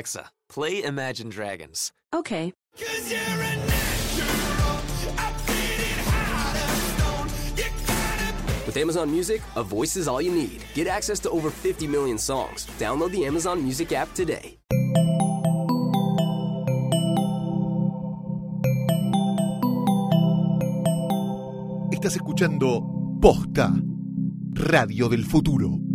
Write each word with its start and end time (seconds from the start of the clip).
Alexa, 0.00 0.30
play 0.48 0.82
Imagine 0.82 1.28
Dragons. 1.28 1.92
Okay. 2.14 2.54
With 8.64 8.76
Amazon 8.78 9.10
Music, 9.10 9.42
a 9.56 9.62
voice 9.62 9.96
is 9.96 10.08
all 10.08 10.22
you 10.22 10.32
need. 10.32 10.64
Get 10.72 10.86
access 10.86 11.20
to 11.20 11.30
over 11.30 11.50
50 11.50 11.86
million 11.86 12.16
songs. 12.16 12.66
Download 12.78 13.10
the 13.12 13.26
Amazon 13.26 13.62
Music 13.62 13.92
app 13.92 14.14
today. 14.14 14.58
Estás 21.92 22.16
escuchando 22.16 22.80
Posta, 23.20 23.70
Radio 24.54 25.10
del 25.10 25.26
Futuro. 25.26 25.89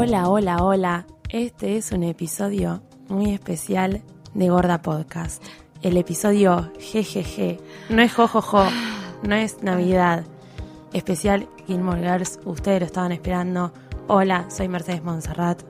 Hola, 0.00 0.28
hola, 0.28 0.62
hola. 0.62 1.06
Este 1.28 1.76
es 1.76 1.90
un 1.90 2.04
episodio 2.04 2.84
muy 3.08 3.34
especial 3.34 4.00
de 4.32 4.48
Gorda 4.48 4.80
Podcast. 4.80 5.42
El 5.82 5.96
episodio 5.96 6.70
GGG. 6.76 7.58
No 7.90 8.02
es 8.02 8.14
jojojo, 8.14 8.62
no 9.24 9.34
es 9.34 9.60
Navidad. 9.64 10.24
Especial 10.92 11.48
Gilmore 11.66 12.00
Girls. 12.00 12.38
Ustedes 12.44 12.78
lo 12.78 12.86
estaban 12.86 13.10
esperando. 13.10 13.72
Hola, 14.06 14.48
soy 14.50 14.68
Mercedes 14.68 15.02
Monserrat. 15.02 15.64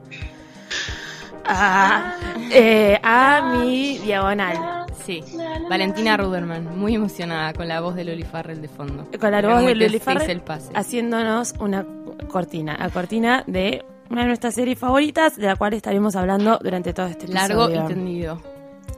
Ah, 1.47 2.15
eh, 2.53 3.01
a 3.03 3.56
mi 3.56 3.97
diagonal. 3.97 4.84
Sí, 5.06 5.25
Valentina 5.71 6.19
Ruderman, 6.19 6.79
muy 6.79 6.97
emocionada 6.97 7.55
con 7.55 7.67
la 7.67 7.81
voz 7.81 7.95
de 7.95 8.05
Loli 8.05 8.25
Farrell 8.25 8.61
de 8.61 8.69
fondo. 8.69 9.06
Con 9.19 9.31
la 9.31 9.41
voz 9.41 9.65
de 9.65 9.87
hizo 9.87 10.01
Farrell 10.01 10.43
haciéndonos 10.75 11.55
una 11.61 11.87
cortina. 12.29 12.77
La 12.79 12.91
cortina 12.91 13.43
de 13.47 13.87
una 14.11 14.23
de 14.23 14.27
nuestras 14.28 14.55
series 14.55 14.78
favoritas, 14.78 15.37
de 15.37 15.47
la 15.47 15.56
cual 15.56 15.75
estaremos 15.75 16.17
hablando 16.17 16.59
durante 16.62 16.92
todo 16.92 17.06
este 17.06 17.28
Largo 17.28 17.64
episodio. 17.69 17.84
y 17.84 17.89
tendido. 17.95 18.42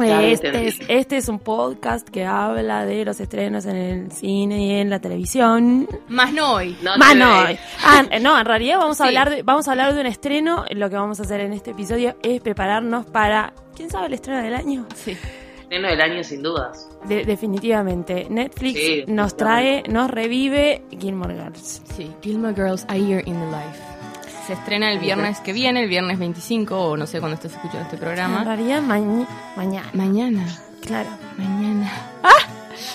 Este 0.03 0.67
es, 0.67 0.79
este 0.89 1.17
es 1.19 1.29
un 1.29 1.39
podcast 1.41 2.09
que 2.09 2.25
habla 2.25 2.87
de 2.87 3.05
los 3.05 3.21
estrenos 3.21 3.67
en 3.67 3.77
el 3.77 4.13
cine 4.13 4.65
y 4.65 4.71
en 4.77 4.89
la 4.89 4.99
televisión. 4.99 5.87
Más 6.09 6.33
no 6.33 6.55
hoy. 6.55 6.75
Más 6.97 7.15
no. 7.15 7.27
Ah, 7.85 8.03
no, 8.23 8.39
en 8.39 8.47
realidad 8.47 8.79
vamos 8.79 8.99
a 9.03 9.05
Sí. 9.05 9.09
hablar 9.09 9.29
de, 9.29 9.43
vamos 9.43 9.69
a 9.69 9.73
hablar 9.73 9.93
de 9.93 10.01
un 10.01 10.07
estreno. 10.07 10.65
Lo 10.71 10.89
que 10.89 10.97
vamos 10.97 11.21
a 11.21 11.25
hacer 11.25 11.41
en 11.41 11.53
este 11.53 11.73
episodio 11.73 12.17
es 12.23 12.41
prepararnos 12.41 13.05
para 13.07 13.53
¿quién 13.77 13.91
sabe 13.91 14.07
el 14.07 14.15
estreno 14.15 14.41
del 14.43 14.55
año? 14.55 14.87
Sí. 14.95 15.19
Estreno 15.65 15.89
del 15.89 16.01
año 16.01 16.25
sin 16.25 16.43
dudas. 16.43 16.89
De- 17.07 17.25
definitivamente. 17.27 18.27
Netflix 18.31 18.79
Sí, 18.81 19.05
nos 19.07 19.37
trae, 19.37 19.83
nos 19.87 20.11
revive 20.11 20.83
Gilmore 20.99 21.35
Girls. 21.35 21.83
Sí, 21.95 22.11
Gilmore 22.23 22.55
Girls 22.55 22.87
A 22.89 22.97
Year 22.97 23.23
in 23.29 23.35
the 23.35 23.47
Life. 23.47 23.90
Se 24.51 24.55
estrena 24.55 24.91
el 24.91 24.99
viernes 24.99 25.39
que 25.39 25.53
viene, 25.53 25.85
el 25.85 25.89
viernes 25.89 26.19
25, 26.19 26.77
o 26.77 26.97
no 26.97 27.07
sé 27.07 27.21
cuándo 27.21 27.37
estés 27.37 27.53
escuchando 27.53 27.83
este 27.83 27.95
En 27.95 28.01
programa. 28.01 28.43
realidad 28.43 28.83
maña- 28.83 29.29
mañana. 29.55 29.89
Mañana. 29.93 30.45
Claro. 30.85 31.09
Mañana. 31.39 31.89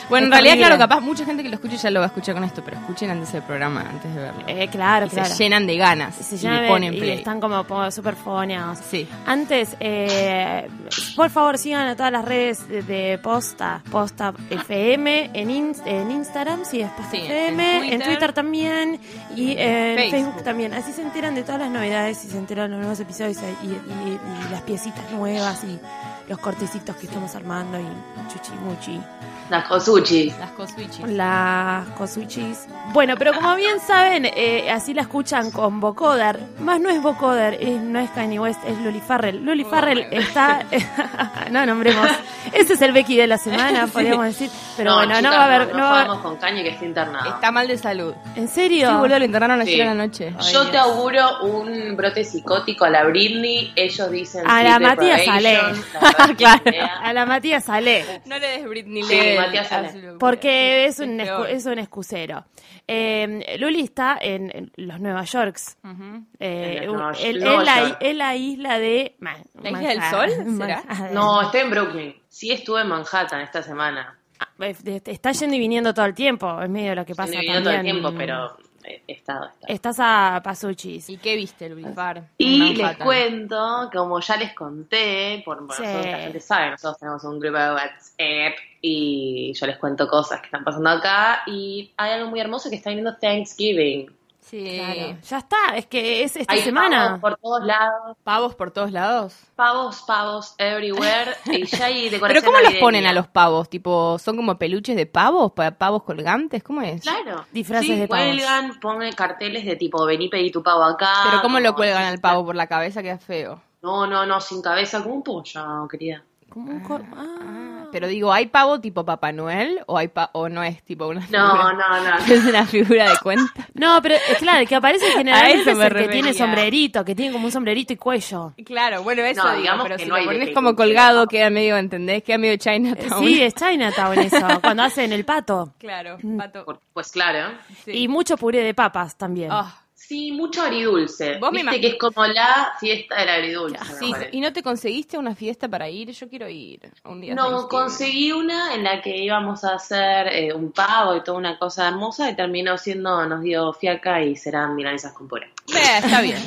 Bueno, 0.10 0.28
en 0.28 0.32
realidad, 0.32 0.56
claro, 0.58 0.78
capaz 0.78 1.00
mucha 1.02 1.26
gente 1.26 1.42
que 1.44 1.50
lo 1.50 1.56
escuche 1.56 1.78
ya 1.78 1.90
lo 1.92 2.00
va 2.00 2.06
a 2.06 2.08
escuchar 2.08 2.36
con 2.36 2.44
esto, 2.44 2.62
pero 2.64 2.78
escuchen 2.78 3.10
antes 3.10 3.34
el 3.34 3.42
programa, 3.44 3.82
antes 3.82 4.14
de 4.14 4.22
verlo. 4.22 4.44
Eh, 4.48 4.68
claro, 4.70 5.06
y 5.08 5.10
claro. 5.10 5.30
se 5.30 5.44
llenan 5.44 5.66
de 5.68 5.78
ganas. 5.78 6.20
Y 6.20 6.38
se 6.38 6.48
y 6.48 6.50
de- 6.50 6.68
ponen 6.68 6.94
y 6.94 7.10
están 7.10 7.40
como, 7.40 7.64
super 7.92 8.16
foneados. 8.16 8.80
Sí. 8.90 9.08
Antes, 9.26 9.76
eh, 9.80 10.68
por 11.16 11.30
favor, 11.30 11.58
sigan 11.58 11.88
a 11.88 11.96
todas 11.96 12.12
las 12.12 12.26
redes 12.26 12.68
de, 12.68 12.82
de 12.84 13.18
Posta, 13.18 13.82
Posta 13.92 14.34
FM, 14.50 15.32
en, 15.34 15.50
in- 15.50 15.76
en 15.86 16.12
Instagram, 16.12 16.66
sí, 16.66 16.82
es 16.82 16.90
Posta 16.92 17.12
Sí, 17.12 17.18
FM, 17.18 17.78
en 17.88 17.94
en 17.94 18.02
Twitter. 18.02 18.34
También, 18.34 19.00
y 19.36 19.52
en 19.58 19.98
Facebook. 19.98 20.12
Facebook. 20.12 20.44
también. 20.44 20.74
Así 20.74 20.92
se 20.92 21.02
enteran 21.02 21.36
de 21.36 21.44
todas 21.44 21.62
las 21.62 21.70
novedades 21.70 22.24
y 22.26 22.28
se 22.30 22.38
enteran 22.38 22.66
de 22.70 22.78
los 22.78 22.80
nuevos 22.80 23.00
episodios 23.00 23.38
y, 23.64 23.68
y- 23.68 23.70
y 23.70 24.52
las 24.52 24.62
piecitas 24.62 25.10
nuevas 25.12 25.64
y 25.64 25.80
los 26.28 26.40
cortecitos 26.40 26.96
que 26.96 27.08
estamos 27.08 27.36
armando 27.36 27.80
y 27.80 27.86
chuchimuchi. 28.34 29.00
Las 29.48 29.68
Kosuchi. 29.68 30.34
Las 30.40 30.50
coswichis. 30.52 31.08
Las 31.08 31.88
cosuchis. 31.90 32.66
Bueno, 32.94 33.14
pero 33.16 33.32
como 33.32 33.56
bien 33.56 33.80
saben, 33.80 34.26
eh, 34.26 34.72
así 34.72 34.92
la 34.96 35.04
escuchan 35.04 35.52
con 35.52 35.80
vocoder. 35.80 36.40
Más 36.62 36.80
no 36.80 36.90
es 36.90 37.00
vocoder, 37.00 37.54
es, 37.62 37.80
no 37.80 38.00
es 38.00 38.10
Kanye 38.10 38.40
West, 38.40 38.60
es 38.66 38.76
Luli 38.80 39.02
Farrell. 39.02 39.46
Luli 39.46 39.64
Farrell 39.64 40.00
está... 40.10 40.62
no 41.52 41.64
nombremos. 41.64 42.10
Ese 42.54 42.74
es 42.74 42.82
el 42.82 42.92
Becky 42.92 43.18
de 43.18 43.28
la 43.28 43.38
semana, 43.38 43.86
podríamos 43.94 44.26
decir. 44.26 44.50
Pero 44.78 44.96
bueno, 44.96 45.22
no 45.22 45.30
va 45.30 45.42
a 45.44 45.46
haber... 45.46 45.68
No, 45.74 45.78
No 45.78 45.84
va 45.84 46.02
haber- 46.02 46.22
con 46.24 46.38
Caño 46.38 46.64
que 46.64 46.70
está 46.70 46.86
internado. 46.86 47.36
Está 47.36 47.52
mal 47.52 47.68
de 47.68 47.78
salud. 47.78 48.16
¿En 48.36 48.48
serio? 48.48 48.90
Sí, 48.90 48.96
boludo, 48.96 49.20
lo 49.20 49.26
internaron 49.26 49.62
ayer 49.62 49.76
Sí. 49.76 49.82
a 49.82 49.86
la 49.86 49.94
noche. 49.94 50.34
Yo 50.52 50.72
te 50.72 50.78
auguro 50.80 51.44
un 51.44 51.96
brote 51.96 52.24
psicótico 52.24 52.86
a 52.86 52.90
la 52.90 53.04
Britney. 53.04 53.72
Ellos 53.76 54.10
dicen. 54.10 54.42
A 54.50 54.64
la 54.64 54.80
Matías 54.80 55.18
deprivation, 55.20 55.84
Claro. 56.38 56.62
idea. 56.66 56.98
A 57.02 57.14
la 57.14 57.26
Matías 57.26 57.66
Salé. 57.66 58.04
No 58.26 58.38
le 58.38 58.48
des 58.48 58.66
Britney 58.68 59.04
Sí, 59.04 59.20
Matías 59.38 59.68
Salé. 59.68 59.88
hazlo. 59.90 60.18
Porque 60.18 60.86
es 60.86 61.00
un, 61.00 61.20
es 61.20 61.66
un 61.66 61.80
excusero. 61.80 62.46
Eh, 62.88 63.58
Luli 63.60 63.82
está 63.82 64.18
en, 64.22 64.52
en 64.56 64.72
los 64.76 65.00
Nueva 65.00 65.24
Yorks. 65.24 65.78
Ujú. 65.84 66.24
Eh, 66.40 66.82
En 66.84 66.86
Nueva- 66.92 67.12
en- 67.20 67.40
Nueva 67.40 67.60
en 67.62 67.66
la, 67.66 67.80
York. 67.82 67.98
en 68.02 68.18
la 68.18 68.36
isla 68.36 68.80
de... 68.80 69.16
Ma- 69.20 69.38
¿La 69.62 69.70
isla 69.72 69.90
del 69.90 70.02
sol, 70.04 70.58
será? 70.58 70.84
No, 71.12 71.42
estoy 71.42 71.62
en 71.62 71.70
Brooklyn. 71.72 72.16
Sí, 72.30 72.52
estuve 72.52 72.82
en 72.82 72.88
Manhattan 72.90 73.42
esta 73.42 73.64
semana. 73.64 74.18
Ah, 74.40 74.50
eh, 74.60 75.02
Está 75.06 75.32
yendo 75.32 75.56
y 75.56 75.60
viniendo 75.60 75.94
todo 75.94 76.06
el 76.06 76.14
tiempo, 76.14 76.62
es 76.62 76.70
medio 76.70 76.94
lo 76.94 77.06
que 77.06 77.16
pasa 77.16 77.32
Estoy 77.32 77.48
también. 77.64 77.64
viviendo 77.64 77.70
todo 77.70 77.80
el 77.80 77.84
tiempo, 77.86 78.14
pero 78.18 78.46
eh, 78.46 78.64
estado. 79.08 79.46
he 79.46 79.48
estado. 79.50 79.50
Estás 79.68 79.98
a 80.00 80.42
Pasuchis. 80.44 81.10
¿Y 81.10 81.18
qué 81.18 81.36
viste, 81.36 81.70
Luis 81.70 81.88
Far? 81.94 82.24
Y 82.38 82.76
les 82.76 82.98
cuento, 82.98 83.90
como 83.94 84.20
ya 84.20 84.38
les 84.38 84.54
conté, 84.54 85.42
por 85.46 85.66
por 85.66 85.76
Sí. 85.76 85.84
nosotros, 85.84 86.06
la 86.06 86.18
gente 86.20 86.40
sabe, 86.40 86.72
nosotros 86.72 87.00
tenemos 87.00 87.24
un 87.24 87.40
grupo 87.40 87.58
de 87.58 87.72
WhatsApp 87.74 88.54
y 88.82 89.54
yo 89.54 89.66
les 89.68 89.78
cuento 89.78 90.08
cosas 90.08 90.40
que 90.42 90.46
están 90.48 90.64
pasando 90.64 90.90
acá 90.90 91.44
y 91.48 91.92
hay 91.98 92.12
algo 92.12 92.30
muy 92.30 92.40
hermoso 92.40 92.70
que 92.70 92.76
está 92.76 92.90
viniendo 92.90 93.16
Thanksgiving. 93.18 94.12
Sí. 94.46 94.78
Claro. 94.78 95.18
Ya 95.28 95.38
está, 95.40 95.58
es 95.76 95.88
que 95.88 96.24
es 96.24 96.36
esta 96.36 96.54
Hay 96.54 96.62
semana. 96.62 97.06
pavos 97.08 97.20
por 97.20 97.38
todos 97.38 97.66
lados, 97.66 98.18
¿Pavos 98.24 98.56
por 98.56 98.72
todos 98.72 98.92
lados? 98.92 99.36
pavos, 99.56 100.04
pavos 100.04 100.54
everywhere 100.60 101.32
y 101.46 101.66
ya 101.66 101.86
hay 101.86 102.10
¿Pero 102.12 102.44
cómo 102.44 102.60
los 102.60 102.76
ponen 102.76 103.08
a 103.08 103.14
los 103.14 103.28
pavos? 103.28 103.70
Tipo, 103.70 104.20
¿son 104.20 104.36
como 104.36 104.58
peluches 104.60 104.96
de 104.96 105.08
pavos? 105.08 105.52
¿Pa- 105.54 105.72
¿Pavos 105.72 106.04
colgantes? 106.04 106.62
¿Cómo 106.64 106.82
es? 106.84 107.02
Claro. 107.02 107.46
Disfraces 107.52 107.88
sí, 107.88 107.96
de 107.96 108.08
pavos. 108.08 108.24
cuelgan, 108.26 108.80
ponen 108.80 109.14
carteles 109.14 109.66
de 109.66 109.76
tipo, 109.78 110.06
vení 110.06 110.30
pedí 110.30 110.52
tu 110.52 110.62
pavo 110.62 110.84
acá. 110.84 111.12
¿Pero 111.30 111.42
cómo 111.42 111.60
lo 111.60 111.74
cuelgan 111.74 112.04
al 112.04 112.20
pavo? 112.20 112.46
¿Por 112.46 112.56
la 112.56 112.68
cabeza? 112.68 113.02
Queda 113.02 113.18
feo. 113.18 113.60
No, 113.82 114.06
no, 114.06 114.26
no, 114.26 114.40
sin 114.42 114.62
cabeza, 114.62 115.02
como 115.02 115.16
un 115.16 115.24
pollo, 115.24 115.88
querida. 115.90 116.24
Como 116.56 116.72
un 116.72 116.80
cor- 116.80 117.04
ah. 117.14 117.26
Ah, 117.48 117.88
pero 117.92 118.08
digo, 118.08 118.32
¿hay 118.32 118.48
pavo 118.48 118.80
tipo 118.80 119.04
Papá 119.06 119.32
Noel? 119.34 119.82
¿O 119.88 119.98
hay 119.98 120.08
pa- 120.08 120.30
o 120.34 120.48
no 120.50 120.64
es 120.64 120.82
tipo 120.84 121.06
una 121.08 121.20
figura? 121.22 121.44
No, 121.44 121.74
no, 121.74 122.02
no. 122.02 122.18
¿Es 122.34 122.46
una 122.46 122.66
figura 122.66 123.10
de 123.10 123.18
cuenta? 123.22 123.52
No, 123.74 124.02
pero 124.02 124.16
es 124.16 124.38
claro, 124.38 124.60
el 124.62 124.68
que 124.70 124.76
aparece 124.76 125.06
A 125.14 125.18
generalmente 125.18 125.72
es 125.72 125.78
me 125.78 125.86
el 125.88 125.94
que 125.96 126.08
tiene 126.08 126.34
sombrerito, 126.34 127.04
que 127.04 127.14
tiene 127.14 127.34
como 127.34 127.46
un 127.48 127.52
sombrerito 127.52 127.92
y 127.92 127.98
cuello. 127.98 128.54
Claro, 128.66 129.04
bueno, 129.04 129.22
eso 129.24 129.44
No, 129.44 129.54
digamos 129.58 129.84
pero 129.84 129.98
que 129.98 130.04
si 130.04 130.10
no 130.10 130.18
lo 130.18 130.24
pones 130.26 130.54
como 130.54 130.76
colgado 130.78 131.28
queda 131.28 131.50
medio, 131.50 131.76
¿entendés? 131.76 132.24
Queda 132.24 132.38
medio 132.38 132.54
Eh, 132.54 132.58
Chinatown. 132.58 133.22
Sí, 133.26 133.44
es 133.44 133.54
Chinatown 133.54 134.18
eso, 134.20 134.48
cuando 134.62 134.84
hacen 134.84 135.12
el 135.12 135.26
pato. 135.26 135.74
Claro, 135.78 136.18
pato. 136.38 136.64
Por- 136.64 136.80
Pues 136.94 137.12
claro. 137.12 137.50
Sí. 137.84 137.92
Y 137.92 138.08
mucho 138.08 138.38
puré 138.38 138.64
de 138.64 138.74
papas 138.74 139.18
también. 139.18 139.50
Ah, 139.52 139.76
Sí, 140.08 140.32
mucho 140.32 140.62
agridulce. 140.62 141.38
Vos 141.40 141.52
me 141.52 141.62
Viste 141.64 141.78
imag- 141.78 141.82
que 141.82 141.88
es 141.88 141.96
como 141.98 142.28
la 142.28 142.74
fiesta 142.80 143.16
del 143.20 143.30
agridulce. 143.30 143.78
me 143.80 143.94
sí. 144.00 144.14
¿Y 144.34 144.40
no 144.42 144.54
te 144.54 144.62
conseguiste 144.62 145.18
una 145.18 145.34
fiesta 145.36 145.68
para 145.68 145.90
ir? 145.90 146.12
Yo 146.12 146.30
quiero 146.30 146.48
ir 146.48 146.80
un 147.06 147.22
día. 147.22 147.34
No, 147.34 147.68
conseguí 147.68 148.32
una 148.32 148.76
en 148.76 148.84
la 148.84 149.02
que 149.02 149.18
íbamos 149.18 149.64
a 149.64 149.74
hacer 149.76 150.28
eh, 150.28 150.54
un 150.54 150.72
pavo 150.72 151.16
y 151.16 151.24
toda 151.24 151.38
una 151.40 151.58
cosa 151.58 151.88
hermosa 151.88 152.30
y 152.30 152.36
terminó 152.36 152.78
siendo, 152.78 153.26
nos 153.26 153.42
dio 153.42 153.74
fiaca 153.74 154.22
y 154.22 154.36
serán 154.36 154.76
milanesas 154.76 155.14
con 155.14 155.28
puré. 155.28 155.48
Ve, 155.74 155.80
está 155.98 156.22
bien. 156.22 156.38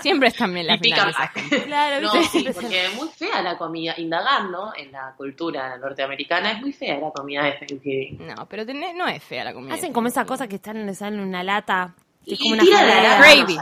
Siempre 0.00 0.28
están 0.28 0.54
bien 0.54 0.66
las 0.66 0.76
Y 0.78 0.80
pica 0.80 1.04
milanesas. 1.06 1.30
más. 1.52 1.62
Claro, 1.64 2.00
No, 2.00 2.22
sí, 2.24 2.46
porque 2.54 2.86
es 2.86 2.94
muy 2.94 3.08
fea 3.08 3.42
la 3.42 3.58
comida. 3.58 3.94
Indagando 3.98 4.72
en 4.76 4.90
la 4.92 5.12
cultura 5.16 5.76
norteamericana, 5.76 6.52
es 6.52 6.60
muy 6.60 6.72
fea 6.72 6.98
la 6.98 7.10
comida 7.10 7.44
de 7.44 7.52
Thanksgiving. 7.52 8.26
No, 8.26 8.46
pero 8.48 8.64
tenés- 8.64 8.94
no 8.94 9.06
es 9.06 9.22
fea 9.22 9.44
la 9.44 9.52
comida. 9.52 9.74
Hacen 9.74 9.92
como 9.92 10.08
esa 10.08 10.24
cosa 10.24 10.48
que 10.48 10.56
están, 10.56 10.94
salen 10.94 11.20
en 11.20 11.28
una 11.28 11.42
lata. 11.42 11.94
Es 12.34 12.38
como 12.40 12.54
una 12.54 12.64
jalea. 12.64 13.18
arándanos 13.18 13.46
Gravy. 13.46 13.56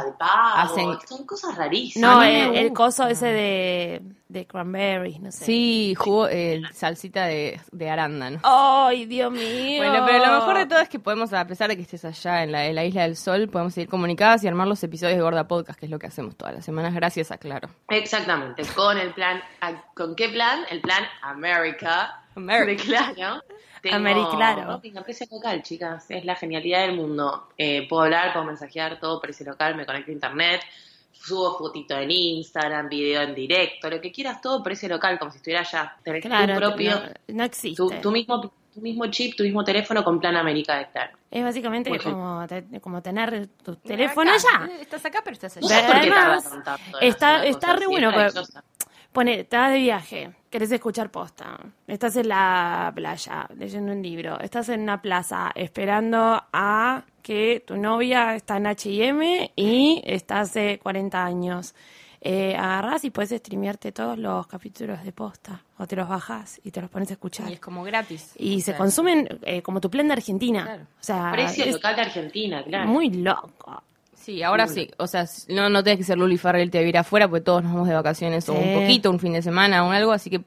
Hacen- 0.57 0.99
Son 1.09 1.27
cosas 1.27 1.57
rarísimas. 1.57 2.11
No, 2.17 2.23
el, 2.23 2.57
el 2.57 2.73
coso 2.73 3.07
ese 3.07 3.27
de, 3.27 4.03
de 4.29 4.47
cranberries, 4.47 5.21
no 5.21 5.31
sé. 5.31 5.45
Sí, 5.45 5.95
jugo, 5.97 6.29
eh, 6.29 6.63
salsita 6.73 7.27
de, 7.27 7.61
de 7.73 7.91
arándano. 7.91 8.41
Ay, 8.43 9.07
Dios 9.07 9.31
mío. 9.31 9.83
Bueno, 9.83 10.05
pero 10.07 10.19
lo 10.25 10.33
mejor 10.33 10.57
de 10.59 10.67
todo 10.67 10.81
es 10.81 10.89
que 10.89 10.99
podemos, 10.99 11.33
a 11.33 11.47
pesar 11.47 11.69
de 11.69 11.77
que 11.77 11.83
estés 11.83 12.05
allá 12.05 12.43
en 12.43 12.53
la, 12.53 12.67
en 12.67 12.75
la 12.75 12.85
Isla 12.85 13.03
del 13.03 13.17
Sol, 13.17 13.49
podemos 13.49 13.75
seguir 13.75 13.89
comunicadas 13.89 14.43
y 14.45 14.49
armar 14.49 14.67
los 14.67 14.83
episodios 14.83 15.17
de 15.17 15.23
Gorda 15.23 15.47
Podcast, 15.47 15.79
que 15.79 15.87
es 15.87 15.91
lo 15.91 15.99
que 15.99 16.07
hacemos 16.07 16.37
todas 16.37 16.55
las 16.55 16.65
semanas, 16.65 16.95
gracias 16.95 17.31
a 17.31 17.39
Claro. 17.39 17.69
Exactamente, 17.91 18.63
con 18.75 18.97
el 18.97 19.13
plan, 19.13 19.43
¿con 19.95 20.15
qué 20.17 20.29
plan? 20.31 20.61
El 20.71 20.81
plan 20.81 21.05
America. 21.23 22.23
America. 22.37 22.83
De 22.83 23.15
claro. 23.15 23.43
Tengo 23.91 25.01
a 25.01 25.03
precio 25.05 25.27
local, 25.31 25.63
chicas. 25.63 26.07
Es 26.11 26.25
la 26.25 26.35
genialidad 26.37 26.87
del 26.87 26.97
mundo. 26.97 27.49
Eh, 27.59 27.87
puedo 27.89 28.03
hablar, 28.03 28.33
puedo 28.33 28.45
mensajear, 28.47 28.99
todo 29.01 29.21
precio 29.21 29.45
local, 29.47 29.75
me 29.77 29.85
conecto 29.87 30.11
a 30.11 30.15
internet, 30.15 30.61
subo 31.13 31.57
fotito 31.59 31.97
en 31.99 32.11
Instagram, 32.11 32.89
video 32.89 33.23
en 33.23 33.35
directo, 33.35 33.89
lo 33.91 34.01
que 34.01 34.11
quieras, 34.13 34.41
todo 34.41 34.63
precio 34.63 34.89
local, 34.89 35.19
como 35.19 35.31
si 35.31 35.39
estuviera 35.39 35.61
allá. 35.61 35.97
Tenés 36.03 36.23
Claro, 36.25 36.55
tu 36.55 36.61
propio, 36.61 36.91
no, 37.29 37.37
no 37.37 37.45
existe. 37.45 37.77
tu, 37.77 37.91
tu 38.01 38.11
mismo, 38.11 38.41
tu 38.41 38.81
mismo 38.81 39.07
chip, 39.07 39.37
tu 39.37 39.43
mismo 39.45 39.63
teléfono 39.65 40.03
con 40.03 40.19
plan 40.21 40.37
América 40.37 40.77
de 40.79 40.89
Claro. 40.91 41.17
Es 41.31 41.43
básicamente 41.45 41.91
Muy 41.91 41.99
como, 41.99 42.47
te- 42.47 42.81
como 42.81 43.01
tener 43.03 43.49
tu 43.65 43.77
teléfono 43.77 44.31
Acá. 44.33 44.65
allá. 44.67 44.73
Estás 44.81 45.05
acá, 45.05 45.21
pero 45.25 45.35
estás 45.35 45.57
No 45.61 45.67
allá. 45.67 45.81
sé 45.81 45.87
por 45.93 46.01
qué 46.01 46.11
tanto 46.11 46.99
está- 47.01 47.45
está 47.47 47.77
re 47.77 47.87
bueno. 47.87 48.11
Pone, 49.15 49.43
estás 49.43 49.71
de 49.71 49.79
viaje, 49.79 50.33
querés 50.51 50.73
escuchar 50.73 51.09
posta, 51.09 51.61
estás 51.87 52.17
en 52.17 52.31
la 52.31 52.91
playa 52.97 53.49
leyendo 53.57 53.93
un 53.93 54.03
libro, 54.03 54.41
estás 54.41 54.71
en 54.71 54.81
una 54.81 55.01
plaza 55.01 55.53
esperando 55.55 56.43
a 56.53 57.05
que 57.23 57.63
tu 57.65 57.77
novia 57.77 58.35
está 58.35 58.57
en 58.57 58.67
H&M 58.67 59.53
y 59.55 60.03
está 60.05 60.41
hace 60.41 60.81
40 60.81 61.25
años. 61.25 61.77
Eh, 62.21 62.57
agarrás 62.57 63.05
y 63.05 63.11
puedes 63.11 63.31
streamearte 63.39 63.93
todos 63.93 64.19
los 64.19 64.49
capítulos 64.49 65.05
de 65.05 65.13
posta 65.13 65.63
o 65.79 65.87
te 65.87 65.95
los 65.95 66.09
bajas 66.09 66.61
y 66.65 66.73
te 66.73 66.81
los 66.81 66.91
pones 66.91 67.09
a 67.11 67.13
escuchar. 67.13 67.49
Y 67.49 67.53
es 67.53 67.61
como 67.61 67.85
gratis. 67.85 68.33
Y 68.37 68.63
se 68.63 68.73
sea, 68.73 68.77
consumen 68.77 69.29
eh, 69.43 69.63
como 69.63 69.81
tu 69.81 69.89
plan 69.91 70.09
de 70.09 70.15
Argentina. 70.15 70.65
Claro. 70.65 70.83
O 70.83 71.05
sea, 71.05 71.31
Precio 71.31 71.67
es 71.67 71.75
local 71.75 71.95
de 71.95 72.03
Argentina, 72.03 72.65
claro. 72.65 72.89
muy 72.89 73.11
loco. 73.11 73.81
Sí, 74.25 74.43
ahora 74.43 74.67
sí. 74.69 74.91
O 74.97 75.07
sea, 75.07 75.27
no, 75.49 75.69
no 75.69 75.85
tenés 75.85 75.99
que 75.99 76.05
ser 76.05 76.17
Luli 76.17 76.39
Farrell 76.39 76.71
te 76.71 76.79
vivir 76.79 76.97
afuera, 76.97 77.29
porque 77.29 77.43
todos 77.43 77.63
nos 77.63 77.75
vamos 77.75 77.89
de 77.89 77.95
vacaciones 77.95 78.49
o 78.49 78.55
un 78.55 78.81
poquito, 78.81 79.11
un 79.11 79.21
fin 79.21 79.35
de 79.35 79.43
semana 79.43 79.87
o 79.87 79.91
algo, 79.91 80.13
así 80.13 80.31
que 80.31 80.41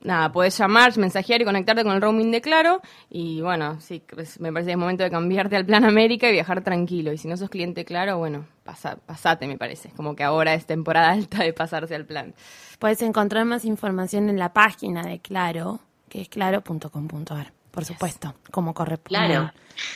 nada, 0.00 0.32
podés 0.32 0.56
llamar, 0.56 0.96
mensajear 0.96 1.42
y 1.42 1.44
conectarte 1.44 1.82
con 1.82 1.92
el 1.94 2.00
roaming 2.00 2.30
de 2.30 2.40
Claro. 2.40 2.80
Y 3.10 3.42
bueno, 3.42 3.78
sí, 3.80 4.02
pues, 4.08 4.40
me 4.40 4.50
parece 4.50 4.68
que 4.68 4.72
es 4.72 4.78
momento 4.78 5.02
de 5.02 5.10
cambiarte 5.10 5.54
al 5.54 5.66
plan 5.66 5.84
América 5.84 6.30
y 6.30 6.32
viajar 6.32 6.62
tranquilo. 6.62 7.12
Y 7.12 7.18
si 7.18 7.28
no 7.28 7.36
sos 7.36 7.50
cliente 7.50 7.84
Claro, 7.84 8.16
bueno, 8.16 8.46
pasa, 8.62 8.96
pasate, 9.04 9.46
me 9.46 9.58
parece. 9.58 9.90
Como 9.90 10.16
que 10.16 10.22
ahora 10.22 10.54
es 10.54 10.64
temporada 10.64 11.10
alta 11.12 11.42
de 11.42 11.52
pasarse 11.52 11.94
al 11.94 12.06
plan. 12.06 12.34
Puedes 12.78 13.02
encontrar 13.02 13.44
más 13.44 13.66
información 13.66 14.30
en 14.30 14.38
la 14.38 14.54
página 14.54 15.02
de 15.02 15.18
Claro, 15.18 15.80
que 16.08 16.22
es 16.22 16.28
claro.com.ar, 16.30 17.52
por 17.74 17.84
supuesto, 17.84 18.34
como 18.50 18.72
corresponde. 18.72 19.26
Claro. 19.26 19.52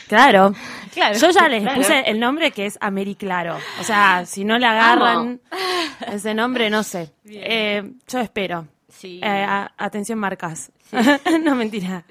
Claro. 0.09 0.53
Claro. 0.93 1.17
Yo 1.17 1.29
ya 1.31 1.47
les 1.47 1.61
Claro. 1.63 1.77
puse 1.77 2.01
el 2.09 2.19
nombre 2.19 2.51
que 2.51 2.65
es 2.65 2.77
Americlaro. 2.81 3.57
O 3.79 3.83
sea, 3.83 4.25
si 4.25 4.43
no 4.43 4.59
le 4.59 4.65
agarran 4.65 5.39
ese 6.11 6.33
nombre, 6.33 6.69
no 6.69 6.83
sé. 6.83 7.13
Eh, 7.25 7.89
yo 8.07 8.19
espero. 8.19 8.67
Sí. 8.99 9.19
Eh, 9.23 9.27
a- 9.47 9.71
atención, 9.77 10.19
marcas. 10.19 10.71
no, 11.43 11.55
mentira. 11.55 12.03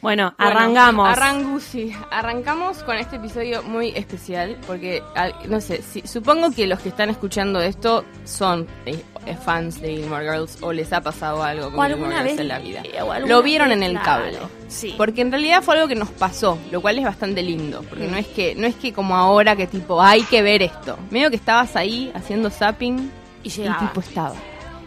Bueno, 0.00 0.34
arrancamos. 0.38 1.08
Arrangusi. 1.08 1.92
Arrancamos 2.10 2.82
con 2.84 2.96
este 2.96 3.16
episodio 3.16 3.62
muy 3.62 3.90
especial 3.90 4.56
porque, 4.66 5.02
no 5.48 5.60
sé, 5.60 5.82
si- 5.82 6.02
supongo 6.06 6.50
que 6.52 6.66
los 6.66 6.80
que 6.80 6.88
están 6.88 7.10
escuchando 7.10 7.60
esto 7.60 8.04
son 8.24 8.66
eh, 8.86 9.02
eh, 9.26 9.36
fans 9.36 9.80
de 9.80 9.96
Gilmore 9.96 10.24
Girls 10.24 10.58
o 10.62 10.72
les 10.72 10.92
ha 10.92 11.00
pasado 11.00 11.42
algo 11.42 11.70
con 11.72 11.86
Gilmore 11.86 12.12
Girls 12.14 12.24
vez- 12.32 12.40
en 12.40 12.48
la 12.48 12.58
vida. 12.58 12.82
eh, 12.84 13.26
Lo 13.26 13.42
vieron 13.42 13.70
en 13.72 13.82
el 13.82 14.00
cable. 14.00 14.38
Sí. 14.68 14.94
Porque 14.96 15.20
en 15.20 15.30
realidad 15.30 15.62
fue 15.62 15.74
algo 15.76 15.86
que 15.88 15.94
nos 15.96 16.10
pasó, 16.10 16.58
lo 16.70 16.80
cual 16.80 16.98
es 16.98 17.04
bastante 17.04 17.42
lindo. 17.42 17.82
Porque 17.88 18.06
no 18.08 18.16
es 18.16 18.26
que 18.28 18.54
no 18.54 18.66
es 18.66 18.74
que 18.76 18.92
como 18.92 19.16
ahora 19.16 19.54
que 19.56 19.66
tipo, 19.66 20.00
hay 20.02 20.22
que 20.22 20.42
ver 20.42 20.62
esto. 20.62 20.98
Medio 21.10 21.30
que 21.30 21.36
estabas 21.36 21.76
ahí 21.76 22.10
haciendo 22.14 22.50
zapping 22.50 23.10
Y 23.42 23.48
y 23.48 23.50
tipo 23.50 24.00
estaba. 24.00 24.34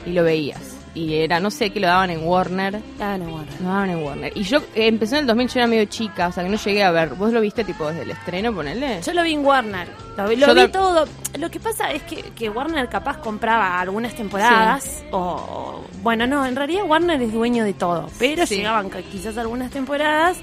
Y 0.05 0.11
lo 0.11 0.23
veías. 0.23 0.76
Y 0.97 1.13
era, 1.15 1.39
no 1.39 1.51
sé, 1.51 1.69
que 1.69 1.79
lo 1.79 1.85
daban 1.88 2.09
en 2.09 2.25
Warner. 2.25 2.81
Ah, 2.99 3.17
no, 3.19 3.25
bueno. 3.25 3.45
No 3.59 3.69
daban 3.69 3.89
en 3.91 4.03
Warner. 4.03 4.31
Y 4.35 4.41
yo 4.44 4.57
eh, 4.73 4.88
empezó 4.88 5.15
en 5.15 5.21
el 5.21 5.27
2000, 5.27 5.47
yo 5.47 5.59
era 5.59 5.67
medio 5.67 5.85
chica, 5.85 6.27
o 6.27 6.31
sea 6.31 6.44
que 6.44 6.49
no 6.49 6.57
llegué 6.57 6.83
a 6.83 6.89
ver. 6.89 7.09
¿Vos 7.09 7.31
lo 7.31 7.39
viste 7.39 7.63
tipo 7.63 7.88
desde 7.88 8.01
el 8.01 8.11
estreno, 8.11 8.51
ponele? 8.53 9.01
Yo 9.03 9.13
lo 9.13 9.21
vi 9.21 9.33
en 9.33 9.45
Warner. 9.45 9.88
Lo, 10.17 10.27
vi- 10.27 10.35
lo 10.38 10.69
todo. 10.71 11.07
Lo 11.38 11.51
que 11.51 11.59
pasa 11.59 11.91
es 11.91 12.01
que, 12.03 12.23
que 12.35 12.49
Warner 12.49 12.89
capaz 12.89 13.17
compraba 13.17 13.79
algunas 13.79 14.15
temporadas. 14.15 15.03
O, 15.11 15.17
o- 15.19 15.85
Bueno, 16.01 16.25
no, 16.25 16.44
en 16.45 16.55
realidad 16.55 16.83
Warner 16.85 17.21
es 17.21 17.31
dueño 17.31 17.63
de 17.63 17.73
todo. 17.73 18.09
Pero 18.17 18.47
Sí. 18.47 18.55
llegaban 18.55 18.89
quizás 19.11 19.38
algunas 19.38 19.69
temporadas 19.69 20.38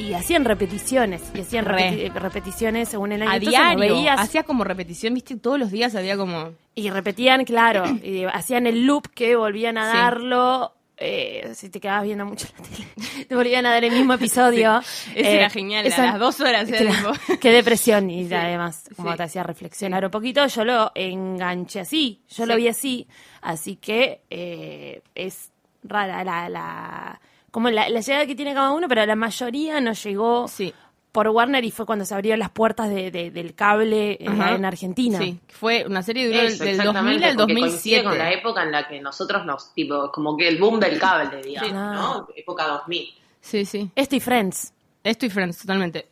y 0.00 0.14
hacían 0.14 0.44
repeticiones. 0.44 1.22
Y 1.34 1.40
hacían 1.40 1.64
repeti- 1.66 2.12
repeticiones 2.12 2.88
según 2.88 3.12
el 3.12 3.22
año. 3.22 3.30
a 3.30 3.36
Entonces 3.36 3.60
diario. 3.60 3.78
veías 3.96 4.20
Hacía 4.20 4.42
como 4.44 4.64
repetición, 4.64 5.14
viste, 5.14 5.36
todos 5.36 5.58
los 5.58 5.70
días 5.70 5.94
había 5.94 6.16
como... 6.16 6.52
y 6.74 6.90
repetían, 6.90 7.44
claro. 7.44 7.84
y 8.02 8.24
hacían 8.24 8.66
el 8.66 8.86
loop 8.86 9.08
que 9.14 9.36
volvían 9.36 9.78
a 9.78 9.90
Sí. 9.92 9.96
darlo. 9.98 10.74
eh, 11.02 11.52
si 11.54 11.70
te 11.70 11.80
quedabas 11.80 12.04
viendo 12.04 12.26
mucho 12.26 12.46
la 12.58 12.62
tele, 12.62 13.24
te 13.28 13.34
volvían 13.34 13.64
a 13.64 13.70
dar 13.70 13.82
el 13.84 13.90
mismo 13.92 14.12
episodio. 14.20 14.80
Ese 15.14 15.20
Eh, 15.20 15.34
era 15.36 15.48
genial, 15.48 15.84
a 15.86 15.88
esa- 15.88 16.04
las 16.06 16.18
dos 16.18 16.40
horas 16.40 16.68
era 16.68 16.78
Claro, 16.90 17.12
tipo- 17.12 17.38
Qué 17.40 17.52
depresión 17.52 18.10
y 18.10 18.26
Sí, 18.28 18.34
además 18.34 18.84
como 18.96 19.10
sí. 19.12 19.16
te 19.16 19.22
hacía 19.22 19.42
reflexionar 19.42 20.04
un 20.04 20.10
poquito, 20.10 20.46
yo 20.46 20.64
lo 20.64 20.92
enganché 20.94 21.80
así, 21.80 22.20
yo 22.28 22.44
lo 22.46 22.54
Sí. 22.54 22.60
vi 22.60 22.68
así, 22.68 23.08
así 23.40 23.76
que 23.76 24.20
eh, 24.28 25.00
es 25.14 25.50
rara 25.82 26.22
la, 26.22 26.48
la 26.50 27.20
como 27.50 27.70
la, 27.70 27.88
la 27.88 28.00
llegada 28.00 28.26
que 28.26 28.34
tiene 28.34 28.54
cada 28.54 28.70
uno, 28.72 28.88
pero 28.88 29.04
la 29.06 29.16
mayoría 29.16 29.80
no 29.80 29.92
llegó 29.92 30.46
Sí. 30.48 30.72
por 31.12 31.26
Warner 31.28 31.64
y 31.64 31.70
fue 31.72 31.86
cuando 31.86 32.04
se 32.04 32.14
abrieron 32.14 32.38
las 32.38 32.50
puertas 32.50 32.88
de- 32.88 33.10
de- 33.10 33.30
del 33.32 33.54
cable 33.54 34.16
en, 34.20 34.40
Ajá. 34.40 34.54
en 34.54 34.64
Argentina. 34.64 35.18
Sí, 35.18 35.38
fue 35.48 35.84
una 35.86 36.02
serie 36.02 36.28
duró 36.28 36.40
Eso, 36.40 36.64
del 36.64 36.76
2000 36.76 36.80
exactamente, 37.16 37.24
al 37.26 37.36
porque 37.36 37.54
coincide 37.54 37.96
2007. 38.02 38.04
con 38.04 38.18
la 38.18 38.32
época 38.32 38.62
en 38.62 38.72
la 38.72 38.86
que 38.88 39.00
nosotros 39.00 39.44
nos, 39.44 39.74
tipo, 39.74 40.10
como 40.12 40.36
que 40.36 40.46
el 40.48 40.58
boom 40.58 40.78
del 40.78 40.98
cable, 41.00 41.42
digamos, 41.42 41.68
Sí. 41.68 41.74
¿no? 41.74 42.28
Época 42.36 42.66
2000. 42.68 43.08
Sí, 43.40 43.64
sí. 43.64 43.90
Esto 43.96 44.16
y 44.16 44.20
Friends. 44.20 44.72
Esto 45.02 45.26
y 45.26 45.30
Friends, 45.30 45.58
totalmente. 45.58 46.06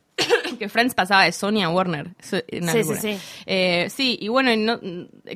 Que 0.58 0.68
Friends 0.68 0.94
pasaba 0.94 1.24
de 1.24 1.32
Sony 1.32 1.62
a 1.62 1.68
Warner. 1.70 2.14
Eso 2.20 2.38
Sí, 2.50 2.82
sí, 2.84 2.94
sí. 3.00 3.18
Eh, 3.46 3.88
sí, 3.90 4.18
y 4.20 4.28
bueno, 4.28 4.54
no- 4.56 4.80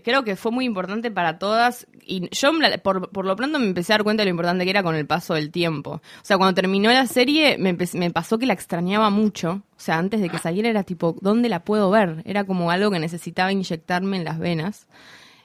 creo 0.05 0.25
que 0.25 0.37
fue 0.37 0.53
muy 0.53 0.65
importante 0.65 1.11
para 1.11 1.39
todas. 1.39 1.87
Y 2.05 2.29
yo, 2.35 2.51
por, 2.83 3.11
por 3.11 3.25
lo 3.25 3.37
pronto, 3.37 3.59
me 3.59 3.67
empecé 3.67 3.93
a 3.93 3.97
dar 3.99 4.05
cuenta 4.05 4.23
de 4.23 4.27
lo 4.27 4.31
importante 4.31 4.65
que 4.65 4.71
era 4.71 4.83
con 4.83 4.95
el 4.95 5.07
paso 5.07 5.35
del 5.35 5.51
tiempo. 5.51 5.93
O 5.93 6.25
sea, 6.25 6.37
cuando 6.37 6.55
terminó 6.55 6.91
la 6.91 7.07
serie, 7.07 7.57
me, 7.59 7.77
me 7.95 8.11
pasó 8.11 8.39
que 8.39 8.47
la 8.47 8.53
extrañaba 8.55 9.11
mucho. 9.11 9.63
O 9.77 9.81
sea, 9.85 9.99
antes 9.99 10.21
de 10.21 10.29
que 10.29 10.39
saliera 10.39 10.69
era 10.69 10.83
tipo, 10.85 11.17
¿dónde 11.21 11.49
la 11.49 11.65
puedo 11.65 11.91
ver? 11.91 12.23
Era 12.25 12.45
como 12.45 12.71
algo 12.71 12.91
que 12.91 12.99
necesitaba 12.99 13.51
inyectarme 13.53 14.17
en 14.19 14.25
las 14.25 14.39
venas. 14.39 14.87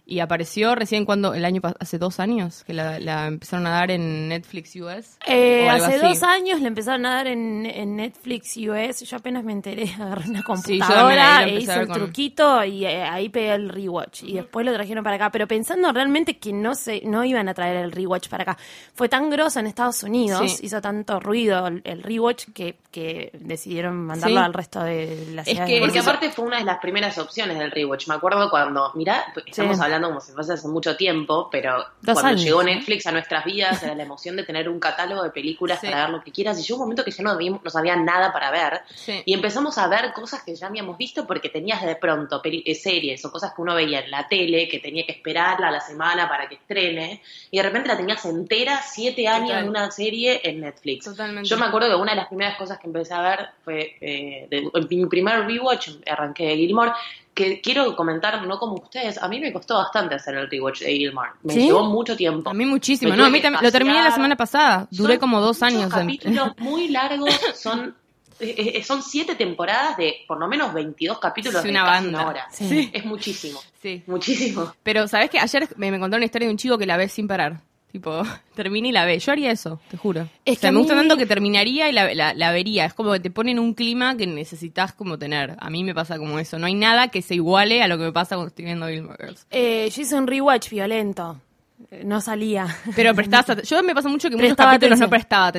Y 0.09 0.21
apareció 0.21 0.73
recién 0.73 1.03
cuando, 1.03 1.33
el 1.33 1.43
año 1.43 1.61
hace 1.81 1.97
dos 1.97 2.21
años, 2.21 2.63
que 2.63 2.71
la, 2.73 2.97
la 2.97 3.27
empezaron 3.27 3.67
a 3.67 3.71
dar 3.71 3.91
en 3.91 4.29
Netflix 4.29 4.73
US. 4.77 5.17
Eh, 5.27 5.67
hace 5.67 5.95
así. 5.95 6.05
dos 6.07 6.23
años 6.23 6.61
le 6.61 6.67
empezaron 6.69 7.05
a 7.05 7.15
dar 7.15 7.27
en, 7.27 7.65
en 7.65 7.97
Netflix 7.97 8.55
US. 8.55 9.01
Yo 9.01 9.17
apenas 9.17 9.43
me 9.43 9.51
enteré, 9.51 9.83
agarré 9.99 10.29
una 10.29 10.43
computadora 10.43 11.43
e 11.45 11.55
hice 11.59 11.73
el 11.73 11.87
con- 11.87 11.97
truquito 11.97 12.63
y 12.63 12.85
eh, 12.85 13.03
ahí 13.03 13.27
pegué 13.27 13.53
el 13.55 13.67
rewatch. 13.67 14.23
Y 14.23 14.35
después 14.35 14.65
lo 14.65 14.71
trajeron 14.73 15.03
para 15.03 15.17
acá. 15.17 15.29
Pero 15.29 15.45
pensando 15.45 15.91
realmente 15.91 16.37
que 16.37 16.53
no 16.53 16.73
se, 16.75 17.01
no 17.03 17.25
iban 17.25 17.49
a 17.49 17.53
traer 17.53 17.75
el 17.75 17.91
rewatch 17.91 18.29
para 18.29 18.43
acá. 18.43 18.57
Fue 18.93 19.09
tan 19.09 19.29
grosso 19.29 19.59
en 19.59 19.67
Estados 19.67 20.03
Unidos, 20.03 20.53
Sí. 20.53 20.67
hizo 20.67 20.79
tanto 20.79 21.19
ruido 21.19 21.67
el, 21.67 21.81
el 21.83 22.01
rewatch 22.01 22.45
que, 22.53 22.77
que 22.91 23.31
decidieron 23.41 23.97
mandarlo 24.05 24.39
Sí. 24.39 24.45
al 24.45 24.53
resto 24.53 24.81
de 24.83 25.27
la 25.33 25.41
Es 25.41 25.49
ciudad. 25.49 25.65
que- 25.67 25.79
Porque 25.81 25.99
aparte 25.99 26.29
fue 26.31 26.45
una 26.45 26.59
de 26.59 26.63
las 26.63 26.77
primeras 26.79 27.17
opciones 27.17 27.59
del 27.59 27.71
rewatch. 27.71 28.07
Me 28.07 28.15
acuerdo 28.15 28.49
cuando, 28.49 28.91
mirá, 28.95 29.25
estamos 29.45 29.75
Sí. 29.75 29.81
Hablando 29.97 30.07
como 30.15 30.21
si 30.21 30.31
fuese 30.31 30.53
hace 30.53 30.67
mucho 30.67 30.95
tiempo, 30.95 31.49
pero 31.51 31.77
Dos 32.01 32.13
cuando 32.13 32.29
años, 32.29 32.43
llegó. 32.43 32.63
Netflix 32.63 33.05
a 33.07 33.11
nuestras 33.11 33.43
vidas 33.45 33.83
era 33.83 33.93
la 33.95 34.03
emoción 34.03 34.35
de 34.35 34.43
tener 34.43 34.69
un 34.69 34.79
catálogo 34.79 35.23
de 35.23 35.29
películas 35.31 35.79
Sí. 35.81 35.87
para 35.87 36.03
ver 36.03 36.09
lo 36.11 36.23
que 36.23 36.31
quieras. 36.31 36.57
Y 36.59 36.63
llegó 36.63 36.75
un 36.75 36.81
momento 36.83 37.03
que 37.03 37.11
ya 37.11 37.23
no, 37.23 37.31
habíamos- 37.31 37.63
no 37.63 37.69
sabía 37.69 37.95
nada 37.95 38.31
para 38.31 38.49
ver. 38.51 38.81
Sí. 38.95 39.21
Y 39.25 39.33
empezamos 39.33 39.77
a 39.77 39.87
ver 39.87 40.13
cosas 40.13 40.43
que 40.43 40.55
ya 40.55 40.67
habíamos 40.67 40.97
visto 40.97 41.27
porque 41.27 41.49
tenías 41.49 41.81
de 41.85 41.95
pronto 41.95 42.41
eh, 42.43 42.75
series 42.75 43.23
o 43.25 43.31
cosas 43.31 43.53
que 43.53 43.61
uno 43.61 43.75
veía 43.75 43.99
en 43.99 44.11
la 44.11 44.27
tele, 44.27 44.67
que 44.69 44.79
tenía 44.79 45.05
que 45.05 45.11
esperarla 45.11 45.67
a 45.67 45.71
la 45.71 45.81
semana 45.81 46.29
para 46.29 46.47
que 46.47 46.55
estrene. 46.55 47.21
Y 47.51 47.57
de 47.57 47.63
repente 47.63 47.87
la 47.89 47.97
tenías 47.97 48.23
entera, 48.25 48.81
siete 48.81 49.27
años 49.27 49.49
Total. 49.49 49.63
de 49.63 49.69
una 49.69 49.91
serie 49.91 50.41
en 50.43 50.61
Netflix. 50.61 51.05
Totalmente. 51.05 51.47
Yo 51.49 51.57
me 51.57 51.65
acuerdo 51.65 51.89
que 51.89 51.95
una 51.95 52.11
de 52.11 52.17
las 52.17 52.27
primeras 52.27 52.57
cosas 52.57 52.77
que 52.79 52.87
empecé 52.87 53.13
a 53.13 53.21
ver 53.21 53.49
fue 53.63 53.95
eh, 54.01 54.47
de- 54.49 54.69
en 54.73 54.87
mi 54.89 55.05
primer 55.07 55.45
rewatch, 55.45 55.89
arranqué 56.05 56.45
de 56.47 56.55
Gilmore, 56.57 56.91
que 57.37 57.61
quiero 57.61 57.95
comentar, 57.95 58.41
no 58.47 58.57
como 58.57 58.73
ustedes, 58.73 59.21
a 59.21 59.27
mí 59.27 59.39
me 59.39 59.53
costó 59.53 59.75
bastante 59.75 60.15
hacer 60.15 60.33
el 60.35 60.49
rewatch 60.49 60.79
de 60.81 60.91
Gilmore. 60.93 61.29
Me 61.43 61.53
¿Sí? 61.53 61.65
llevó 61.67 61.83
mucho 61.85 62.15
tiempo. 62.17 62.49
A 62.49 62.53
mí 62.55 62.65
muchísimo. 62.65 63.15
No, 63.15 63.25
a 63.25 63.29
mí. 63.29 63.39
Lo 63.61 63.71
terminé 63.71 64.01
la 64.03 64.11
semana 64.11 64.35
pasada. 64.35 64.87
Duré 64.89 65.13
Son 65.13 65.19
como 65.19 65.39
dos 65.39 65.61
años. 65.61 65.83
en- 65.83 65.89
capítulos 65.89 66.51
muy 66.57 66.87
largos, 66.87 67.29
son 67.55 67.95
eh, 68.39 68.73
eh, 68.75 68.83
son 68.83 69.01
siete 69.03 69.35
temporadas 69.35 69.97
de 69.97 70.15
por 70.27 70.39
lo 70.39 70.47
menos 70.47 70.73
22 70.73 71.19
capítulos 71.19 71.61
Sí, 71.61 71.67
de 71.67 71.71
una 71.71 71.85
casi 71.85 72.03
banda. 72.05 72.19
una 72.19 72.27
hora. 72.29 72.47
Sí. 72.51 72.89
Es 72.93 73.05
muchísimo, 73.05 73.59
Sí. 73.81 74.03
muchísimo. 74.07 74.73
Pero, 74.83 75.07
¿sabes 75.07 75.29
qué? 75.29 75.39
Ayer 75.39 75.67
me, 75.77 75.91
me 75.91 75.99
contaron 75.99 76.19
una 76.21 76.25
historia 76.25 76.47
de 76.47 76.51
un 76.51 76.57
chico 76.57 76.77
que 76.77 76.85
la 76.87 76.97
ve 76.97 77.07
sin 77.07 77.27
parar. 77.27 77.61
Tipo, 77.97 78.21
termina 78.55 78.87
y 78.89 78.91
la 78.91 79.05
ve. 79.05 79.17
Yo 79.17 79.31
haría 79.31 79.49
eso, 79.51 79.79
te 79.89 79.97
juro. 79.97 80.27
Es 80.45 80.57
o 80.57 80.61
sea, 80.61 80.69
que 80.69 80.73
me 80.73 80.77
gusta 80.79 80.93
tanto 80.93 81.17
que 81.17 81.25
terminaría 81.25 81.89
y 81.89 81.91
la, 81.91 82.13
la- 82.13 82.35
la 82.35 82.51
vería. 82.51 82.85
Es 82.85 82.93
como 82.93 83.11
que 83.13 83.19
te 83.19 83.31
ponen 83.31 83.57
un 83.57 83.73
clima 83.73 84.15
que 84.15 84.27
necesitas 84.27 84.93
como 84.93 85.17
tener. 85.17 85.55
A 85.59 85.69
mí 85.71 85.83
me 85.83 85.95
pasa 85.95 86.19
como 86.19 86.37
eso. 86.37 86.59
No 86.59 86.67
hay 86.67 86.75
nada 86.75 87.07
que 87.07 87.23
se 87.23 87.33
iguale 87.33 87.81
a 87.81 87.87
lo 87.87 87.97
que 87.97 88.03
me 88.03 88.11
pasa 88.11 88.35
cuando 88.35 88.49
estoy 88.49 88.65
viendo 88.65 88.87
Gilmore 88.87 89.17
Girls. 89.19 89.47
Eh, 89.49 89.89
yo 89.95 90.01
hice 90.03 90.15
un 90.15 90.27
rewatch 90.27 90.69
violento. 90.69 91.41
No 92.03 92.21
salía. 92.21 92.67
Pero 92.95 93.13
prestabas 93.13 93.61
Yo 93.63 93.81
me 93.83 93.93
pasa 93.93 94.09
mucho 94.09 94.29
que 94.29 94.35
muchos 94.35 94.55
capítulos 94.55 94.99
no 94.99 95.09
prestaba. 95.09 95.51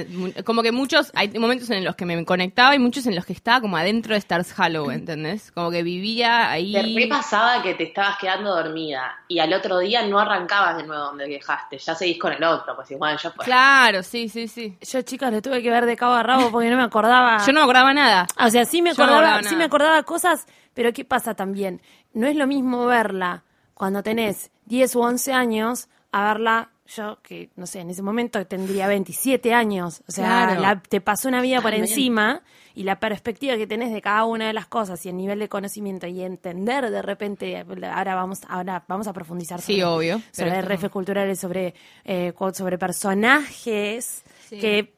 Como 0.44 0.62
que 0.62 0.72
muchos, 0.72 1.12
hay 1.14 1.28
momentos 1.38 1.70
en 1.70 1.84
los 1.84 1.94
que 1.94 2.04
me 2.04 2.24
conectaba 2.24 2.74
y 2.74 2.78
muchos 2.78 3.06
en 3.06 3.14
los 3.14 3.24
que 3.24 3.32
estaba 3.32 3.60
como 3.60 3.76
adentro 3.76 4.14
de 4.14 4.18
Stars 4.18 4.52
Hollow, 4.58 4.90
¿entendés? 4.90 5.52
Como 5.52 5.70
que 5.70 5.82
vivía 5.82 6.50
ahí. 6.50 6.72
Te 6.72 7.06
pasaba 7.06 7.62
que 7.62 7.74
te 7.74 7.84
estabas 7.84 8.18
quedando 8.18 8.54
dormida 8.54 9.20
y 9.28 9.38
al 9.38 9.52
otro 9.52 9.78
día 9.78 10.06
no 10.06 10.18
arrancabas 10.18 10.76
de 10.78 10.84
nuevo 10.84 11.04
donde 11.04 11.28
dejaste, 11.28 11.78
ya 11.78 11.94
seguís 11.94 12.18
con 12.18 12.32
el 12.32 12.42
otro, 12.42 12.74
pues 12.74 12.90
igual 12.90 13.16
ya 13.16 13.30
fue. 13.30 13.44
Claro, 13.44 14.02
sí, 14.02 14.28
sí, 14.28 14.48
sí. 14.48 14.76
Yo, 14.80 15.02
chicas, 15.02 15.32
lo 15.32 15.40
tuve 15.40 15.62
que 15.62 15.70
ver 15.70 15.86
de 15.86 15.96
cabo 15.96 16.14
a 16.14 16.22
rabo 16.22 16.50
porque 16.50 16.68
no 16.68 16.76
me 16.76 16.82
acordaba. 16.82 17.38
Yo 17.46 17.52
no 17.52 17.60
me 17.60 17.64
acordaba 17.64 17.94
nada. 17.94 18.26
O 18.44 18.50
sea, 18.50 18.64
sí 18.64 18.82
me 18.82 18.92
Yo 18.92 19.06
no 19.06 19.12
acordaba, 19.12 19.42
sí 19.44 19.54
me 19.54 19.64
acordaba 19.64 20.02
cosas, 20.02 20.46
pero 20.74 20.92
¿qué 20.92 21.04
pasa 21.04 21.34
también? 21.34 21.80
No 22.12 22.26
es 22.26 22.34
lo 22.34 22.46
mismo 22.46 22.86
verla 22.86 23.44
cuando 23.74 24.02
tenés 24.02 24.50
10 24.66 24.96
u 24.96 25.00
11 25.00 25.32
años 25.32 25.88
a 26.12 26.24
verla 26.28 26.70
yo 26.96 27.18
que 27.22 27.50
no 27.56 27.66
sé, 27.66 27.80
en 27.80 27.90
ese 27.90 28.00
momento 28.02 28.46
tendría 28.46 28.86
27 28.88 29.52
años, 29.52 30.02
o 30.08 30.10
sea, 30.12 30.46
Claro. 30.46 30.60
la- 30.62 30.80
te 30.82 31.02
pasó 31.02 31.28
una 31.28 31.42
vida 31.42 31.56
por 31.56 31.64
También. 31.72 31.84
encima 31.84 32.40
y 32.74 32.84
la 32.84 32.98
perspectiva 32.98 33.56
que 33.58 33.66
tenés 33.66 33.92
de 33.92 34.00
cada 34.00 34.24
una 34.24 34.46
de 34.46 34.54
las 34.54 34.66
cosas 34.68 35.04
y 35.04 35.10
el 35.10 35.16
nivel 35.18 35.38
de 35.38 35.50
conocimiento 35.50 36.06
y 36.06 36.22
entender 36.22 36.90
de 36.90 37.02
repente, 37.02 37.58
ahora 37.92 38.14
vamos, 38.14 38.38
ahora 38.48 38.84
vamos 38.88 39.06
a 39.06 39.12
profundizar 39.12 39.60
Sí, 39.60 39.74
sobre, 39.80 39.84
obvio, 39.84 40.22
pero 40.34 40.48
sobre 40.48 40.62
refes 40.62 40.90
culturales, 40.90 41.38
sobre, 41.38 41.74
eh, 42.06 42.32
sobre 42.54 42.78
personajes 42.78 44.22
Sí. 44.48 44.58
que 44.58 44.94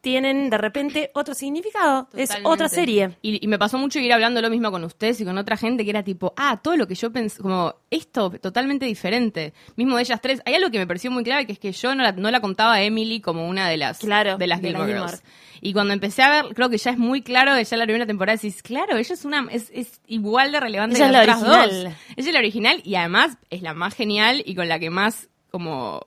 tienen 0.00 0.50
de 0.50 0.58
repente 0.58 1.10
otro 1.14 1.34
significado, 1.34 2.08
es 2.14 2.30
otra 2.42 2.68
serie. 2.68 3.16
Y, 3.22 3.42
y 3.42 3.48
me 3.48 3.58
pasó 3.58 3.78
mucho 3.78 3.98
ir 3.98 4.12
hablando 4.12 4.42
lo 4.42 4.50
mismo 4.50 4.70
con 4.70 4.84
ustedes 4.84 5.20
y 5.20 5.24
con 5.24 5.38
otra 5.38 5.56
gente 5.56 5.84
que 5.84 5.90
era 5.90 6.02
tipo, 6.02 6.34
ah, 6.36 6.60
todo 6.62 6.76
lo 6.76 6.86
que 6.86 6.94
yo 6.94 7.10
pensé, 7.12 7.40
como 7.40 7.74
esto 7.90 8.30
totalmente 8.30 8.84
diferente. 8.86 9.54
Mismo 9.76 9.96
de 9.96 10.02
ellas 10.02 10.20
tres. 10.20 10.42
Hay 10.44 10.54
algo 10.54 10.70
que 10.70 10.78
me 10.78 10.86
pareció 10.86 11.10
muy 11.10 11.24
clave, 11.24 11.46
que 11.46 11.52
es 11.52 11.58
que 11.58 11.72
yo 11.72 11.94
no 11.94 12.02
la, 12.02 12.12
no 12.12 12.30
la 12.30 12.40
contaba 12.40 12.74
a 12.74 12.82
Emily 12.82 13.20
como 13.20 13.48
una 13.48 13.68
de 13.68 13.76
las, 13.78 13.98
Claro, 13.98 14.36
de 14.36 14.46
las 14.46 14.60
de 14.60 14.68
Gilmore 14.68 14.92
las 14.92 15.10
Girls. 15.12 15.22
Y 15.62 15.72
cuando 15.72 15.92
empecé 15.92 16.22
a 16.22 16.30
ver, 16.42 16.54
creo 16.54 16.70
que 16.70 16.78
ya 16.78 16.90
es 16.90 16.98
muy 16.98 17.22
claro, 17.22 17.52
ya 17.60 17.60
en 17.70 17.78
la 17.78 17.84
primera 17.84 18.06
temporada 18.06 18.36
decís, 18.36 18.62
claro, 18.62 18.96
ella 18.96 19.14
es 19.14 19.24
una 19.24 19.46
es, 19.50 19.70
es 19.74 20.00
igual 20.06 20.52
de 20.52 20.60
relevante 20.60 20.96
Ella 20.96 21.06
que 21.06 21.12
las 21.12 21.26
la 21.26 21.32
otras 21.36 21.42
original. 21.42 21.84
dos. 21.84 21.94
Ella 22.16 22.28
es 22.28 22.32
la 22.32 22.38
original 22.38 22.80
y 22.84 22.94
además 22.96 23.38
es 23.50 23.62
la 23.62 23.74
más 23.74 23.94
genial 23.94 24.42
y 24.46 24.54
con 24.54 24.68
la 24.68 24.78
que 24.78 24.88
más 24.90 25.28
como 25.50 26.06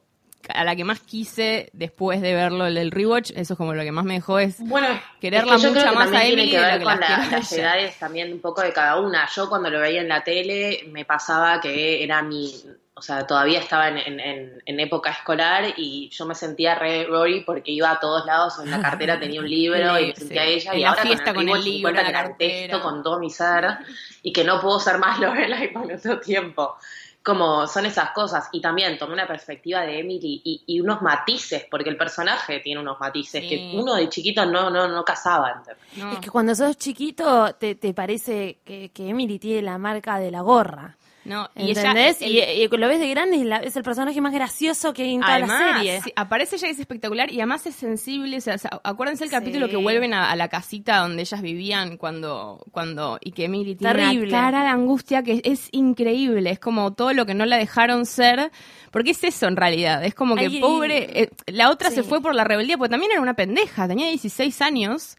a 0.54 0.64
la 0.64 0.76
que 0.76 0.84
más 0.84 1.00
quise 1.00 1.70
después 1.74 2.22
de 2.22 2.34
verlo 2.34 2.66
el 2.66 2.76
del 2.76 2.92
rewatch, 2.92 3.32
eso 3.36 3.54
es 3.54 3.58
como 3.58 3.74
lo 3.74 3.84
que 3.84 3.92
más 3.92 4.06
me 4.06 4.16
dejó 4.16 4.40
es 4.40 4.58
Bueno, 4.60 4.88
Quererla 5.22 5.56
es 5.56 5.62
que 5.62 5.68
yo 5.68 5.74
mucho 5.74 5.94
más 5.94 6.12
a 6.12 6.26
Emily 6.26 6.50
tiene 6.50 6.52
que 6.52 6.58
de 6.58 6.62
lo 6.62 6.68
ver 6.68 6.80
que 6.80 6.84
con 6.84 7.00
las 7.00 7.52
la- 7.52 7.58
edades 7.58 8.00
también 8.00 8.34
un 8.34 8.40
poco 8.42 8.62
de 8.62 8.74
cada 8.74 9.00
una. 9.00 9.28
Yo 9.34 9.48
cuando 9.50 9.70
lo 9.70 9.80
veía 9.80 10.02
en 10.02 10.10
la 10.10 10.24
tele 10.24 10.86
me 10.92 11.06
pasaba 11.06 11.62
que 11.62 12.04
era 12.04 12.22
mi, 12.22 12.52
o 12.96 13.02
sea, 13.02 13.26
todavía 13.26 13.60
estaba 13.60 13.88
en, 13.90 14.20
en- 14.20 14.80
época 14.80 15.12
escolar 15.12 15.74
y 15.78 16.10
yo 16.10 16.26
me 16.26 16.36
sentía 16.36 16.76
re 16.76 17.06
Rory 17.06 17.42
porque 17.46 17.72
iba 17.72 17.90
a 17.92 18.00
todos 18.00 18.26
lados, 18.26 18.60
en 18.64 18.70
la 18.70 18.82
cartera 18.82 19.20
tenía 19.20 19.40
un 19.40 19.50
libro 19.50 19.98
y 20.00 20.08
me 20.08 20.16
sentía 20.16 20.44
sí. 20.44 20.50
ella 20.52 20.76
y 20.76 20.84
ahora 20.84 21.04
fiesta 21.04 21.34
con 21.34 21.42
el 21.44 21.48
rewatch 21.48 21.64
me 21.66 21.72
libro, 21.72 21.92
la 21.94 22.04
que 22.06 22.12
cartera. 22.12 22.54
detesto 22.54 22.82
con 22.82 23.02
todo 23.02 23.20
mi 23.20 23.30
ser 23.30 23.66
y 24.22 24.34
que 24.34 24.44
no 24.44 24.60
puedo 24.60 24.80
ser 24.80 24.98
más 24.98 25.20
Lorelai 25.22 25.72
por 25.72 25.92
otro 25.92 26.20
tiempo. 26.20 26.76
Como 27.24 27.66
son 27.68 27.86
esas 27.86 28.12
cosas. 28.12 28.50
Y 28.52 28.60
también 28.60 28.98
tomé 28.98 29.14
una 29.14 29.26
perspectiva 29.28 29.82
de 29.82 30.00
Emily 30.00 30.42
y, 30.44 30.64
y 30.68 30.82
unos 30.82 31.02
matices, 31.02 31.66
porque 31.72 31.90
el 31.90 31.96
personaje 31.98 32.60
tiene 32.60 32.82
unos 32.82 33.00
matices 33.00 33.42
Sí. 33.44 33.48
que 33.50 33.72
uno 33.76 33.96
de 33.96 34.10
chiquito 34.10 34.46
no, 34.46 34.70
no, 34.70 34.88
no. 34.88 35.04
No. 35.96 36.12
Es 36.12 36.20
que 36.20 36.30
cuando 36.30 36.54
sos 36.54 36.78
chiquito 36.78 37.56
te, 37.56 37.76
te 37.76 37.94
parece 37.94 38.60
que, 38.66 38.90
que 38.90 39.08
Emily 39.10 39.40
tiene 39.40 39.62
la 39.62 39.78
marca 39.78 40.20
de 40.20 40.32
la 40.32 40.42
gorra. 40.42 40.98
No, 41.26 41.50
y 41.56 41.70
¿Entendés? 41.70 42.22
ella, 42.22 42.44
el- 42.46 42.60
y, 42.60 42.64
y 42.66 42.78
lo 42.78 42.88
ves 42.88 43.00
de 43.00 43.10
grande 43.10 43.38
y 43.38 43.44
la- 43.46 43.58
es 43.58 43.76
el 43.78 43.84
personaje 43.84 44.20
más 44.20 44.34
gracioso 44.34 44.94
que 44.94 45.04
hay 45.04 45.14
en 45.16 45.22
toda 45.22 45.36
además, 45.36 45.60
la 45.62 45.74
serie. 45.78 46.02
sí, 46.04 46.12
aparece 46.16 46.58
ella 46.58 46.68
y 46.68 46.72
es 46.72 46.80
espectacular 46.80 47.32
y 47.32 47.36
además 47.40 47.66
es 47.66 47.76
sensible. 47.76 48.38
O 48.38 48.42
sea, 48.42 48.58
acuérdense 48.84 49.24
el 49.24 49.30
capítulo 49.30 49.68
Sí. 49.68 49.72
que 49.72 49.78
vuelven 49.78 50.14
a, 50.14 50.32
a 50.32 50.36
la 50.36 50.50
casita 50.50 50.98
donde 50.98 51.22
ellas 51.22 51.42
vivían 51.42 51.98
cuando, 51.98 52.64
cuando 52.72 53.18
y 53.22 53.32
que 53.32 53.46
Emily 53.46 53.76
tiene 53.76 53.94
Terrible. 53.94 54.28
una 54.30 54.38
cara 54.42 54.62
de 54.64 54.70
angustia 54.70 55.24
que 55.24 55.42
es 55.46 55.70
increíble. 55.72 56.50
Es 56.50 56.60
como 56.60 56.94
todo 56.94 57.14
lo 57.14 57.26
que 57.26 57.34
no 57.34 57.46
la 57.46 57.58
dejaron 57.58 58.06
ser. 58.06 58.52
Porque 58.92 59.12
es 59.12 59.24
eso 59.24 59.48
en 59.48 59.56
realidad. 59.56 60.04
Es 60.06 60.14
como 60.14 60.36
que 60.36 60.50
pobre. 60.60 61.22
eh, 61.24 61.30
la 61.48 61.70
otra 61.72 61.90
se 61.90 62.04
fue 62.04 62.22
por 62.22 62.36
la 62.36 62.44
rebeldía, 62.44 62.78
porque 62.78 62.92
también 62.92 63.12
era 63.14 63.22
una 63.22 63.34
pendeja. 63.34 63.88
Tenía 63.88 64.08
16 64.10 64.62
años. 64.62 65.16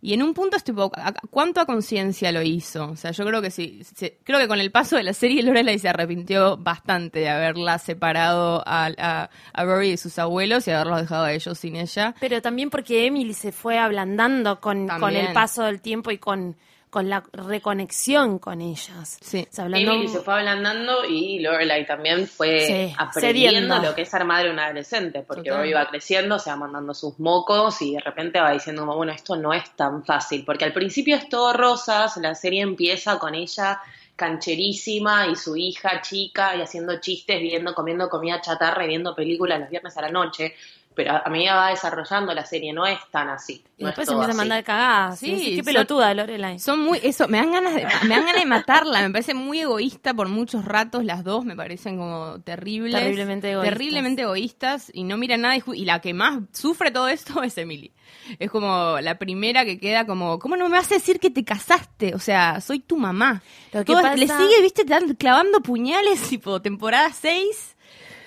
Y 0.00 0.14
en 0.14 0.22
un 0.22 0.32
punto 0.32 0.56
es 0.56 0.62
tipo, 0.62 0.92
¿a- 0.94 1.08
a- 1.08 1.14
¿cuánto 1.30 1.60
a 1.60 1.66
conciencia 1.66 2.30
lo 2.30 2.40
hizo? 2.42 2.90
O 2.90 2.96
sea, 2.96 3.10
yo 3.10 3.24
creo 3.26 3.42
que 3.42 3.50
sí, 3.50 3.80
sí, 3.96 4.12
creo 4.22 4.38
que 4.38 4.46
con 4.46 4.60
el 4.60 4.70
paso 4.70 4.96
de 4.96 5.02
la 5.02 5.12
serie 5.12 5.42
Lorelai 5.42 5.78
se 5.78 5.88
arrepintió 5.88 6.56
bastante 6.56 7.18
de 7.20 7.28
haberla 7.28 7.78
separado 7.78 8.62
a, 8.66 8.90
a, 8.96 9.30
a 9.52 9.64
Rory 9.64 9.90
de 9.90 9.96
sus 9.96 10.18
abuelos 10.18 10.68
y 10.68 10.70
haberlos 10.70 11.00
dejado 11.00 11.24
a 11.24 11.32
ellos 11.32 11.58
sin 11.58 11.74
ella. 11.76 12.14
Pero 12.20 12.40
también 12.40 12.70
porque 12.70 13.06
Emily 13.06 13.34
se 13.34 13.50
fue 13.50 13.76
ablandando 13.78 14.60
con, 14.60 14.86
con 14.86 15.16
el 15.16 15.32
paso 15.32 15.64
del 15.64 15.80
tiempo 15.80 16.10
y 16.12 16.18
con, 16.18 16.56
con 16.90 17.08
la 17.10 17.22
reconexión 17.32 18.38
con 18.38 18.60
ellas. 18.60 19.18
Sí. 19.20 19.46
O 19.50 19.54
sea, 19.54 19.64
hablando- 19.64 19.92
Emily 19.92 20.08
se 20.08 20.20
fue 20.20 20.34
ablandando 20.34 21.04
y 21.04 21.38
Lorelai 21.40 21.86
también 21.86 22.26
fue 22.26 22.60
Sí, 22.60 22.94
aprendiendo 22.96 23.74
cediendo. 23.74 23.78
lo 23.90 23.94
que 23.94 24.02
es 24.02 24.08
ser 24.08 24.24
madre 24.24 24.46
de 24.46 24.52
un 24.52 24.58
adolescente, 24.58 25.22
porque 25.26 25.50
Total. 25.50 25.58
Rory 25.58 25.72
va 25.74 25.88
creciendo, 25.88 26.38
se 26.38 26.50
va 26.50 26.56
mandando 26.56 26.94
sus 26.94 27.18
mocos 27.20 27.80
y 27.82 27.94
de 27.94 28.00
repente 28.00 28.40
va 28.40 28.52
diciendo, 28.52 28.86
bueno, 28.86 29.12
esto 29.12 29.36
no 29.36 29.52
es 29.52 29.70
tan 29.76 30.04
fácil, 30.04 30.44
porque 30.44 30.64
al 30.64 30.72
principio 30.72 31.16
es 31.16 31.28
todo 31.28 31.52
rosas, 31.52 32.16
la 32.18 32.34
serie 32.34 32.62
empieza 32.62 33.18
con 33.18 33.34
ella 33.34 33.80
cancherísima 34.16 35.26
y 35.28 35.36
su 35.36 35.56
hija 35.56 36.00
chica 36.02 36.56
y 36.56 36.60
haciendo 36.62 37.00
chistes, 37.00 37.40
viendo, 37.40 37.74
comiendo 37.74 38.08
comida 38.08 38.40
chatarra 38.40 38.84
y 38.84 38.88
viendo 38.88 39.14
películas 39.14 39.60
los 39.60 39.70
viernes 39.70 39.96
a 39.96 40.02
la 40.02 40.10
noche, 40.10 40.54
pero 40.98 41.12
a 41.12 41.18
a 41.24 41.30
medida 41.30 41.54
va 41.54 41.70
desarrollando 41.70 42.34
la 42.34 42.44
serie, 42.44 42.72
no 42.72 42.84
es 42.84 42.98
tan 43.12 43.28
así. 43.28 43.62
y 43.76 43.82
no 43.84 43.86
después 43.90 44.04
es 44.06 44.08
se 44.08 44.14
empieza 44.14 44.32
a 44.32 44.36
mandar 44.36 44.64
cagadas. 44.64 45.18
Sí, 45.20 45.38
Sí, 45.38 45.54
qué 45.56 45.62
pelotuda 45.62 46.12
Lorelai. 46.12 46.58
Son 46.58 46.80
muy, 46.80 46.98
eso, 47.04 47.28
me 47.28 47.38
dan 47.38 47.52
ganas 47.52 47.74
de, 47.76 47.84
me 47.84 48.08
dan 48.16 48.26
ganas 48.26 48.34
de 48.42 48.44
matarla, 48.46 49.02
me 49.02 49.10
parece 49.10 49.32
muy 49.34 49.60
egoísta 49.60 50.12
por 50.12 50.28
muchos 50.28 50.64
ratos, 50.64 51.04
las 51.04 51.22
dos 51.22 51.44
me 51.44 51.54
parecen 51.54 51.96
como 51.98 52.40
terribles. 52.40 53.00
Terriblemente 53.00 53.52
egoístas. 53.52 53.78
Terriblemente 53.78 54.22
egoístas 54.22 54.90
y 54.92 55.04
no 55.04 55.16
miran 55.16 55.42
nada 55.42 55.54
y, 55.56 55.84
la 55.84 56.00
que 56.00 56.12
más 56.14 56.40
sufre 56.52 56.90
todo 56.90 57.06
esto 57.08 57.40
es 57.44 57.56
Emily. 57.56 57.92
Es 58.40 58.50
como 58.50 58.98
la 59.00 59.18
primera 59.18 59.64
que 59.64 59.78
queda 59.78 60.04
como, 60.06 60.38
¿cómo 60.40 60.56
no 60.56 60.68
me 60.68 60.76
vas 60.78 60.90
a 60.90 60.94
decir 60.96 61.20
que 61.20 61.30
te 61.30 61.44
casaste? 61.44 62.14
O 62.14 62.18
sea, 62.18 62.60
soy 62.60 62.80
tu 62.80 62.96
mamá. 62.96 63.40
Lo 63.72 63.80
que 63.84 63.92
Todo- 63.92 64.02
pasa- 64.02 64.16
Le 64.16 64.26
sigue, 64.26 64.60
viste, 64.62 64.82
dan- 64.84 65.14
clavando 65.14 65.60
puñales, 65.60 66.20
tipo, 66.28 66.60
temporada 66.60 67.12
6. 67.12 67.76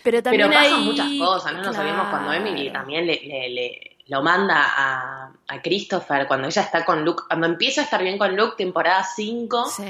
Pero 0.04 0.22
también 0.24 0.48
Pero 0.50 0.54
pasan 0.60 0.74
hay... 0.80 0.84
muchas 0.86 1.08
cosas, 1.20 1.54
no 1.54 1.60
nos 1.60 1.68
Claro. 1.70 1.82
olvidemos 1.82 2.10
cuando 2.10 2.34
Emily 2.34 2.72
también 2.72 3.06
le, 3.08 3.22
le- 3.24 3.50
le- 3.50 3.98
lo 4.08 4.22
manda 4.22 4.56
a, 4.76 5.32
a 5.48 5.62
Christopher, 5.62 6.28
cuando 6.28 6.48
ella 6.48 6.62
está 6.64 6.84
con 6.84 7.06
Luke, 7.06 7.24
cuando 7.28 7.48
empieza 7.48 7.82
a 7.82 7.84
estar 7.86 8.02
bien 8.04 8.18
con 8.18 8.36
Luke, 8.36 8.56
temporada 8.58 9.04
5, 9.04 9.66
Sí. 9.70 9.84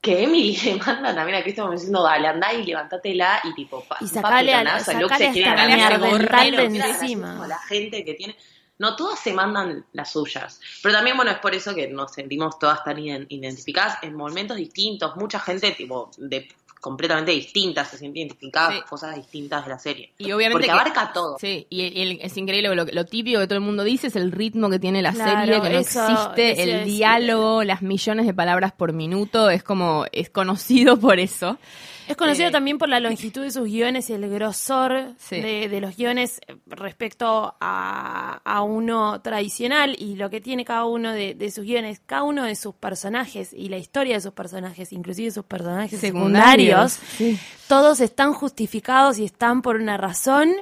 que 0.00 0.24
Emily 0.24 0.56
le 0.64 0.76
manda 0.76 1.14
también 1.14 1.38
a 1.38 1.42
Christopher 1.42 1.72
diciendo, 1.72 2.02
dale, 2.02 2.26
andá 2.28 2.52
y 2.52 2.64
levantátela 2.64 3.40
y 3.44 3.54
tipo, 3.54 3.84
pa, 3.84 3.98
Y 4.00 4.06
sacale 4.08 4.52
a- 4.54 4.78
sacale 4.80 5.02
Luke 5.02 5.16
se 5.16 5.30
quiere 5.30 5.50
la 5.50 5.66
ganar 5.66 6.00
de 6.00 6.64
encima. 6.64 7.46
la 7.46 7.58
gente 7.60 8.04
que 8.04 8.14
tiene... 8.14 8.36
No, 8.76 8.96
todas 8.96 9.20
se 9.20 9.32
mandan 9.32 9.86
las 9.92 10.10
suyas. 10.10 10.60
Pero 10.82 10.96
también, 10.96 11.16
bueno, 11.16 11.30
es 11.30 11.38
por 11.38 11.54
eso 11.54 11.72
que 11.76 11.86
nos 11.86 12.12
sentimos 12.12 12.58
todas 12.58 12.82
tan 12.82 12.96
iden- 12.96 13.26
identificadas 13.28 13.98
en 14.02 14.14
momentos 14.16 14.56
distintos. 14.56 15.14
Mucha 15.14 15.38
gente, 15.38 15.70
tipo, 15.70 16.10
de 16.16 16.48
completamente 16.84 17.32
distintas, 17.32 17.88
se 17.88 17.96
siente 17.96 18.18
identificada 18.18 18.70
Sí. 18.72 18.80
con 18.80 18.88
cosas 18.90 19.16
distintas 19.16 19.64
de 19.64 19.70
la 19.70 19.78
serie. 19.78 20.12
Y 20.18 20.26
obviamente 20.32 20.52
Porque 20.52 20.66
que- 20.66 20.70
abarca 20.72 21.12
todo. 21.14 21.38
Sí, 21.38 21.66
y, 21.70 21.80
y 21.84 22.00
el- 22.02 22.18
es 22.20 22.36
increíble 22.36 22.74
lo, 22.74 22.84
lo 22.84 23.04
típico 23.06 23.40
que 23.40 23.46
todo 23.46 23.56
el 23.58 23.64
mundo 23.64 23.84
dice 23.84 24.08
es 24.08 24.16
el 24.16 24.30
ritmo 24.32 24.68
que 24.68 24.78
tiene 24.78 25.00
la 25.00 25.12
Claro, 25.14 25.40
serie, 25.40 25.62
que 25.62 25.70
no 25.70 25.78
eso- 25.78 26.04
existe, 26.06 26.52
eso 26.52 26.62
el 26.62 26.84
diálogo, 26.84 27.64
las 27.64 27.80
millones 27.80 28.26
de 28.26 28.34
palabras 28.34 28.72
por 28.72 28.92
minuto, 28.92 29.48
es 29.48 29.62
como, 29.62 30.04
es 30.12 30.28
conocido 30.28 30.98
por 31.00 31.18
eso. 31.18 31.58
Es 32.08 32.16
conocido 32.16 32.48
Eh, 32.48 32.52
también 32.52 32.78
por 32.78 32.88
la 32.88 33.00
longitud 33.00 33.42
de 33.42 33.50
sus 33.50 33.64
guiones 33.64 34.10
y 34.10 34.12
el 34.12 34.28
grosor 34.28 35.12
Sí. 35.18 35.40
de, 35.40 35.68
de 35.68 35.80
los 35.80 35.96
guiones 35.96 36.40
respecto 36.66 37.54
a, 37.60 38.40
a 38.44 38.62
uno 38.62 39.20
tradicional 39.22 39.96
y 39.98 40.16
lo 40.16 40.30
que 40.30 40.40
tiene 40.40 40.64
cada 40.64 40.84
uno 40.84 41.12
de, 41.12 41.34
de 41.34 41.50
sus 41.50 41.64
guiones, 41.64 42.00
cada 42.04 42.24
uno 42.24 42.44
de 42.44 42.56
sus 42.56 42.74
personajes 42.74 43.52
y 43.52 43.68
la 43.68 43.78
historia 43.78 44.14
de 44.14 44.20
sus 44.20 44.32
personajes, 44.32 44.92
inclusive 44.92 45.30
sus 45.30 45.44
personajes 45.44 45.98
Secundarios, 46.00 46.92
secundarios, 46.92 47.40
todos 47.68 48.00
están 48.00 48.32
justificados 48.34 49.18
y 49.18 49.24
están 49.24 49.62
por 49.62 49.76
una 49.76 49.96
razón. 49.96 50.52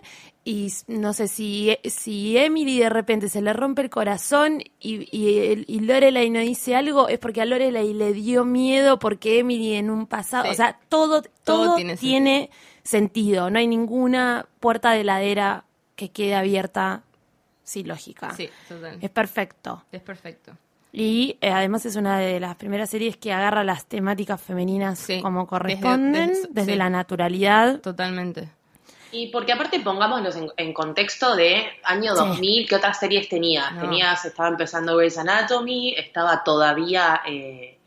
Y 0.44 0.72
no 0.88 1.12
sé 1.12 1.28
si, 1.28 1.76
si 1.84 2.36
Emily 2.36 2.80
de 2.80 2.88
repente 2.88 3.28
se 3.28 3.40
le 3.42 3.52
rompe 3.52 3.82
el 3.82 3.90
corazón 3.90 4.60
y, 4.80 5.08
y, 5.16 5.38
el- 5.38 5.64
y 5.68 5.78
Lorelai 5.80 6.30
no 6.30 6.40
dice 6.40 6.74
algo, 6.74 7.08
es 7.08 7.20
porque 7.20 7.40
a 7.42 7.44
Lorelai 7.44 7.92
le 7.94 8.12
dio 8.12 8.44
miedo 8.44 8.98
porque 8.98 9.38
Emily 9.38 9.74
en 9.74 9.88
un 9.88 10.06
pasado, 10.06 10.44
Sí. 10.46 10.50
o 10.50 10.54
sea, 10.54 10.78
todo, 10.88 11.22
todo, 11.44 11.76
tiene 11.76 11.96
tiene, 11.96 12.50
sentido. 12.82 13.50
No 13.50 13.60
hay 13.60 13.68
ninguna 13.68 14.46
puerta 14.58 14.90
de 14.90 15.02
heladera 15.02 15.64
que 15.94 16.10
quede 16.10 16.34
abierta 16.34 17.04
sin 17.62 17.86
lógica. 17.86 18.34
Sí, 18.36 18.48
total. 18.68 18.98
Es 19.00 19.10
perfecto. 19.10 19.84
Es 19.92 20.02
perfecto. 20.02 20.50
Y 20.92 21.38
eh, 21.40 21.50
además 21.50 21.86
es 21.86 21.94
una 21.94 22.18
de 22.18 22.40
las 22.40 22.56
primeras 22.56 22.90
series 22.90 23.16
que 23.16 23.32
agarra 23.32 23.62
las 23.62 23.86
temáticas 23.86 24.40
femeninas 24.42 24.98
Sí, 24.98 25.22
como 25.22 25.42
desde- 25.42 25.48
corresponden, 25.50 26.28
desde, 26.30 26.48
desde- 26.50 26.72
sí. 26.72 26.76
la 26.78 26.90
naturalidad. 26.90 27.80
Totalmente. 27.80 28.48
Y 29.12 29.28
porque 29.28 29.52
aparte 29.52 29.80
pongámoslos 29.80 30.36
en, 30.36 30.50
en 30.56 30.72
contexto 30.72 31.36
de 31.36 31.64
año 31.84 32.14
Sí. 32.14 32.18
2000, 32.18 32.68
¿qué 32.68 32.76
otras 32.76 32.98
series 32.98 33.28
tenías? 33.28 33.72
No. 33.74 33.82
Tenías, 33.82 34.24
estaba 34.24 34.48
empezando 34.48 34.96
Grey's 34.96 35.18
Anatomy, 35.18 35.94
estaba 35.96 36.42
todavía, 36.42 37.20
eh, 37.26 37.78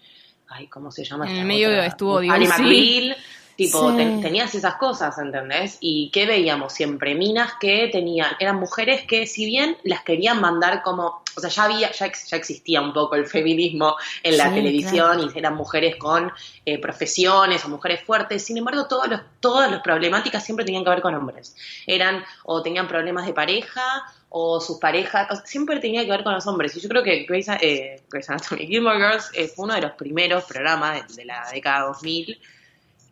ay, 0.49 0.67
¿cómo 0.67 0.91
se 0.91 1.03
llama? 1.03 1.29
En 1.29 1.37
el 1.37 1.45
medio 1.45 1.69
otra? 1.69 1.85
estuvo. 1.87 2.21
McBeal, 2.21 3.17
tipo, 3.55 3.91
Sí. 3.91 3.97
ten- 3.97 4.19
tenías 4.21 4.53
esas 4.55 4.75
cosas, 4.75 5.17
¿entendés? 5.17 5.77
Y 5.79 6.09
¿qué 6.11 6.25
veíamos 6.25 6.73
siempre? 6.73 7.15
Minas 7.15 7.53
que 7.59 7.89
tenían, 7.91 8.31
eran 8.39 8.57
mujeres 8.57 9.03
que 9.05 9.25
si 9.27 9.45
bien 9.45 9.77
las 9.83 10.03
querían 10.03 10.41
mandar 10.41 10.81
como, 10.81 11.23
o 11.37 11.39
sea, 11.41 11.49
ya 11.49 11.63
había, 11.63 11.91
ya, 11.91 12.05
ex- 12.05 12.29
ya 12.29 12.37
existía 12.37 12.81
un 12.81 12.91
poco 12.93 13.15
el 13.15 13.25
feminismo 13.27 13.95
en 14.23 14.37
la 14.37 14.49
Sí, 14.49 14.55
televisión 14.55 15.19
y 15.33 15.37
eran 15.39 15.55
mujeres 15.55 15.95
con 15.97 16.31
eh, 16.65 16.79
profesiones 16.79 17.63
o 17.65 17.69
mujeres 17.69 18.03
fuertes, 18.03 18.43
sin 18.43 18.57
embargo, 18.57 18.87
todos 18.87 19.07
los, 19.07 19.21
todas 19.39 19.69
las 19.71 19.81
problemáticas 19.81 20.43
siempre 20.43 20.65
tenían 20.65 20.83
que 20.83 20.89
ver 20.89 21.01
con 21.01 21.13
hombres. 21.15 21.55
Eran 21.87 22.23
o 22.43 22.61
tenían 22.61 22.87
problemas 22.87 23.25
de 23.25 23.33
pareja 23.33 24.03
o 24.29 24.59
sus 24.59 24.79
parejas, 24.79 25.27
o 25.31 25.35
sea, 25.35 25.45
siempre 25.45 25.79
tenía 25.79 26.03
que 26.03 26.11
ver 26.11 26.23
con 26.23 26.33
los 26.33 26.45
hombres. 26.47 26.75
Y 26.75 26.81
yo 26.81 26.89
creo 26.89 27.03
que 27.03 27.23
Grey's, 27.23 27.47
eh, 27.61 28.01
Grey's 28.09 28.29
Anatomy, 28.29 28.67
Gilmore 28.67 28.97
Girls 28.97 29.31
eh, 29.33 29.47
fue 29.47 29.63
uno 29.65 29.75
de 29.75 29.81
los 29.81 29.91
primeros 29.93 30.43
programas 30.43 31.07
de, 31.07 31.15
de 31.21 31.25
la 31.25 31.47
década 31.53 31.85
2000 31.87 32.37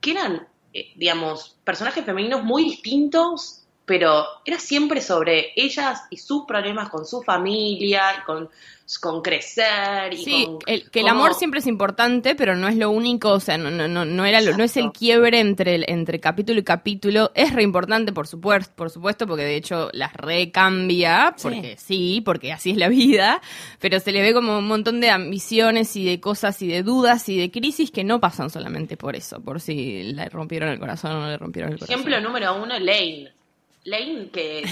que 0.04 0.12
eran, 0.12 0.48
eh, 0.74 0.92
digamos, 0.98 1.58
personajes 1.64 2.04
femeninos 2.06 2.44
muy 2.44 2.66
distintos, 2.66 3.63
pero 3.86 4.26
era 4.46 4.60
siempre 4.60 5.02
sobre 5.02 5.52
ellas 5.56 6.04
y 6.10 6.18
sus 6.18 6.46
problemas 6.46 6.90
con 6.90 7.06
su 7.06 7.22
familia, 7.22 8.04
y 8.22 8.26
con, 8.26 8.50
con 9.02 9.22
crecer. 9.22 10.14
Y 10.14 10.18
Sí, 10.24 10.46
con 10.46 10.60
el, 10.68 10.90
que 10.90 11.00
el 11.02 11.08
cómo- 11.08 11.20
amor 11.20 11.34
siempre 11.34 11.60
es 11.60 11.68
importante, 11.68 12.34
pero 12.36 12.56
no 12.56 12.70
es 12.70 12.78
lo 12.78 12.90
único, 12.92 13.32
o 13.32 13.40
sea, 13.42 13.58
no, 13.58 13.70
no, 13.72 13.90
no, 13.90 14.06
no 14.06 14.24
era 14.26 14.40
lo- 14.40 14.56
no 14.56 14.64
es 14.64 14.78
el 14.78 14.92
quiebre 14.94 15.40
entre, 15.42 15.92
entre 15.92 16.20
capítulo 16.22 16.60
y 16.60 16.64
capítulo. 16.64 17.32
Es 17.36 17.52
re 17.54 17.64
importante, 17.64 18.14
por 18.14 18.26
supuesto, 18.28 18.72
por 18.74 18.90
supuesto, 18.90 19.28
porque 19.28 19.44
de 19.44 19.58
hecho 19.58 19.90
las 19.92 20.14
recambia, 20.14 21.36
porque 21.42 21.76
sí. 21.78 22.22
porque 22.24 22.54
así 22.54 22.72
es 22.72 22.78
la 22.78 22.88
vida, 22.88 23.42
pero 23.80 24.00
se 24.00 24.12
le 24.14 24.22
ve 24.22 24.34
como 24.34 24.58
un 24.60 24.68
montón 24.68 25.02
de 25.02 25.10
ambiciones 25.10 25.96
y 25.98 26.06
de 26.06 26.20
cosas 26.22 26.62
y 26.62 26.68
de 26.68 26.84
dudas 26.84 27.28
y 27.28 27.38
de 27.38 27.52
crisis 27.52 27.92
que 27.92 28.04
no 28.06 28.20
pasan 28.22 28.50
solamente 28.50 28.96
por 28.96 29.16
eso, 29.18 29.42
por 29.42 29.60
si 29.60 30.04
le 30.14 30.30
rompieron 30.30 30.70
el 30.70 30.80
corazón 30.80 31.12
o 31.12 31.20
no 31.22 31.28
le 31.28 31.38
rompieron 31.38 31.74
el 31.74 31.80
corazón. 31.80 31.94
Ejemplo 32.00 32.22
número 32.22 32.56
uno, 32.56 32.80
Lane. 32.80 33.32
Lane 33.86 34.30
que 34.32 34.64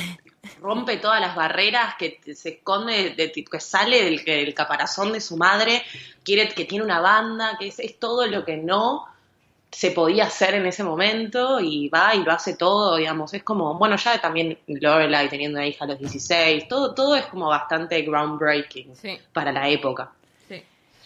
rompe 0.62 0.98
todas 0.98 1.20
las 1.22 1.36
barreras, 1.36 1.96
que 1.98 2.20
se 2.34 2.50
esconde, 2.50 3.12
de, 3.12 3.32
que 3.32 3.60
sale 3.60 4.04
del, 4.04 4.24
del 4.24 4.54
caparazón 4.54 5.14
de 5.14 5.22
su 5.22 5.38
madre, 5.38 5.84
quiere 6.24 6.50
que 6.50 6.66
tiene 6.66 6.84
una 6.84 7.00
banda, 7.00 7.58
que 7.60 7.68
es, 7.68 7.80
es 7.80 8.00
todo 8.00 8.26
lo 8.28 8.44
que 8.46 8.58
no 8.58 9.06
se 9.72 9.92
podía 9.92 10.26
hacer 10.26 10.56
en 10.56 10.66
ese 10.66 10.84
momento 10.84 11.62
y 11.62 11.88
va 11.88 12.14
y 12.14 12.24
lo 12.24 12.32
hace 12.34 12.58
todo, 12.58 12.98
digamos, 12.98 13.34
es 13.34 13.42
como, 13.42 13.76
bueno, 13.76 13.96
ya 13.96 14.20
también 14.20 14.58
Lorelai 14.68 15.30
teniendo 15.30 15.60
una 15.60 15.68
hija 15.68 15.86
a 15.86 15.88
los 15.88 16.00
16, 16.00 16.68
todo, 16.68 16.94
todo 16.94 17.16
es 17.16 17.26
como 17.28 17.48
bastante 17.48 18.02
groundbreaking 18.02 18.96
Sí. 18.98 19.18
para 19.32 19.52
la 19.54 19.70
época. 19.70 20.12
Sí. 20.50 20.62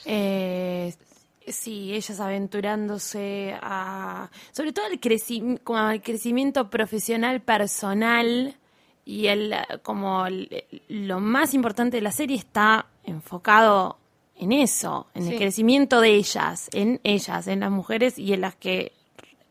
Eh, 0.05 0.93
sí, 1.47 1.93
ellas 1.93 2.19
aventurándose 2.19 3.55
a. 3.61 4.29
Sobre 4.51 4.73
todo 4.73 4.87
el, 4.87 4.99
creci- 4.99 5.59
al 5.75 6.01
crecimiento 6.01 6.69
profesional 6.69 7.41
personal 7.41 8.55
y 9.05 9.27
el 9.27 9.53
como 9.83 10.25
el- 10.25 10.63
lo 10.87 11.19
más 11.19 11.53
importante 11.53 11.97
de 11.97 12.01
la 12.01 12.11
serie 12.11 12.37
está 12.37 12.87
enfocado 13.03 13.97
en 14.37 14.51
eso, 14.51 15.07
en 15.13 15.23
Sí. 15.23 15.31
el 15.33 15.37
crecimiento 15.37 16.01
de 16.01 16.15
ellas, 16.15 16.69
en 16.73 16.99
ellas, 17.03 17.47
en 17.47 17.61
las 17.61 17.71
mujeres 17.71 18.17
y 18.19 18.33
en 18.33 18.41
las 18.41 18.55
que 18.55 18.91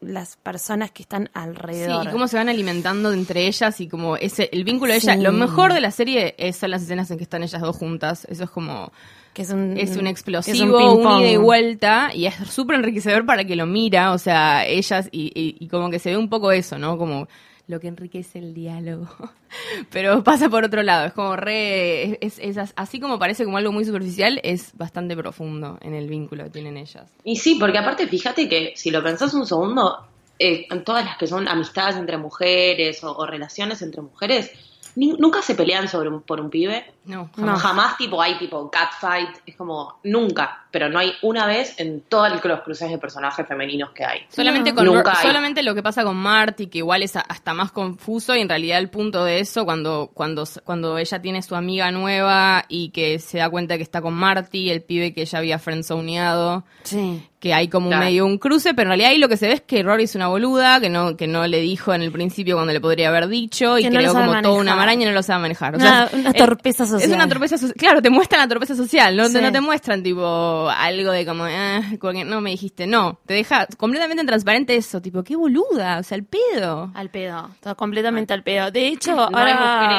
las 0.07 0.37
personas 0.37 0.91
que 0.91 1.03
están 1.03 1.25
Sí, 1.25 1.31
alrededor. 1.35 2.07
y 2.07 2.11
cómo 2.11 2.29
se 2.29 2.37
van 2.37 2.49
alimentando 2.49 3.13
entre 3.13 3.47
ellas 3.47 3.81
y 3.81 3.89
como 3.89 4.17
ese 4.17 4.49
el 4.53 4.65
vínculo 4.65 4.93
de 4.93 4.99
ellas. 4.99 5.17
Sí. 5.17 5.23
Lo 5.23 5.33
mejor 5.33 5.73
de 5.73 5.81
la 5.81 5.91
serie 5.91 6.35
es, 6.39 6.57
son 6.57 6.71
las 6.71 6.83
escenas 6.83 7.11
en 7.11 7.19
que 7.19 7.25
están 7.25 7.43
ellas 7.43 7.61
dos 7.63 7.77
juntas. 7.77 8.27
Eso 8.31 8.45
es 8.45 8.51
como 8.51 8.93
que 9.33 9.43
es 9.43 9.51
un, 9.51 9.77
es 9.77 9.97
un 9.97 10.07
explosivo, 10.07 10.55
es 10.55 10.61
un 10.61 10.71
un, 10.73 10.79
ping-pong. 10.97 11.21
ida 11.23 11.31
y 11.33 11.37
vuelta 11.37 12.11
y 12.15 12.27
es 12.27 12.35
súper 12.49 12.77
enriquecedor 12.77 13.27
para 13.27 13.45
que 13.45 13.57
lo 13.57 13.67
mira, 13.67 14.13
o 14.13 14.19
sea, 14.19 14.65
ellas 14.65 15.09
y, 15.11 15.33
y- 15.35 15.57
y 15.59 15.69
como 15.69 15.91
que 15.91 15.99
se 15.99 16.11
ve 16.11 16.17
un 16.17 16.29
poco 16.29 16.53
eso, 16.53 16.79
¿no? 16.79 16.97
Como 16.97 17.27
lo 17.67 17.81
que 17.81 17.89
enriquece 17.89 18.39
el 18.39 18.53
diálogo. 18.55 19.09
Pero 19.91 20.23
pasa 20.23 20.49
por 20.49 20.65
otro 20.65 20.83
lado, 20.83 21.07
es 21.07 21.13
como 21.13 21.37
re, 21.37 22.19
es, 22.25 22.39
es 22.39 22.59
as- 22.59 22.73
así 22.77 23.01
como 23.01 23.19
parece 23.19 23.45
como 23.45 23.57
algo 23.57 23.73
muy 23.73 23.85
superficial, 23.85 24.41
es 24.43 24.77
bastante 24.77 25.17
profundo 25.17 25.79
en 25.81 25.95
el 25.95 26.09
vínculo 26.09 26.45
que 26.45 26.51
tienen 26.51 26.77
ellas. 26.77 27.11
Y 27.25 27.37
sí, 27.37 27.57
porque 27.59 27.79
aparte 27.79 28.07
fíjate 28.07 28.49
que 28.49 28.73
si 28.77 28.91
lo 28.91 29.03
pensás 29.03 29.33
un 29.35 29.47
segundo, 29.47 30.07
eh, 30.39 30.67
en 30.71 30.85
todas 30.85 31.05
las 31.05 31.17
que 31.17 31.27
son 31.27 31.49
amistades 31.49 31.97
entre 31.97 32.19
mujeres 32.19 33.03
o, 33.05 33.13
o 33.17 33.27
relaciones 33.27 33.81
entre 33.83 34.03
mujeres, 34.03 34.51
ni- 34.97 35.13
nunca 35.15 35.41
se 35.43 35.55
pelean 35.55 35.89
sobre 35.89 36.09
un- 36.09 36.23
por 36.23 36.41
un 36.41 36.51
pibe. 36.51 36.85
No, 37.07 37.31
No. 37.37 37.57
Jamás 37.57 37.97
tipo 37.97 38.21
hay 38.21 38.37
tipo 38.39 38.71
catfight, 38.71 39.31
es 39.47 39.57
como 39.57 39.99
nunca, 40.05 40.64
pero 40.75 40.89
no 40.89 40.99
hay 40.99 41.13
una 41.23 41.47
vez 41.47 41.79
en 41.79 42.01
todos 42.01 42.29
los 42.45 42.61
cruces 42.63 42.91
de 42.91 42.99
personajes 42.99 43.47
femeninos 43.47 43.91
que 43.93 44.05
hay. 44.05 44.23
Solamente, 44.29 44.71
No. 44.71 44.77
con 44.79 44.87
Nunca 44.87 45.13
hay. 45.17 45.25
solamente 45.25 45.63
lo 45.63 45.73
que 45.73 45.85
pasa 45.85 46.03
con 46.03 46.17
Marty, 46.17 46.67
que 46.67 46.79
igual 46.79 47.05
es 47.05 47.15
hasta 47.15 47.55
más 47.55 47.71
confuso 47.71 48.35
y 48.35 48.41
en 48.41 48.49
realidad 48.49 48.79
el 48.81 48.91
punto 48.91 49.25
de 49.25 49.39
eso, 49.39 49.65
cuando, 49.65 50.11
cuando, 50.13 50.43
cuando 50.65 50.99
ella 50.99 51.23
tiene 51.23 51.43
su 51.43 51.55
amiga 51.55 51.93
nueva 51.93 52.65
y 52.69 52.89
que 52.89 53.21
se 53.21 53.39
da 53.39 53.49
cuenta 53.49 53.77
que 53.77 53.85
está 53.85 54.03
con 54.03 54.15
Marty, 54.15 54.69
el 54.71 54.83
pibe 54.83 55.15
que 55.15 55.23
ella 55.23 55.39
había 55.39 55.59
friendzoneado, 55.61 56.65
Sí. 56.83 57.23
que 57.39 57.55
hay 57.55 57.69
como 57.69 57.87
un 57.87 57.91
Claro. 57.93 58.05
medio 58.07 58.27
un 58.27 58.39
cruce, 58.39 58.75
pero 58.75 58.87
en 58.87 58.89
realidad 58.89 59.11
ahí 59.11 59.19
lo 59.19 59.29
que 59.29 59.37
se 59.37 59.47
ve 59.47 59.53
es 59.55 59.61
que 59.61 59.83
Rory 59.83 60.05
es 60.05 60.15
una 60.15 60.29
boluda, 60.29 60.81
que 60.81 60.89
no, 60.91 61.17
que 61.17 61.27
no 61.27 61.47
le 61.47 61.61
dijo 61.61 61.93
en 61.95 62.03
el 62.03 62.11
principio 62.11 62.57
cuando 62.57 62.73
le 62.73 62.81
podría 62.81 63.09
haber 63.11 63.29
dicho, 63.29 63.79
y 63.79 63.83
Que 63.83 63.91
no 63.91 63.99
creó 64.01 64.13
como 64.13 64.25
toda 64.43 64.55
una 64.55 64.73
manejar. 64.73 64.77
maraña 64.79 65.03
y 65.03 65.07
no 65.07 65.13
lo 65.13 65.23
sabe 65.23 65.43
manejar. 65.43 65.75
O 65.75 65.79
Una- 65.79 66.09
sea, 66.09 66.19
una 66.19 66.31
es- 66.31 66.37
torpeza 66.37 66.85
Es 66.85 66.91
social. 66.91 67.13
una 67.13 67.29
torpeza 67.29 67.59
social. 67.59 67.77
Claro, 67.77 68.03
te 68.03 68.11
muestran 68.11 68.41
la 68.41 68.49
torpeza 68.49 68.75
social, 68.75 69.17
no, 69.17 69.29
Sí. 69.29 69.39
no 69.41 69.53
te 69.53 69.61
muestran 69.61 70.03
tipo 70.03 70.64
algo 70.71 71.11
de 71.13 71.27
como, 71.27 71.45
ah, 71.45 71.81
no 72.27 72.41
me 72.41 72.51
dijiste, 72.51 72.87
no. 72.87 73.19
Te 73.27 73.35
deja 73.35 73.67
completamente 73.77 74.25
transparente 74.25 74.77
eso, 74.77 75.01
tipo, 75.01 75.23
qué 75.23 75.37
boluda, 75.37 75.99
o 75.99 76.03
sea, 76.03 76.17
el 76.17 76.25
pedo. 76.25 76.91
Al 76.95 77.11
pedo, 77.11 77.51
todo 77.61 77.77
completamente 77.77 78.33
al 78.35 78.43
pedo. 78.43 78.71
De 78.71 78.89
hecho, 78.89 79.15
No 79.15 79.23
ahora 79.25 79.47
hay 79.47 79.55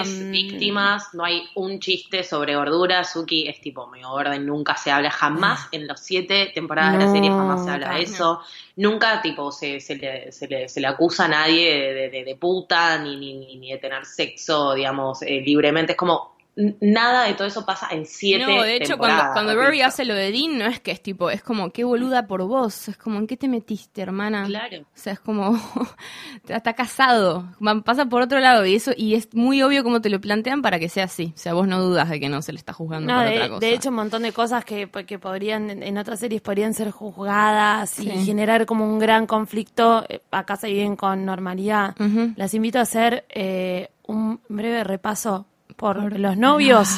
mujeres 0.06 0.26
mm, 0.28 0.32
víctimas, 0.32 1.14
no 1.14 1.24
hay 1.26 1.44
un 1.56 1.80
chiste 1.80 2.24
sobre 2.24 2.56
gordura. 2.56 3.04
Suki 3.04 3.48
es 3.48 3.60
tipo 3.62 3.88
medio 3.88 4.10
gorda 4.10 4.38
nunca 4.40 4.76
se 4.78 4.92
habla 4.92 5.12
jamás 5.12 5.68
en 5.72 5.88
los 5.88 6.00
siete 6.00 6.52
temporadas 6.54 6.94
de 6.94 7.00
la 7.06 7.12
serie 7.12 7.30
jamás 7.30 7.64
se 7.66 7.72
habla 7.72 7.94
de 7.96 8.04
eso. 8.04 8.42
Nunca 8.78 9.22
tipo 9.22 9.52
se, 9.52 9.80
se, 9.80 9.96
le, 9.96 10.32
se, 10.32 10.48
le, 10.48 10.68
se 10.68 10.82
le 10.82 10.88
acusa 10.88 11.26
a 11.26 11.28
nadie 11.30 11.94
de, 11.94 12.10
de- 12.10 12.24
de 12.26 12.36
puta 12.36 12.98
ni, 13.00 13.16
ni, 13.16 13.56
ni, 13.58 13.72
de 13.72 13.78
tener 13.78 14.06
sexo, 14.06 14.74
digamos, 14.74 15.22
eh, 15.22 15.42
libremente. 15.46 15.94
Es 15.94 15.98
como 15.98 16.35
nada 16.80 17.26
de 17.26 17.34
todo 17.34 17.48
eso 17.48 17.66
pasa 17.66 17.88
en 17.92 18.06
siete 18.06 18.46
No, 18.46 18.62
de 18.64 18.78
hecho, 18.78 18.98
cuando, 18.98 19.24
cuando. 19.34 19.56
Rory 19.56 19.82
hace 19.82 20.06
lo 20.06 20.14
de 20.14 20.32
Dean, 20.32 20.58
no 20.58 20.66
es 20.66 20.80
que 20.80 20.92
es 20.92 21.02
tipo, 21.02 21.30
es 21.30 21.44
como, 21.44 21.72
qué 21.72 21.84
boluda 21.84 22.28
por 22.28 22.44
vos. 22.44 22.88
Es 22.88 22.98
como, 22.98 23.20
¿en 23.20 23.28
qué 23.28 23.36
te 23.38 23.48
metiste, 23.48 24.02
hermana? 24.02 24.46
Claro. 24.46 24.82
O 24.82 24.86
sea, 24.94 25.14
es 25.14 25.20
como, 25.20 25.60
está 26.48 26.74
casado, 26.74 27.46
pasa 27.84 28.06
por 28.06 28.22
otro 28.22 28.40
lado 28.40 28.66
y 28.66 28.76
eso, 28.76 28.92
y 28.96 29.16
es 29.16 29.34
muy 29.34 29.62
obvio 29.64 29.84
cómo 29.84 30.02
te 30.02 30.10
lo 30.10 30.20
plantean 30.22 30.62
para 30.62 30.80
que 30.80 30.90
sea 30.90 31.06
así. 31.06 31.34
O 31.36 31.38
sea, 31.38 31.54
vos 31.54 31.68
no 31.68 31.82
dudas 31.82 32.10
de 32.10 32.20
que 32.20 32.30
no 32.30 32.42
se 32.42 32.52
le 32.54 32.58
está 32.58 32.74
juzgando 32.74 33.12
no, 33.12 33.20
por 33.20 33.30
de, 33.30 33.36
otra 33.36 33.50
cosa. 33.50 33.60
de 33.60 33.74
hecho, 33.74 33.90
un 33.90 33.96
montón 33.96 34.22
de 34.24 34.32
cosas 34.32 34.64
que, 34.66 34.90
que 35.06 35.20
podrían, 35.20 35.70
en- 35.70 35.98
otras 35.98 36.20
series 36.20 36.42
podrían 36.42 36.74
ser 36.74 36.92
juzgadas 36.92 38.00
y 38.00 38.10
generar 38.26 38.66
como 38.66 38.86
un 38.86 39.00
gran 39.00 39.28
conflicto. 39.28 40.06
eh, 40.10 40.22
Acá 40.32 40.56
se 40.58 40.68
viven 40.68 40.96
con 40.96 41.26
normalidad. 41.26 41.96
Las 42.36 42.54
invito 42.54 42.80
a 42.80 42.82
hacer 42.84 43.26
eh, 43.30 43.90
un 44.08 44.40
breve 44.50 44.84
repaso 44.84 45.46
por 45.76 46.18
los 46.20 46.38
novios. 46.38 46.90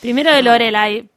Primero 0.00 0.32
de 0.32 0.42
Lorelai. 0.42 1.08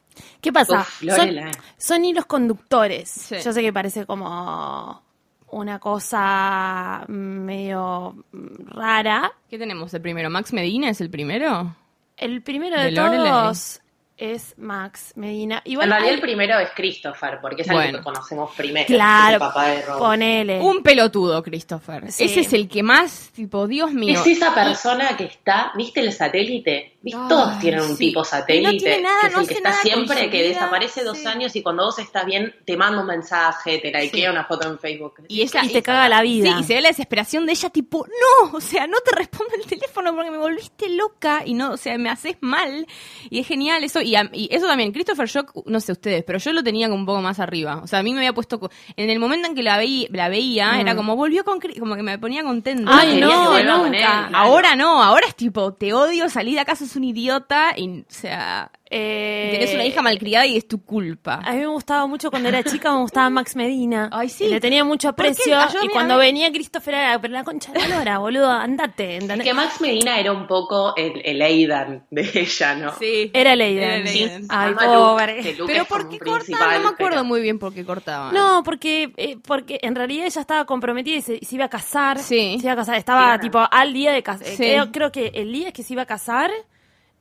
¿Qué 0.41 0.51
pasa? 0.53 0.81
Uf, 0.81 0.99
son, 0.99 1.07
Lorelai. 1.07 1.51
son 1.77 2.05
hilos 2.05 2.25
conductores. 2.25 3.09
Sí. 3.09 3.35
Yo 3.43 3.51
sé 3.53 3.61
que 3.61 3.73
parece 3.73 4.05
como 4.05 5.01
una 5.49 5.79
cosa 5.79 7.03
medio 7.07 8.15
mm, 8.31 8.67
rara, 8.71 9.31
¿Qué 9.49 9.57
tenemos 9.57 9.93
el 9.93 10.01
primero? 10.01 10.29
¿Max 10.29 10.51
Medina 10.53 10.89
es 10.89 10.99
el 11.01 11.09
primero? 11.09 11.75
El 12.17 12.41
primero 12.41 12.77
De 12.79 12.91
de, 12.91 12.95
todos 12.95 13.81
es 14.17 14.55
Max 14.57 15.13
Medina. 15.15 15.61
Igual 15.65 15.85
en 15.85 15.91
realidad 15.91 16.09
hay- 16.09 16.15
el 16.15 16.21
primero 16.21 16.59
es 16.59 16.69
Christopher, 16.75 17.37
porque 17.39 17.61
es 17.61 17.67
el 17.69 17.75
Bueno. 17.75 17.97
que 17.99 18.03
conocemos 18.03 18.51
primero. 18.57 18.87
Claro, 18.87 19.33
el 19.35 19.39
papá 19.39 19.67
de 19.67 19.81
Rob. 19.83 19.99
ponele. 19.99 20.59
Un 20.59 20.81
pelotudo, 20.81 21.43
Christopher. 21.43 22.11
Sí. 22.11 22.23
Ese 22.25 22.39
es 22.41 22.51
el 22.53 22.67
que 22.67 22.81
más, 22.81 23.29
tipo, 23.35 23.67
Dios 23.67 23.93
mío. 23.93 24.19
Es 24.19 24.25
esa 24.27 24.53
persona 24.55 25.15
que 25.15 25.25
está, 25.25 25.71
¿viste 25.77 25.99
el 26.01 26.11
satélite? 26.11 26.96
¿Viste? 27.07 27.19
Ah, 27.23 27.27
Todos 27.29 27.59
tienen 27.59 27.81
un 27.81 27.95
sí. 27.95 28.07
tipo 28.07 28.23
satélite, 28.25 28.69
Y 28.71 28.73
no 28.75 28.79
tiene 28.79 29.01
nada, 29.01 29.19
que 29.21 29.27
es 29.27 29.33
no 29.33 29.39
el 29.39 29.47
que 29.47 29.53
hace 29.53 29.63
está 29.63 29.81
siempre, 29.81 30.29
que 30.29 30.37
vida, 30.39 30.47
desaparece 30.49 31.03
dos 31.03 31.17
sí. 31.17 31.25
años 31.27 31.55
y 31.55 31.63
cuando 31.63 31.85
vos 31.85 31.97
estás 31.99 32.25
bien 32.25 32.53
te 32.65 32.75
manda 32.75 32.99
un 33.01 33.07
mensaje, 33.07 33.79
te 33.79 33.91
likea 33.91 34.31
una 34.31 34.43
foto 34.45 34.67
en 34.67 34.77
Facebook. 34.77 35.13
Y 35.29 35.41
ella 35.41 35.61
Y 35.63 35.69
te 35.69 35.81
caga 35.81 36.09
la 36.09 36.21
vida. 36.21 36.51
Sí, 36.53 36.59
y 36.59 36.63
se 36.65 36.73
ve 36.75 36.81
la 36.81 36.89
desesperación 36.89 37.45
de 37.45 37.53
ella, 37.53 37.69
tipo, 37.69 38.05
no, 38.07 38.51
o 38.57 38.59
sea, 38.59 38.87
no 38.87 38.97
te 38.99 39.15
respondo 39.15 39.53
el 39.55 39.65
teléfono 39.65 40.13
porque 40.13 40.31
me 40.31 40.37
volviste 40.37 40.89
loca 40.89 41.43
y 41.45 41.53
no, 41.53 41.71
o 41.71 41.77
sea, 41.77 41.97
me 41.97 42.09
haces 42.09 42.35
mal. 42.41 42.85
Y 43.29 43.39
es 43.39 43.47
genial 43.47 43.83
eso. 43.83 44.01
Y, 44.01 44.15
a- 44.15 44.29
y 44.33 44.49
eso 44.51 44.67
también, 44.67 44.91
Christopher 44.91 45.27
Shock, 45.27 45.53
no 45.65 45.79
sé 45.79 45.93
ustedes, 45.93 46.23
pero 46.25 46.39
yo 46.39 46.51
lo 46.51 46.63
tenía 46.63 46.87
como 46.87 46.99
un 46.99 47.05
poco 47.05 47.21
más 47.21 47.39
arriba. 47.39 47.79
O 47.83 47.87
sea, 47.87 47.99
a 47.99 48.03
mí 48.03 48.11
me 48.13 48.19
había 48.19 48.33
puesto. 48.33 48.59
co- 48.59 48.69
En 48.95 49.09
el 49.09 49.19
momento 49.19 49.47
en 49.47 49.55
que 49.55 49.63
la, 49.63 49.77
veí, 49.77 50.07
la 50.11 50.27
veía, 50.29 50.79
era 50.81 50.95
como 50.95 51.15
volvió 51.15 51.45
con. 51.45 51.59
Como 51.79 51.95
que 51.95 52.03
me 52.03 52.17
ponía 52.19 52.43
contenta. 52.43 52.91
Ay, 52.93 53.19
no, 53.19 53.57
él, 53.57 53.65
nunca. 53.67 53.89
claro. 53.91 54.35
Ahora 54.37 54.75
no, 54.75 55.01
ahora 55.03 55.27
es 55.27 55.35
tipo, 55.35 55.73
te 55.73 55.93
odio, 55.93 56.29
salí 56.29 56.53
de 56.53 56.59
acá, 56.61 56.75
sos 56.75 56.95
un 56.97 57.03
idiota. 57.05 57.73
Y, 57.77 58.01
o 58.01 58.05
sea, 58.09 58.71
Eh, 58.89 59.49
tenés 59.51 59.73
una 59.75 59.85
hija 59.85 60.01
malcriada 60.01 60.45
y 60.45 60.55
es 60.55 60.65
tu 60.65 60.81
culpa. 60.85 61.41
A 61.43 61.51
mí 61.51 61.57
me 61.59 61.67
gustaba 61.67 62.07
mucho 62.07 62.29
cuando 62.31 62.47
era 62.47 62.63
chica, 62.63 62.93
me 62.93 62.99
gustaba 63.01 63.29
Max 63.29 63.53
Medina. 63.57 64.09
Ay, 64.13 64.29
sí. 64.29 64.47
Le 64.47 64.61
tenía 64.61 64.85
mucho 64.85 65.09
aprecio. 65.09 65.59
Ayúdame 65.59 65.85
Y 65.87 65.89
cuando 65.89 66.17
venía 66.17 66.49
Christopher 66.51 66.93
era, 66.93 67.19
pero 67.21 67.33
la 67.33 67.43
concha 67.43 67.73
de 67.73 67.79
la 67.79 67.97
lora, 67.99 68.17
boludo, 68.19 68.49
andate. 68.49 69.17
Es 69.17 69.41
que 69.43 69.53
Max 69.53 69.81
Medina 69.81 70.17
era 70.19 70.31
un 70.31 70.47
poco 70.47 70.95
el, 70.95 71.21
el 71.25 71.41
Aidan 71.41 72.05
de 72.09 72.29
ella, 72.33 72.75
¿no? 72.75 72.93
Sí. 72.97 73.29
Era 73.33 73.55
Leiden. 73.57 73.83
Era 73.83 73.97
Leiden. 73.99 74.45
Ay, 74.49 74.73
pobre. 74.73 75.53
Luke 75.57 75.73
Pero 75.73 75.83
¿por 75.85 76.07
qué 76.07 76.15
un 76.15 76.19
cortaba? 76.19 76.37
principal, 76.39 76.73
No 76.75 76.83
me 76.83 76.89
acuerdo 76.93 77.09
pero- 77.17 77.23
muy 77.25 77.41
bien 77.41 77.59
por 77.59 77.73
qué 77.73 77.83
cortaba. 77.85 78.31
No, 78.31 78.61
porque, 78.63 79.11
eh, 79.17 79.37
porque 79.45 79.79
en 79.81 79.95
realidad 79.95 80.27
ella 80.27 80.39
estaba 80.41 80.63
comprometida 80.65 81.17
y 81.17 81.21
se, 81.21 81.39
se 81.45 81.55
iba 81.55 81.65
a 81.65 81.69
casar. 81.69 82.19
Sí. 82.19 82.55
Se 82.59 82.65
iba 82.67 82.71
a 82.71 82.77
casar. 82.77 82.95
Estaba 82.95 83.35
Sí. 83.35 83.41
tipo 83.41 83.59
al 83.69 83.91
día 83.93 84.13
de 84.13 84.23
casar. 84.23 84.47
Sí. 84.47 84.55
Creo, 84.55 84.91
creo 84.93 85.11
que 85.11 85.31
el 85.35 85.51
día 85.51 85.73
que 85.73 85.83
se 85.83 85.91
iba 85.91 86.03
a 86.03 86.05
casar, 86.05 86.51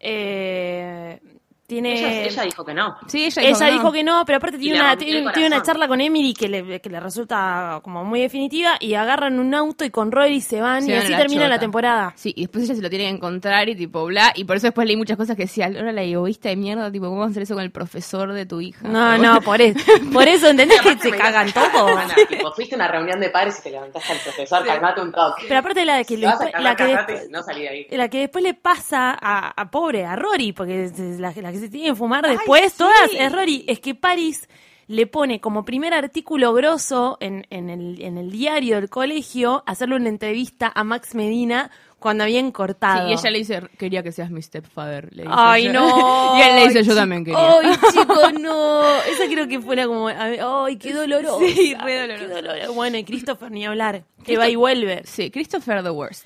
eh, 0.01 1.21
tiene. 1.67 1.99
Ella, 1.99 2.25
ella 2.25 2.43
dijo 2.45 2.65
que 2.65 2.75
no. 2.75 2.97
Sí, 3.07 3.25
ella 3.27 3.43
Ella 3.43 3.49
dijo, 3.49 3.59
que 3.61 3.65
no. 3.67 3.73
dijo 3.73 3.93
que 3.93 4.05
no, 4.05 4.25
pero 4.25 4.39
aparte 4.39 4.59
tiene 4.59 4.81
una, 4.81 4.97
tiene, 4.97 5.31
tiene 5.33 5.49
una 5.49 5.63
charla 5.63 5.89
con 5.89 6.01
Emily 6.01 6.33
que 6.35 6.49
le, 6.49 6.81
que 6.81 6.89
le 6.91 7.01
resulta 7.01 7.81
como 7.83 8.05
muy 8.05 8.21
definitiva 8.21 8.77
y 8.81 8.95
agarran 8.95 9.39
un 9.39 9.55
auto 9.55 9.85
y 9.85 9.91
con 9.91 10.13
Rory 10.13 10.41
se 10.41 10.61
van 10.61 10.83
Se 10.83 10.91
y 10.91 10.93
van 10.95 11.03
así 11.03 11.13
la 11.13 11.19
termina 11.19 11.49
la 11.49 11.59
temporada. 11.59 12.13
Sí, 12.17 12.33
y 12.37 12.43
después 12.43 12.65
ella 12.65 12.75
se 12.75 12.83
lo 12.83 12.91
tiene 12.91 13.05
que 13.07 13.11
encontrar 13.11 13.69
y 13.69 13.75
tipo 13.77 14.05
bla. 14.07 14.33
Y 14.35 14.45
por 14.45 14.57
eso 14.57 14.67
después 14.69 14.87
leí 14.87 14.97
muchas 14.97 15.17
cosas 15.17 15.37
que 15.37 15.43
decía, 15.43 15.67
ahora 15.67 15.93
la 15.93 16.03
egoísta 16.03 16.49
de 16.49 16.57
mierda, 16.57 16.91
tipo, 16.91 17.07
¿cómo 17.07 17.21
vas 17.21 17.29
a 17.29 17.31
hacer 17.31 17.43
eso 17.45 17.55
con 17.55 17.63
el 17.65 17.71
profesor 17.71 18.33
de 18.33 18.47
tu 18.47 18.61
hija? 18.61 18.87
No, 18.89 19.19
no, 19.19 19.41
por 19.43 19.61
eso, 19.61 19.79
por 20.13 20.27
eso, 20.29 20.49
¿entendés 20.49 20.81
que 20.81 20.97
se 20.99 21.11
cagan 21.11 21.49
encanta, 21.49 21.73
todo? 21.73 21.89
hermana, 21.89 22.15
tipo, 22.29 22.53
fuiste 22.53 22.75
a 22.75 22.79
una 22.79 22.89
reunión 22.89 23.21
de 23.21 23.31
padres 23.31 23.59
y 23.61 23.63
te 23.65 23.71
levantaste 23.71 24.13
al 24.13 24.19
profesor, 24.21 24.65
calmate 24.67 25.01
un 25.01 25.13
toque. 25.13 25.45
Pero 25.49 25.61
aparte 25.61 25.85
la 25.85 25.97
de 25.97 26.05
que, 26.05 26.15
Si 26.15 26.21
le- 26.21 26.27
la 26.61 26.77
que 26.77 26.85
después- 26.85 27.31
no 27.31 27.43
salí 27.43 27.63
de 27.63 27.69
ahí. 27.69 27.87
la 27.91 28.09
que 28.09 28.19
después 28.21 28.45
le 28.45 28.55
pasa 28.55 29.17
a, 29.21 29.61
a 29.61 29.71
pobre, 29.71 30.05
a 30.05 30.17
Rory, 30.17 30.53
porque 30.53 30.91
la, 31.19 31.33
la 31.37 31.53
que 31.57 31.67
se 31.67 31.71
tiene 31.71 31.89
que 31.89 31.95
fumar 31.95 32.27
después, 32.27 32.75
todas, 32.75 33.11
es 33.13 33.33
Rory, 33.33 33.65
es 33.67 33.81
que 33.81 33.95
Paris 33.95 34.49
le 34.89 35.07
pone 35.07 35.41
como 35.41 35.65
primer 35.65 35.95
artículo 35.95 36.53
grosso 36.53 37.19
en, 37.21 37.47
en, 37.51 37.71
el, 37.71 38.01
en 38.01 38.19
el 38.19 38.31
diario 38.31 38.77
del 38.77 38.89
colegio 38.89 39.65
hacerle 39.67 39.97
una 39.97 40.09
entrevista 40.09 40.71
a 40.73 40.85
Max 40.85 41.15
Medina 41.15 41.71
cuando 41.99 42.25
habían 42.25 42.53
cortado. 42.53 43.07
Sí, 43.07 43.11
y 43.11 43.13
ella 43.15 43.31
le 43.31 43.39
dice, 43.39 43.63
quería 43.79 44.03
que 44.03 44.13
seas 44.13 44.31
mi 44.31 44.43
stepfather. 44.43 45.09
Le 45.13 45.23
dice 45.23 45.35
Ay, 45.37 45.69
no. 45.69 46.37
y 46.39 46.41
él 46.41 46.57
le 46.57 46.69
dice, 46.69 46.85
yo 46.85 46.95
también 46.95 47.25
chico, 47.25 47.37
quería. 47.37 47.71
Ay, 47.73 47.91
chicos, 47.93 48.33
no. 48.41 48.85
Esa 49.03 49.27
creo 49.29 49.49
que 49.49 49.61
fuera 49.61 49.87
como. 49.87 50.09
Ay, 50.09 50.77
qué 50.77 50.93
doloroso. 50.93 51.41
Sí, 51.41 51.75
re 51.75 52.01
doloroso. 52.01 52.29
Qué 52.29 52.35
doloroso. 52.35 52.73
Bueno, 52.75 52.99
y 52.99 53.05
Christopher 53.05 53.51
ni 53.51 53.67
hablar. 53.67 54.05
Que 54.25 54.37
va 54.37 54.49
y 54.49 54.57
vuelve. 54.57 55.03
Sí, 55.05 55.31
Christopher 55.31 55.85
the 55.85 55.91
worst. 55.91 56.25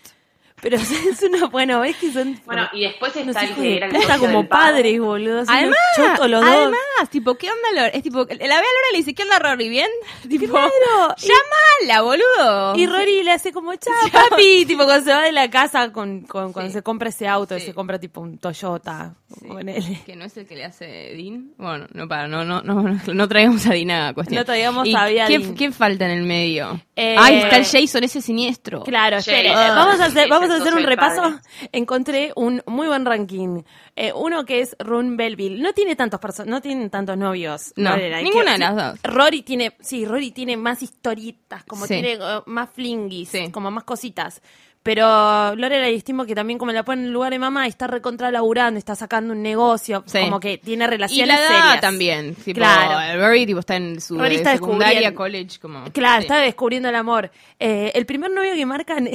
Pero 0.63 0.77
es 1.11 1.23
una. 1.23 1.47
Bueno, 1.47 1.81
ves 1.81 1.97
que 1.97 2.13
son. 2.13 2.39
Bueno, 2.47 2.69
y 2.73 2.83
después 2.83 3.15
está 3.17 3.41
el 3.43 3.47
hijos 3.51 3.59
que 3.63 3.77
era 3.77 3.87
el 3.87 3.93
socio 3.97 4.19
como 4.19 4.39
del 4.41 4.49
padre. 4.49 4.73
padres, 4.75 5.01
boludo. 5.01 5.43
Además, 5.47 5.77
dos. 5.97 6.43
además, 6.45 7.11
tipo, 7.11 7.35
¿qué 7.37 7.49
onda 7.51 7.83
Lore? 7.83 7.97
Es 7.97 8.03
tipo, 8.03 8.19
la 8.21 8.27
ve 8.27 8.45
a 8.45 8.49
Laura 8.49 8.87
y 8.91 8.93
le 8.93 8.99
dice, 8.99 9.15
¿qué 9.15 9.23
onda 9.23 9.39
Rory? 9.39 9.69
¿Bien? 9.69 9.89
Tipo, 10.29 10.47
Claro, 10.53 11.15
llamala, 11.19 12.03
boludo. 12.03 12.77
Y 12.77 12.87
Rory 12.87 13.23
le 13.23 13.33
hace 13.33 13.53
como, 13.53 13.75
chao, 13.77 13.93
papi, 14.13 14.65
tipo 14.67 14.85
cuando 14.85 15.05
se 15.05 15.13
va 15.13 15.23
de 15.23 15.33
la 15.33 15.51
casa 15.51 15.93
con, 15.93 16.23
con- 16.23 16.53
cuando 16.53 16.73
se 16.73 16.83
compra 16.83 17.09
ese 17.09 17.27
auto, 17.27 17.59
Sí. 17.59 17.67
se 17.67 17.75
compra 17.75 17.99
tipo 17.99 18.21
un 18.21 18.39
Toyota, 18.39 19.15
ponele. 19.47 20.03
Que 20.07 20.15
no 20.17 20.25
es 20.27 20.37
el 20.37 20.47
que 20.47 20.57
le 20.57 20.65
hace 20.65 20.85
Dean. 21.17 21.53
Bueno, 21.57 21.87
no 21.93 22.07
para, 22.09 22.29
no, 22.29 22.45
no, 22.45 22.61
no, 22.63 22.83
no 23.13 23.29
traigamos 23.29 23.67
a 23.67 23.71
Dean 23.71 23.91
a 23.91 24.15
cuestión. 24.15 24.39
No 24.39 24.45
traigamos 24.45 24.87
¿Y 24.87 24.95
a 24.95 25.05
Dean. 25.05 25.29
¿qué, 25.29 25.55
¿Qué 25.55 25.73
falta 25.73 26.05
en 26.07 26.11
el 26.13 26.23
medio? 26.23 26.81
Eh, 26.97 27.17
Ay, 27.19 27.39
está 27.39 27.57
el 27.57 27.65
Jason, 27.65 28.05
ese 28.05 28.21
siniestro. 28.21 28.83
Claro, 28.83 29.17
espere, 29.19 29.53
ah, 29.53 29.73
vamos 29.75 30.01
a 30.01 30.07
hacer, 30.07 30.25
sí, 30.25 30.29
vamos 30.51 30.67
a 30.67 30.69
hacer 30.71 30.83
un 30.83 30.87
repaso. 30.89 31.21
padre. 31.23 31.69
Encontré 31.73 32.33
un 32.37 32.63
muy 32.67 32.87
buen 32.87 33.05
ranking. 33.05 33.63
Eh, 33.97 34.13
uno 34.15 34.45
que 34.45 34.61
es 34.61 34.77
Rune 34.79 35.17
Belville. 35.17 35.61
No 35.61 35.73
tiene 35.73 35.97
tantos 35.97 36.21
no 36.47 36.61
tienen 36.61 36.91
tantos 36.91 37.17
novios. 37.17 37.73
No, 37.77 37.97
ninguna 37.97 38.45
que- 38.45 38.53
de 38.53 38.59
las 38.59 38.77
dos. 38.77 39.01
Rory 39.03 39.43
tiene, 39.43 39.77
sí, 39.81 40.05
Rory 40.05 40.31
tiene 40.31 40.57
más 40.57 40.83
historietas, 40.83 41.65
como 41.65 41.87
Sí. 41.87 41.95
tiene 41.95 42.13
eh, 42.15 42.41
más 42.47 42.71
flingis, 42.71 43.29
Sí. 43.31 43.51
como 43.51 43.71
más 43.71 43.85
cositas. 43.85 44.41
Pero 44.83 45.55
Lorelai 45.57 45.95
estimo 45.95 46.25
que 46.25 46.35
también 46.35 46.59
como 46.59 46.73
la 46.73 46.83
pone 46.87 47.03
en 47.03 47.09
el 47.09 47.13
lugar 47.13 47.31
de 47.33 47.39
mamá, 47.39 47.67
está 47.67 47.87
recontra 47.87 48.31
laburando, 48.31 48.79
está 48.79 48.95
sacando 48.95 49.35
un 49.35 49.43
negocio, 49.43 50.03
Sí. 50.07 50.21
como 50.21 50.41
que 50.41 50.57
tiene 50.57 50.85
Y 50.85 50.89
relaciones 50.89 51.29
la 51.29 51.35
edad 51.39 51.49
serias. 51.49 51.81
también. 51.83 52.35
Tipo, 52.35 52.61
Claro. 52.61 53.21
Rory 53.27 53.45
tipo, 53.45 53.59
está 53.61 53.77
en 53.77 54.01
su 54.01 54.17
Rory 54.19 54.37
eh, 54.37 54.39
está 54.39 54.53
secundaria, 54.55 55.11
descubriendo. 55.11 55.19
college, 55.19 55.59
como... 55.61 55.85
Claro, 55.93 56.23
sí. 56.23 56.27
está 56.29 56.39
descubriendo 56.41 56.89
el 56.89 56.95
amor. 56.95 57.31
Eh, 57.59 57.93
el 57.95 58.07
primer 58.07 58.31
novio 58.31 58.55
que 58.55 58.65
marcan 58.65 59.07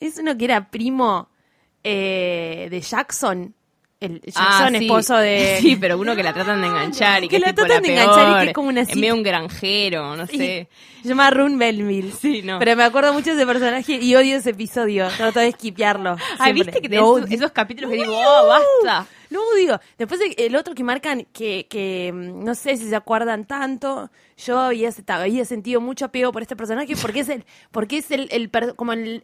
es 0.00 0.18
uno 0.18 0.36
que 0.36 0.44
era 0.44 0.70
primo 0.70 1.28
eh, 1.84 2.68
de 2.70 2.80
Jackson. 2.80 3.54
El 4.00 4.20
Jackson, 4.20 4.42
Ah, 4.46 4.68
sí. 4.70 4.76
esposo 4.84 5.16
de. 5.16 5.58
Sí, 5.60 5.74
pero 5.76 5.98
uno 5.98 6.14
que 6.14 6.22
la 6.22 6.32
tratan 6.32 6.60
de 6.60 6.66
enganchar 6.68 7.24
y 7.24 7.28
que, 7.28 7.30
Que 7.30 7.36
es 7.36 7.42
la 7.42 7.52
tratan 7.52 7.76
la 7.76 7.80
de 7.80 7.92
enganchar 7.92 8.30
y 8.30 8.40
que 8.44 8.46
es 8.50 8.54
como 8.54 8.68
una 8.68 8.82
En 8.82 9.00
medio 9.00 9.14
un 9.14 9.22
granjero, 9.24 10.14
no 10.16 10.26
Sí. 10.26 10.36
sé. 10.38 10.68
Se 11.02 11.08
llama 11.08 11.30
Rune 11.30 11.56
Belville. 11.56 12.12
Sí, 12.12 12.42
no. 12.42 12.58
Pero 12.60 12.76
me 12.76 12.84
acuerdo 12.84 13.12
mucho 13.12 13.30
de 13.30 13.36
ese 13.36 13.46
personaje 13.46 13.94
y 14.00 14.14
odio 14.14 14.36
ese 14.36 14.50
episodio. 14.50 15.08
Trato 15.16 15.40
de 15.40 15.48
esquipearlo. 15.48 16.12
Ay, 16.38 16.52
siempre. 16.52 16.52
viste 16.52 16.80
que 16.80 16.88
tenés 16.88 17.04
odio. 17.04 17.26
esos 17.30 17.50
capítulos 17.52 17.90
que 17.90 17.96
digo, 17.96 18.12
oh, 18.16 18.46
basta. 18.46 19.06
Lo 19.30 19.40
odio. 19.54 19.80
Después 19.98 20.20
el- 20.36 20.56
otro 20.56 20.74
que 20.74 20.84
marcan, 20.84 21.26
que, 21.32 21.66
que 21.68 22.12
mm, 22.12 22.44
no 22.44 22.54
sé 22.54 22.76
si 22.76 22.88
se 22.88 22.96
acuerdan 22.96 23.46
tanto, 23.46 24.10
yo 24.36 24.58
había, 24.58 24.90
había 25.08 25.44
sentido 25.44 25.80
mucho 25.80 26.06
apego 26.06 26.32
por 26.32 26.42
este 26.42 26.56
personaje 26.56 26.94
porque 27.00 27.20
es 27.20 27.28
el, 27.28 27.44
porque 27.70 27.98
es 27.98 28.10
el, 28.10 28.28
el 28.30 28.50
como 28.76 28.92
el, 28.92 29.22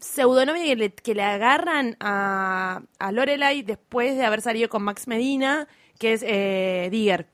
pseudonomio 0.00 0.62
que 0.62 0.76
le, 0.76 0.90
que 0.90 1.14
le 1.14 1.22
agarran 1.22 1.96
a, 2.00 2.82
a 2.98 3.12
Lorelai 3.12 3.62
después 3.62 4.16
de 4.16 4.24
haber 4.24 4.42
salido 4.42 4.68
con 4.68 4.82
Max 4.82 5.08
Medina, 5.08 5.66
que 5.98 6.12
es 6.12 6.22
eh, 6.26 6.88
Digger. 6.90 7.26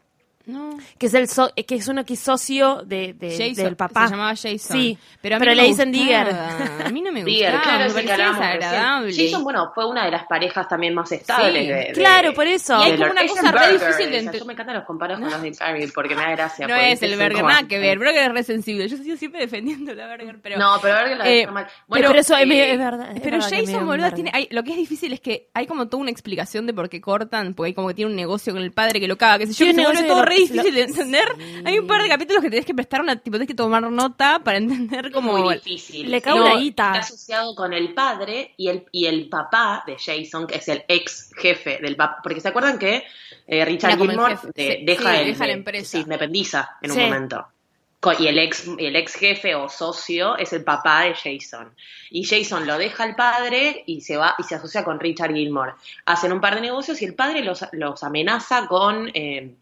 No. 0.46 0.76
Que 0.98 1.06
es 1.06 1.14
el 1.14 1.26
so- 1.28 1.50
eh, 1.56 1.64
que 1.64 1.76
es 1.76 1.88
uno 1.88 2.04
que 2.04 2.14
es 2.14 2.20
socio 2.20 2.82
de, 2.84 3.14
de- 3.14 3.30
Jason, 3.30 3.64
del 3.64 3.76
papá. 3.76 4.04
Se 4.06 4.10
llamaba 4.12 4.30
Jason. 4.36 4.58
Sí, 4.58 4.98
pero, 5.22 5.36
a 5.36 5.38
mí 5.38 5.44
pero 5.46 5.56
no 5.56 5.62
le 5.62 5.68
dicen 5.68 5.90
Digger. 5.90 6.28
A 6.84 6.90
mí 6.90 7.00
no 7.00 7.12
me 7.12 7.24
Digger, 7.24 7.52
gustaba, 7.52 7.62
claro, 7.78 7.94
me 7.94 8.02
desagradable. 8.02 9.14
Jason, 9.16 9.42
bueno, 9.44 9.72
fue 9.74 9.86
una 9.88 10.04
de 10.04 10.10
las 10.10 10.26
parejas 10.26 10.68
también 10.68 10.94
más 10.94 11.10
estables. 11.12 11.62
Sí, 11.62 11.68
de- 11.68 11.74
de- 11.74 11.92
claro, 11.92 12.34
por 12.34 12.46
eso. 12.46 12.78
Y 12.80 12.82
hay 12.90 12.96
como 12.98 13.10
una 13.12 13.22
es 13.22 13.30
cosa 13.32 13.46
el 13.48 13.52
re 13.54 13.72
difícil 13.72 13.86
de 13.88 14.04
o 14.04 14.10
sea, 14.10 14.18
ente- 14.32 14.38
Yo 14.38 14.44
me 14.44 14.52
encantan 14.52 14.74
los 14.76 14.84
comparos 14.84 15.18
con 15.20 15.30
los 15.30 15.40
de 15.42 15.52
Carrie 15.52 15.88
porque 15.94 16.14
me 16.14 16.22
da 16.22 16.30
gracia. 16.32 16.66
No 16.68 16.76
es 16.76 17.02
el 17.02 17.12
burger, 17.16 17.42
nada 17.44 17.62
que 17.66 17.78
ver. 17.78 17.98
Burger 17.98 18.16
es 18.16 18.32
re 18.32 18.42
sensible. 18.42 18.88
Yo 18.88 18.96
estoy 18.96 19.16
siempre 19.16 19.40
defendiendo 19.40 19.94
la 19.94 20.08
burger, 20.08 20.38
pero... 20.42 20.58
No, 20.58 20.76
pero 20.82 20.98
Burger 20.98 21.16
la 21.16 21.28
Eh, 21.30 21.46
mal. 21.46 21.66
pero, 21.90 22.10
eso 22.12 22.36
es, 22.36 22.50
eh, 22.50 22.72
es 22.72 22.78
verdad. 22.78 23.12
es 23.16 23.20
Pero 23.22 23.38
verdad 23.38 23.50
Jason, 23.50 23.86
boludo, 23.86 24.12
tiene, 24.12 24.30
hay- 24.34 24.48
lo 24.50 24.62
que 24.62 24.72
es 24.72 24.76
difícil 24.76 25.12
es 25.14 25.20
que 25.20 25.48
hay 25.54 25.66
como 25.66 25.88
toda 25.88 26.02
una 26.02 26.10
explicación 26.10 26.66
de 26.66 26.74
por 26.74 26.88
qué 26.90 27.00
cortan, 27.00 27.54
porque 27.54 27.68
hay 27.68 27.74
como 27.74 27.88
que 27.88 27.94
tiene 27.94 28.10
un 28.10 28.16
negocio 28.16 28.52
con 28.52 28.62
el 28.62 28.72
padre 28.72 29.00
que 29.00 29.08
lo 29.08 29.16
caga, 29.16 29.38
que 29.38 29.46
sé 29.46 29.52
yo, 29.54 29.66
que 29.66 29.74
se 29.96 30.04
todo 30.04 30.24
re 30.34 30.40
lo- 30.56 30.62
difícil 30.62 30.74
de 30.74 30.82
entender. 30.82 31.28
Hay 31.64 31.78
un 31.78 31.86
par 31.86 32.02
de 32.02 32.08
capítulos 32.08 32.42
que 32.42 32.50
tenés 32.50 32.66
que 32.66 32.74
prestar 32.74 33.00
una, 33.00 33.16
tipo, 33.16 33.34
tenés 33.36 33.48
que 33.48 33.54
tomar 33.54 33.82
nota 33.90 34.40
para 34.44 34.58
entender 34.58 35.10
como... 35.12 35.36
muy 35.38 35.54
difícil. 35.54 36.10
le 36.10 36.20
cae 36.22 36.34
No, 36.34 36.44
una 36.44 36.56
guita. 36.56 36.86
Está 36.88 36.98
asociado 37.00 37.54
con 37.54 37.72
el 37.72 37.94
padre 37.94 38.52
y 38.56 38.68
el, 38.68 38.84
y 38.92 39.06
el 39.06 39.28
papá 39.28 39.82
de 39.86 39.96
Jason, 39.98 40.46
que 40.46 40.56
es 40.56 40.68
el 40.68 40.82
ex 40.88 41.30
jefe 41.36 41.78
del 41.80 41.96
papá. 41.96 42.20
Porque 42.22 42.40
se 42.40 42.48
acuerdan 42.48 42.78
que 42.78 43.04
eh, 43.46 43.64
Richard 43.64 43.98
Gilmore 43.98 44.36
de- 44.54 44.76
Sí, 44.78 44.84
deja, 44.84 45.12
sí, 45.14 45.18
el, 45.20 45.26
deja 45.26 45.46
la 45.46 45.52
empresa. 45.52 45.90
Se 45.90 45.98
independiza 45.98 46.76
en 46.82 46.90
un 46.90 46.96
Sí. 46.96 47.02
momento. 47.02 47.46
Y 48.18 48.26
el 48.26 48.38
ex, 48.38 48.66
el 48.78 48.96
ex 48.96 49.14
jefe 49.14 49.54
o 49.54 49.66
socio 49.66 50.36
es 50.36 50.52
el 50.52 50.62
papá 50.62 51.04
de 51.04 51.14
Jason. 51.14 51.72
Y 52.10 52.24
Jason 52.24 52.66
lo 52.66 52.76
deja 52.76 53.02
al 53.02 53.16
padre 53.16 53.82
y 53.86 54.02
se 54.02 54.18
va 54.18 54.34
y 54.38 54.42
se 54.42 54.54
asocia 54.56 54.84
con 54.84 55.00
Richard 55.00 55.32
Gilmore. 55.32 55.72
Hacen 56.04 56.30
un 56.30 56.38
par 56.38 56.54
de 56.56 56.60
negocios 56.60 57.00
y 57.00 57.06
el 57.06 57.14
padre 57.14 57.42
los, 57.42 57.64
los 57.72 58.04
amenaza 58.04 58.66
con. 58.66 59.10
eh, 59.14 59.54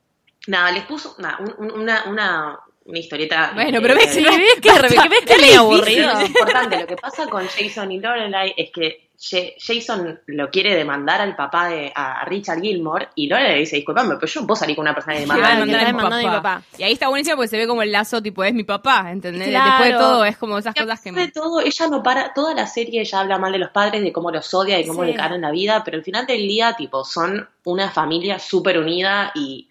nada, 0.46 0.70
les 0.72 0.84
puso 0.84 1.14
nada, 1.18 1.38
un- 1.40 1.54
un- 1.70 1.80
una, 1.80 2.04
una, 2.06 2.58
una 2.84 2.98
historieta. 2.98 3.52
Bueno, 3.54 3.78
pero 3.80 3.94
ves, 3.94 4.16
eh, 4.16 4.22
ves 4.24 4.60
que, 4.60 4.70
ves 5.08 5.24
que 5.24 5.34
es 5.50 5.56
aburrido. 5.56 6.12
lo 6.14 6.26
importante, 6.26 6.80
lo 6.80 6.86
que 6.86 6.96
pasa 6.96 7.26
con 7.28 7.46
Jason 7.46 7.92
y 7.92 8.00
Lorelai 8.00 8.54
es 8.56 8.70
que 8.70 9.10
Jason 9.58 10.20
lo 10.26 10.50
quiere 10.50 10.74
demandar 10.74 11.20
al 11.20 11.36
papá 11.36 11.68
de 11.68 11.92
a 11.94 12.24
Richard 12.24 12.60
Gilmore 12.60 13.10
y 13.14 13.28
Lorelai 13.28 13.52
le 13.54 13.58
dice, 13.60 13.76
disculpame, 13.76 14.16
pero 14.16 14.26
yo 14.26 14.44
puedo 14.46 14.56
salir 14.56 14.74
con 14.74 14.82
una 14.82 14.94
persona 14.94 15.14
que 15.14 15.20
demanda 15.20 15.44
a 15.44 15.46
a 15.46 15.50
Claro, 15.50 15.62
alguien". 15.62 15.78
demandar 15.78 16.12
a 16.12 16.16
que 16.16 16.26
mi 16.26 16.26
a 16.26 16.30
mi 16.30 16.36
papá. 16.36 16.42
papá. 16.60 16.66
Y 16.78 16.82
ahí 16.82 16.92
está 16.92 17.08
buenísimo 17.08 17.36
porque 17.36 17.48
se 17.48 17.56
ve 17.58 17.66
como 17.68 17.82
el 17.82 17.92
lazo, 17.92 18.20
tipo, 18.20 18.42
es 18.42 18.52
mi 18.52 18.64
papá, 18.64 19.12
¿entendés? 19.12 19.48
Claro. 19.48 19.64
Después 19.70 19.88
de 19.90 19.94
todo, 19.98 20.24
es 20.24 20.36
como 20.36 20.58
esas 20.58 20.74
cosas 20.74 21.00
que... 21.00 21.10
pesar 21.12 21.26
de 21.26 21.32
todo, 21.32 21.60
ella 21.60 21.86
no 21.88 22.02
para, 22.02 22.34
toda 22.34 22.52
la 22.54 22.66
serie 22.66 23.00
ella 23.02 23.20
habla 23.20 23.38
mal 23.38 23.52
de 23.52 23.58
los 23.58 23.70
padres, 23.70 24.02
de 24.02 24.12
cómo 24.12 24.32
los 24.32 24.52
odia, 24.54 24.76
de 24.76 24.86
cómo 24.88 25.02
Sí. 25.04 25.10
le 25.10 25.14
cagan 25.14 25.40
la 25.40 25.52
vida, 25.52 25.82
pero 25.84 25.98
al 25.98 26.02
final 26.04 26.26
del 26.26 26.42
día, 26.48 26.74
tipo, 26.74 27.04
son 27.04 27.48
una 27.64 27.90
familia 27.90 28.40
súper 28.40 28.78
unida 28.78 29.30
y, 29.36 29.68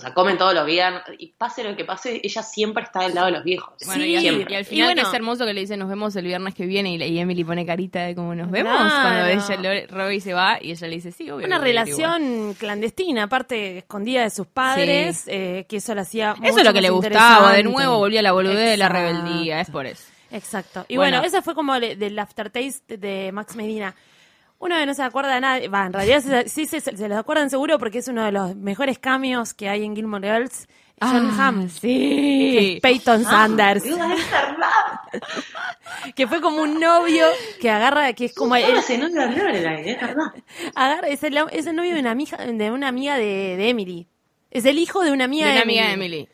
o 0.00 0.02
sea, 0.02 0.14
comen 0.14 0.38
todos 0.38 0.54
los 0.54 0.64
días, 0.66 1.02
y 1.18 1.28
pase 1.36 1.62
lo 1.62 1.76
que 1.76 1.84
pase, 1.84 2.20
ella 2.24 2.42
siempre 2.42 2.82
está 2.84 3.00
del 3.02 3.14
lado 3.14 3.26
de 3.26 3.32
los 3.32 3.44
viejos. 3.44 3.74
Bueno, 3.84 4.02
Sí, 4.02 4.10
y, 4.10 4.16
al, 4.16 4.22
siempre. 4.22 4.52
y 4.52 4.56
al 4.56 4.62
y 4.62 4.64
final 4.64 4.94
bueno. 4.94 5.08
es 5.08 5.14
hermoso 5.14 5.44
que 5.44 5.52
le 5.54 5.60
dice 5.60 5.76
nos 5.76 5.88
vemos 5.88 6.16
el 6.16 6.24
viernes 6.24 6.54
que 6.54 6.64
viene 6.66 6.96
y, 6.96 7.18
Emily 7.18 7.44
pone 7.44 7.66
carita 7.66 8.00
de 8.04 8.14
como 8.14 8.34
nos 8.34 8.50
vemos 8.50 8.72
Claro. 8.74 8.90
cuando 9.02 9.26
ella 9.66 9.86
Robbie 9.90 10.20
se 10.20 10.32
va 10.32 10.58
y 10.60 10.70
ella 10.70 10.86
le 10.88 10.94
dice 10.96 11.12
sí, 11.12 11.30
obvio. 11.30 11.46
Una 11.46 11.56
que 11.56 11.60
voy 11.60 11.68
a 11.76 11.82
ir 11.82 11.88
igual". 11.88 12.20
relación 12.20 12.54
clandestina, 12.54 13.22
aparte 13.24 13.78
escondida 13.78 14.22
de 14.22 14.30
sus 14.30 14.46
padres, 14.46 15.24
eh, 15.26 15.66
que 15.68 15.76
eso 15.76 15.94
la 15.94 16.02
hacía 16.02 16.34
Eso 16.42 16.58
es 16.58 16.64
lo 16.64 16.72
que 16.72 16.80
le 16.80 16.90
gustaba, 16.90 17.52
de 17.52 17.62
nuevo 17.62 17.98
volvía 17.98 18.22
la 18.22 18.32
boludez 18.32 18.70
de 18.70 18.76
la 18.76 18.88
rebeldía, 18.88 19.60
es 19.60 19.70
por 19.70 19.84
eso. 19.86 20.04
Exacto. 20.32 20.84
Y 20.88 20.96
Bueno. 20.96 21.18
bueno, 21.18 21.26
ese 21.28 21.42
fue 21.42 21.54
como 21.54 21.76
le- 21.76 21.96
del 21.96 22.18
aftertaste 22.18 22.96
de 22.96 23.32
Max 23.32 23.56
Medina. 23.56 23.94
Uno 24.60 24.76
que 24.76 24.86
no 24.86 24.94
se 24.94 25.02
acuerda 25.02 25.34
de 25.34 25.40
nada, 25.40 25.68
va, 25.68 25.86
en 25.86 25.92
realidad 25.92 26.20
se- 26.20 26.48
sí 26.48 26.66
se, 26.66 26.80
se 26.80 27.08
los 27.08 27.18
acuerdan 27.18 27.50
seguro 27.50 27.78
porque 27.78 27.98
es 27.98 28.08
uno 28.08 28.24
de 28.24 28.30
los 28.30 28.54
mejores 28.54 28.98
cameos 28.98 29.52
que 29.54 29.68
hay 29.68 29.84
en 29.84 29.96
Gilmore 29.96 30.28
Girls. 30.30 30.68
John 31.02 31.30
Ah, 31.32 31.48
Hamm, 31.48 31.62
que 31.62 31.68
sí. 31.70 32.72
es 32.74 32.80
Peyton 32.82 33.24
Sanders, 33.24 33.82
Dios, 33.82 33.98
es 33.98 34.30
verdad. 34.30 35.00
que 36.14 36.26
fue 36.26 36.42
como 36.42 36.60
un 36.62 36.78
novio 36.78 37.24
que 37.58 37.70
agarra, 37.70 38.12
que 38.12 38.26
es 38.26 38.34
como 38.34 38.54
él, 38.54 38.64
Ella 38.68 38.82
se 38.82 38.98
nota 38.98 39.26
de 39.28 39.34
Lorelai, 39.36 39.88
es 39.90 39.98
verdad. 40.00 40.26
agarra, 40.74 41.08
es 41.08 41.22
el, 41.24 41.38
es 41.52 41.66
el 41.66 41.74
novio 41.76 41.94
de 41.94 42.00
una 42.00 42.10
amiga, 42.10 42.36
de 42.36 42.70
una 42.70 42.88
amiga 42.88 43.16
de, 43.16 43.56
de 43.56 43.68
Emily. 43.70 44.08
Es 44.50 44.66
el 44.66 44.78
hijo 44.78 45.02
de 45.02 45.12
una 45.12 45.24
amiga 45.24 45.46
De 45.46 45.52
de, 45.52 45.56
una 45.56 45.62
amiga 45.62 45.86
de 45.86 45.92
Emily. 45.94 46.28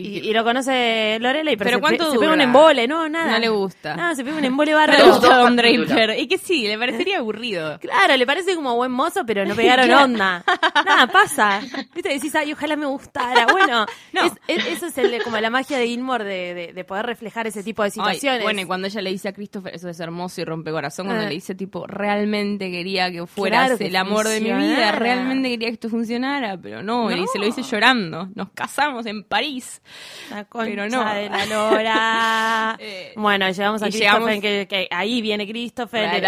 Y, 0.00 0.28
y 0.28 0.32
lo 0.32 0.44
conoce 0.44 1.18
Lorelai, 1.20 1.56
pero, 1.56 1.70
¿Pero 1.70 1.76
se, 1.78 1.80
cuánto 1.80 2.04
pe- 2.04 2.10
se 2.12 2.18
pega 2.20 2.32
un 2.32 2.40
embole, 2.40 2.86
no, 2.86 3.08
nada. 3.08 3.32
No 3.32 3.38
le 3.40 3.48
gusta. 3.48 3.96
Nada, 3.96 4.14
se 4.14 4.22
pega 4.22 4.36
un 4.36 4.44
embole 4.44 4.70
No 4.70 4.78
bárbaro. 4.78 5.04
le 5.04 5.10
gusta 5.10 5.36
Don. 5.38 5.56
Draper. 5.56 6.20
Y 6.20 6.28
que 6.28 6.38
sí, 6.38 6.68
le 6.68 6.78
parecería 6.78 7.18
aburrido. 7.18 7.80
Claro, 7.80 8.16
le 8.16 8.24
parece 8.24 8.54
como 8.54 8.76
buen 8.76 8.92
mozo, 8.92 9.26
pero 9.26 9.44
no 9.44 9.56
pegaron 9.56 9.90
onda. 10.04 10.44
Nada, 10.86 11.08
pasa. 11.08 11.60
Viste, 11.96 12.10
decís, 12.10 12.32
ay, 12.36 12.52
ojalá 12.52 12.76
me 12.76 12.86
gustara. 12.86 13.46
Bueno, 13.50 13.86
No. 14.12 14.22
es- 14.24 14.32
es- 14.46 14.66
eso 14.66 14.86
es 14.86 14.96
el, 14.98 15.20
como 15.24 15.36
la 15.40 15.50
magia 15.50 15.76
de 15.78 15.88
Gilmore 15.88 16.22
de, 16.24 16.54
de- 16.54 16.72
de 16.72 16.84
poder 16.84 17.04
reflejar 17.04 17.48
ese 17.48 17.64
tipo 17.64 17.82
de 17.82 17.86
Ay, 17.86 17.90
situaciones. 17.90 18.42
bueno, 18.44 18.60
y 18.60 18.66
cuando 18.66 18.86
ella 18.86 19.02
le 19.02 19.10
dice 19.10 19.26
a 19.26 19.32
Christopher, 19.32 19.74
eso 19.74 19.88
es 19.88 19.98
hermoso 19.98 20.40
y 20.40 20.44
rompe 20.44 20.70
corazón, 20.70 21.06
cuando 21.06 21.24
Ah. 21.24 21.28
le 21.28 21.34
dice, 21.34 21.56
tipo, 21.56 21.88
realmente 21.88 22.70
quería 22.70 23.10
que 23.10 23.26
fueras 23.26 23.62
Claro, 23.66 23.78
que 23.78 23.88
el 23.88 23.96
amor 23.96 24.28
de 24.28 24.40
mi 24.40 24.52
vida, 24.52 24.92
realmente 24.92 25.48
quería 25.50 25.66
que 25.70 25.74
esto 25.74 25.88
funcionara, 25.88 26.56
pero 26.56 26.84
no, 26.84 27.10
y 27.10 27.26
se 27.26 27.40
lo 27.40 27.46
dice 27.46 27.62
llorando. 27.64 28.28
Nos 28.36 28.50
casamos 28.50 29.04
en 29.06 29.24
París. 29.24 29.82
La 30.30 30.44
concha 30.44 30.66
pero 30.70 30.88
no. 30.88 31.14
de 31.14 31.28
la 31.30 31.46
lora. 31.46 32.76
Eh, 32.80 33.12
bueno, 33.16 33.48
llegamos 33.50 33.82
a 33.82 33.88
y 33.88 33.90
Christopher, 33.90 34.20
llegamos- 34.20 34.40
que, 34.42 34.66
que 34.68 34.88
ahí 34.90 35.20
viene 35.22 35.46
Christopher 35.48 36.22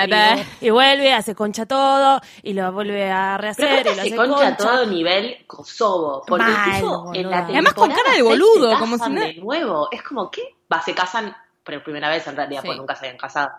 y, 0.60 0.66
y 0.66 0.70
vuelve, 0.70 1.12
hace 1.12 1.34
concha 1.34 1.66
todo, 1.66 2.20
y 2.42 2.52
lo 2.54 2.72
vuelve 2.72 3.10
a 3.10 3.36
Pero 3.38 3.42
rehacer, 3.42 3.80
y 3.86 3.88
lo 3.88 3.94
se 3.94 4.00
hace 4.00 4.16
concha 4.16 4.34
concha. 4.34 4.56
todo 4.56 4.86
nivel 4.86 5.44
Kosovo. 5.46 6.24
Porque 6.26 6.44
Mal, 6.44 6.68
el 6.70 6.74
tipo 6.80 7.02
boluda. 7.02 7.20
en 7.20 7.30
la 7.30 7.40
Y 7.48 7.52
además 7.52 7.74
con 7.74 7.90
cara 7.90 8.12
de 8.16 8.22
boludo, 8.22 8.72
se 8.72 8.78
como 8.78 8.98
si 8.98 9.10
no- 9.10 9.20
de 9.20 9.34
nuevo. 9.34 9.88
Es 9.92 10.02
como 10.02 10.30
que 10.30 10.42
va, 10.72 10.80
se 10.82 10.94
casan 10.94 11.36
por 11.62 11.82
primera 11.82 12.08
vez 12.08 12.26
en 12.26 12.36
realidad, 12.36 12.62
Sí. 12.62 12.66
porque 12.68 12.78
nunca 12.80 12.94
se 12.96 13.06
habían 13.06 13.18
casado. 13.18 13.50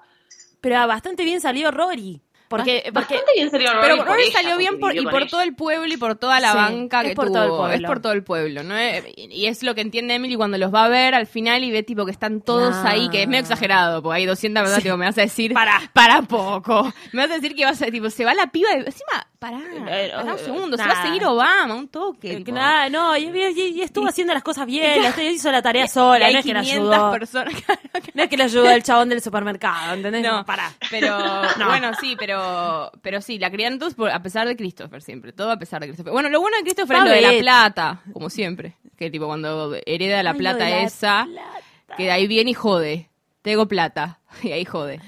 Pero 0.60 0.88
bastante 0.88 1.24
bien 1.24 1.40
salió 1.42 1.72
Rory. 1.72 2.22
Porque, 2.52 2.82
porque 2.94 3.14
Bastante 3.16 3.32
bien 3.36 3.50
salió 3.50 3.70
Pero 3.82 4.04
Rory 4.04 4.24
ella, 4.24 4.32
salió 4.34 4.58
bien 4.58 4.80
por, 4.80 4.96
y 4.96 5.04
por 5.04 5.26
todo 5.28 5.42
el 5.42 5.56
pueblo 5.56 5.92
y 5.92 5.98
por 5.98 6.16
toda 6.16 6.40
la 6.40 6.52
Sí, 6.52 6.58
banca 6.58 7.02
es 7.02 7.08
que 7.10 7.16
por 7.16 7.26
tuvo. 7.28 7.34
todo 7.36 7.44
el 7.46 7.50
pueblo. 7.52 7.76
Es 7.76 7.82
por 7.84 8.00
todo 8.02 8.12
el 8.14 8.24
pueblo, 8.24 8.64
¿no? 8.64 8.78
Eh, 8.78 9.14
Y 9.16 9.46
es 9.48 9.64
lo 9.64 9.74
que 9.74 9.82
entiende 9.82 10.14
Emily 10.14 10.36
cuando 10.36 10.58
los 10.58 10.74
va 10.74 10.86
a 10.86 10.90
ver 10.90 11.16
al 11.16 11.26
final 11.28 11.64
y 11.64 11.72
ve 11.72 11.82
tipo 11.84 12.06
que 12.06 12.12
están 12.12 12.42
todos 12.42 12.76
Claro. 12.76 12.90
ahí, 12.90 13.10
que 13.10 13.24
es 13.24 13.28
medio 13.28 13.42
exagerado, 13.42 14.04
porque 14.04 14.18
hay 14.18 14.26
200 14.26 14.62
personas, 14.62 14.84
tipo, 14.84 14.98
me 14.98 15.06
vas 15.06 15.18
a 15.18 15.22
decir, 15.22 15.54
Para. 15.54 15.82
para 15.94 16.22
poco. 16.22 16.94
Me 17.14 17.22
vas 17.24 17.32
a 17.32 17.36
decir 17.36 17.56
que 17.56 17.66
vas 17.66 17.82
a, 17.82 17.86
tipo, 17.88 18.10
se 18.10 18.26
va 18.26 18.34
la 18.34 18.48
piba 18.48 18.70
y 18.74 18.80
encima, 18.80 19.28
pará, 19.42 19.58
Eh, 19.58 20.12
pará 20.14 20.34
un 20.34 20.40
eh, 20.40 20.44
segundo, 20.46 20.78
se 20.78 20.84
va 20.86 20.92
a 20.92 21.02
seguir 21.04 21.26
Obama, 21.26 21.74
un 21.74 21.88
toque. 21.88 22.32
Eh, 22.34 22.44
nada, 22.52 22.90
no, 22.90 23.18
y, 23.18 23.24
y- 23.26 23.68
y 23.78 23.82
estuvo 23.82 24.08
haciendo 24.08 24.34
las 24.36 24.44
cosas 24.44 24.68
bien, 24.68 25.02
la- 25.02 25.24
hizo 25.24 25.52
la 25.52 25.64
tarea 25.64 25.88
sola, 25.88 26.20
Y 26.20 26.28
hay 26.28 26.34
no 26.34 26.40
es 26.40 26.46
que 26.46 26.54
la 26.54 26.62
500 26.62 26.94
ayudó. 26.96 27.12
personas. 27.12 27.54
No 28.14 28.24
es 28.24 28.30
que 28.30 28.38
le 28.38 28.44
ayudó 28.44 28.70
el 28.70 28.84
chabón 28.84 29.10
del 29.10 29.22
supermercado, 29.22 29.94
¿entendés? 29.96 30.22
No, 30.24 30.38
No, 30.40 30.46
para. 30.46 30.72
Pero, 30.90 31.18
No. 31.58 31.68
bueno, 31.68 31.92
sí, 32.00 32.16
pero, 32.20 32.92
pero 33.02 33.20
sí, 33.22 33.40
la 33.40 33.50
crían 33.50 33.80
todos 33.80 33.96
por- 33.96 34.12
a 34.12 34.22
pesar 34.22 34.48
de 34.48 34.56
Christopher 34.56 35.02
siempre, 35.02 35.34
todo 35.34 35.50
a 35.52 35.58
pesar 35.58 35.82
de 35.82 35.88
Christopher. 35.88 36.14
Bueno, 36.14 36.30
lo 36.30 36.40
bueno 36.40 36.58
de 36.58 36.64
Christopher 36.64 36.98
es 36.98 37.04
lo 37.04 37.10
de 37.10 37.22
la 37.22 37.32
plata, 37.40 38.02
como 38.14 38.30
siempre, 38.30 38.76
que 38.98 39.10
tipo 39.10 39.26
cuando 39.28 39.74
hereda 39.86 40.22
la 40.24 40.32
Ay, 40.32 40.38
plata 40.38 40.70
la 40.70 40.82
esa, 40.84 41.26
plata. 41.32 41.96
que 41.98 42.04
de 42.04 42.12
ahí 42.12 42.28
viene 42.28 42.52
y 42.52 42.54
jode, 42.54 43.10
tengo 43.42 43.68
plata, 43.68 44.20
y 44.44 44.52
ahí 44.52 44.66
jode. 44.66 45.00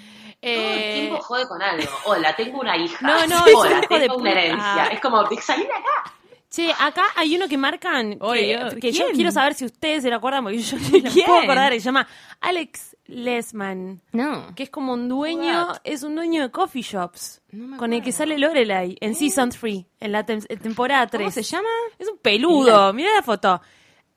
Todo 0.44 0.52
Eh, 0.52 0.94
el 0.96 1.00
tiempo 1.08 1.24
jode 1.24 1.48
con 1.48 1.62
algo. 1.62 1.90
Hola, 2.06 2.36
tengo 2.36 2.60
una 2.60 2.76
hija. 2.78 2.98
No, 3.06 3.26
no, 3.28 3.46
es 3.46 3.54
un 3.54 3.60
Hola, 3.62 3.80
hijo 3.84 3.94
de 3.96 4.00
tengo 4.02 4.16
una 4.18 4.30
puta. 4.32 4.42
herencia. 4.42 4.86
Es 4.88 5.00
como, 5.00 5.26
salí 5.42 5.64
de 5.64 5.72
acá. 5.74 6.14
Che, 6.50 6.72
acá 6.80 7.04
hay 7.16 7.36
uno 7.36 7.48
que 7.48 7.58
marcan 7.58 8.18
Oye, 8.22 8.60
que, 8.80 8.92
quiero 8.92 9.32
saber 9.32 9.56
si 9.56 9.66
ustedes 9.66 10.04
se 10.04 10.10
lo 10.12 10.18
acuerdan 10.18 10.44
porque 10.44 10.60
yo 10.60 10.78
no 10.78 11.12
puedo 11.26 11.40
acordar. 11.40 11.72
Se 11.74 11.80
llama 11.80 12.08
Alex 12.42 12.96
Lesman, 13.06 14.02
No. 14.12 14.54
que 14.56 14.64
es 14.64 14.70
como 14.70 14.94
un 14.94 15.10
dueño, 15.10 15.68
What? 15.68 15.78
es 15.84 16.04
un 16.04 16.14
dueño 16.16 16.44
de 16.44 16.52
coffee 16.52 16.84
shops, 16.84 17.42
No 17.52 17.70
me 17.70 17.78
con 17.78 17.92
el 17.94 18.04
que 18.04 18.12
sale 18.12 18.38
Lorelai 18.38 18.96
en 19.02 19.16
Season 19.16 19.50
3, 19.50 19.86
en 20.00 20.12
la 20.12 20.26
tem- 20.26 20.46
temporada 20.62 21.08
3. 21.08 21.22
¿Cómo 21.24 21.32
se 21.32 21.42
llama? 21.42 21.68
Es 21.98 22.08
un 22.08 22.18
peludo, 22.20 22.94
mira 22.94 23.12
la 23.16 23.24
foto. 23.24 23.60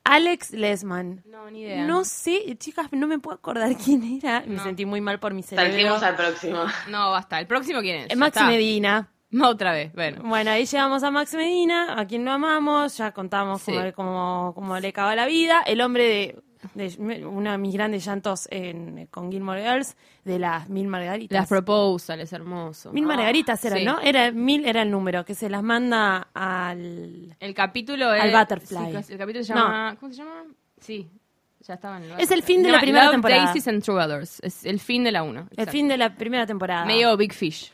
Alex 0.07 0.51
Lesman. 0.51 1.23
No, 1.25 1.49
ni 1.51 1.61
idea. 1.63 1.85
No 1.85 2.03
sé, 2.05 2.55
chicas, 2.57 2.87
no 2.91 3.07
me 3.07 3.19
puedo 3.19 3.35
acordar 3.37 3.75
quién 3.83 4.03
era. 4.21 4.41
Me 4.47 4.55
No. 4.55 4.63
sentí 4.63 4.85
muy 4.85 5.01
mal 5.01 5.19
por 5.19 5.33
mi 5.33 5.43
cerebro. 5.43 5.71
Saltemos 5.71 6.03
al 6.03 6.15
próximo. 6.15 6.63
No, 6.89 7.11
basta. 7.11 7.39
¿El 7.39 7.47
próximo 7.47 7.81
quién 7.81 8.05
es? 8.09 8.17
Max. 8.17 8.39
Medina. 8.45 9.09
No, 9.29 9.49
otra 9.49 9.73
vez, 9.73 9.93
bueno. 9.93 10.21
Bueno, 10.23 10.51
ahí 10.51 10.65
llegamos 10.65 11.03
a 11.03 11.11
Max 11.11 11.33
Medina, 11.33 11.99
a 11.99 12.05
quien 12.07 12.23
no 12.23 12.31
amamos, 12.31 12.97
ya 12.97 13.11
contamos 13.11 13.61
Sí. 13.61 13.73
cómo, 13.73 13.93
cómo- 13.93 14.51
cómo 14.55 14.79
le 14.79 14.87
acaba 14.87 15.15
la 15.15 15.25
vida. 15.25 15.61
El 15.65 15.81
hombre 15.81 16.03
de, 16.05 16.39
de 16.73 17.25
uno 17.25 17.51
de 17.51 17.57
mis 17.57 17.73
grandes 17.73 18.05
llantos 18.05 18.47
en, 18.51 19.07
con 19.11 19.31
Gilmore 19.31 19.61
Girls, 19.61 19.95
de 20.25 20.39
las 20.39 20.69
mil 20.69 20.87
margaritas. 20.87 21.37
Las 21.39 21.47
proposals, 21.47 22.31
hermoso. 22.33 22.91
mil 22.91 23.05
margaritas 23.05 23.63
eran, 23.65 23.79
sí. 23.79 23.85
¿no? 23.85 23.99
Era, 24.01 24.31
mil 24.31 24.65
era 24.65 24.81
el 24.81 24.91
número, 24.91 25.23
que 25.25 25.35
se 25.35 25.49
las 25.49 25.63
manda 25.63 26.27
al... 26.33 27.35
El 27.39 27.53
capítulo 27.53 28.13
es... 28.13 28.21
Al 28.21 28.31
Butterfly. 28.31 29.03
sí, 29.03 29.13
el 29.13 29.17
capítulo 29.19 29.43
se 29.43 29.53
No. 29.53 29.61
llama... 29.63 29.95
¿Cómo 29.99 30.11
se 30.11 30.17
llama? 30.17 30.43
Sí, 30.79 31.07
ya 31.61 31.73
estaba 31.75 31.97
en 31.97 32.03
el 32.11 32.19
Es 32.19 32.31
el 32.31 32.43
fin 32.43 32.63
de 32.63 32.71
la 32.71 32.79
primera 32.79 33.05
Love, 33.05 33.13
temporada. 33.13 33.43
Daisies 33.45 33.67
and 33.67 33.83
Troubadours. 33.83 34.39
Es 34.43 34.65
el 34.65 34.79
fin 34.79 35.03
de 35.03 35.11
la 35.11 35.23
1. 35.23 35.49
El 35.57 35.67
fin 35.69 35.87
de 35.87 35.97
la 35.97 36.15
primera 36.15 36.45
temporada. 36.45 36.85
Medio 36.85 37.15
Big 37.17 37.33
Fish. 37.33 37.71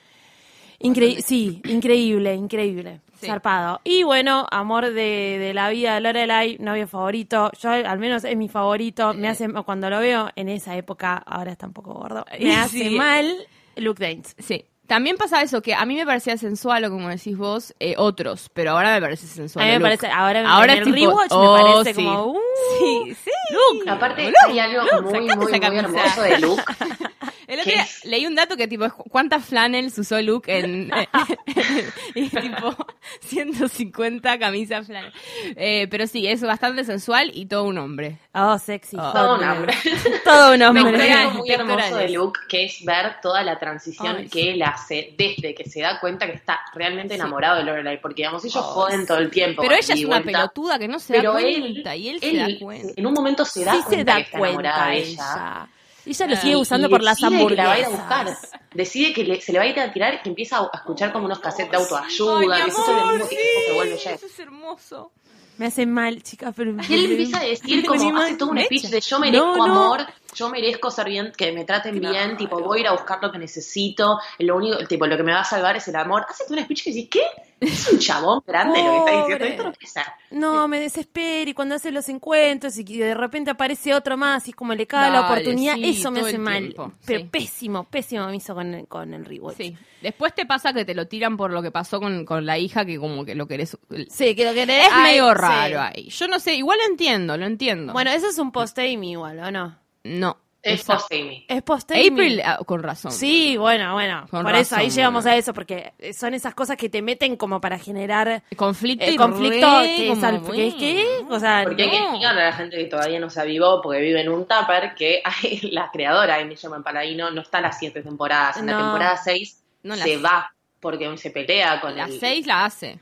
Incre- 0.80 1.22
sí, 1.22 1.62
increíble, 1.66 2.36
increíble. 2.36 3.02
Sí. 3.24 3.28
Zarpado. 3.32 3.82
Y 3.84 4.04
bueno, 4.04 4.46
amor 4.52 4.86
de, 4.94 5.38
de 5.40 5.54
la 5.54 5.70
vida 5.70 5.96
de 5.96 6.02
Lorelai, 6.02 6.58
novio 6.60 6.88
favorito. 6.88 7.52
Yo, 7.60 7.70
al 7.72 8.00
menos, 8.00 8.24
es 8.24 8.38
mi 8.38 8.50
favorito. 8.50 9.14
Me 9.14 9.28
hace, 9.30 9.48
cuando 9.66 9.90
lo 9.90 10.00
veo 10.00 10.30
en 10.36 10.50
esa 10.50 10.76
época, 10.78 11.16
ahora 11.26 11.52
está 11.52 11.68
un 11.68 11.74
poco 11.74 11.94
gordo. 11.94 12.26
Me 12.32 12.38
Sí. 12.46 12.52
hace 12.54 12.90
mal 12.92 13.34
Luke 13.78 14.04
Danes. 14.06 14.36
Sí. 14.40 14.66
También 14.86 15.16
pasa 15.16 15.42
eso, 15.42 15.62
que 15.62 15.74
a 15.74 15.86
mí 15.86 15.96
me 15.96 16.06
parecía 16.06 16.36
sensual, 16.38 16.84
o 16.84 16.90
como 16.90 17.08
decís 17.08 17.38
vos, 17.38 17.74
eh, 17.80 17.96
otros, 17.98 18.50
pero 18.54 18.72
ahora 18.72 18.94
me 18.94 19.00
parece 19.02 19.26
sensual. 19.28 19.64
A 19.64 19.68
mí 19.68 19.72
me 19.74 19.80
Luke. 19.80 19.98
parece, 19.98 20.08
ahora, 20.14 20.44
ahora 20.52 20.74
en 20.74 20.80
el 20.80 20.94
tipo, 20.94 21.10
rewatch 21.12 21.32
oh, 21.32 21.56
me 21.56 21.64
parece 21.64 21.94
sí. 21.94 22.06
como, 22.06 22.26
uh, 22.34 22.40
Sí, 22.80 23.16
sí. 23.24 23.32
Luke. 23.52 23.90
Aparte, 23.90 24.26
Luke, 24.26 24.36
hay 24.46 24.60
algo 24.60 24.82
Luke, 24.84 25.20
muy, 25.20 25.36
muy, 25.36 25.60
muy 25.60 25.78
hermoso 25.78 26.22
de 26.22 26.40
Luke. 26.40 26.64
El 27.54 27.60
otro 27.60 27.70
¿Qué 27.70 27.72
día 27.78 27.84
es? 27.84 28.06
leí 28.06 28.26
un 28.26 28.36
dato 28.36 28.56
que 28.58 28.68
tipo, 28.68 28.88
¿cuántas 29.10 29.46
flannels 29.46 29.98
usó 29.98 30.22
Luke 30.22 30.56
en, 30.58 30.92
y 32.16 32.30
tipo 32.30 32.76
150 33.22 34.40
camisas 34.40 34.88
flannel? 34.88 35.12
Eh, 35.56 35.88
pero 35.90 36.08
sí, 36.08 36.28
es 36.28 36.42
bastante 36.42 36.84
sensual 36.84 37.32
y 37.34 37.46
todo 37.46 37.64
un 37.66 37.78
hombre. 37.78 38.18
Oh, 38.34 38.58
sexy. 38.58 38.98
Oh. 39.00 39.12
Todo 39.12 39.36
un 39.36 39.44
hombre. 39.44 39.74
Todo 40.24 40.54
un 40.54 40.60
Me 40.60 40.66
hombre. 40.68 40.84
gusta 40.92 41.20
algo 41.22 41.32
muy 41.34 41.52
hermoso 41.52 41.96
de. 41.98 42.10
Luke, 42.10 42.40
que 42.50 42.66
es 42.66 42.84
ver 42.86 43.16
toda 43.22 43.44
la 43.44 43.60
transición 43.60 44.16
Ay, 44.18 44.30
que 44.30 44.52
él 44.52 44.62
hace 44.64 45.14
desde 45.18 45.54
que 45.54 45.70
se 45.70 45.82
da 45.82 46.00
cuenta 46.00 46.26
que 46.26 46.34
está 46.34 46.60
realmente 46.74 47.14
Sí. 47.14 47.20
enamorado 47.20 47.58
de 47.58 47.64
Lorelai, 47.64 48.00
porque 48.02 48.22
digamos, 48.24 48.44
ellos 48.46 48.56
Oh, 48.58 48.62
joden 48.64 49.06
todo 49.06 49.18
el 49.20 49.30
tiempo. 49.30 49.62
Pero 49.62 49.76
ella 49.76 49.94
es 49.94 50.06
una 50.06 50.20
vuelta, 50.22 50.32
pelotuda 50.40 50.80
que 50.80 50.88
no 50.88 51.00
se 51.00 51.14
pero 51.14 51.34
da 51.34 51.42
él, 51.42 51.60
cuenta 51.62 51.96
y 51.96 52.10
él, 52.10 52.20
se 52.20 52.36
da 52.36 52.48
cuenta. 52.60 52.94
en 52.96 53.06
un 53.06 53.14
momento 53.14 53.46
se 53.46 53.64
da 53.66 53.74
sí 53.74 53.82
cuenta 53.84 53.98
se 53.98 54.04
da 54.04 54.16
que 54.16 54.22
está 54.24 54.38
enamorada 54.38 54.76
cuenta 54.86 54.88
de 54.92 54.98
ella. 54.98 55.12
ella. 55.36 55.68
Ella 56.06 56.28
lo 56.28 56.34
Ah, 56.36 56.38
sigue 56.42 56.54
y- 56.54 56.56
usando 56.58 56.88
y 56.88 56.90
por 56.90 57.02
las 57.04 57.18
decide 57.18 57.48
que 57.48 57.56
la 57.56 57.66
va 57.66 57.74
a 57.74 57.80
ir 57.80 57.86
a 57.86 57.88
hamburguesas. 57.88 58.42
buscar. 58.42 58.60
Decide 58.74 59.14
que 59.14 59.24
le- 59.24 59.42
se 59.42 59.52
le 59.54 59.60
va 59.60 59.64
a 59.66 59.68
ir 59.68 59.80
a 59.80 59.92
tirar, 59.94 60.22
que 60.22 60.30
empieza 60.30 60.58
a 60.60 60.70
escuchar 60.78 61.12
como 61.14 61.26
unos 61.26 61.40
cassettes 61.40 61.72
de 61.72 61.78
Ay, 61.78 61.84
autoayuda, 61.84 62.56
que 62.64 62.70
escucha 62.70 62.92
el 62.92 63.00
amor, 63.00 63.14
mismo 63.14 63.28
sí, 63.30 63.36
que 63.68 63.74
vuelve 63.74 63.94
ella. 63.96 64.12
eso 64.12 64.26
es 64.26 64.40
hermoso. 64.40 65.12
Me 65.56 65.68
hace 65.68 65.86
mal, 65.86 66.24
chicas, 66.24 66.52
pero... 66.58 66.72
Y 66.90 66.94
él 66.96 67.12
empieza 67.12 67.38
a 67.40 67.44
decir 67.44 67.86
como, 67.86 68.18
hace 68.18 68.36
todo 68.38 68.50
un 68.50 68.60
speech 68.64 68.86
de 68.86 69.00
yo 69.02 69.20
merezco 69.20 69.56
no. 69.56 69.64
amor, 69.66 70.06
yo 70.34 70.50
merezco 70.50 70.90
ser 70.90 71.06
bien, 71.08 71.32
que 71.38 71.52
me 71.52 71.64
traten 71.64 72.00
bien, 72.00 72.36
tipo, 72.38 72.60
voy 72.60 72.80
a 72.80 72.82
ir 72.82 72.88
a 72.88 72.94
buscar 72.94 73.20
lo 73.22 73.32
que 73.32 73.38
necesito, 73.38 74.18
lo 74.40 74.56
único, 74.56 74.78
tipo, 74.88 75.06
lo 75.06 75.16
que 75.16 75.22
me 75.22 75.32
va 75.32 75.42
a 75.42 75.46
salvar 75.46 75.78
es 75.78 75.88
el 75.88 75.96
amor. 75.96 76.26
Haces 76.28 76.50
un 76.50 76.60
speech 76.60 76.84
que 76.86 76.90
decís, 76.92 77.08
¿qué? 77.12 77.22
Es 77.64 77.92
un 77.92 78.00
chabón 78.00 78.42
grande 78.46 78.82
lo 78.84 78.92
que 78.92 78.98
está 78.98 79.12
diciendo, 79.22 79.46
esto 79.46 79.64
no 79.64 79.72
puede 79.74 79.88
ser. 79.88 80.04
No, 80.32 80.68
me 80.68 80.80
desespero 80.80 81.50
y 81.50 81.54
cuando 81.54 81.76
hace 81.76 81.92
los 81.92 82.10
encuentros 82.10 82.78
y 82.78 82.84
de 82.84 83.14
repente 83.14 83.52
aparece 83.52 83.94
otro 83.94 84.18
más 84.18 84.48
y 84.48 84.52
es 84.52 84.56
como 84.56 84.74
le 84.74 84.86
cae 84.88 85.12
la 85.12 85.22
oportunidad, 85.22 85.76
sí, 85.76 85.90
eso 85.90 86.12
me 86.12 86.22
hace 86.22 86.38
mal. 86.38 86.60
tiempo, 86.60 86.92
Pero 87.06 87.20
sí. 87.22 87.26
pésimo, 87.32 87.84
pésimo 87.86 88.28
me 88.28 88.36
hizo 88.38 88.54
con, 88.56 88.74
el- 88.74 88.88
con 88.88 89.14
el 89.14 89.26
rewatch. 89.26 89.58
Sí. 89.58 89.78
Después 90.02 90.34
te 90.36 90.46
pasa 90.46 90.74
que 90.74 90.84
te 90.86 90.94
lo 90.96 91.08
tiran 91.08 91.38
por 91.38 91.52
lo 91.52 91.62
que 91.62 91.72
pasó 91.72 92.00
con, 92.00 92.26
con 92.26 92.46
la 92.46 92.58
hija, 92.58 92.84
que 92.86 92.98
como 93.00 93.24
que 93.24 93.36
lo 93.36 93.48
querés. 93.48 93.78
Sí, 94.10 94.36
que 94.36 94.44
lo 94.46 94.54
querés. 94.54 94.86
Es 94.88 94.92
Ay, 94.92 95.12
medio 95.14 95.30
sí. 95.30 95.36
raro 95.36 95.82
ahí. 95.82 96.10
Yo 96.10 96.28
no 96.28 96.40
sé, 96.40 96.56
igual 96.56 96.78
lo 96.84 96.92
entiendo, 96.92 97.38
lo 97.38 97.46
entiendo. 97.46 97.94
Bueno, 97.94 98.12
eso 98.12 98.28
es 98.28 98.38
un 98.40 98.52
post-Amy 98.52 99.12
igual, 99.12 99.40
¿o 99.40 99.52
no? 99.52 99.78
no. 100.04 100.38
Es 100.64 100.84
post-Amy. 100.86 101.46
Es 101.50 101.62
post-Amy. 101.62 102.08
April, 102.08 102.42
ah, 102.46 102.58
con 102.66 102.82
razón. 102.82 103.12
Sí, 103.12 103.58
bueno, 103.58 103.94
bueno. 103.94 104.26
Con 104.32 104.44
por 104.44 104.56
eso 104.56 104.78
ahí 104.78 104.90
llegamos 104.90 105.24
bueno. 105.26 105.36
a 105.36 105.38
eso, 105.38 105.54
porque 105.54 105.92
son 106.18 106.34
esas 106.34 106.56
cosas 106.56 106.78
que 106.78 106.88
te 106.90 107.02
meten 107.02 107.36
como 107.36 107.60
para 107.60 107.78
generar 107.78 108.42
Conflicto 108.56 109.04
el 109.06 109.14
y 109.16 109.18
conflicto 109.18 109.80
re 109.82 109.86
que 109.88 110.12
es 110.12 110.24
al 110.24 110.42
que 110.52 110.68
es 110.68 110.74
que, 110.76 111.26
o 111.30 111.40
sea, 111.40 111.64
Porque 111.66 111.84
hay 111.84 111.90
que 111.92 112.00
No. 112.00 112.06
explicarle 112.06 112.42
a 112.42 112.46
la 112.46 112.54
gente 112.54 112.78
que 112.78 112.86
todavía 112.86 113.20
no 113.20 113.30
se 113.30 113.42
avivó 113.42 113.82
porque 113.82 114.00
vive 114.00 114.22
en 114.22 114.30
un 114.30 114.48
tupper 114.48 114.96
que 114.96 115.22
hay- 115.26 115.60
la 115.74 115.92
creadora 115.92 116.36
Amy 116.38 116.56
Sherman 116.56 116.82
Paladino 116.82 117.30
no 117.30 117.42
está 117.42 117.60
las 117.60 117.78
siete 117.78 118.02
temporadas. 118.02 118.56
En 118.58 118.66
la 118.68 118.78
temporada 118.78 119.18
6 119.18 119.62
No, 119.84 119.96
se 119.98 120.16
la- 120.18 120.22
va 120.30 120.54
porque 120.80 121.18
se 121.18 121.30
pelea 121.32 121.82
con 121.82 121.96
La 121.98 122.06
el... 122.06 122.20
6 122.20 122.48
la 122.48 122.64
hace. 122.66 123.00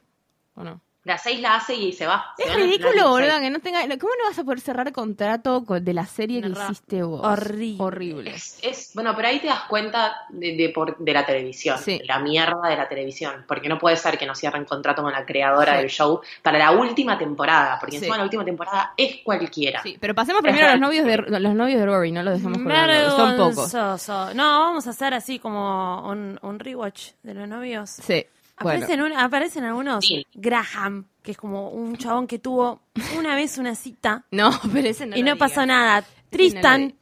¿O 0.55 0.63
no? 0.63 0.81
La 1.03 1.17
6 1.17 1.39
la 1.41 1.55
hace 1.55 1.73
y 1.73 1.93
se 1.93 2.05
va. 2.05 2.35
Es 2.37 2.53
ridículo, 2.53 3.09
boludo, 3.09 3.27
seis. 3.31 3.39
que 3.41 3.49
no 3.49 3.59
tenga. 3.59 3.81
¿Cómo 3.97 4.13
no 4.21 4.29
vas 4.29 4.37
a 4.37 4.43
poder 4.43 4.59
cerrar 4.61 4.91
contrato 4.91 5.65
con- 5.65 5.83
de 5.83 5.93
la 5.95 6.05
serie 6.05 6.43
que 6.43 6.49
hiciste 6.49 7.01
vos? 7.01 7.21
horrible. 7.23 7.83
Horrible. 7.83 8.29
Es, 8.35 8.59
es- 8.61 8.91
bueno, 8.93 9.15
pero 9.15 9.27
ahí 9.29 9.39
te 9.39 9.47
das 9.47 9.61
cuenta 9.67 10.15
de, 10.29 10.55
de, 10.55 10.69
por- 10.69 10.95
de 10.99 11.11
la 11.13 11.25
televisión, 11.25 11.79
Sí. 11.79 11.99
la 12.05 12.19
mierda 12.19 12.69
de 12.69 12.75
la 12.75 12.87
televisión, 12.87 13.45
porque 13.47 13.67
no 13.67 13.79
puede 13.79 13.97
ser 13.97 14.15
que 14.19 14.27
no 14.27 14.35
cierren 14.35 14.63
contrato 14.65 15.01
con 15.01 15.11
la 15.11 15.25
creadora 15.25 15.73
Sí. 15.73 15.79
del 15.79 15.89
show 15.89 16.21
para 16.43 16.59
la 16.59 16.69
última 16.71 17.17
temporada, 17.17 17.77
porque 17.79 17.93
Sí. 17.93 17.97
encima 17.97 18.17
la 18.17 18.23
última 18.23 18.45
temporada 18.45 18.93
es 18.95 19.21
cualquiera. 19.23 19.81
Sí, 19.81 19.97
pero 19.99 20.13
pasemos 20.13 20.43
primero 20.43 20.67
a 20.67 20.71
los 20.73 20.79
novios 20.81 21.05
de 21.07 21.17
los 21.17 21.55
novios 21.55 21.79
de 21.79 21.85
Rory, 21.87 22.11
no 22.11 22.21
los 22.21 22.35
dejemos 22.35 22.59
colgando. 22.59 23.09
Son 23.17 23.37
pocos. 23.37 24.35
No, 24.35 24.59
vamos 24.59 24.85
a 24.85 24.91
hacer 24.91 25.15
así 25.15 25.39
como 25.39 26.07
un, 26.07 26.37
un 26.43 26.59
rewatch 26.59 27.13
de 27.23 27.33
los 27.33 27.47
novios. 27.47 27.89
Sí. 27.89 28.23
Bueno. 28.63 28.77
Aparecen, 28.85 29.01
un- 29.01 29.13
aparecen 29.13 29.63
algunos. 29.63 30.05
Sí. 30.05 30.25
Graham, 30.33 31.07
que 31.21 31.31
es 31.31 31.37
como 31.37 31.69
un 31.69 31.97
chabón 31.97 32.27
que 32.27 32.39
tuvo 32.39 32.81
una 33.17 33.35
vez 33.35 33.57
una 33.57 33.75
cita 33.75 34.25
No, 34.31 34.51
pero 34.73 34.87
ese 34.87 35.05
no 35.05 35.15
y 35.17 35.23
lo 35.23 35.31
no 35.31 35.37
pasó 35.37 35.65
nada. 35.65 36.01
No 36.01 36.07
Tristan. 36.29 36.95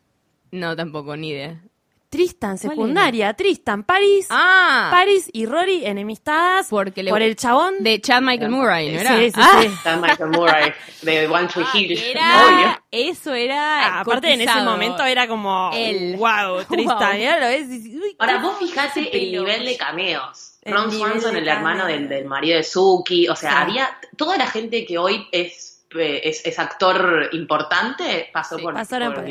No, 0.51 0.75
tampoco, 0.75 1.15
ni 1.15 1.29
idea. 1.29 1.61
Tristan, 2.09 2.57
¿Cuál 2.57 2.71
secundaria. 2.71 3.33
Tristan, 3.35 3.83
Paris. 3.83 4.25
Ah, 4.31 4.87
Paris 4.89 5.29
y 5.31 5.45
Rory 5.45 5.85
enemistadas 5.85 6.67
Porque 6.67 7.03
le- 7.03 7.11
por 7.11 7.21
el 7.21 7.35
chabón 7.35 7.83
de 7.83 8.01
Chad 8.01 8.23
Michael 8.23 8.49
Murray, 8.49 8.91
¿no 8.91 8.99
era? 8.99 9.15
Sí, 9.15 9.25
sí, 9.29 9.39
Ah, 9.39 9.59
sí. 9.61 9.67
Está 9.67 9.97
Michael 9.97 10.29
Murray 10.31 10.73
de 11.03 11.27
One 11.27 11.47
Tree 11.47 11.65
Hill. 11.71 11.91
Obvio. 11.99 12.09
Era, 12.09 12.83
eso 12.89 13.31
era. 13.35 13.85
Ah, 13.97 13.99
aparte 13.99 14.33
en 14.33 14.41
ese 14.41 14.59
momento 14.61 15.03
era 15.05 15.27
como 15.27 15.69
El- 15.71 16.17
wow, 16.17 16.63
Tristan. 16.67 17.19
Wow. 17.19 17.39
Lo 17.41 17.45
ves 17.45 17.65
y 17.69 17.77
dices, 17.77 18.01
uy, 18.01 18.15
Ahora 18.17 18.39
vos 18.39 18.57
fijate 18.57 19.15
el 19.15 19.31
nivel 19.31 19.65
de 19.65 19.77
cameos. 19.77 20.48
Ron 20.65 20.91
Swanson, 20.91 21.35
el 21.35 21.47
hermano 21.47 21.85
del, 21.85 22.09
del 22.09 22.25
marido 22.25 22.57
de 22.57 22.63
Suki, 22.63 23.27
o 23.27 23.35
sea, 23.35 23.51
Sí. 23.51 23.57
había 23.57 23.89
toda 24.17 24.37
la 24.37 24.47
gente 24.47 24.85
que 24.85 24.97
hoy 24.97 25.27
es, 25.31 25.85
eh, 25.95 26.21
es, 26.23 26.45
es 26.45 26.59
actor 26.59 27.29
importante 27.31 28.29
pasó 28.33 28.57
Sí, 28.57 28.63
por, 28.63 28.73
pasaron 28.73 29.13
por 29.13 29.25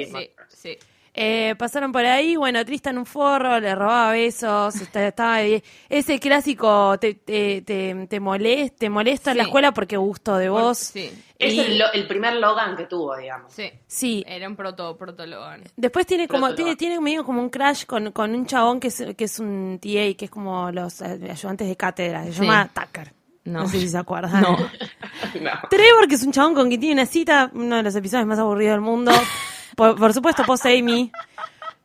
sí. 0.48 0.78
Eh, 1.20 1.56
pasaron 1.58 1.90
por 1.90 2.04
ahí, 2.06 2.36
bueno, 2.36 2.64
Tristan 2.64 2.96
un 2.96 3.04
forro, 3.04 3.58
le 3.58 3.74
robaba 3.74 4.12
besos, 4.12 4.76
está- 4.76 5.04
estaba 5.08 5.40
bien. 5.40 5.60
ese 5.88 6.20
clásico 6.20 6.96
te, 7.00 7.14
te, 7.14 7.62
te, 7.62 8.06
te 8.08 8.20
molesta, 8.20 8.76
te 8.78 8.88
molesta 8.88 9.32
en 9.32 9.38
la 9.38 9.42
escuela 9.42 9.72
porque 9.72 9.96
gusto 9.96 10.36
de 10.36 10.48
Por- 10.48 10.60
vos. 10.62 10.78
Sí, 10.78 11.10
Es 11.36 11.54
Y- 11.54 11.58
el, 11.60 11.78
lo- 11.78 11.92
el 11.92 12.06
primer 12.06 12.34
Logan 12.34 12.76
que 12.76 12.84
tuvo, 12.84 13.16
digamos. 13.16 13.52
sí. 13.52 13.68
Sí. 13.88 14.24
Era 14.28 14.46
un 14.48 14.54
proto, 14.54 14.96
protologan. 14.96 15.64
Después 15.76 16.06
tiene 16.06 16.28
como, 16.28 16.54
tiene, 16.54 16.76
tiene 16.76 17.00
medio 17.00 17.24
como 17.24 17.40
un 17.42 17.48
crash 17.50 17.84
con, 17.84 18.12
con 18.12 18.32
un 18.32 18.46
chabón 18.46 18.78
que 18.78 18.86
es, 18.88 19.02
que 19.16 19.24
es 19.24 19.38
un 19.40 19.80
TA, 19.82 20.14
que 20.16 20.26
es 20.26 20.30
como 20.30 20.70
los 20.70 21.00
eh, 21.00 21.18
ayudantes 21.30 21.66
de 21.66 21.76
cátedra, 21.76 22.24
se 22.26 22.32
Sí. 22.32 22.40
llama 22.42 22.68
Tucker. 22.72 23.12
No. 23.44 23.62
No. 23.62 23.68
sé 23.68 23.80
si 23.80 23.88
se 23.88 23.98
acuerdan. 23.98 24.40
No. 24.42 24.56
No. 25.40 25.50
Trevor, 25.68 26.06
que 26.08 26.14
es 26.14 26.22
un 26.22 26.30
chabón 26.32 26.54
con 26.54 26.68
quien 26.68 26.80
tiene 26.80 26.94
una 27.02 27.06
cita, 27.06 27.50
uno 27.52 27.76
de 27.76 27.82
los 27.82 27.94
episodios 27.96 28.26
más 28.26 28.38
aburridos 28.38 28.74
del 28.74 28.80
mundo. 28.82 29.10
por, 29.78 30.12
supuesto, 30.12 30.42
post 30.44 30.66
Amy. 30.66 31.12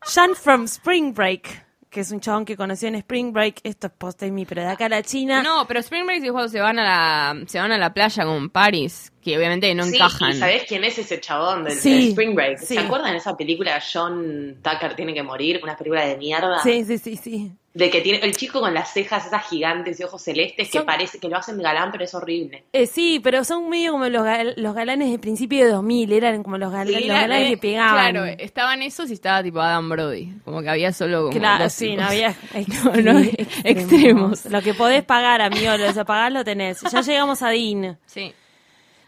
Sean 0.04 0.34
from 0.34 0.64
Spring 0.64 1.14
Break, 1.14 1.64
que 1.88 2.00
es 2.00 2.10
un 2.10 2.20
chabón 2.20 2.44
que 2.44 2.56
conoció 2.56 2.88
en 2.88 2.96
Spring 2.96 3.32
Break. 3.32 3.60
Esto 3.62 3.86
es 3.86 3.92
post 3.92 4.22
Amy, 4.24 4.44
pero 4.44 4.62
de 4.62 4.68
acá 4.68 4.86
a 4.86 4.88
la 4.88 5.02
China. 5.02 5.42
No, 5.42 5.64
pero 5.66 5.78
Spring 5.80 6.04
Break 6.04 6.24
es 6.24 6.32
cuando 6.32 6.48
se 6.48 6.60
van 6.60 6.78
a 6.80 6.84
la, 6.84 7.46
se 7.46 7.60
van 7.60 7.70
a 7.70 7.78
la 7.78 7.94
playa 7.94 8.24
con 8.24 8.50
Paris, 8.50 9.12
que 9.24 9.36
obviamente 9.38 9.74
no 9.74 9.84
Sí, 9.84 9.96
encajan. 9.96 10.30
¿y 10.30 10.34
sabés 10.34 10.64
quién 10.68 10.84
es 10.84 10.98
ese 10.98 11.18
chabón 11.20 11.64
del, 11.64 11.72
Sí, 11.74 11.90
del 11.92 12.08
Spring 12.10 12.34
Break? 12.34 12.58
sí. 12.58 12.74
¿Se 12.74 12.78
acuerdan 12.78 13.12
de 13.12 13.18
esa 13.18 13.36
película 13.36 13.82
John 13.92 14.58
Tucker 14.62 14.94
tiene 14.94 15.14
que 15.14 15.22
morir? 15.22 15.60
Una 15.62 15.76
película 15.76 16.04
de 16.06 16.16
mierda. 16.16 16.60
Sí, 16.62 16.84
sí, 16.84 16.98
sí, 16.98 17.16
sí. 17.16 17.52
De 17.72 17.90
que 17.90 18.00
tiene 18.02 18.20
el 18.20 18.36
chico 18.36 18.60
con 18.60 18.72
las 18.72 18.92
cejas 18.92 19.26
esas 19.26 19.48
gigantes 19.48 19.98
y 19.98 20.04
ojos 20.04 20.22
celestes 20.22 20.70
que 20.70 20.82
parece 20.82 21.18
que 21.18 21.28
lo 21.28 21.36
hacen 21.38 21.58
galán, 21.60 21.90
pero 21.90 22.04
es 22.04 22.14
horrible. 22.14 22.62
Eh, 22.72 22.86
sí, 22.86 23.18
pero 23.20 23.42
son 23.42 23.68
medio 23.68 23.90
como 23.90 24.06
los, 24.08 24.22
gal- 24.22 24.54
los 24.56 24.76
galanes 24.76 25.10
de 25.10 25.18
principio 25.18 25.64
de 25.64 25.72
2000, 25.72 26.12
eran 26.12 26.44
como 26.44 26.56
los, 26.56 26.72
gal- 26.72 26.86
Sí, 26.86 26.92
los 26.94 27.02
era- 27.02 27.22
galanes 27.22 27.48
eh, 27.48 27.50
que 27.50 27.56
pegaban. 27.58 28.12
Claro, 28.12 28.26
estaban 28.38 28.80
esos 28.82 29.10
y 29.10 29.14
estaba 29.14 29.42
tipo 29.42 29.58
Adam 29.60 29.88
Brody. 29.88 30.34
Como 30.44 30.62
que 30.62 30.68
había 30.70 30.92
solo 30.92 31.24
como. 31.26 31.36
Claro, 31.36 31.68
sí, 31.68 31.86
tipos. 31.88 32.02
no 32.04 32.06
había 32.10 32.36
No, 33.02 33.12
no, 33.12 33.18
extremos. 33.64 33.64
extremos. 33.64 34.44
Lo 34.46 34.62
que 34.62 34.74
podés 34.74 35.02
pagar, 35.02 35.42
amigo, 35.42 35.76
lo 35.76 35.92
que 35.92 36.04
pagás 36.04 36.32
lo 36.32 36.44
tenés. 36.44 36.80
Ya 36.92 37.00
llegamos 37.00 37.42
a 37.42 37.48
Dean. 37.48 37.98
Sí. 38.06 38.32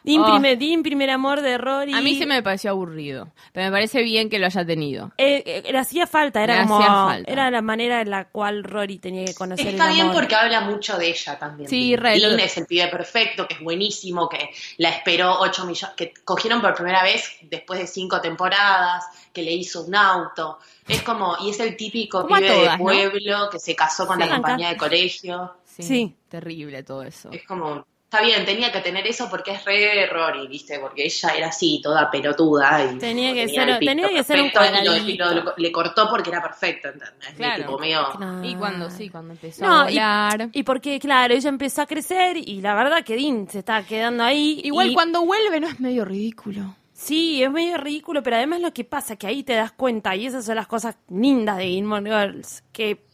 Dean, 0.07 0.23
Oh. 0.23 0.31
primer, 0.33 0.57
Dean, 0.59 0.83
primer 0.83 1.11
amor 1.11 1.42
de 1.42 1.59
Rory. 1.59 1.92
A 1.92 2.01
mí 2.01 2.16
se 2.16 2.25
me 2.27 2.42
pareció 2.42 2.71
aburrido. 2.71 3.29
Pero 3.53 3.66
me 3.66 3.73
parece 3.73 4.03
bien 4.03 4.31
que 4.31 4.38
lo 4.38 4.47
haya 4.47 4.64
tenido. 4.64 5.12
Eh, 5.19 5.42
eh, 5.45 5.73
le 5.73 5.79
hacía 5.79 6.07
falta, 6.07 6.42
era 6.45 6.55
Le 6.55 6.62
como. 6.62 6.77
hacía 6.79 6.95
falta. 6.95 7.31
Era 7.33 7.51
la 7.51 7.61
manera 7.61 8.01
en 8.01 8.11
la 8.11 8.29
cual 8.29 8.62
Rory 8.64 8.99
tenía 8.99 9.25
que 9.25 9.35
conocer 9.35 9.66
Está 9.66 9.88
el 9.88 9.95
bien 9.95 10.07
amor. 10.07 10.14
porque 10.23 10.35
habla 10.37 10.61
mucho 10.62 10.97
de 10.97 11.09
ella 11.09 11.38
también. 11.38 11.69
Sí, 11.69 11.97
Dean. 11.97 12.23
lo- 12.23 12.37
es 12.38 12.57
el 12.57 12.66
pibe 12.66 12.87
perfecto, 12.88 13.47
que 13.49 13.55
es 13.55 13.61
buenísimo, 13.61 14.29
que 14.29 14.49
la 14.79 14.90
esperó 14.90 15.40
8 15.40 15.66
millones, 15.66 15.95
que 15.97 16.14
cogieron 16.25 16.61
por 16.61 16.73
primera 16.75 17.03
vez 17.03 17.29
después 17.42 17.81
de 17.81 17.87
cinco 17.88 18.21
temporadas, 18.21 19.05
que 19.33 19.42
le 19.42 19.53
hizo 19.53 19.83
un 19.83 19.95
auto. 19.97 20.59
Es 20.87 21.03
como, 21.03 21.37
y 21.40 21.51
es 21.51 21.59
el 21.61 21.77
típico 21.77 22.23
Como 22.23 22.37
pibe 22.37 22.47
todas, 22.49 22.62
de 22.73 22.79
¿no? 22.79 22.85
pueblo 22.85 23.49
que 23.51 23.59
se 23.59 23.75
casó 23.75 24.07
con 24.07 24.21
Sí. 24.23 24.29
la 24.29 24.35
compañía 24.37 24.69
de 24.69 24.77
colegio. 24.77 25.53
Sí. 25.64 25.83
Sí. 25.83 26.16
Terrible 26.29 26.83
todo 26.85 27.03
eso. 27.03 27.31
Es 27.33 27.45
como, 27.45 27.85
está 28.07 28.23
bien, 28.23 28.45
tenía 28.47 28.71
que 28.73 28.81
tener 28.81 29.07
eso 29.07 29.29
porque 29.29 29.51
es 29.51 29.64
re 29.64 30.07
Rory, 30.07 30.47
¿viste? 30.47 30.79
Porque 30.79 31.05
ella 31.05 31.29
era 31.37 31.49
así, 31.49 31.81
toda 31.83 32.11
pelotuda. 32.11 32.85
Y 32.92 32.99
Tenía 32.99 33.35
que 33.35 33.49
ser- 33.49 33.79
tenía 33.81 34.09
que 34.09 34.23
ser 34.25 34.40
un 34.40 34.51
perfecto, 34.51 34.64
y 34.64 34.85
lo- 34.85 34.92
cuadradito. 34.92 35.09
y 35.11 35.16
lo- 35.35 35.42
lo- 35.45 35.55
le 35.57 35.73
cortó 35.73 36.09
porque 36.09 36.31
era 36.31 36.40
perfecto, 36.42 36.88
¿entendés? 36.88 37.35
Claro. 37.37 37.64
Tipo. 37.64 37.77
Claro. 37.79 38.45
Y 38.45 38.55
cuando 38.55 38.90
sí, 38.90 39.09
cuando 39.11 39.33
empezó 39.35 39.64
No, 39.66 39.81
a 39.83 39.90
y, 39.90 39.95
volar. 39.95 40.49
y 40.53 40.62
porque, 40.62 40.99
claro, 41.01 41.35
ella 41.35 41.49
empezó 41.49 41.83
a 41.83 41.87
crecer 41.87 42.37
y 42.37 42.61
la 42.61 42.75
verdad 42.75 43.05
que 43.05 43.16
Dean 43.16 43.49
se 43.51 43.59
está 43.59 43.83
quedando 43.85 44.23
ahí. 44.25 44.61
Igual 44.64 44.90
y- 44.90 44.95
cuando 44.95 45.25
vuelve 45.25 45.61
no 45.61 45.66
es 45.69 45.81
medio 45.81 46.05
ridículo. 46.05 46.77
Sí, 46.92 47.42
es 47.42 47.51
medio 47.51 47.77
ridículo, 47.77 48.23
pero 48.23 48.37
además 48.37 48.61
lo 48.62 48.73
que 48.73 48.83
pasa 48.83 49.16
que 49.16 49.27
ahí 49.27 49.42
te 49.42 49.53
das 49.53 49.71
cuenta, 49.73 50.16
y 50.16 50.25
esas 50.25 50.47
son 50.47 50.55
las 50.57 50.66
cosas 50.66 50.97
lindas 51.11 51.59
de 51.59 51.66
Gilmore 51.66 52.03
Girls, 52.11 52.64
que 52.73 53.05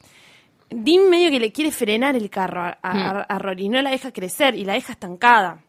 Dean 0.75 1.09
medio 1.11 1.31
que 1.31 1.41
le 1.41 1.53
quiere 1.53 1.71
frenar 1.71 2.17
el 2.17 2.29
carro 2.31 2.63
a, 2.63 2.79
a, 2.83 3.21
a 3.23 3.39
Rory, 3.39 3.69
no 3.69 3.81
la 3.83 3.91
deja 3.91 4.13
crecer 4.13 4.55
y 4.55 4.65
la 4.65 4.75
deja 4.75 4.93
estancada. 4.93 5.61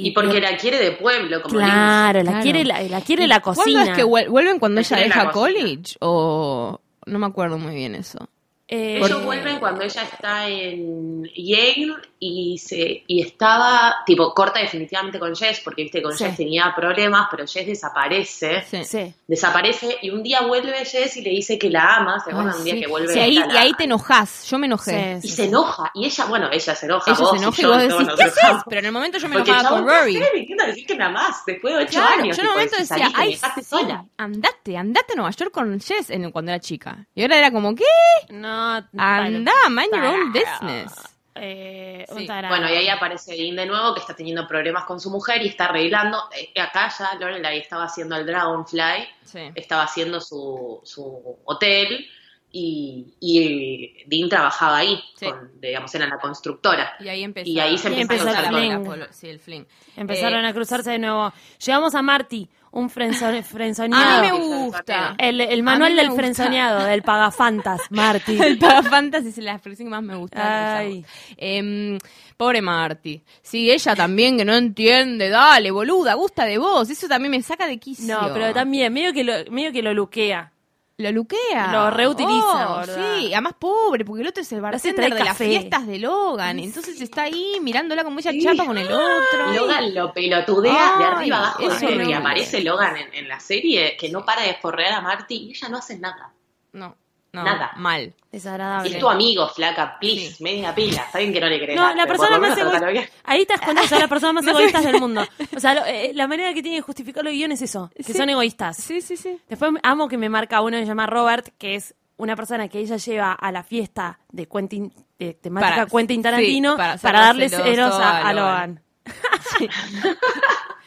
Y 0.00 0.12
porque 0.12 0.40
la 0.40 0.56
quiere 0.56 0.78
de 0.78 0.92
pueblo, 0.92 1.42
como 1.42 1.56
Claro, 1.56 2.18
la 2.22 2.30
Claro. 2.30 2.42
quiere 2.42 2.64
la, 2.64 2.80
la 2.82 3.00
quiere 3.00 3.26
la 3.26 3.40
cocina. 3.40 3.64
¿Cuándo 3.84 3.90
es 3.92 3.96
que 3.98 4.04
vuel- 4.04 4.28
vuelven 4.28 4.58
cuando 4.60 4.76
La 4.76 4.80
ella 4.82 4.96
quiere 4.96 5.08
la 5.08 5.14
deja 5.16 5.30
cocina. 5.32 5.60
college? 5.62 5.96
O 6.00 6.80
no 7.06 7.18
me 7.18 7.26
acuerdo 7.26 7.58
muy 7.58 7.74
bien 7.74 7.94
eso. 7.96 8.28
Eh, 8.70 8.98
Ellos 8.98 9.24
vuelven 9.24 9.58
cuando 9.60 9.82
ella 9.82 10.02
está 10.02 10.46
en 10.46 11.24
Yale 11.34 11.94
y 12.20 12.58
se 12.58 13.02
y 13.06 13.22
estaba, 13.22 13.96
tipo, 14.04 14.34
corta 14.34 14.60
definitivamente 14.60 15.18
con 15.18 15.34
Jess, 15.34 15.60
porque 15.64 15.84
viste, 15.84 16.02
con 16.02 16.12
Sí. 16.16 16.24
Jess 16.24 16.36
tenía 16.36 16.74
problemas, 16.76 17.28
pero 17.30 17.46
Jess 17.46 17.66
desaparece. 17.66 18.64
Sí. 18.70 18.84
Sí. 18.84 19.14
Desaparece 19.26 19.98
y 20.02 20.10
un 20.10 20.22
día 20.22 20.42
vuelve 20.42 20.84
Jess 20.84 21.16
y 21.16 21.22
le 21.22 21.30
dice 21.30 21.58
que 21.58 21.70
la 21.70 21.96
ama, 21.96 22.20
¿se 22.20 22.30
acuerdan? 22.30 22.52
Ay, 22.54 22.58
un 22.58 22.64
día 22.64 22.74
sí. 22.74 22.80
que 22.80 22.86
vuelve 22.88 23.12
Sí, 23.12 23.18
ahí, 23.20 23.34
y 23.36 23.56
ahí 23.56 23.72
te 23.72 23.84
enojas. 23.84 24.44
Yo 24.50 24.58
me 24.58 24.66
enojé. 24.66 25.18
Sí, 25.22 25.26
Y 25.26 25.30
sí, 25.30 25.36
se 25.36 25.42
sí. 25.44 25.48
enoja, 25.48 25.90
y 25.94 26.04
ella, 26.06 26.24
bueno, 26.26 26.48
ella 26.52 26.74
se 26.74 26.86
enoja, 26.86 27.10
Ella 27.10 27.20
vos 27.20 27.30
se 27.30 27.36
y 27.36 27.38
enoja 27.40 27.60
y 27.60 27.62
yo, 27.62 27.68
vos 27.70 27.78
y 27.78 27.80
decís, 27.88 27.96
todos 28.06 28.16
¿qué 28.18 28.22
haces? 28.24 28.62
Pero 28.68 28.78
en 28.80 28.86
el 28.86 28.92
momento 28.92 29.18
yo 29.18 29.28
me 29.28 29.36
Porque 29.36 29.50
el 29.50 29.56
enojaba 29.56 29.76
con 29.76 29.86
¿por 29.86 29.94
Rory. 29.98 30.12
qué 30.46 30.54
me 30.56 30.62
a 30.62 30.66
decir 30.66 30.86
que 30.86 30.94
me 30.94 31.04
amás 31.04 31.42
después 31.46 31.74
de 31.74 31.80
ocho 31.84 31.90
Claro, 31.92 32.22
años? 32.22 32.36
yo 32.36 32.42
en 32.42 32.48
tipo, 32.48 32.52
momento 32.52 32.76
decía, 32.76 32.96
saliste, 32.98 33.16
me 33.16 33.22
ay, 33.24 33.30
dejaste 33.32 33.62
sí, 33.62 33.68
sola. 33.70 34.04
andate, 34.18 34.76
andate 34.76 35.12
a 35.12 35.16
Nueva 35.16 35.30
York 35.30 35.50
con 35.52 35.80
Jess 35.80 36.10
en, 36.10 36.30
cuando 36.32 36.50
era 36.50 36.60
chica. 36.60 37.06
Y 37.14 37.22
ahora 37.22 37.38
era 37.38 37.50
como, 37.50 37.74
¿qué? 37.74 37.84
No, 38.30 38.57
Anda, 38.96 39.52
mind 39.70 39.92
your 39.92 40.04
own 40.04 40.32
business. 40.32 40.92
Eh, 41.40 42.04
Sí. 42.16 42.26
Bueno, 42.48 42.68
y 42.68 42.72
ahí 42.74 42.88
aparece 42.88 43.36
Dean 43.36 43.54
de 43.54 43.66
nuevo, 43.66 43.94
que 43.94 44.00
está 44.00 44.14
teniendo 44.16 44.46
problemas 44.48 44.84
con 44.84 44.98
su 44.98 45.08
mujer 45.10 45.40
y 45.42 45.48
está 45.48 45.66
arreglando. 45.66 46.18
eh, 46.36 46.58
acá 46.60 46.88
ya 46.98 47.14
Lorelai 47.14 47.58
estaba 47.60 47.84
haciendo 47.84 48.16
el 48.16 48.26
Dragonfly, 48.26 49.06
Sí. 49.24 49.40
estaba 49.54 49.82
haciendo 49.84 50.20
su, 50.20 50.80
su 50.84 51.38
hotel 51.44 52.06
y, 52.50 53.14
y 53.20 54.04
Dean 54.06 54.28
trabajaba 54.30 54.78
ahí, 54.78 54.98
Sí. 55.14 55.26
con, 55.26 55.60
digamos, 55.60 55.94
era 55.94 56.06
la 56.08 56.18
constructora. 56.18 56.96
Y 56.98 57.08
ahí 57.08 57.22
empezó, 57.22 57.48
Y 57.50 57.60
ahí 57.60 57.76
se 57.78 57.92
Y 57.92 58.00
empezó 58.00 58.26
el 58.28 58.34
a 58.36 58.48
fling. 58.48 58.84
cruzar. 58.84 59.08
Sí, 59.12 59.28
el 59.28 59.38
fling. 59.38 59.64
Empezaron 59.96 60.44
Eh, 60.44 60.48
a 60.48 60.52
cruzarse 60.54 60.90
de 60.92 60.98
nuevo. 60.98 61.32
Llegamos 61.64 61.94
a 61.94 62.02
Marty, 62.02 62.48
un 62.72 62.90
frenzo- 62.90 63.26
A 63.38 63.42
frenzoneado. 63.42 64.22
mí 64.22 64.28
me 64.30 64.64
gusta. 64.66 65.14
El, 65.18 65.40
el 65.40 65.60
A 65.60 65.62
manual 65.62 65.96
del 65.96 66.08
gusta. 66.08 66.22
frenzoneado, 66.22 66.84
del 66.84 67.02
pagafantas, 67.02 67.80
Marty. 67.90 68.40
El 68.40 68.58
Fantasy 68.58 69.28
es 69.28 69.38
la 69.38 69.52
expresión 69.52 69.88
que 69.88 69.90
más 69.90 70.02
me 70.02 70.16
gusta. 70.16 70.76
Ay. 70.78 71.04
Em, 71.36 71.98
pobre 72.36 72.60
Marty. 72.62 73.22
Sí, 73.42 73.70
ella 73.70 73.94
también 73.96 74.36
que 74.38 74.44
no 74.44 74.54
entiende. 74.54 75.28
Dale, 75.28 75.70
boluda, 75.70 76.14
gusta 76.14 76.44
de 76.44 76.58
vos. 76.58 76.88
Eso 76.90 77.08
también 77.08 77.30
me 77.32 77.42
saca 77.42 77.66
de 77.66 77.78
quicio. 77.78 78.06
No, 78.20 78.32
pero 78.32 78.52
también, 78.52 78.92
medio 78.92 79.12
que 79.12 79.24
lo, 79.24 79.32
medio 79.50 79.72
que 79.72 79.82
lo 79.82 79.94
luquea. 79.94 80.52
Lo 81.00 81.12
luquea. 81.12 81.70
Lo 81.72 81.90
reutiliza, 81.92 82.74
Oh. 82.80 82.84
Sí, 82.84 83.32
además 83.32 83.54
pobre, 83.56 84.04
porque 84.04 84.22
el 84.22 84.28
otro 84.28 84.42
es 84.42 84.50
el 84.50 84.60
bartender 84.60 85.14
de 85.14 85.24
las 85.24 85.36
fiestas 85.38 85.86
de 85.86 85.98
Logan. 86.00 86.58
Entonces 86.58 87.00
está 87.00 87.22
ahí 87.22 87.58
mirándola 87.62 88.02
como 88.02 88.18
ella 88.18 88.32
chapa 88.42 88.66
con 88.66 88.76
el 88.76 88.90
otro. 88.90 89.52
Logan 89.54 89.94
lo 89.94 90.12
pelotudea 90.12 90.96
de 90.98 91.04
arriba 91.04 91.38
abajo. 91.54 91.62
y 92.04 92.12
aparece 92.12 92.62
Logan 92.62 92.96
en, 92.96 93.14
en 93.14 93.28
la 93.28 93.38
serie 93.38 93.96
que 93.96 94.08
no 94.08 94.24
para 94.24 94.42
de 94.42 94.54
forrear 94.54 94.92
a 94.94 95.00
Marty 95.00 95.36
y 95.36 95.50
ella 95.50 95.68
no 95.68 95.78
hace 95.78 95.96
nada. 95.98 96.32
No, 96.72 96.96
no, 97.32 97.44
Nada. 97.44 97.72
mal. 97.76 98.14
Desagradable. 98.32 98.88
Y 98.90 98.94
es 98.94 98.98
tu 98.98 99.08
amigo, 99.08 99.48
flaca, 99.48 99.98
please, 100.00 100.34
Sí. 100.34 100.42
media 100.44 100.74
pila. 100.74 101.02
Está 101.02 101.18
bien 101.18 101.32
que 101.32 101.40
no 101.40 101.46
le 101.46 101.58
crees. 101.62 101.78
No, 101.78 101.94
la 101.94 102.06
persona 102.06 102.38
más 102.38 102.56
egoísta. 102.58 103.10
Ahí 103.24 103.46
cuenta 103.46 103.82
que 103.82 103.88
son 103.88 103.98
las 104.00 104.08
personas 104.08 104.34
más 104.42 104.46
egoístas 104.54 104.84
del 104.84 105.00
mundo. 105.00 105.24
O 105.56 105.60
sea, 105.60 105.74
lo- 105.74 105.84
eh, 105.86 106.12
la 106.14 106.26
manera 106.26 106.52
que 106.54 106.62
tiene 106.62 106.76
de 106.76 106.82
justificar 106.82 107.22
los 107.24 107.32
guiones 107.32 107.60
es 107.62 107.70
eso, 107.70 107.90
que 107.96 108.02
Sí. 108.02 108.14
son 108.14 108.28
egoístas. 108.30 108.76
Sí, 108.76 109.00
sí, 109.00 109.16
sí. 109.16 109.38
Después 109.48 109.72
amo 109.82 110.08
que 110.08 110.16
me 110.18 110.28
marca 110.28 110.60
uno 110.62 110.76
que 110.76 110.82
se 110.84 110.88
llama 110.88 111.06
Robert, 111.06 111.48
que 111.58 111.74
es 111.74 111.94
una 112.16 112.34
persona 112.34 112.68
que 112.68 112.78
ella 112.80 112.96
lleva 112.96 113.32
a 113.32 113.52
la 113.52 113.62
fiesta 113.62 114.18
de 114.32 114.46
Quentin, 114.46 114.92
de 115.18 115.34
temática 115.34 115.74
Para- 115.74 115.86
Quentin 115.86 116.16
sí, 116.18 116.22
Tarantino 116.22 116.76
para 116.76 116.96
darle 117.20 117.48
celos 117.48 117.94
a, 117.94 118.28
a 118.28 118.32
Logan. 118.32 118.80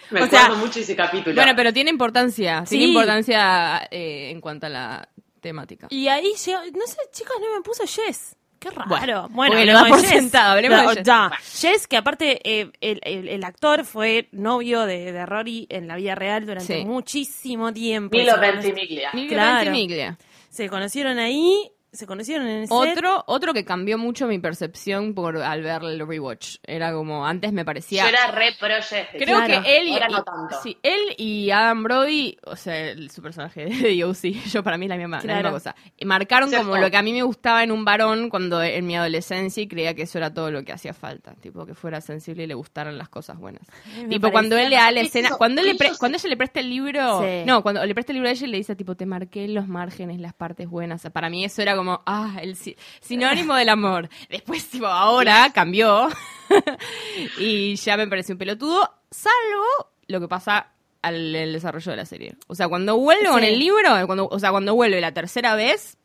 Me 0.10 0.24
O 0.24 0.28
sea- 0.28 0.50
mucho 0.56 0.80
ese 0.80 0.96
capítulo. 0.96 1.36
Bueno, 1.36 1.54
pero 1.56 1.72
tiene 1.72 1.90
importancia. 1.90 2.64
Tiene 2.68 2.86
importancia 2.86 3.88
eh, 3.90 4.30
en 4.32 4.42
cuanto 4.42 4.66
a 4.66 4.70
la 4.70 5.08
temática. 5.42 5.88
Y 5.90 6.08
ahí 6.08 6.34
llegó, 6.46 6.60
no 6.74 6.88
sé, 6.88 6.98
chicos, 7.12 7.36
no 7.42 7.56
me 7.56 7.62
puso 7.62 7.84
Jess. 7.86 8.36
Qué 8.60 8.70
raro. 8.70 8.88
Bueno, 8.88 9.28
Bueno, 9.32 9.56
lo 9.56 9.80
hablemos 9.80 9.90
por 9.90 10.02
de 10.02 10.08
Jess. 10.08 10.18
sentado, 10.22 10.52
hablemos 10.54 10.80
de 10.80 10.86
No, 10.86 10.94
Jess. 10.94 11.04
Ya. 11.04 11.32
Jess, 11.60 11.88
que 11.88 11.98
aparte 11.98 12.40
eh, 12.44 12.72
el, 12.80 13.00
el- 13.04 13.28
el 13.28 13.44
actor 13.44 13.84
fue 13.86 14.30
novio 14.32 14.86
de, 14.86 15.12
de 15.12 15.26
Rory 15.26 15.66
en 15.70 15.88
la 15.88 15.96
vida 15.96 16.14
real 16.14 16.46
durante 16.46 16.78
Sí. 16.78 16.86
muchísimo 16.86 17.74
tiempo. 17.74 18.16
Milo 18.16 18.40
Ventimiglia. 18.40 19.10
Miguel 19.14 19.30
Claro. 19.34 19.66
Ventimiglia. 19.66 20.18
Se 20.50 20.70
conocieron 20.70 21.18
ahí, 21.18 21.72
se 21.94 22.08
conocieron 22.08 22.48
en 22.48 22.62
el 22.62 22.68
set. 22.68 22.72
Otro, 22.78 23.24
otro 23.28 23.54
que 23.54 23.66
cambió 23.66 23.98
mucho 23.98 24.26
mi 24.28 24.40
percepción 24.40 25.14
por 25.14 25.38
al 25.38 25.62
ver 25.62 25.84
el 25.84 26.08
rewatch. 26.08 26.58
Era 26.64 26.94
como, 26.94 27.26
antes 27.28 27.52
me 27.52 27.66
parecía... 27.66 28.04
Yo 28.04 28.10
era 28.10 28.32
re 28.32 28.54
pro. 28.60 28.70
Creo 29.18 29.44
Claro. 29.46 29.64
que 29.64 29.78
él 29.78 29.88
y, 29.90 29.92
no 30.10 30.24
tanto. 30.24 30.56
sí, 30.64 30.78
él 30.84 31.00
y 31.18 31.52
Adam 31.52 31.84
Brody, 31.84 32.38
o 32.46 32.56
sea, 32.56 32.78
el- 32.92 33.12
su 33.12 33.22
personaje 33.22 33.66
de 33.66 33.96
DOC, 34.02 34.24
yo 34.52 34.64
para 34.64 34.78
mí 34.78 34.86
es 34.86 34.90
la 34.90 34.96
misma, 34.96 35.18
la 35.18 35.22
Claro. 35.24 35.38
misma 35.40 35.52
cosa. 35.52 35.76
Marcaron 36.06 36.50
Se 36.50 36.58
como 36.58 36.70
fue. 36.72 36.82
lo 36.82 36.90
que 36.90 36.98
a 36.98 37.02
mí 37.02 37.12
me 37.12 37.24
gustaba 37.24 37.64
en 37.64 37.72
un 37.72 37.84
varón 37.84 38.30
cuando 38.30 38.64
en 38.64 38.86
mi 38.88 38.96
adolescencia 38.96 39.62
y 39.62 39.68
creía 39.68 39.94
que 39.94 40.04
eso 40.04 40.18
era 40.18 40.34
todo 40.34 40.50
lo 40.50 40.64
que 40.64 40.72
hacía 40.72 40.94
falta, 40.94 41.36
tipo 41.36 41.66
que 41.66 41.74
fuera 41.76 42.00
sensible 42.00 42.44
y 42.44 42.48
le 42.48 42.54
gustaran 42.54 42.98
las 42.98 43.10
cosas 43.10 43.38
buenas. 43.38 43.64
me 44.04 44.08
Tipo 44.08 44.32
cuando 44.32 44.58
él 44.58 44.70
le 44.70 44.78
da 44.78 44.92
la 44.92 45.02
Eso- 45.02 45.08
escena, 45.08 45.30
cuando 45.38 45.60
él 45.62 45.68
le 45.68 45.76
pre- 45.76 45.88
ellos- 45.88 46.00
cuando 46.00 46.18
ella 46.18 46.30
le 46.30 46.38
presta 46.38 46.60
el 46.62 46.70
libro, 46.70 47.22
Sí. 47.22 47.44
no, 47.46 47.62
cuando 47.64 47.86
le 47.86 47.94
presta 47.94 48.14
el 48.14 48.16
libro 48.16 48.30
a 48.30 48.32
ella 48.32 48.48
y 48.48 48.50
le 48.50 48.58
dice 48.58 48.76
tipo 48.78 48.96
te 48.96 49.06
marqué 49.06 49.48
los 49.50 49.68
márgenes, 49.68 50.20
las 50.22 50.34
partes 50.34 50.70
buenas. 50.70 51.02
Para 51.12 51.30
mí 51.30 51.44
eso 51.44 51.62
era 51.62 51.76
como 51.76 51.81
ah, 51.88 52.38
el 52.42 52.56
si- 52.56 52.76
sinónimo 53.02 53.56
del 53.56 53.70
amor. 53.70 54.10
Después 54.30 54.68
tipo 54.70 54.88
ahora 54.88 55.52
cambió 55.54 56.10
y 57.38 57.76
ya 57.76 57.98
me 57.98 58.08
pareció 58.08 58.36
un 58.36 58.40
pelotudo, 58.40 58.90
salvo 59.10 59.92
lo 60.08 60.20
que 60.20 60.28
pasa 60.28 60.68
al 61.02 61.36
el 61.36 61.54
desarrollo 61.54 61.92
de 61.92 61.98
la 61.98 62.06
serie. 62.06 62.36
O 62.48 62.56
sea, 62.56 62.68
cuando 62.68 62.98
vuelve 62.98 63.28
con 63.28 63.42
Sí. 63.42 63.48
el 63.48 63.60
libro, 63.60 63.90
cuando, 64.06 64.28
o 64.28 64.40
sea, 64.40 64.52
cuando 64.52 64.76
vuelve 64.76 65.02
la 65.02 65.14
tercera 65.14 65.56
vez, 65.56 65.98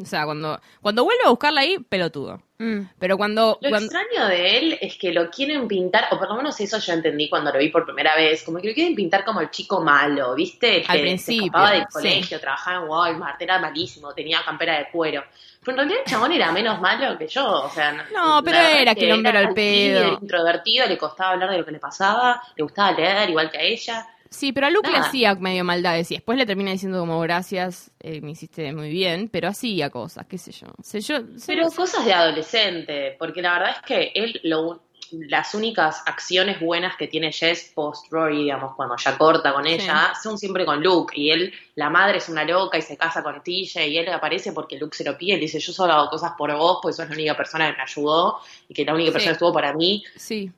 o 0.00 0.04
sea, 0.04 0.24
cuando 0.24 0.60
cuando 0.80 1.04
vuelve 1.04 1.22
a 1.24 1.30
buscarla 1.30 1.60
ahí, 1.62 1.78
pelotudo. 1.78 2.42
Mm. 2.58 2.80
Pero 2.98 3.16
cuando, 3.18 3.58
Lo 3.60 3.68
cuando- 3.68 3.86
extraño 3.92 4.28
de 4.28 4.58
él 4.58 4.78
es 4.80 4.96
que 4.96 5.12
lo 5.12 5.30
quieren 5.30 5.68
pintar, 5.68 6.06
o 6.10 6.18
por 6.18 6.28
lo 6.28 6.36
menos 6.36 6.58
eso 6.60 6.78
yo 6.78 6.92
entendí 6.94 7.28
cuando 7.28 7.52
lo 7.52 7.58
vi 7.58 7.68
por 7.68 7.84
primera 7.84 8.16
vez, 8.16 8.42
como 8.42 8.58
que 8.60 8.68
lo 8.68 8.74
quieren 8.74 8.94
pintar 8.94 9.24
como 9.24 9.40
el 9.42 9.50
chico 9.50 9.80
malo, 9.82 10.34
¿viste? 10.34 10.78
El 10.78 10.84
Al 10.88 10.96
que 10.96 11.02
principio, 11.02 11.40
se 11.42 11.46
escapaba 11.46 11.70
del 11.72 11.80
sí. 11.82 11.86
colegio, 11.92 12.40
trabajaba 12.40 12.82
en 12.84 12.88
Walmart, 12.90 13.42
era 13.42 13.58
malísimo, 13.58 14.14
tenía 14.14 14.42
campera 14.44 14.78
de 14.78 14.88
cuero. 14.90 15.22
Pero 15.60 15.72
en 15.72 15.76
realidad 15.78 16.00
el 16.06 16.10
chabón 16.12 16.32
era 16.32 16.52
menos 16.52 16.80
malo 16.80 17.18
que 17.18 17.26
yo, 17.28 17.64
o 17.64 17.70
sea... 17.70 17.92
No, 18.14 18.40
pero 18.44 18.56
era 18.58 18.94
que 18.94 19.04
el 19.06 19.12
hombre 19.12 19.30
era 19.30 19.40
el 19.40 19.54
tímido, 19.54 20.00
pedo. 20.00 20.08
era 20.12 20.18
introvertido, 20.22 20.86
le 20.86 20.96
costaba 20.96 21.30
hablar 21.32 21.50
de 21.50 21.58
lo 21.58 21.64
que 21.64 21.72
le 21.72 21.78
pasaba, 21.80 22.40
le 22.56 22.62
gustaba 22.62 22.92
leer 22.92 23.28
igual 23.30 23.50
que 23.50 23.58
a 23.58 23.62
ella. 23.62 24.06
Sí, 24.36 24.52
pero 24.52 24.66
a 24.66 24.70
Luke 24.70 24.90
le 24.90 24.98
hacía 24.98 25.34
medio 25.36 25.64
maldades 25.64 26.10
y 26.10 26.14
después 26.16 26.36
le 26.36 26.44
termina 26.44 26.70
diciendo 26.70 26.98
como 27.00 27.18
gracias, 27.20 27.90
eh, 28.00 28.20
me 28.20 28.32
hiciste 28.32 28.70
muy 28.74 28.90
bien, 28.90 29.28
pero 29.30 29.48
hacía 29.48 29.88
cosas, 29.88 30.26
qué 30.26 30.36
sé 30.36 30.52
yo. 30.52 30.66
Sé 30.82 31.00
yo 31.00 31.16
Pero 31.46 31.70
cosas 31.70 32.04
de 32.04 32.12
adolescente, 32.12 33.16
porque 33.18 33.40
la 33.40 33.52
verdad 33.54 33.70
es 33.76 33.82
que 33.86 34.12
él 34.14 34.38
lo, 34.44 34.82
las 35.12 35.54
únicas 35.54 36.02
acciones 36.04 36.60
buenas 36.60 36.96
que 36.96 37.06
tiene 37.08 37.32
Jess 37.32 37.72
post 37.74 38.10
Rory, 38.12 38.42
digamos, 38.42 38.74
cuando 38.74 38.94
ya 38.96 39.16
corta 39.16 39.54
con 39.54 39.66
ella, 39.66 40.12
son 40.22 40.36
siempre 40.36 40.66
con 40.66 40.82
Luke. 40.82 41.14
Y 41.16 41.30
él, 41.30 41.52
la 41.76 41.88
madre 41.88 42.18
es 42.18 42.28
una 42.28 42.44
loca 42.44 42.76
y 42.76 42.82
se 42.82 42.96
casa 42.96 43.22
con 43.22 43.42
TJ 43.42 43.86
y 43.86 43.98
él 43.98 44.08
aparece 44.10 44.52
porque 44.52 44.78
Luke 44.78 44.96
se 44.96 45.04
lo 45.04 45.16
pide 45.16 45.32
y 45.32 45.36
le 45.36 45.42
dice, 45.42 45.60
yo 45.60 45.72
solo 45.72 45.92
hago 45.94 46.10
cosas 46.10 46.32
por 46.36 46.54
vos, 46.54 46.80
pues 46.82 46.96
sos 46.96 47.08
la 47.08 47.14
única 47.14 47.36
persona 47.36 47.70
que 47.70 47.76
me 47.78 47.82
ayudó 47.84 48.38
y 48.68 48.74
que 48.74 48.84
la 48.84 48.92
única 48.94 49.08
Sí. 49.10 49.12
persona 49.14 49.30
que 49.30 49.34
estuvo 49.34 49.52
para 49.52 49.72
mí. 49.72 50.04
Sí. 50.16 50.50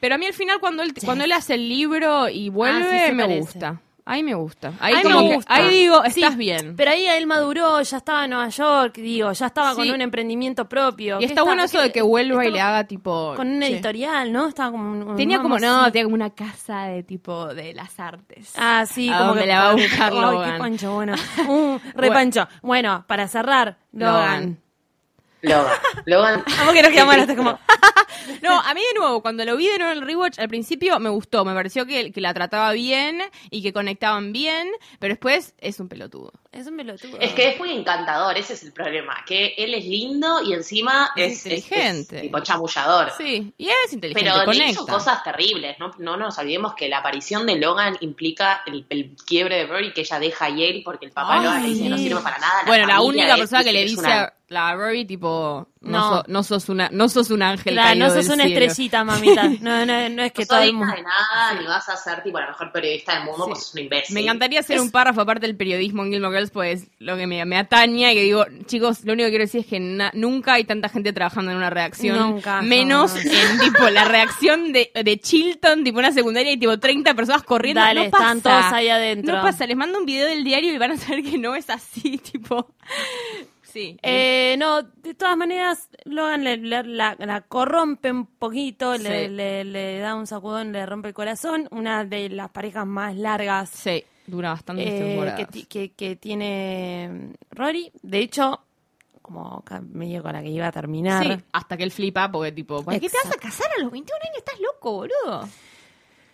Pero 0.00 0.14
a 0.14 0.18
mí 0.18 0.26
al 0.26 0.32
final 0.34 0.58
cuando 0.60 0.82
él, 0.82 0.92
cuando 1.04 1.24
él 1.24 1.32
hace 1.32 1.54
el 1.54 1.68
libro 1.68 2.28
y 2.28 2.48
vuelve, 2.48 3.00
Ah, 3.02 3.06
sí 3.08 3.12
me 3.12 3.22
parece. 3.24 3.40
gusta. 3.40 3.80
Ahí 4.06 4.24
me 4.24 4.34
gusta. 4.34 4.72
Ahí, 4.80 4.94
Ahí 4.94 5.02
como 5.04 5.20
me 5.22 5.28
que- 5.28 5.34
gusta. 5.36 5.54
ahí 5.54 5.68
digo, 5.68 6.02
Sí, 6.10 6.20
estás 6.22 6.36
bien. 6.36 6.74
Pero 6.74 6.90
ahí 6.90 7.06
él 7.06 7.26
maduró, 7.28 7.80
ya 7.82 7.98
estaba 7.98 8.24
en 8.24 8.30
Nueva 8.30 8.48
York, 8.48 8.94
digo, 8.96 9.30
ya 9.30 9.46
estaba 9.46 9.74
con 9.74 9.88
un 9.88 10.00
emprendimiento 10.00 10.68
propio. 10.68 11.18
Y 11.18 11.20
¿Qué 11.20 11.26
está 11.26 11.42
bueno 11.44 11.62
eso 11.62 11.80
de 11.80 11.92
que 11.92 12.02
vuelva 12.02 12.44
y 12.44 12.50
le 12.50 12.60
haga 12.60 12.84
tipo... 12.84 13.34
Con 13.36 13.46
un 13.48 13.60
che. 13.60 13.68
editorial, 13.68 14.32
¿no? 14.32 14.48
Estaba 14.48 14.72
como... 14.72 15.10
un- 15.10 15.16
Tenía 15.16 15.36
como, 15.36 15.56
vamos- 15.56 15.60
no, 15.62 15.92
tenía 15.92 16.04
como 16.04 16.14
una 16.16 16.30
casa 16.30 16.84
de 16.86 17.04
tipo 17.04 17.54
de 17.54 17.72
las 17.74 18.00
artes. 18.00 18.52
Ah, 18.56 18.84
sí, 18.84 19.10
¿A 19.10 19.18
como 19.18 19.34
que 19.34 19.46
la 19.46 19.60
va 19.64 19.70
a 19.70 19.72
buscar 19.74 20.12
Ay, 20.12 20.18
Logan? 20.20 20.52
qué 20.54 20.58
pancho, 20.58 20.92
bueno. 20.94 21.14
Uh, 21.46 21.78
repancho. 21.94 22.48
Bueno, 22.62 23.04
para 23.06 23.28
cerrar, 23.28 23.76
Logan. 23.92 24.14
Logan. 24.16 24.58
Logan. 25.42 25.72
Logan. 26.06 26.44
Vamos 26.58 26.74
que 26.74 26.82
nos 26.82 26.90
quedamos 26.90 27.16
hasta 27.16 27.36
como... 27.36 27.58
No, 28.42 28.58
a 28.60 28.74
mí 28.74 28.80
de 28.92 28.98
nuevo, 28.98 29.22
cuando 29.22 29.44
lo 29.44 29.56
vi 29.56 29.66
de 29.68 29.78
nuevo 29.78 29.92
en 29.92 29.98
el 29.98 30.04
rewatch, 30.06 30.38
al 30.38 30.48
principio 30.48 30.98
me 31.00 31.08
gustó, 31.08 31.44
me 31.44 31.54
pareció 31.54 31.86
que, 31.86 32.12
que 32.12 32.20
la 32.20 32.32
trataba 32.34 32.72
bien 32.72 33.20
y 33.50 33.62
que 33.62 33.72
conectaban 33.72 34.32
bien, 34.32 34.68
pero 34.98 35.12
después 35.14 35.54
es 35.58 35.80
un 35.80 35.88
pelotudo. 35.88 36.32
Es 36.52 36.66
un 36.66 36.76
pelotudo. 36.76 37.18
Es 37.18 37.32
que 37.32 37.50
es 37.50 37.58
muy 37.58 37.72
encantador, 37.72 38.36
ese 38.36 38.54
es 38.54 38.62
el 38.62 38.72
problema, 38.72 39.24
que 39.26 39.54
él 39.56 39.74
es 39.74 39.84
lindo 39.84 40.42
y 40.42 40.52
encima 40.52 41.10
Es 41.16 41.44
inteligente. 41.46 42.16
es 42.16 42.22
tipo 42.22 42.40
chamullador. 42.40 43.12
Sí, 43.16 43.52
y 43.56 43.68
es 43.68 43.92
inteligente, 43.92 44.30
Pero 44.32 44.44
conecta. 44.44 44.70
hizo 44.70 44.86
cosas 44.86 45.22
terribles, 45.24 45.76
¿no? 45.78 45.92
No 45.98 46.16
nos 46.16 46.38
olvidemos 46.38 46.74
que 46.74 46.88
la 46.88 46.98
aparición 46.98 47.46
de 47.46 47.56
Logan 47.56 47.96
implica 48.00 48.62
el, 48.66 48.86
el 48.90 49.16
quiebre 49.26 49.56
de 49.56 49.66
Rory 49.66 49.92
que 49.92 50.02
ella 50.02 50.18
deja 50.18 50.46
a 50.46 50.50
Yale 50.50 50.82
porque 50.84 51.06
el 51.06 51.12
papá 51.12 51.38
Ay. 51.38 51.44
Logan 51.44 51.62
le 51.62 51.68
dice 51.70 51.88
no 51.88 51.96
sirve 51.98 52.20
para 52.20 52.38
nada. 52.38 52.62
Bueno, 52.66 52.86
la 52.86 53.00
única 53.00 53.36
persona 53.36 53.64
que 53.64 53.72
le 53.72 53.84
es 53.84 53.90
dice 53.92 54.00
una- 54.02 54.22
a 54.24 54.32
la 54.50 54.74
Rory, 54.74 55.04
tipo, 55.04 55.68
no, 55.80 55.90
No. 55.90 56.08
so- 56.16 56.24
no 56.26 56.42
sos 56.42 56.68
una, 56.68 56.88
no 56.92 57.08
sos 57.08 57.30
un 57.30 57.40
ángel 57.40 57.72
Claro, 57.74 57.88
caído 57.90 58.08
no 58.08 58.12
sos 58.14 58.24
del 58.26 58.34
una 58.34 58.44
cielo. 58.46 58.60
estrellita, 58.66 59.04
mamita. 59.04 59.42
No, 59.60 59.86
no, 59.86 60.08
no 60.08 60.22
es 60.24 60.32
que 60.32 60.42
no 60.42 60.48
todo 60.48 60.58
el 60.62 60.72
mundo... 60.72 60.92
de 60.92 61.02
nada, 61.02 61.60
ni 61.60 61.66
vas 61.68 61.88
a 61.88 61.96
ser 61.96 62.20
tipo 62.24 62.40
la 62.40 62.48
mejor 62.48 62.72
periodista 62.72 63.14
del 63.14 63.24
mundo, 63.26 63.44
Sí. 63.44 63.50
pues 63.52 63.62
sos 63.62 63.74
un 63.74 63.80
imbécil. 63.82 64.14
Me 64.14 64.22
encantaría 64.22 64.58
hacer 64.58 64.76
Es- 64.76 64.82
un 64.82 64.90
párrafo 64.90 65.20
aparte 65.20 65.46
del 65.46 65.56
periodismo 65.56 66.02
en 66.04 66.10
Gilmore 66.10 66.34
Girls, 66.36 66.50
pues 66.50 66.88
lo 66.98 67.16
que 67.16 67.28
me, 67.28 67.44
me 67.44 67.56
ataña 67.58 68.10
y 68.10 68.16
que 68.16 68.22
digo, 68.24 68.44
chicos, 68.66 69.04
lo 69.04 69.12
único 69.12 69.26
que 69.26 69.30
quiero 69.30 69.44
decir 69.44 69.60
es 69.60 69.66
que 69.68 69.78
na- 69.78 70.10
nunca 70.14 70.54
hay 70.54 70.64
tanta 70.64 70.88
gente 70.88 71.12
trabajando 71.12 71.52
en 71.52 71.56
una 71.56 71.70
redacción. 71.70 72.18
Nunca, 72.18 72.60
Menos 72.60 73.14
en 73.14 73.58
tipo 73.60 73.88
la 73.88 74.04
reacción 74.04 74.72
de, 74.72 74.90
de 74.92 75.20
Chilton, 75.20 75.84
tipo 75.84 76.00
una 76.00 76.10
secundaria 76.10 76.50
y 76.50 76.56
tipo 76.56 76.76
30 76.76 77.14
personas 77.14 77.44
corriendo. 77.44 77.80
Dale, 77.82 78.06
no 78.06 78.10
pasa. 78.10 78.24
están 78.24 78.40
todos 78.40 78.72
ahí 78.72 78.88
adentro. 78.88 79.36
No 79.36 79.42
pasa, 79.42 79.64
les 79.64 79.76
mando 79.76 79.96
un 80.00 80.06
video 80.06 80.26
del 80.26 80.42
diario 80.42 80.72
y 80.74 80.78
van 80.78 80.90
a 80.90 80.96
saber 80.96 81.22
que 81.22 81.38
no 81.38 81.54
es 81.54 81.70
así, 81.70 82.18
tipo. 82.32 82.74
Sí. 83.72 83.96
Eh, 84.02 84.56
no, 84.58 84.82
de 84.82 85.14
todas 85.14 85.36
maneras, 85.36 85.88
Logan 86.04 86.42
le, 86.44 86.56
le- 86.56 86.82
la, 86.84 87.14
la 87.18 87.40
corrompe 87.42 88.10
un 88.10 88.26
poquito, 88.26 88.96
le, 88.98 89.28
Sí. 89.28 89.32
le- 89.34 89.64
le 89.64 89.98
da 89.98 90.14
un 90.16 90.26
sacudón, 90.26 90.72
le 90.72 90.84
rompe 90.86 91.08
el 91.08 91.14
corazón. 91.14 91.68
Una 91.70 92.04
de 92.04 92.28
las 92.30 92.50
parejas 92.50 92.86
más 92.86 93.16
largas 93.16 93.70
sí, 93.70 94.04
dura 94.26 94.50
bastantes 94.50 94.86
eh, 94.88 95.46
que, 95.52 95.66
que, 95.66 95.92
que 95.92 96.16
tiene 96.16 97.32
Rory. 97.52 97.90
De 98.02 98.18
hecho, 98.18 98.60
como 99.22 99.62
medio 99.92 100.22
con 100.22 100.32
la 100.32 100.42
que 100.42 100.48
iba 100.48 100.66
a 100.66 100.72
terminar. 100.72 101.22
Sí, 101.24 101.44
hasta 101.52 101.76
que 101.76 101.84
él 101.84 101.92
flipa 101.92 102.30
porque 102.30 102.50
tipo, 102.52 102.82
¿por 102.82 102.94
qué 102.98 103.08
te 103.08 103.16
vas 103.24 103.32
a 103.34 103.38
casar 103.38 103.68
a 103.78 103.82
los 103.82 103.90
21 103.92 104.18
años? 104.24 104.38
Estás 104.38 104.58
loco, 104.60 104.92
boludo. 104.92 105.48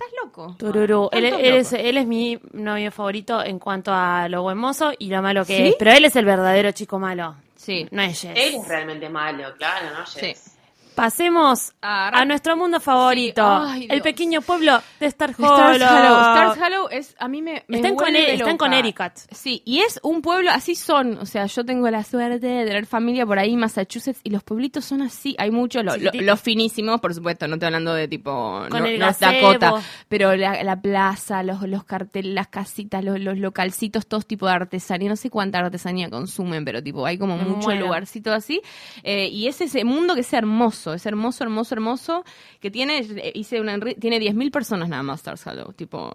Estás 0.06 0.24
loco. 0.24 0.56
Tururú. 0.58 1.08
Están 1.12 1.40
Él, 1.40 1.54
es, 1.54 1.72
él 1.72 1.96
es 1.96 2.06
mi 2.06 2.38
novio 2.52 2.90
favorito 2.92 3.42
en 3.42 3.58
cuanto 3.58 3.92
a 3.92 4.28
lo 4.28 4.42
buen 4.42 4.58
mozo 4.58 4.92
y 4.98 5.08
lo 5.08 5.22
malo 5.22 5.44
que 5.44 5.56
¿Sí? 5.56 5.68
es. 5.68 5.74
Pero 5.78 5.92
él 5.92 6.04
es 6.04 6.16
el 6.16 6.24
verdadero 6.24 6.72
chico 6.72 6.98
malo. 6.98 7.36
Sí. 7.56 7.86
No 7.90 8.02
es 8.02 8.20
Jess. 8.20 8.32
Él 8.36 8.54
es 8.56 8.68
realmente 8.68 9.08
malo, 9.08 9.54
claro, 9.56 9.86
¿no? 9.90 10.04
Jess? 10.06 10.38
Sí. 10.38 10.55
Pasemos 10.96 11.74
Ah, 11.82 12.08
a 12.12 12.24
nuestro 12.24 12.56
mundo 12.56 12.80
favorito. 12.80 13.42
Sí. 13.42 13.68
Ay, 13.70 13.86
el 13.90 14.00
pequeño 14.02 14.40
pueblo 14.40 14.80
de 14.98 15.06
Star 15.06 15.30
Stars 15.30 15.50
Hollow. 15.50 15.74
Stars 15.76 16.58
Hollow 16.60 16.88
es, 16.90 17.14
a 17.18 17.28
mí 17.28 17.42
me, 17.42 17.64
me 17.68 17.76
Está 17.76 17.88
en, 17.88 18.16
está 18.16 18.44
loca. 18.44 18.56
Connecticut. 18.56 19.12
Sí, 19.30 19.62
y 19.66 19.80
es 19.80 20.00
un 20.02 20.22
pueblo, 20.22 20.50
así 20.50 20.74
son. 20.74 21.18
O 21.18 21.26
sea, 21.26 21.46
yo 21.46 21.64
tengo 21.64 21.88
la 21.90 22.02
suerte 22.02 22.46
de 22.46 22.64
tener 22.64 22.86
familia 22.86 23.26
por 23.26 23.38
ahí, 23.38 23.56
Massachusetts, 23.56 24.20
y 24.24 24.30
los 24.30 24.42
pueblitos 24.42 24.84
son 24.86 25.02
así. 25.02 25.36
Hay 25.38 25.50
muchos, 25.50 25.84
lo- 25.84 25.96
lo- 25.96 26.10
los 26.12 26.40
finísimos, 26.40 27.00
por 27.00 27.14
supuesto, 27.14 27.46
no 27.46 27.54
estoy 27.54 27.66
hablando 27.66 27.92
de 27.94 28.08
tipo 28.08 28.64
Con 28.70 28.80
no- 28.80 28.86
el 28.86 28.98
gazebo. 28.98 29.52
Dakota, 29.52 29.74
pero 30.08 30.34
la, 30.34 30.62
la 30.64 30.80
plaza, 30.80 31.42
los, 31.42 31.60
los 31.68 31.84
carteles, 31.84 32.32
las 32.34 32.48
casitas, 32.48 33.04
los, 33.04 33.20
los 33.20 33.36
localcitos, 33.38 34.06
todos 34.06 34.26
tipo 34.26 34.46
de 34.46 34.52
artesanía. 34.54 35.10
No 35.10 35.16
sé 35.16 35.28
cuánta 35.30 35.58
artesanía 35.58 36.08
consumen, 36.08 36.64
pero 36.64 36.82
tipo, 36.82 37.04
hay 37.04 37.18
como 37.18 37.36
mucho 37.36 37.66
muero. 37.68 37.84
lugarcito 37.86 38.32
así. 38.32 38.62
Eh, 39.02 39.28
y 39.28 39.46
es 39.46 39.60
ese 39.60 39.84
mundo 39.84 40.14
que 40.14 40.20
es 40.22 40.32
hermoso, 40.32 40.85
es 40.94 41.06
hermoso, 41.06 41.44
hermoso, 41.44 41.74
hermoso, 41.74 42.24
que 42.60 42.70
tiene, 42.70 42.98
eh, 42.98 43.32
hice 43.34 43.60
una, 43.60 43.78
tiene 43.80 44.18
10.000 44.18 44.50
personas 44.50 44.88
nada 44.88 45.02
más 45.02 45.20
Stars 45.20 45.46
Hollow, 45.46 45.72
tipo, 45.72 46.12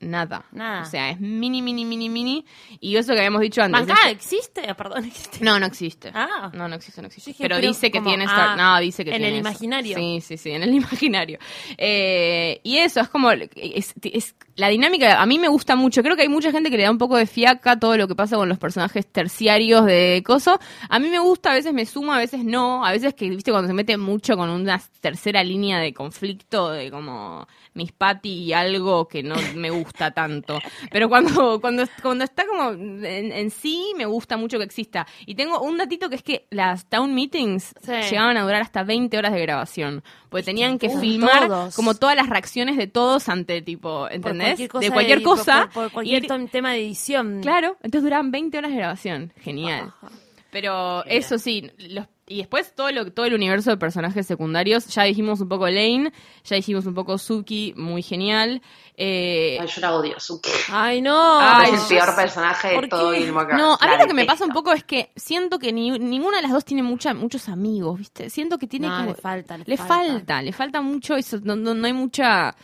nada. 0.00 0.44
Nada. 0.52 0.82
O 0.82 0.84
sea, 0.84 1.08
es 1.10 1.18
mini, 1.20 1.62
mini, 1.62 1.84
mini, 1.86 2.08
mini. 2.10 2.44
Y 2.80 2.96
eso 2.96 3.12
que 3.14 3.20
habíamos 3.20 3.40
dicho 3.40 3.62
antes. 3.62 3.88
Es- 3.88 4.10
¿existe? 4.12 4.62
Ah, 4.68 4.74
Perdón, 4.74 5.04
¿existe? 5.06 5.38
No, 5.42 5.58
no 5.58 5.64
existe. 5.66 6.10
Ah. 6.14 6.50
No, 6.52 6.68
no 6.68 6.74
existe, 6.74 7.00
no 7.00 7.06
existe. 7.06 7.30
Dije, 7.30 7.42
pero, 7.44 7.56
pero 7.56 7.68
dice 7.68 7.90
que 7.90 7.98
como, 7.98 8.10
tiene 8.10 8.24
ah, 8.24 8.28
Star... 8.28 8.58
No, 8.58 8.80
dice 8.80 9.02
que 9.04 9.10
en 9.12 9.16
tiene 9.16 9.28
el 9.28 9.34
eso. 9.40 9.48
imaginario. 9.48 9.96
Sí, 9.96 10.20
sí, 10.20 10.36
sí, 10.36 10.50
en 10.50 10.62
el 10.62 10.74
imaginario. 10.74 11.38
Eh, 11.78 12.60
y 12.64 12.76
eso, 12.78 13.00
es 13.00 13.08
como... 13.08 13.30
Es, 13.30 13.94
es- 14.02 14.34
la 14.56 14.68
dinámica 14.68 15.20
a 15.20 15.26
mí 15.26 15.38
me 15.38 15.48
gusta 15.48 15.76
mucho. 15.76 16.02
Creo 16.02 16.16
que 16.16 16.22
hay 16.22 16.28
mucha 16.28 16.52
gente 16.52 16.70
que 16.70 16.76
le 16.76 16.84
da 16.84 16.90
un 16.90 16.98
poco 16.98 17.16
de 17.16 17.26
fiaca 17.26 17.78
todo 17.78 17.96
lo 17.96 18.06
que 18.08 18.14
pasa 18.14 18.36
con 18.36 18.48
los 18.48 18.58
personajes 18.58 19.06
terciarios 19.06 19.84
de 19.86 20.22
Coso. 20.24 20.58
A 20.88 20.98
mí 20.98 21.08
me 21.08 21.18
gusta, 21.18 21.50
a 21.50 21.54
veces 21.54 21.72
me 21.72 21.86
suma, 21.86 22.16
a 22.16 22.18
veces 22.20 22.44
no. 22.44 22.84
A 22.84 22.92
veces 22.92 23.14
que, 23.14 23.28
viste, 23.30 23.50
cuando 23.50 23.68
se 23.68 23.74
mete 23.74 23.96
mucho 23.96 24.36
con 24.36 24.50
una 24.50 24.80
tercera 25.00 25.42
línea 25.42 25.78
de 25.80 25.92
conflicto, 25.92 26.70
de 26.70 26.90
como 26.90 27.46
Miss 27.74 27.92
Patty 27.92 28.44
y 28.44 28.52
algo 28.52 29.08
que 29.08 29.22
no 29.22 29.34
me 29.56 29.70
gusta 29.70 30.12
tanto. 30.12 30.58
Pero 30.90 31.08
cuando, 31.08 31.60
cuando, 31.60 31.84
cuando 32.02 32.24
está 32.24 32.46
como 32.46 32.70
en, 32.70 33.04
en 33.04 33.50
sí, 33.50 33.92
me 33.96 34.06
gusta 34.06 34.36
mucho 34.36 34.58
que 34.58 34.64
exista. 34.64 35.06
Y 35.26 35.34
tengo 35.34 35.60
un 35.60 35.76
datito 35.78 36.08
que 36.08 36.16
es 36.16 36.22
que 36.22 36.46
las 36.50 36.88
town 36.88 37.14
meetings 37.14 37.74
Sí. 37.82 37.92
llegaban 38.10 38.36
a 38.36 38.42
durar 38.42 38.62
hasta 38.62 38.82
20 38.84 39.16
horas 39.18 39.32
de 39.32 39.40
grabación. 39.42 40.02
Porque 40.34 40.46
tenían 40.46 40.80
que 40.80 40.88
Uh, 40.88 40.98
filmar 41.00 41.46
todos. 41.46 41.76
como 41.76 41.94
todas 41.94 42.16
las 42.16 42.28
reacciones 42.28 42.76
de 42.76 42.88
todos 42.88 43.28
ante 43.28 43.62
tipo, 43.62 44.00
Por 44.00 44.12
¿entendés? 44.12 44.46
cualquier 44.48 44.68
cosa 44.68 44.84
de 44.84 44.90
cualquier 44.90 45.18
de- 45.18 45.24
cosa. 45.24 45.70
Por, 45.72 45.84
por 45.84 45.92
cualquier 45.92 46.24
Y- 46.24 46.48
tema 46.48 46.72
de 46.72 46.78
edición. 46.80 47.38
Claro, 47.40 47.76
entonces 47.84 48.02
duraban 48.02 48.32
20 48.32 48.58
horas 48.58 48.72
de 48.72 48.76
grabación. 48.78 49.32
Genial. 49.40 49.92
Pero 50.50 51.04
eso 51.04 51.38
sí, 51.38 51.70
los- 51.78 52.06
y 52.26 52.38
después 52.38 52.74
todo 52.74 52.90
lo 52.90 53.12
todo 53.12 53.26
el 53.26 53.34
universo 53.34 53.70
de 53.70 53.76
personajes 53.76 54.26
secundarios, 54.26 54.86
ya 54.86 55.02
dijimos 55.04 55.40
un 55.40 55.48
poco 55.48 55.66
Lane, 55.68 56.12
ya 56.44 56.56
dijimos 56.56 56.86
un 56.86 56.94
poco 56.94 57.18
Suki, 57.18 57.74
muy 57.76 58.02
genial. 58.02 58.62
Eh, 58.96 59.58
Ay, 59.60 59.66
yo 59.68 59.80
la 59.80 59.94
odio, 59.94 60.18
Suki. 60.20 60.50
Ay, 60.70 61.02
no. 61.02 61.38
Ay, 61.40 61.72
es 61.74 61.82
el 61.90 61.98
peor 61.98 62.14
personaje 62.16 62.68
de 62.68 62.74
¿por 62.76 62.88
todo? 62.88 63.12
Gilmore 63.12 63.46
Girls. 63.46 63.60
no, 63.60 63.76
a 63.80 63.86
mí 63.88 63.94
lo 63.98 64.06
que 64.06 64.14
me 64.14 64.24
pasa 64.24 64.44
un 64.44 64.52
poco 64.52 64.72
es 64.72 64.84
que 64.84 65.10
siento 65.16 65.58
que 65.58 65.72
ni, 65.72 65.90
ninguna 65.98 66.36
de 66.38 66.42
las 66.44 66.52
dos 66.52 66.64
tiene 66.64 66.82
mucha, 66.82 67.12
muchos 67.12 67.48
amigos, 67.48 67.98
¿viste? 67.98 68.30
Siento 68.30 68.56
que 68.58 68.66
tiene 68.66 68.88
No, 68.88 68.96
como... 68.96 69.08
le 69.10 69.14
falta, 69.16 69.58
le 69.58 69.64
le 69.66 69.76
falta. 69.76 69.94
falta, 69.94 70.42
le 70.42 70.52
falta 70.52 70.80
mucho 70.80 71.16
eso, 71.16 71.38
no, 71.42 71.56
no, 71.56 71.74
no 71.74 71.86
hay 71.86 71.92
mucha 71.92 72.54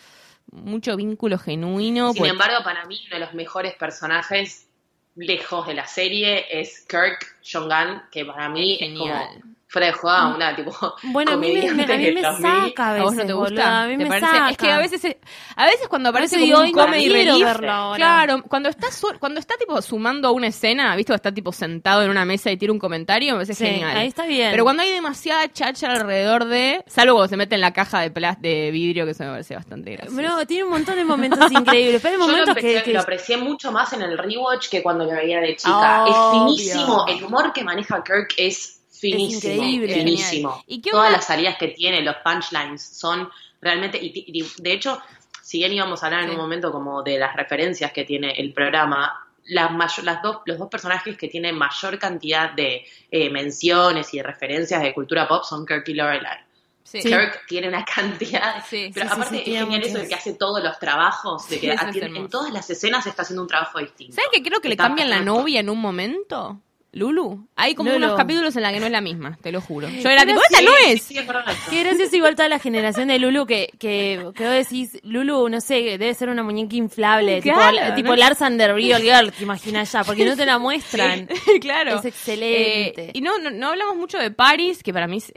mucho 0.53 0.97
vínculo 0.97 1.39
genuino. 1.39 2.13
Sin 2.13 2.19
pues- 2.21 2.33
embargo, 2.33 2.57
para 2.65 2.85
mí, 2.87 2.99
uno 3.07 3.15
de 3.17 3.21
los 3.25 3.35
mejores 3.35 3.75
personajes 3.75 4.67
lejos 5.15 5.67
de 5.67 5.75
la 5.75 5.87
serie 5.87 6.47
es 6.61 6.87
Kirk 6.87 7.39
John 7.45 7.69
Gunn, 7.69 8.03
que 8.11 8.25
para 8.25 8.49
mí 8.49 8.79
Es 8.81 8.91
es, 8.93 8.99
como. 8.99 9.55
Fuera 9.71 9.87
de 9.87 9.93
juego, 9.93 10.35
una 10.35 10.57
tipo 10.57 10.73
Bueno, 11.05 11.33
a 11.33 11.37
mí 11.37 11.53
me, 11.53 11.61
me- 11.63 11.69
a 11.69 11.73
mí 11.73 11.77
me 11.77 11.87
comediante 11.87 12.43
saca 12.43 12.87
a 12.87 12.91
¿A 12.91 12.93
veces. 12.95 13.05
vos 13.05 13.15
no 13.15 13.27
te 13.27 13.33
boluda, 13.33 13.49
gusta? 13.51 13.83
A 13.83 13.87
mí 13.87 13.97
¿Te 13.97 14.03
me 14.03 14.09
parece? 14.09 14.27
saca. 14.27 14.51
Es 14.51 14.57
que 14.59 14.71
a 14.73 14.79
veces, 14.79 15.17
a 15.57 15.65
veces 15.67 15.89
cuando 15.89 16.09
aparece 16.09 16.41
como 16.41 16.59
un 16.59 16.65
"Ay, 16.65 16.73
no 16.73 16.85
comedy 16.85 17.09
relief, 17.09 17.45
verlo 17.45 17.71
ahora". 17.73 17.97
claro, 17.97 18.43
cuando 18.49 18.69
está 18.69 18.91
su- 18.91 19.17
cuando 19.21 19.39
está 19.39 19.57
tipo 19.57 19.81
sumando 19.81 20.27
a 20.29 20.33
una 20.33 20.49
escena, 20.49 20.95
¿viste? 20.97 21.13
O 21.13 21.15
está 21.15 21.33
tipo 21.33 21.53
sentado 21.53 22.03
en 22.03 22.11
una 22.11 22.25
mesa 22.25 22.51
y 22.51 22.57
tira 22.57 22.73
un 22.73 22.79
comentario, 22.81 23.33
me 23.33 23.39
parece 23.39 23.55
Sí, 23.55 23.65
genial. 23.65 23.97
ahí 23.97 24.09
está 24.09 24.27
bien. 24.27 24.51
Pero 24.51 24.65
cuando 24.65 24.83
hay 24.83 24.91
demasiada 24.93 25.51
chacha 25.53 25.93
alrededor 25.93 26.47
de, 26.47 26.83
salvo 26.89 27.15
cuando 27.15 27.29
se 27.29 27.37
mete 27.37 27.55
en 27.55 27.61
la 27.61 27.73
caja 27.73 28.01
de 28.01 28.11
plas 28.11 28.41
de 28.43 28.71
vidrio, 28.73 29.05
que 29.05 29.13
eso 29.13 29.23
me 29.25 29.31
parece 29.31 29.55
bastante 29.55 29.93
gracioso. 29.93 30.21
No, 30.21 30.45
tiene 30.47 30.65
un 30.65 30.71
montón 30.71 30.97
de 30.97 31.05
momentos 31.05 31.39
increíbles. 31.53 32.03
Pero 32.03 32.15
hay 32.15 32.21
Yo 32.21 32.27
lo, 32.27 32.33
momentos 32.33 32.57
empecé- 32.57 32.79
que, 32.79 32.83
que- 32.83 32.93
lo 32.93 33.01
aprecié 33.01 33.37
mucho 33.37 33.71
más 33.71 33.93
en 33.93 34.03
el 34.03 34.19
rewatch 34.19 34.69
que 34.69 34.83
cuando 34.83 35.05
lo 35.05 35.13
veía 35.13 35.41
de 35.41 35.55
chica. 35.55 36.03
Obvio. 36.05 36.13
Es 36.57 36.59
finísimo. 36.59 37.05
El 37.09 37.23
humor 37.23 37.53
que 37.53 37.63
maneja 37.63 38.03
Kirk 38.03 38.35
es 38.37 38.80
finísimo. 39.01 39.55
increíble. 39.55 39.95
Finísimo. 39.95 40.65
¿Y 40.67 40.81
qué 40.81 40.91
Todas 40.91 41.11
las 41.11 41.25
salidas 41.27 41.57
que 41.59 41.69
tiene, 41.69 42.03
los 42.03 42.17
punchlines, 42.25 42.83
son 42.83 43.29
realmente. 43.61 43.99
Y, 44.01 44.13
y 44.27 44.47
de 44.63 44.73
hecho, 44.73 45.01
si 45.43 45.59
bien 45.59 45.73
íbamos 45.73 46.03
a 46.03 46.07
hablar 46.07 46.23
en 46.23 46.29
Sí. 46.29 46.35
un 46.35 46.41
momento 46.41 46.71
como 46.71 47.03
de 47.03 47.19
las 47.19 47.35
referencias 47.35 47.93
que 47.93 48.05
tiene 48.05 48.33
el 48.33 48.53
programa. 48.53 49.27
Las, 49.47 49.73
mayo- 49.73 50.03
las 50.05 50.23
dos, 50.23 50.43
los 50.45 50.59
dos 50.59 50.69
personajes 50.69 51.17
que 51.17 51.27
tienen 51.27 51.57
mayor 51.57 51.99
cantidad 51.99 52.53
de 52.53 52.85
eh, 53.11 53.31
menciones 53.31 54.15
y 54.15 54.23
referencias 54.23 54.81
de 54.81 54.95
cultura 54.95 55.27
pop 55.27 55.43
son 55.43 55.67
Kirk 55.67 55.89
y 55.89 55.95
Lorelai. 55.95 56.39
Sí. 56.85 57.01
Kirk 57.01 57.47
tiene 57.49 57.67
una 57.69 57.85
cantidad. 57.85 58.65
Sí, 58.69 58.91
pero 58.95 59.07
aparte 59.11 59.39
es 59.39 59.45
genial 59.59 59.83
eso 59.83 59.99
de 59.99 60.07
que 60.09 60.15
hace 60.15 60.35
todos 60.35 60.63
los 60.63 60.79
trabajos, 60.79 61.49
de 61.49 61.59
que 61.59 61.71
en, 61.73 62.29
todas 62.29 62.53
las 62.53 62.69
escenas 62.71 63.07
está 63.07 63.23
haciendo 63.23 63.43
un 63.43 63.49
trabajo 63.49 63.79
distinto. 63.81 64.15
¿Sabes 64.15 64.31
que 64.33 64.43
creo 64.43 64.61
que 64.61 64.69
le 64.69 64.77
cambian 64.77 65.11
la 65.11 65.21
novia 65.21 65.61
en 65.61 65.71
un 65.71 65.81
momento? 65.81 66.61
Lulu. 66.93 67.47
Hay 67.55 67.75
como 67.77 67.95
unos 67.95 68.17
capítulos 68.17 68.57
en 68.57 68.63
la 68.63 68.73
que 68.73 68.81
no 68.81 68.87
es 68.87 68.93
la 68.93 69.01
misma, 69.01 69.39
te 69.41 69.53
lo 69.53 69.61
juro. 69.61 69.89
Yo 69.89 70.09
era 70.11 70.27
tipo, 70.27 70.41
esta 70.43 70.59
sí, 70.59 70.65
no 70.65 70.71
Sí, 70.85 70.93
es. 70.93 71.03
sí, 71.03 71.15
verdad. 71.15 71.45
Qué 71.71 71.81
gracioso 71.85 72.17
igual 72.17 72.35
toda 72.35 72.49
la 72.49 72.59
generación 72.59 73.09
de 73.09 73.19
Lulu 73.21 73.47
que, 73.47 73.71
que, 73.79 74.27
que 74.35 74.45
vos 74.45 74.53
decís, 74.53 74.99
Lulu, 75.05 75.49
no 75.49 75.61
sé, 75.61 75.75
debe 75.99 76.13
ser 76.15 76.29
una 76.31 76.43
muñeca 76.43 76.75
inflable, 76.75 77.41
Claro, 77.41 77.71
tipo, 77.77 77.89
¿no? 77.91 77.95
tipo 77.95 78.17
Lars 78.17 78.43
and 78.43 78.59
the 78.59 78.73
Real 78.73 79.01
Girl, 79.03 79.31
te 79.33 79.43
imaginas 79.45 79.93
ya, 79.93 80.03
porque 80.03 80.25
no 80.25 80.37
te 80.37 80.45
la 80.47 80.59
muestran. 80.59 81.29
claro. 81.61 81.99
Es 82.01 82.05
excelente. 82.07 83.05
Eh, 83.07 83.11
y 83.15 83.21
no, 83.21 83.39
no, 83.39 83.51
no 83.51 83.69
hablamos 83.69 83.97
mucho 83.97 84.19
de 84.19 84.31
Paris, 84.33 84.83
que 84.83 84.93
para 84.93 85.07
mí 85.07 85.19
es 85.19 85.33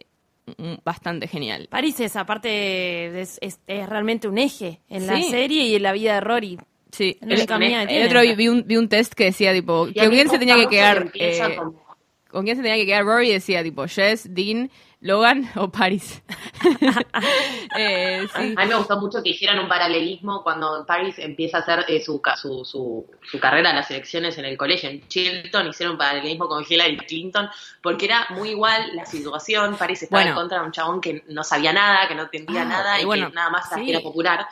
bastante 0.84 1.28
genial. 1.28 1.68
París 1.70 2.00
es, 2.00 2.16
aparte, 2.16 3.22
es, 3.22 3.38
es- 3.42 3.60
es 3.68 3.88
realmente 3.90 4.28
un 4.28 4.38
eje 4.38 4.82
en 4.90 5.08
la 5.08 5.16
Sí. 5.18 5.30
serie 5.30 5.64
y 5.68 5.76
en 5.76 5.84
la 5.84 5.92
vida 5.94 6.16
de 6.16 6.22
Rory. 6.22 6.58
Sí. 6.94 7.18
El- 7.22 7.32
El 7.32 7.48
tiene. 7.48 8.06
otro 8.06 8.22
vi, 8.22 8.36
vi 8.36 8.48
un, 8.48 8.64
vi 8.68 8.78
un 8.78 8.88
test 8.88 9.14
que 9.14 9.26
decía, 9.26 9.52
tipo, 9.52 9.88
que 9.92 10.00
a 10.00 10.04
con 10.04 10.10
mí 10.12 10.16
quién 10.16 10.28
me 10.28 10.32
se 10.34 10.40
tenía 10.40 10.56
que 10.56 10.68
quedar. 10.68 11.12
eh, 11.16 11.56
como- 11.58 11.84
¿Con 12.30 12.46
quién 12.46 12.56
se 12.56 12.64
tenía 12.64 12.78
que 12.78 12.86
quedar 12.86 13.04
Rory? 13.06 13.30
Decía, 13.32 13.62
tipo, 13.62 13.86
Jess, 13.88 14.34
Dean, 14.34 14.72
Logan 15.02 15.50
o 15.56 15.70
Paris. 15.72 16.24
eh, 17.78 18.22
sí. 18.36 18.54
A 18.58 18.62
mí 18.64 18.68
me 18.70 18.76
gustó 18.76 19.00
mucho 19.00 19.22
que 19.24 19.30
hicieran 19.32 19.60
un 19.60 19.68
paralelismo 19.68 20.44
cuando 20.44 20.86
Paris 20.86 21.16
empieza 21.20 21.58
a 21.58 21.62
hacer 21.62 21.86
eh, 21.88 22.02
su, 22.02 22.22
ca- 22.22 22.36
su, 22.36 22.64
su, 22.66 23.06
su 23.22 23.40
carrera 23.40 23.70
en 23.72 23.76
las 23.78 23.90
elecciones 23.92 24.38
en 24.38 24.46
el 24.46 24.58
colegio 24.58 24.90
en 24.90 25.08
Chilton, 25.08 25.68
hicieron 25.68 25.94
un 25.94 25.98
paralelismo 26.00 26.48
con 26.48 26.64
Hillary 26.68 26.98
Clinton, 26.98 27.50
porque 27.82 28.06
era 28.06 28.28
muy 28.32 28.50
igual 28.50 28.96
la 28.96 29.06
situación. 29.06 29.76
Paris 29.78 30.04
estaba 30.04 30.22
Bueno. 30.24 30.32
en 30.36 30.42
contra 30.42 30.60
de 30.60 30.66
un 30.66 30.72
chabón 30.72 31.02
que 31.02 31.24
no 31.30 31.44
sabía 31.44 31.74
nada, 31.74 32.08
que 32.08 32.16
no 32.16 32.24
entendía 32.24 32.62
Ah, 32.64 32.66
nada 32.66 33.00
y 33.00 33.04
y 33.04 33.06
bueno, 33.06 33.30
que 33.30 33.36
nada 33.36 33.50
más 33.50 33.70
sí. 33.74 33.90
era 33.90 34.00
popular. 34.00 34.46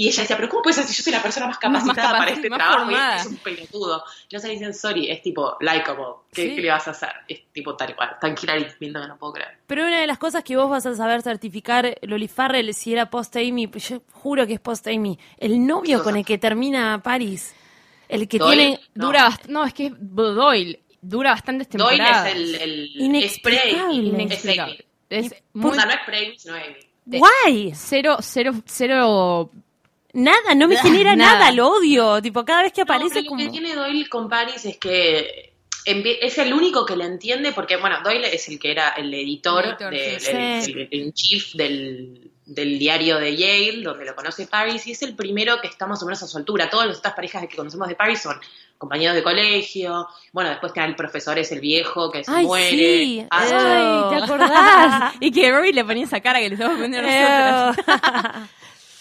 Y 0.00 0.06
ella 0.06 0.22
decía, 0.22 0.36
pero 0.36 0.48
¿cómo 0.48 0.62
puede 0.62 0.74
ser 0.74 0.84
si 0.84 0.94
yo 0.94 1.02
soy 1.02 1.12
la 1.12 1.20
persona 1.20 1.46
más 1.46 1.56
Más 1.56 1.58
capacitada 1.58 2.08
capaz- 2.10 2.18
para 2.18 2.30
este 2.30 2.48
más 2.50 2.58
trabajo? 2.60 2.78
formada. 2.84 3.16
Y 3.16 3.20
es 3.20 3.26
un 3.26 3.36
pelotudo. 3.38 4.04
No 4.32 4.38
se 4.38 4.46
le 4.46 4.52
dicen 4.52 4.72
sorry, 4.72 5.10
es 5.10 5.22
tipo 5.22 5.56
likeable. 5.58 6.04
¿Qué, 6.32 6.42
Sí. 6.50 6.54
qué 6.54 6.62
le 6.62 6.70
vas 6.70 6.86
a 6.86 6.92
hacer? 6.92 7.08
Es 7.26 7.40
tipo 7.52 7.74
tal 7.74 7.96
cual. 7.96 8.10
Tan 8.20 8.36
Hillary 8.40 8.66
Clinton 8.78 9.02
que 9.02 9.08
no 9.08 9.16
puedo 9.18 9.32
creer. 9.32 9.58
Pero 9.66 9.84
una 9.84 10.00
de 10.00 10.06
las 10.06 10.18
cosas 10.18 10.44
que 10.44 10.56
vos 10.56 10.70
vas 10.70 10.86
a 10.86 10.94
saber 10.94 11.20
certificar, 11.22 11.98
Loli 12.02 12.28
Farrell, 12.28 12.72
si 12.74 12.92
era 12.92 13.10
post-Amy, 13.10 13.68
yo 13.74 14.02
juro 14.12 14.46
que 14.46 14.52
es 14.54 14.60
post-Amy, 14.60 15.18
el 15.36 15.66
novio 15.66 16.04
con 16.04 16.16
el 16.16 16.24
que 16.24 16.38
termina 16.38 17.02
Paris, 17.02 17.52
el 18.08 18.28
que 18.28 18.38
Doyle. 18.38 18.56
tiene... 18.56 18.80
No. 18.94 19.06
Dura 19.06 19.36
no, 19.48 19.64
es 19.64 19.74
que 19.74 19.86
es 19.86 19.92
Doyle. 19.98 20.80
Dura 21.02 21.32
bastantes 21.32 21.68
Doyle 21.70 21.96
temporadas. 21.98 22.26
es 22.28 22.34
el... 22.36 22.54
el 22.54 22.90
Inexplicable. 23.02 23.72
es 23.72 23.82
Prey, 23.82 23.96
Inexplicable. 24.10 24.86
Es. 25.10 25.26
Es 25.26 25.32
O 25.32 25.58
muy 25.58 25.74
sea, 25.74 25.86
no 25.86 25.90
es 25.90 25.98
Prey, 26.06 26.38
sino 26.38 26.54
Amy. 26.54 26.76
¡Guay! 27.04 27.72
cero, 27.74 28.18
cero, 28.20 28.52
cero. 28.64 29.50
Nada, 30.18 30.54
no 30.54 30.68
me 30.68 30.76
genera 30.82 31.16
Nada. 31.16 31.38
nada, 31.38 31.52
lo 31.52 31.68
odio. 31.68 32.20
Tipo, 32.22 32.44
cada 32.44 32.62
vez 32.62 32.72
que 32.72 32.80
No, 32.82 32.84
aparece 32.84 33.20
pero 33.20 33.26
como... 33.28 33.40
Lo 33.42 33.46
que 33.46 33.52
tiene 33.52 33.74
Doyle 33.74 34.08
con 34.08 34.28
Paris 34.28 34.64
es 34.64 34.76
que 34.78 35.52
es 35.84 36.36
el 36.38 36.52
único 36.52 36.84
que 36.84 36.96
le 36.96 37.04
entiende, 37.04 37.52
porque, 37.52 37.76
bueno, 37.76 37.96
Doyle 38.04 38.26
es 38.34 38.46
el 38.48 38.58
que 38.58 38.70
era 38.72 38.90
el 38.90 39.12
editor, 39.14 39.64
El 39.64 39.70
editor, 39.70 39.90
del- 39.90 40.20
sí. 40.20 40.72
el, 40.72 40.78
el- 40.80 40.88
el 40.92 41.12
chief 41.14 41.54
del, 41.54 42.30
del 42.44 42.78
diario 42.78 43.18
de 43.18 43.34
Yale, 43.36 43.82
donde 43.82 44.04
lo 44.04 44.14
conoce 44.14 44.46
Paris, 44.46 44.86
y 44.86 44.90
es 44.92 45.00
el 45.02 45.14
primero 45.16 45.60
que 45.62 45.68
está 45.68 45.86
más 45.86 46.02
o 46.02 46.06
menos 46.06 46.22
a 46.22 46.26
su 46.26 46.36
altura. 46.36 46.68
Todas 46.68 46.88
las 46.88 46.98
otras 46.98 47.14
parejas 47.14 47.46
que 47.48 47.56
conocemos 47.56 47.88
de 47.88 47.94
Paris 47.94 48.20
son 48.20 48.38
compañeros 48.76 49.16
de 49.16 49.22
colegio, 49.22 50.06
bueno, 50.32 50.50
después 50.50 50.70
está 50.70 50.84
el 50.84 50.94
profesor, 50.94 51.38
es 51.38 51.50
el 51.52 51.60
viejo 51.60 52.10
que 52.12 52.22
se 52.22 52.30
Ay, 52.30 52.44
muere. 52.46 52.68
sí. 52.70 53.26
Ah, 53.30 54.10
Ay, 54.10 54.18
¿te 54.18 54.24
acordás? 54.24 55.14
y 55.20 55.30
que 55.32 55.50
Rory 55.50 55.72
le 55.72 55.84
ponía 55.84 56.04
esa 56.04 56.20
cara 56.20 56.38
que 56.40 56.48
le 56.50 56.54
estamos 56.54 56.78
poniendo 56.78 57.00
nosotros. 57.08 58.48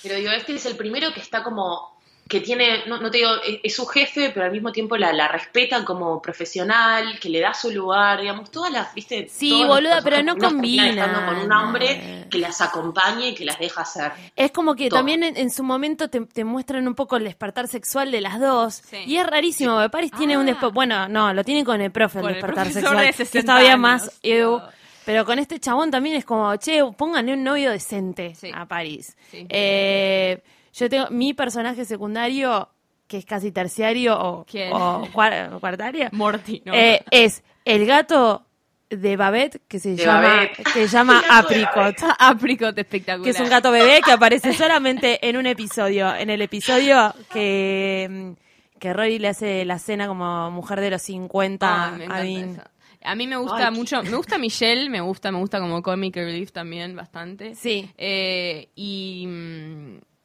Pero 0.07 0.19
digo, 0.19 0.31
este 0.31 0.55
es 0.55 0.65
el 0.65 0.75
primero 0.77 1.13
que 1.13 1.19
está 1.19 1.43
como 1.43 1.95
que 2.29 2.41
tiene, 2.41 2.85
no, 2.87 2.99
no 2.99 3.09
te 3.09 3.19
digo, 3.19 3.29
es, 3.47 3.59
es 3.63 3.73
su 3.73 3.85
jefe, 3.85 4.31
pero 4.33 4.45
al 4.47 4.51
mismo 4.51 4.73
tiempo 4.73 4.97
la, 4.97 5.13
la 5.13 5.29
respeta 5.29 5.85
como 5.85 6.21
profesional, 6.21 7.17
que 7.21 7.29
le 7.29 7.39
da 7.39 7.53
su 7.53 7.71
lugar, 7.71 8.19
digamos, 8.19 8.51
todas 8.51 8.69
las, 8.69 8.93
viste, 8.93 9.29
Sí, 9.31 9.63
boluda, 9.63 10.01
pero 10.03 10.21
no 10.23 10.35
combina. 10.37 10.89
estando 10.89 11.25
con 11.25 11.37
un 11.37 11.51
hombre 11.53 12.27
que 12.29 12.37
las 12.39 12.59
acompaña 12.59 13.27
y 13.27 13.33
que 13.33 13.45
las 13.45 13.57
deja 13.59 13.81
hacer. 13.83 14.11
Es 14.35 14.51
como 14.51 14.75
que 14.75 14.89
Todo. 14.89 14.99
también 14.99 15.23
en, 15.23 15.37
en 15.37 15.49
su 15.49 15.63
momento 15.63 16.09
te, 16.09 16.19
te 16.19 16.43
muestran 16.43 16.85
un 16.85 16.95
poco 16.95 17.15
el 17.15 17.23
despertar 17.23 17.69
sexual 17.69 18.11
de 18.11 18.19
las 18.19 18.41
dos. 18.41 18.81
Sí. 18.89 18.97
Y 19.05 19.15
es 19.15 19.25
rarísimo, 19.25 19.75
porque 19.75 19.89
Paris 19.89 20.11
tiene 20.17 20.35
un 20.37 20.43
Ah. 20.43 20.47
despertar. 20.47 20.73
Bueno, 20.73 21.07
no, 21.07 21.33
lo 21.33 21.45
tiene 21.45 21.63
con 21.63 21.79
el 21.79 21.91
profe, 21.91 22.17
el 22.19 22.23
Con 22.25 22.33
despertar 22.33 22.71
sexual. 22.73 22.97
de 22.97 23.03
que 23.03 23.09
es 23.11 23.15
60 23.15 23.45
todavía 23.53 23.69
años. 23.71 23.79
más. 23.81 24.19
ew. 24.21 24.61
Pero 25.07 25.25
con 25.25 25.39
este 25.39 25.57
chabón 25.59 25.89
también 25.89 26.15
es 26.17 26.25
como, 26.25 26.53
che, 26.57 26.83
pónganle 26.97 27.33
un 27.33 27.43
novio 27.43 27.71
decente 27.71 28.35
Sí. 28.35 28.51
a 28.53 28.65
Paris. 28.65 29.15
Sí. 29.31 29.47
Eh, 29.49 30.43
yo 30.73 30.89
tengo 30.89 31.07
mi 31.09 31.33
personaje 31.33 31.85
secundario, 31.85 32.69
que 33.07 33.17
es 33.17 33.25
casi 33.25 33.51
terciario 33.53 34.19
o, 34.19 34.41
o 34.41 35.07
cuar- 35.13 35.59
cuartaria, 35.61 36.09
Morty, 36.11 36.61
¿no? 36.65 36.73
eh, 36.73 37.03
es 37.09 37.41
el 37.63 37.85
gato 37.85 38.43
de 38.89 39.15
Babette, 39.17 39.61
que 39.67 39.79
se 39.79 39.91
De 39.95 40.03
llama, 40.03 40.21
Babette. 40.21 40.63
que 40.63 40.71
se 40.73 40.87
llama 40.87 41.23
Apricot. 41.29 41.95
Apricot 42.19 42.77
espectacular. 42.77 43.23
Que 43.23 43.29
es 43.29 43.39
un 43.39 43.49
gato 43.49 43.71
bebé 43.71 44.01
que 44.03 44.11
aparece 44.11 44.53
solamente 44.53 45.25
en 45.27 45.37
un 45.37 45.45
episodio. 45.45 46.13
En 46.15 46.29
el 46.29 46.41
episodio 46.41 47.13
que, 47.33 48.35
que 48.79 48.93
Rory 48.93 49.19
le 49.19 49.29
hace 49.29 49.63
la 49.65 49.79
cena 49.79 50.07
como 50.07 50.51
mujer 50.51 50.81
de 50.81 50.89
los 50.91 51.01
50 51.01 51.67
Ah, 51.85 51.91
me 51.91 52.05
a 52.05 52.21
Dean. 52.21 52.61
A 53.07 53.15
mí 53.15 53.25
me 53.25 53.37
gusta 53.37 53.67
Ay, 53.67 53.73
mucho, 53.73 54.03
me 54.03 54.15
gusta 54.15 54.37
Michelle, 54.37 54.89
me 54.89 55.01
gusta, 55.01 55.31
me 55.31 55.39
gusta 55.39 55.59
como 55.59 55.81
comic 55.81 56.15
relief 56.15 56.51
también 56.51 56.95
bastante. 56.95 57.55
Sí. 57.55 57.89
Eh, 57.97 58.69
y, 58.75 59.27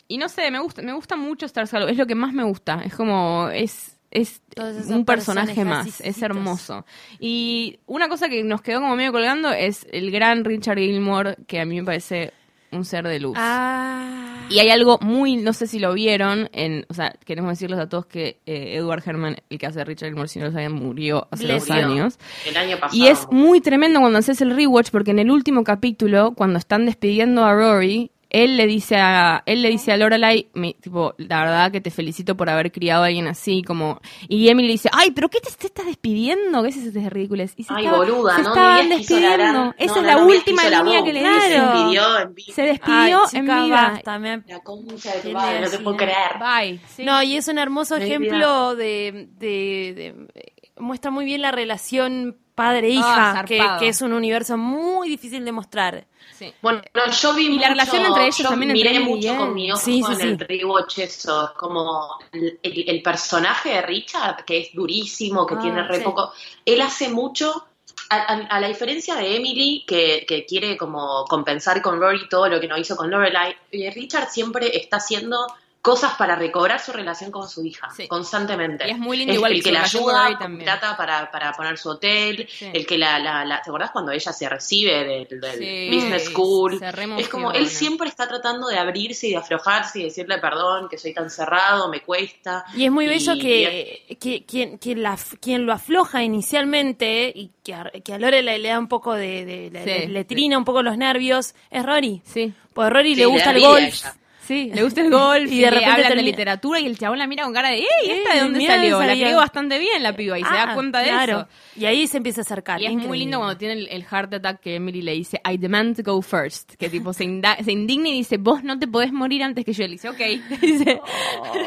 y 0.08 0.18
no 0.18 0.28
sé, 0.28 0.50
me 0.50 0.58
gusta, 0.58 0.82
me 0.82 0.92
gusta 0.92 1.16
mucho 1.16 1.46
Star 1.46 1.66
Salvo, 1.66 1.88
es 1.88 1.96
lo 1.96 2.06
que 2.06 2.14
más 2.14 2.32
me 2.32 2.44
gusta, 2.44 2.82
es 2.84 2.94
como, 2.94 3.48
es, 3.50 3.98
es 4.10 4.42
un 4.88 5.04
personaje 5.04 5.64
más, 5.64 6.00
es 6.00 6.20
hermoso. 6.22 6.84
Y 7.18 7.78
una 7.86 8.08
cosa 8.08 8.28
que 8.28 8.42
nos 8.42 8.62
quedó 8.62 8.80
como 8.80 8.96
medio 8.96 9.12
colgando 9.12 9.50
es 9.52 9.86
el 9.92 10.10
gran 10.10 10.44
Richard 10.44 10.78
Gilmore, 10.78 11.36
que 11.46 11.60
a 11.60 11.64
mí 11.64 11.80
me 11.80 11.84
parece 11.84 12.32
un 12.72 12.84
ser 12.84 13.06
de 13.06 13.20
luz. 13.20 13.36
Ah. 13.38 14.46
Y 14.48 14.58
hay 14.58 14.70
algo 14.70 14.98
muy, 15.00 15.36
no 15.36 15.52
sé 15.52 15.66
si 15.66 15.78
lo 15.78 15.94
vieron, 15.94 16.48
en, 16.52 16.84
o 16.88 16.94
sea, 16.94 17.14
queremos 17.24 17.50
decirles 17.50 17.78
a 17.78 17.88
todos 17.88 18.06
que 18.06 18.38
eh, 18.46 18.76
Edward 18.76 19.02
Herman, 19.04 19.36
el 19.48 19.58
que 19.58 19.66
hace 19.66 19.78
de 19.78 19.84
Richard 19.84 20.08
Gilmore, 20.08 20.28
si 20.28 20.38
no 20.38 20.46
lo 20.46 20.52
saben, 20.52 20.72
murió 20.72 21.26
hace 21.30 21.46
dos 21.46 21.70
años. 21.70 22.18
El 22.46 22.56
año 22.56 22.78
pasado. 22.78 22.96
Y 22.96 23.08
es 23.08 23.26
muy 23.30 23.60
tremendo 23.60 24.00
cuando 24.00 24.18
haces 24.18 24.40
el 24.40 24.54
rewatch 24.54 24.90
porque 24.90 25.10
en 25.10 25.18
el 25.18 25.30
último 25.30 25.64
capítulo, 25.64 26.34
cuando 26.34 26.58
están 26.58 26.86
despidiendo 26.86 27.44
a 27.44 27.54
Rory, 27.54 28.11
él 28.32 28.56
le 28.56 28.66
dice 28.66 28.96
a 28.96 29.42
él 29.46 29.62
le 29.62 29.68
dice 29.68 29.92
a 29.92 29.96
Lorelai, 29.96 30.48
me- 30.54 30.74
tipo, 30.74 31.14
la 31.18 31.40
verdad 31.40 31.70
que 31.70 31.80
te 31.80 31.90
felicito 31.90 32.36
por 32.36 32.48
haber 32.50 32.72
criado 32.72 33.04
a 33.04 33.06
alguien 33.06 33.28
así, 33.28 33.62
como 33.62 34.00
y 34.28 34.48
Emily 34.48 34.68
le 34.68 34.72
dice, 34.72 34.88
"Ay, 34.92 35.10
pero 35.12 35.28
qué 35.28 35.38
te, 35.40 35.50
te 35.52 35.66
estás 35.66 35.86
despidiendo? 35.86 36.62
¿Qué 36.62 36.70
es 36.70 36.76
eso 36.76 36.90
de 36.98 37.08
ridículo?" 37.10 37.42
Y 37.44 37.48
se 37.48 37.54
Ay, 37.68 37.84
estaba- 37.84 37.98
boluda, 38.04 38.36
se 38.36 38.42
¿no? 38.42 38.48
estaban 38.48 38.88
la 38.88 38.96
despidiendo. 38.96 39.52
no, 39.52 39.74
Esa 39.78 39.94
no, 39.94 40.00
es 40.00 40.06
la 40.06 40.14
no, 40.16 40.26
última 40.26 40.64
la 40.68 40.82
línea 40.82 40.98
voz. 41.00 41.06
que 41.06 41.12
le 41.12 41.20
Se 41.20 41.28
dice. 41.30 41.60
despidió 41.60 42.18
en 42.18 42.34
vivo. 42.34 42.52
Se 42.54 42.62
despidió 42.62 42.96
Ay, 42.98 43.12
en 43.34 43.42
chica, 43.42 43.64
vida. 43.64 43.90
basta, 43.92 44.18
me- 44.18 44.42
La 44.48 44.60
concha 44.60 45.10
de 45.22 45.32
madre, 45.32 45.60
no 45.60 45.70
te 45.70 45.78
puedo 45.78 45.96
creer. 45.96 46.38
Bye. 46.40 46.80
Sí. 46.88 47.04
No, 47.04 47.22
y 47.22 47.36
es 47.36 47.46
un 47.48 47.58
hermoso 47.58 47.96
Mi 47.98 48.04
ejemplo 48.04 48.74
de, 48.76 49.28
de- 49.38 49.94
de- 49.94 50.52
Muestra 50.78 51.10
muy 51.10 51.24
bien 51.26 51.42
la 51.42 51.52
relación 51.52 52.38
padre-hija, 52.54 53.40
Ah, 53.40 53.44
que, 53.44 53.60
que 53.78 53.88
es 53.88 54.00
un 54.02 54.12
universo 54.12 54.56
muy 54.56 55.08
difícil 55.08 55.44
de 55.44 55.52
mostrar. 55.52 56.06
Sí. 56.42 56.54
Bueno, 56.60 56.82
no, 56.94 57.10
yo 57.10 57.34
vi 57.34 57.46
Y 57.46 57.48
la 57.50 57.54
mucho, 57.54 57.68
relación 57.68 58.04
entre 58.06 58.22
ellos 58.24 58.36
yo 58.38 58.48
también, 58.48 58.70
entre 58.72 58.90
miré 58.90 59.00
y 59.00 59.04
mucho 59.04 59.36
con 59.36 59.54
mi 59.54 59.70
ojo 59.70 59.80
Sí, 59.80 60.02
sí, 60.02 60.12
en 60.12 60.20
el 60.28 60.38
rewatch 60.38 60.98
eso, 60.98 61.44
es 61.44 61.50
como 61.52 62.18
el, 62.32 62.58
el- 62.62 62.88
el 62.88 63.02
personaje 63.02 63.70
de 63.70 63.82
Richard, 63.82 64.44
que 64.44 64.58
es 64.58 64.74
durísimo, 64.74 65.46
que 65.46 65.54
Ah, 65.54 65.60
tiene 65.60 65.82
re 65.84 66.00
poco, 66.00 66.32
él 66.64 66.80
hace 66.80 67.08
mucho, 67.08 67.66
a, 68.10 68.16
a- 68.16 68.46
a 68.46 68.60
la 68.60 68.68
diferencia 68.68 69.14
de 69.14 69.36
Emily, 69.36 69.84
que, 69.86 70.24
que 70.26 70.44
quiere 70.44 70.76
como 70.76 71.24
compensar 71.26 71.80
con 71.80 72.00
Rory 72.00 72.28
todo 72.28 72.48
lo 72.48 72.60
que 72.60 72.66
no 72.68 72.76
hizo 72.76 72.96
con 72.96 73.10
Lorelai, 73.10 73.54
Richard 73.94 74.28
siempre 74.28 74.76
está 74.76 74.96
haciendo 74.96 75.46
cosas 75.82 76.14
para 76.14 76.36
recobrar 76.36 76.78
su 76.80 76.92
relación 76.92 77.32
con 77.32 77.48
su 77.48 77.64
hija, 77.64 77.88
Sí. 77.96 78.06
constantemente. 78.06 78.86
Y 78.86 78.92
es 78.92 78.98
muy 78.98 79.16
lindo, 79.16 79.32
Es 79.32 79.36
igual 79.38 79.52
el 79.52 79.62
que 79.64 79.72
la 79.72 79.82
ayuda, 79.82 80.38
plata 80.60 80.96
para, 80.96 81.28
para 81.32 81.52
poner 81.52 81.76
su 81.76 81.90
hotel, 81.90 82.46
Sí. 82.48 82.70
el 82.72 82.86
que 82.86 82.96
la, 82.96 83.18
la, 83.18 83.44
la- 83.44 83.60
¿te 83.60 83.68
acordás 83.68 83.90
cuando 83.90 84.12
ella 84.12 84.32
se 84.32 84.48
recibe 84.48 85.26
del, 85.28 85.40
del 85.40 85.58
Sí, 85.58 85.90
business 85.92 86.24
school? 86.26 86.80
Es 87.18 87.28
como, 87.28 87.50
él 87.50 87.66
siempre 87.68 88.08
está 88.08 88.28
tratando 88.28 88.68
de 88.68 88.78
abrirse 88.78 89.26
y 89.26 89.30
de 89.30 89.38
aflojarse 89.38 89.98
y 89.98 90.04
decirle 90.04 90.38
perdón, 90.38 90.88
que 90.88 90.98
soy 90.98 91.12
tan 91.12 91.28
cerrado, 91.30 91.88
me 91.88 92.00
cuesta. 92.00 92.64
Y 92.76 92.84
es 92.84 92.92
muy 92.92 93.06
Y- 93.06 93.08
bello 93.08 93.32
que, 93.40 94.16
que 94.20 94.44
quien, 94.44 94.78
quien, 94.78 95.02
la, 95.02 95.18
quien 95.40 95.66
lo 95.66 95.72
afloja 95.72 96.22
inicialmente 96.22 97.32
y 97.34 97.50
que 97.64 97.74
a, 97.74 97.90
que 98.04 98.14
a 98.14 98.18
Lorelai 98.18 98.60
le 98.60 98.68
da 98.68 98.78
un 98.78 98.86
poco 98.88 99.14
de, 99.14 99.44
de- 99.44 99.70
le- 99.70 99.82
Sí. 99.82 99.90
le, 100.06 100.08
le 100.08 100.24
trina 100.24 100.56
un 100.58 100.64
poco 100.64 100.80
los 100.82 100.96
nervios, 100.96 101.54
es 101.70 101.84
Rory. 101.84 102.22
Sí. 102.24 102.52
Porque 102.72 102.90
Rory 102.90 103.14
le 103.16 103.26
gusta 103.26 103.50
el 103.50 103.60
golf. 103.60 104.04
Sí, 104.44 104.72
le 104.74 104.82
gusta 104.82 105.00
el 105.02 105.10
golf 105.10 105.50
Y 105.50 105.58
de 105.58 105.64
de 105.66 105.70
repente 105.70 105.84
hablan 105.90 106.02
de 106.02 106.08
termina- 106.16 106.22
literatura 106.30 106.80
y 106.80 106.86
el 106.86 106.98
chabón 106.98 107.18
la 107.18 107.26
mira 107.28 107.44
con 107.44 107.52
cara 107.54 107.68
de 107.70 107.76
¡Ey! 107.76 107.86
¿Esta 108.10 108.34
de 108.34 108.40
dónde 108.40 108.58
mira, 108.58 108.74
salió? 108.74 108.98
La 109.00 109.12
escribió 109.12 109.36
bastante 109.36 109.78
bien 109.78 110.02
la 110.02 110.16
piba 110.16 110.38
y 110.38 110.42
se 110.42 110.48
da 110.50 110.72
Ah, 110.72 110.74
cuenta 110.74 110.98
de 110.98 111.04
claro. 111.08 111.38
eso. 111.40 111.48
Y 111.80 111.84
ahí 111.84 112.06
se 112.08 112.16
empieza 112.16 112.40
a 112.40 112.42
acercar. 112.42 112.80
Y 112.82 112.86
es 112.86 112.92
muy 112.94 113.18
lindo 113.18 113.38
cuando 113.38 113.56
tiene 113.56 113.74
el, 113.74 113.88
el 113.88 114.04
heart 114.04 114.34
attack 114.34 114.60
que 114.60 114.74
Emily 114.74 115.00
le 115.00 115.12
dice, 115.12 115.40
I 115.48 115.56
demand 115.58 115.96
to 115.96 116.02
go 116.02 116.20
first. 116.22 116.74
Que 116.74 116.88
tipo 116.90 117.12
se, 117.12 117.24
indigna 117.24 118.08
y 118.08 118.12
dice, 118.12 118.36
vos 118.36 118.64
no 118.64 118.78
te 118.78 118.88
podés 118.88 119.12
morir 119.12 119.42
antes 119.44 119.64
que 119.64 119.72
yo. 119.72 119.84
Le 119.84 119.90
dice, 119.92 120.08
ok. 120.08 120.18
dice, 120.60 121.00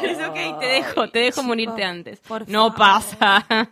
dice, 0.01 0.25
ok, 0.25 0.59
te 0.59 0.65
dejo, 0.67 1.09
te 1.09 1.19
dejo 1.19 1.31
chico, 1.41 1.43
morirte 1.47 1.83
antes. 1.83 2.19
por 2.19 2.47
No 2.49 2.73
favor. 2.73 2.77
pasa. 2.77 3.45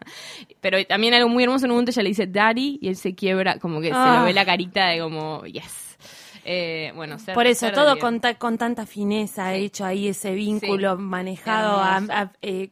Pero 0.61 0.83
también 0.85 1.13
algo 1.13 1.27
muy 1.29 1.43
hermoso 1.43 1.65
en 1.65 1.71
un 1.71 1.75
momento 1.75 1.91
ella 1.91 2.03
le 2.03 2.09
dice, 2.09 2.25
daddy, 2.25 2.79
y 2.81 2.87
él 2.87 2.95
se 2.95 3.13
quiebra, 3.15 3.59
como 3.59 3.81
que 3.81 3.87
se 3.89 3.93
Ah. 3.95 4.19
le 4.19 4.25
ve 4.27 4.33
la 4.33 4.45
carita 4.45 4.87
de 4.87 4.99
como, 5.01 5.43
yes. 5.45 5.92
Eh, 6.45 6.91
bueno, 6.95 7.17
ser- 7.19 7.33
Por 7.35 7.47
eso, 7.47 7.61
ser 7.61 7.73
todo 7.73 7.97
con, 7.99 8.19
ta- 8.19 8.35
con 8.35 8.57
tanta 8.57 8.85
fineza, 8.85 9.53
hecho 9.53 9.85
ahí 9.85 10.09
ese 10.09 10.33
vínculo 10.33 10.97
manejado, 10.97 11.79
a- 11.81 11.95
Hermoso. 11.97 12.13
a- 12.13 12.31
eh, 12.41 12.69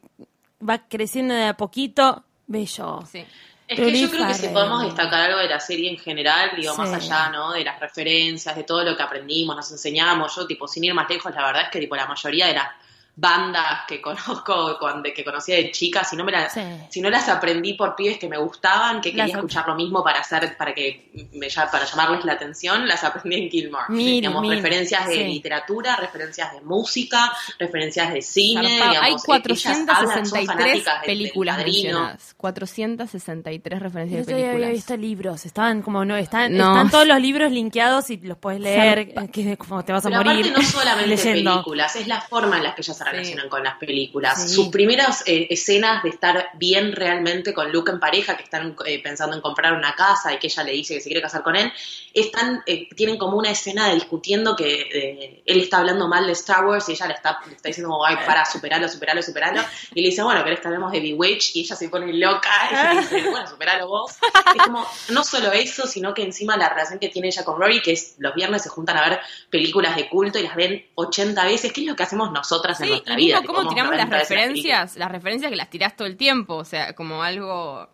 va 0.67 0.79
creciendo 0.87 1.33
de 1.33 1.45
a 1.45 1.55
poquito, 1.57 2.23
bello. 2.47 2.99
Sí. 3.11 3.23
Es 3.67 3.79
que 3.79 4.01
yo 4.01 4.09
creo 4.09 4.27
que 4.27 4.33
si 4.33 4.47
podemos 4.49 4.83
destacar 4.83 5.21
algo 5.29 5.39
de 5.39 5.47
la 5.47 5.59
serie 5.61 5.89
en 5.89 5.97
general, 5.97 6.51
digo, 6.57 6.75
más 6.75 6.91
allá, 6.91 7.29
¿no? 7.29 7.53
De 7.53 7.63
las 7.63 7.79
referencias, 7.79 8.53
de 8.53 8.63
todo 8.63 8.83
lo 8.83 8.97
que 8.97 9.03
aprendimos, 9.03 9.55
nos 9.55 9.71
enseñamos, 9.71 10.35
yo, 10.35 10.45
tipo, 10.45 10.67
sin 10.67 10.83
ir 10.83 10.93
más 10.93 11.09
lejos, 11.09 11.33
la 11.33 11.45
verdad 11.45 11.63
es 11.63 11.69
que, 11.69 11.79
tipo, 11.79 11.95
la 11.95 12.05
mayoría 12.05 12.47
de 12.47 12.53
las 12.55 12.67
bandas 13.15 13.81
que 13.87 14.01
conozco, 14.01 14.77
cuando, 14.79 15.09
que 15.13 15.23
conocía 15.23 15.55
de 15.57 15.71
chica, 15.71 16.03
si 16.03 16.15
no 16.15 16.23
me 16.23 16.31
las, 16.31 16.53
Sí. 16.53 16.61
si 16.89 17.01
no 17.01 17.09
las 17.09 17.27
aprendí 17.29 17.73
por 17.73 17.95
pibes 17.95 18.17
que 18.17 18.27
me 18.27 18.37
gustaban, 18.37 18.99
que 19.01 19.11
quería 19.11 19.25
escuchar 19.35 19.67
lo 19.67 19.75
mismo 19.75 20.03
para 20.03 20.19
hacer, 20.21 20.55
para 20.57 20.73
que 20.73 21.11
me 21.33 21.47
para 21.71 21.85
llamarles 21.85 22.25
la 22.25 22.33
atención, 22.33 22.87
las 22.87 23.03
aprendí 23.03 23.35
en 23.43 23.49
Gilmore. 23.49 23.85
Mil, 23.89 24.21
digamos, 24.21 24.41
mil, 24.41 24.55
referencias 24.55 25.07
de 25.07 25.13
sí. 25.15 25.23
literatura, 25.25 25.95
referencias 25.97 26.53
de 26.53 26.61
música, 26.61 27.31
referencias 27.59 28.13
de 28.13 28.21
cine, 28.21 28.61
digamos, 28.61 28.97
Hay 29.01 29.11
ellas 29.13 29.65
hablan, 29.89 30.25
son 30.25 30.45
463 30.45 30.47
fanáticas 30.47 31.01
de- 31.01 31.07
del 31.07 31.17
películas 31.17 31.57
mencionadas. 31.57 32.33
463 32.37 33.79
Yo 33.79 33.83
referencias 33.83 34.25
de 34.25 34.31
todavía 34.33 34.45
había 34.51 34.67
películas. 34.67 34.71
visto 34.87 34.97
libros, 34.97 35.45
estaban 35.45 35.81
como 35.81 36.05
no, 36.05 36.15
están, 36.15 36.55
No. 36.55 36.71
están 36.71 36.89
todos 36.89 37.07
los 37.07 37.19
libros 37.19 37.51
linkeados 37.51 38.09
y 38.09 38.17
los 38.17 38.37
puedes 38.37 38.61
leer, 38.61 39.13
Zarpa- 39.13 39.29
que 39.31 39.57
como 39.57 39.83
te 39.83 39.91
vas 39.93 40.05
a 40.05 40.09
Pero 40.09 40.23
morir 40.23 40.45
aparte 40.47 40.61
no 40.63 40.67
solamente 40.69 41.07
leyendo. 41.15 41.51
películas, 41.53 41.95
es 41.95 42.07
la 42.07 42.21
forma 42.21 42.57
en 42.57 42.63
la 42.63 42.75
que 42.75 42.81
ellas 42.81 43.00
se 43.03 43.09
relacionan 43.09 43.49
con 43.49 43.63
las 43.63 43.77
películas. 43.77 44.43
Sí. 44.43 44.55
Sus 44.55 44.67
primeras 44.69 45.23
eh, 45.25 45.47
escenas 45.49 46.03
de 46.03 46.09
estar 46.09 46.49
bien 46.53 46.93
realmente 46.93 47.53
con 47.53 47.71
Luke 47.71 47.91
en 47.91 47.99
pareja, 47.99 48.37
que 48.37 48.43
están 48.43 48.75
eh, 48.85 49.01
pensando 49.01 49.35
en 49.35 49.41
comprar 49.41 49.73
una 49.73 49.95
casa 49.95 50.33
y 50.33 50.39
que 50.39 50.47
ella 50.47 50.63
le 50.63 50.71
dice 50.73 50.93
que 50.95 51.01
se 51.01 51.09
quiere 51.09 51.21
casar 51.21 51.43
con 51.43 51.55
él, 51.55 51.71
están, 52.13 52.61
eh, 52.65 52.89
tienen 52.95 53.17
como 53.17 53.37
una 53.37 53.51
escena 53.51 53.87
de 53.87 53.95
discutiendo 53.95 54.55
que 54.55 54.81
eh, 54.93 55.43
él 55.45 55.61
está 55.61 55.77
hablando 55.77 56.07
mal 56.07 56.25
de 56.25 56.33
Star 56.33 56.65
Wars 56.65 56.89
y 56.89 56.93
ella 56.93 57.07
le 57.07 57.13
está, 57.13 57.39
le 57.47 57.55
está 57.55 57.69
diciendo, 57.69 57.89
como, 57.89 58.05
ay, 58.05 58.17
para, 58.25 58.45
superalo, 58.45 58.87
superalo, 58.89 59.21
superalo. 59.21 59.61
Y 59.93 60.01
le 60.01 60.09
dice, 60.09 60.23
bueno, 60.23 60.43
¿querés 60.43 60.59
que 60.59 60.67
hablemos 60.67 60.91
de 60.91 60.99
Bewitch? 60.99 61.55
Y 61.55 61.61
ella 61.61 61.75
se 61.75 61.89
pone 61.89 62.11
loca 62.13 62.49
y 62.69 62.95
le 62.95 63.01
dice, 63.01 63.21
bueno, 63.29 63.47
superalo 63.47 63.87
vos. 63.87 64.11
Es 64.55 64.63
como, 64.63 64.85
no 65.09 65.23
solo 65.23 65.51
eso, 65.51 65.87
sino 65.87 66.13
que 66.13 66.23
encima 66.23 66.57
la 66.57 66.69
relación 66.69 66.99
que 66.99 67.09
tiene 67.09 67.29
ella 67.29 67.43
con 67.45 67.59
Rory, 67.59 67.81
que 67.81 67.93
es 67.93 68.15
los 68.17 68.35
viernes 68.35 68.63
se 68.63 68.69
juntan 68.69 68.97
a 68.97 69.09
ver 69.09 69.19
películas 69.49 69.95
de 69.95 70.09
culto 70.09 70.39
y 70.39 70.43
las 70.43 70.55
ven 70.55 70.85
80 70.95 71.45
veces, 71.45 71.71
que 71.71 71.81
es 71.81 71.87
lo 71.87 71.95
que 71.95 72.03
hacemos 72.03 72.31
nosotras 72.31 72.79
en 72.81 72.90
Sí, 72.91 72.95
nuestra 72.95 73.13
y 73.13 73.25
vida. 73.25 73.39
mismo 73.39 73.53
cómo 73.53 73.69
tiramos 73.69 73.95
las 73.95 74.09
90 74.09 74.17
veces 74.17 74.29
referencias, 74.29 74.97
las 74.97 75.11
referencias 75.11 75.49
que 75.49 75.57
las 75.57 75.69
tirás 75.69 75.95
todo 75.95 76.07
el 76.07 76.17
tiempo, 76.17 76.55
o 76.55 76.65
sea, 76.65 76.93
como 76.93 77.23
algo 77.23 77.89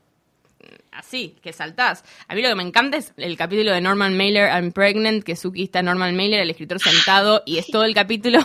así, 0.91 1.36
que 1.41 1.54
saltás. 1.54 2.04
A 2.28 2.36
mí 2.36 2.41
lo 2.41 2.50
que 2.50 2.56
me 2.56 2.64
encanta 2.64 2.98
es 2.98 3.14
el 3.18 3.38
capítulo 3.38 3.72
de 3.72 3.82
Norman 3.82 4.18
Mailer, 4.18 4.50
I'm 4.50 4.72
Pregnant, 4.72 5.24
que 5.24 5.36
Suki 5.36 5.64
está 5.64 5.82
Norman 5.82 6.16
Mailer, 6.16 6.41
el 6.41 6.50
escritor 6.50 6.80
sentado, 6.80 7.43
y 7.45 7.58
es 7.58 7.68
todo 7.68 7.84
el 7.84 7.93
capítulo 7.93 8.39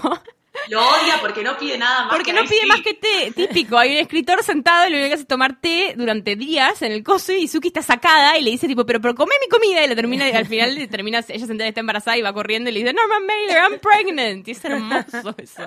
Lo 0.68 0.80
odia 0.80 1.18
porque 1.20 1.42
no 1.42 1.56
pide 1.58 1.76
nada 1.78 2.04
más. 2.04 2.14
Porque 2.14 2.32
que 2.32 2.40
no 2.40 2.48
pide 2.48 2.60
sí. 2.62 2.66
más 2.66 2.80
que 2.82 2.94
té, 2.94 3.32
típico. 3.36 3.76
Hay 3.78 3.92
un 3.92 3.98
escritor 3.98 4.42
sentado 4.42 4.86
y 4.86 4.90
lo 4.90 4.96
único 4.96 5.08
que 5.08 5.14
hace 5.14 5.22
es 5.22 5.28
tomar 5.28 5.60
té 5.60 5.94
durante 5.96 6.36
días 6.36 6.82
en 6.82 6.92
el 6.92 7.02
coso 7.02 7.32
y 7.32 7.48
Suki 7.48 7.68
está 7.68 7.82
sacada 7.82 8.38
y 8.38 8.42
le 8.42 8.50
dice 8.50 8.66
tipo, 8.68 8.84
pero, 8.86 9.00
pero 9.00 9.14
come 9.14 9.34
mi 9.40 9.48
comida 9.48 9.84
y 9.84 9.88
le 9.88 9.96
termina, 9.96 10.28
y 10.28 10.32
al 10.32 10.46
final 10.46 10.74
le 10.74 10.86
termina, 10.88 11.18
ella 11.18 11.46
se 11.46 11.52
entera 11.52 11.64
que 11.64 11.68
está 11.68 11.80
embarazada 11.80 12.16
y 12.16 12.22
va 12.22 12.32
corriendo 12.32 12.70
y 12.70 12.72
le 12.74 12.80
dice, 12.80 12.92
Norman 12.92 13.26
Mailer, 13.26 13.56
I'm 13.58 13.78
pregnant. 13.80 14.46
Y 14.46 14.50
es 14.52 14.64
hermoso 14.64 15.34
eso. 15.38 15.62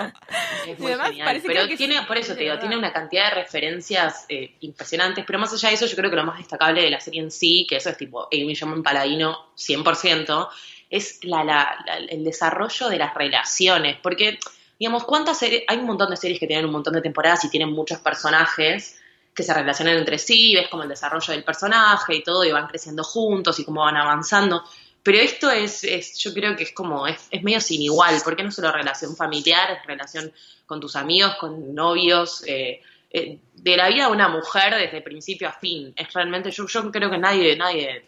Es 0.68 0.80
Y 0.80 0.82
muy 0.82 0.92
además 0.92 1.10
genial. 1.10 1.26
parece 1.28 1.48
Pero 1.48 1.68
que 1.68 1.78
tiene, 1.78 2.02
por 2.04 2.18
eso 2.18 2.34
te 2.36 2.44
digo, 2.44 2.58
tiene 2.60 2.78
una 2.78 2.92
cantidad 2.94 3.30
de 3.30 3.42
referencias 3.42 4.26
eh, 4.30 4.56
impresionantes. 4.62 5.24
Pero 5.26 5.40
más 5.40 5.52
allá 5.54 5.70
de 5.70 5.76
eso, 5.76 5.86
yo 5.86 5.96
creo 5.96 6.10
que 6.10 6.16
lo 6.16 6.24
más 6.26 6.38
destacable 6.38 6.82
de 6.82 6.90
la 6.90 7.00
serie 7.00 7.22
en 7.22 7.32
sí, 7.32 7.66
que 7.70 7.78
eso 7.78 7.90
es 7.90 7.98
tipo 7.98 8.28
Amy 8.32 8.54
Sherman 8.54 8.84
Paladino 8.84 9.52
100%, 9.58 10.48
es 10.90 11.20
la, 11.24 11.44
la- 11.44 11.76
la- 11.86 11.98
el 11.98 12.24
desarrollo 12.24 12.90
de 12.90 12.98
las 12.98 13.14
relaciones. 13.14 13.98
Porque, 14.02 14.38
digamos, 14.80 15.04
¿cuántas 15.04 15.40
series? 15.40 15.64
Hay 15.68 15.78
un 15.78 15.86
montón 15.86 16.10
de 16.10 16.18
series 16.18 16.40
que 16.40 16.48
tienen 16.48 16.66
un 16.66 16.72
montón 16.72 16.94
de 16.94 17.02
temporadas 17.02 17.44
y 17.46 17.50
tienen 17.50 17.72
muchos 17.72 18.00
personajes 18.00 19.00
que 19.34 19.44
se 19.44 19.54
relacionan 19.54 19.98
entre 19.98 20.18
sí, 20.18 20.56
ves 20.56 20.70
como 20.70 20.84
el 20.84 20.90
desarrollo 20.90 21.34
del 21.34 21.44
personaje 21.44 22.16
y 22.16 22.24
todo, 22.24 22.46
y 22.46 22.52
van 22.52 22.68
creciendo 22.68 23.04
juntos 23.04 23.60
y 23.60 23.66
cómo 23.66 23.82
van 23.82 23.98
avanzando. 23.98 24.64
Pero 25.04 25.20
esto 25.20 25.52
es, 25.52 25.84
es 25.84 26.18
yo 26.18 26.34
creo 26.34 26.56
que 26.56 26.64
es 26.64 26.72
como, 26.72 27.06
es, 27.06 27.28
es 27.30 27.44
medio 27.44 27.60
sin 27.60 27.82
igual, 27.82 28.16
porque 28.24 28.44
no 28.44 28.52
solo 28.52 28.72
relación 28.72 29.16
familiar, 29.16 29.72
es 29.72 29.86
relación 29.86 30.32
con 30.66 30.80
tus 30.80 30.96
amigos, 30.96 31.36
con 31.36 31.76
novios, 31.76 32.44
eh, 32.48 32.82
eh, 33.12 33.38
de 33.54 33.78
la 33.78 33.90
vida 33.90 34.08
de 34.08 34.12
una 34.12 34.30
mujer 34.30 34.74
desde 34.76 35.02
principio 35.02 35.50
a 35.50 35.52
fin. 35.52 35.94
Es 35.96 36.12
realmente, 36.14 36.50
yo, 36.52 36.66
yo 36.66 36.92
creo 36.92 37.12
que 37.12 37.18
nadie, 37.18 37.56
nadie 37.56 38.06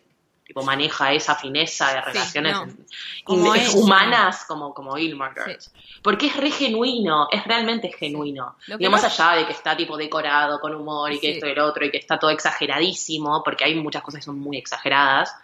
tipo 0.47 0.63
maneja 0.63 1.11
esa 1.13 1.35
fineza 1.35 1.93
de 1.93 2.01
relaciones 2.01 2.53
no. 2.53 2.67
Como 3.25 3.53
humanas 3.75 4.45
como, 4.47 4.73
como 4.73 4.95
Gilmore 4.95 5.33
Girls. 5.35 5.71
Porque 6.01 6.27
es 6.27 6.37
re 6.37 6.49
genuino, 6.51 7.27
es 7.31 7.43
realmente 7.43 7.91
genuino. 7.91 8.55
Que 8.65 8.77
Digo, 8.77 8.91
más 8.91 9.03
allá 9.03 9.37
de 9.37 9.45
que 9.45 9.51
está 9.51 9.75
tipo 9.75 9.97
decorado 9.97 10.59
con 10.59 10.73
humor 10.73 11.11
y 11.11 11.19
que 11.19 11.27
Sí. 11.27 11.33
esto 11.33 11.47
y 11.47 11.51
el 11.51 11.59
otro 11.59 11.85
y 11.85 11.91
que 11.91 11.97
está 11.97 12.17
todo 12.17 12.31
exageradísimo, 12.31 13.43
porque 13.43 13.65
hay 13.65 13.75
muchas 13.75 14.01
cosas 14.01 14.21
que 14.21 14.25
son 14.25 14.39
muy 14.39 14.57
exageradas. 14.57 15.35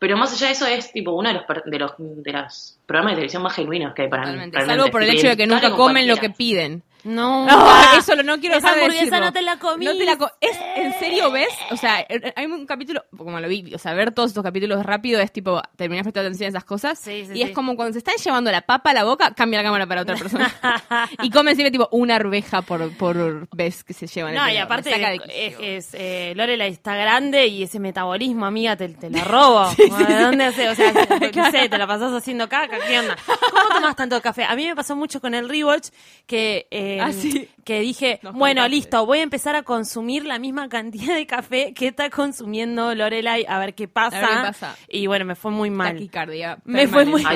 Pero 0.00 0.16
más 0.16 0.32
allá 0.32 0.48
de 0.48 0.52
eso 0.52 0.66
es 0.66 0.92
tipo 0.92 1.12
uno 1.12 1.28
de 1.28 1.34
los, 1.34 1.44
de 1.64 1.78
los, 1.78 1.92
de 1.98 2.32
los 2.32 2.76
programas 2.84 3.12
de 3.12 3.16
televisión 3.16 3.42
más 3.42 3.54
genuinos 3.54 3.94
que 3.94 4.02
hay 4.02 4.08
para 4.08 4.24
Totalmente. 4.24 4.58
mí. 4.58 4.66
Salvo 4.66 4.90
por 4.90 5.02
el 5.02 5.10
hecho 5.10 5.28
de 5.28 5.36
que 5.36 5.46
nunca 5.46 5.70
comen 5.70 6.08
lo 6.08 6.16
que 6.16 6.30
piden. 6.30 6.82
No, 7.04 7.46
No, 7.46 7.98
eso 7.98 8.14
lo 8.14 8.22
no 8.22 8.40
quiero 8.40 8.56
Esa 8.56 8.70
hamburguesa 8.70 9.04
decirlo. 9.04 9.20
no 9.26 9.32
te 9.32 9.42
la 9.42 9.58
comí. 9.58 9.84
No 9.84 9.92
te 9.96 10.04
la 10.04 10.16
co- 10.16 10.30
es 10.40 10.56
en 10.76 10.92
serio 10.98 11.30
ves, 11.30 11.48
o 11.70 11.76
sea, 11.76 12.06
er- 12.08 12.32
hay 12.34 12.46
un 12.46 12.64
capítulo 12.66 13.04
como 13.16 13.38
lo 13.40 13.48
vi, 13.48 13.74
o 13.74 13.78
sea, 13.78 13.92
ver 13.94 14.12
todos 14.12 14.30
estos 14.30 14.42
capítulos 14.42 14.84
rápido 14.86 15.20
es 15.20 15.30
tipo 15.32 15.60
terminar 15.76 16.02
prestando 16.04 16.28
atención 16.28 16.46
a 16.46 16.48
esas 16.50 16.64
cosas 16.64 16.98
Sí, 16.98 17.24
sí, 17.26 17.32
y 17.32 17.36
sí. 17.36 17.42
es 17.42 17.50
como 17.50 17.76
cuando 17.76 17.92
se 17.92 17.98
están 17.98 18.14
llevando 18.16 18.50
la 18.50 18.62
papa 18.62 18.90
a 18.90 18.94
la 18.94 19.04
boca, 19.04 19.34
cambia 19.34 19.58
la 19.60 19.64
cámara 19.64 19.86
para 19.86 20.02
otra 20.02 20.16
persona. 20.16 20.50
y 21.22 21.30
comen 21.30 21.54
siempre 21.56 21.70
tipo 21.70 21.88
una 21.92 22.16
arveja 22.16 22.62
por 22.62 22.90
por 22.96 23.48
vez 23.54 23.84
que 23.84 23.92
se 23.92 24.06
llevan. 24.06 24.32
el 24.32 24.38
No, 24.38 24.44
y 24.44 24.52
tenedor. 24.52 24.64
aparte 24.64 24.90
de 24.90 25.76
es, 25.76 25.88
eh, 25.92 26.32
Lorelai 26.36 26.70
está 26.72 26.96
grande 26.96 27.46
y 27.48 27.62
ese 27.64 27.78
metabolismo, 27.80 28.46
amiga, 28.46 28.76
te, 28.76 28.88
te 28.88 29.10
la 29.10 29.24
robo. 29.24 29.68
¿De 30.08 30.22
dónde 30.22 30.44
hace? 30.44 30.68
O 30.68 30.74
sea, 30.74 30.92
no 31.34 31.50
sé, 31.50 31.68
te 31.68 31.78
la 31.78 31.86
pasás 31.86 32.12
haciendo 32.12 32.48
caca, 32.48 32.78
¿qué 32.86 32.98
onda? 33.00 33.16
¿Cómo 33.26 33.68
tomás 33.74 33.96
tanto 33.96 34.20
café? 34.22 34.44
A 34.44 34.56
mí 34.56 34.66
me 34.66 34.74
pasó 34.74 34.96
mucho 34.96 35.20
con 35.20 35.34
el 35.34 35.48
rewatch 35.48 35.88
que, 36.26 36.66
eh, 36.70 36.93
Ah, 37.00 37.12
sí. 37.12 37.48
Que 37.64 37.80
dije, 37.80 38.20
Nos 38.22 38.34
bueno, 38.34 38.60
contaste. 38.62 38.76
listo, 38.76 39.06
voy 39.06 39.18
a 39.18 39.22
empezar 39.22 39.56
a 39.56 39.62
consumir 39.62 40.24
la 40.24 40.38
misma 40.38 40.68
cantidad 40.68 41.14
de 41.14 41.26
café 41.26 41.72
que 41.74 41.88
está 41.88 42.10
consumiendo 42.10 42.94
Lorelai, 42.94 43.44
a 43.48 43.58
ver 43.58 43.74
qué 43.74 43.88
pasa. 43.88 44.18
A 44.18 44.20
ver 44.20 44.28
qué 44.30 44.36
pasa. 44.46 44.76
Y 44.88 45.06
bueno, 45.06 45.24
me 45.24 45.34
fue 45.34 45.50
muy 45.50 45.70
mal. 45.70 45.92
Taquicardia. 45.94 46.58
Me 46.64 46.86
fue 46.88 47.04
muy- 47.04 47.22
no- 47.22 47.28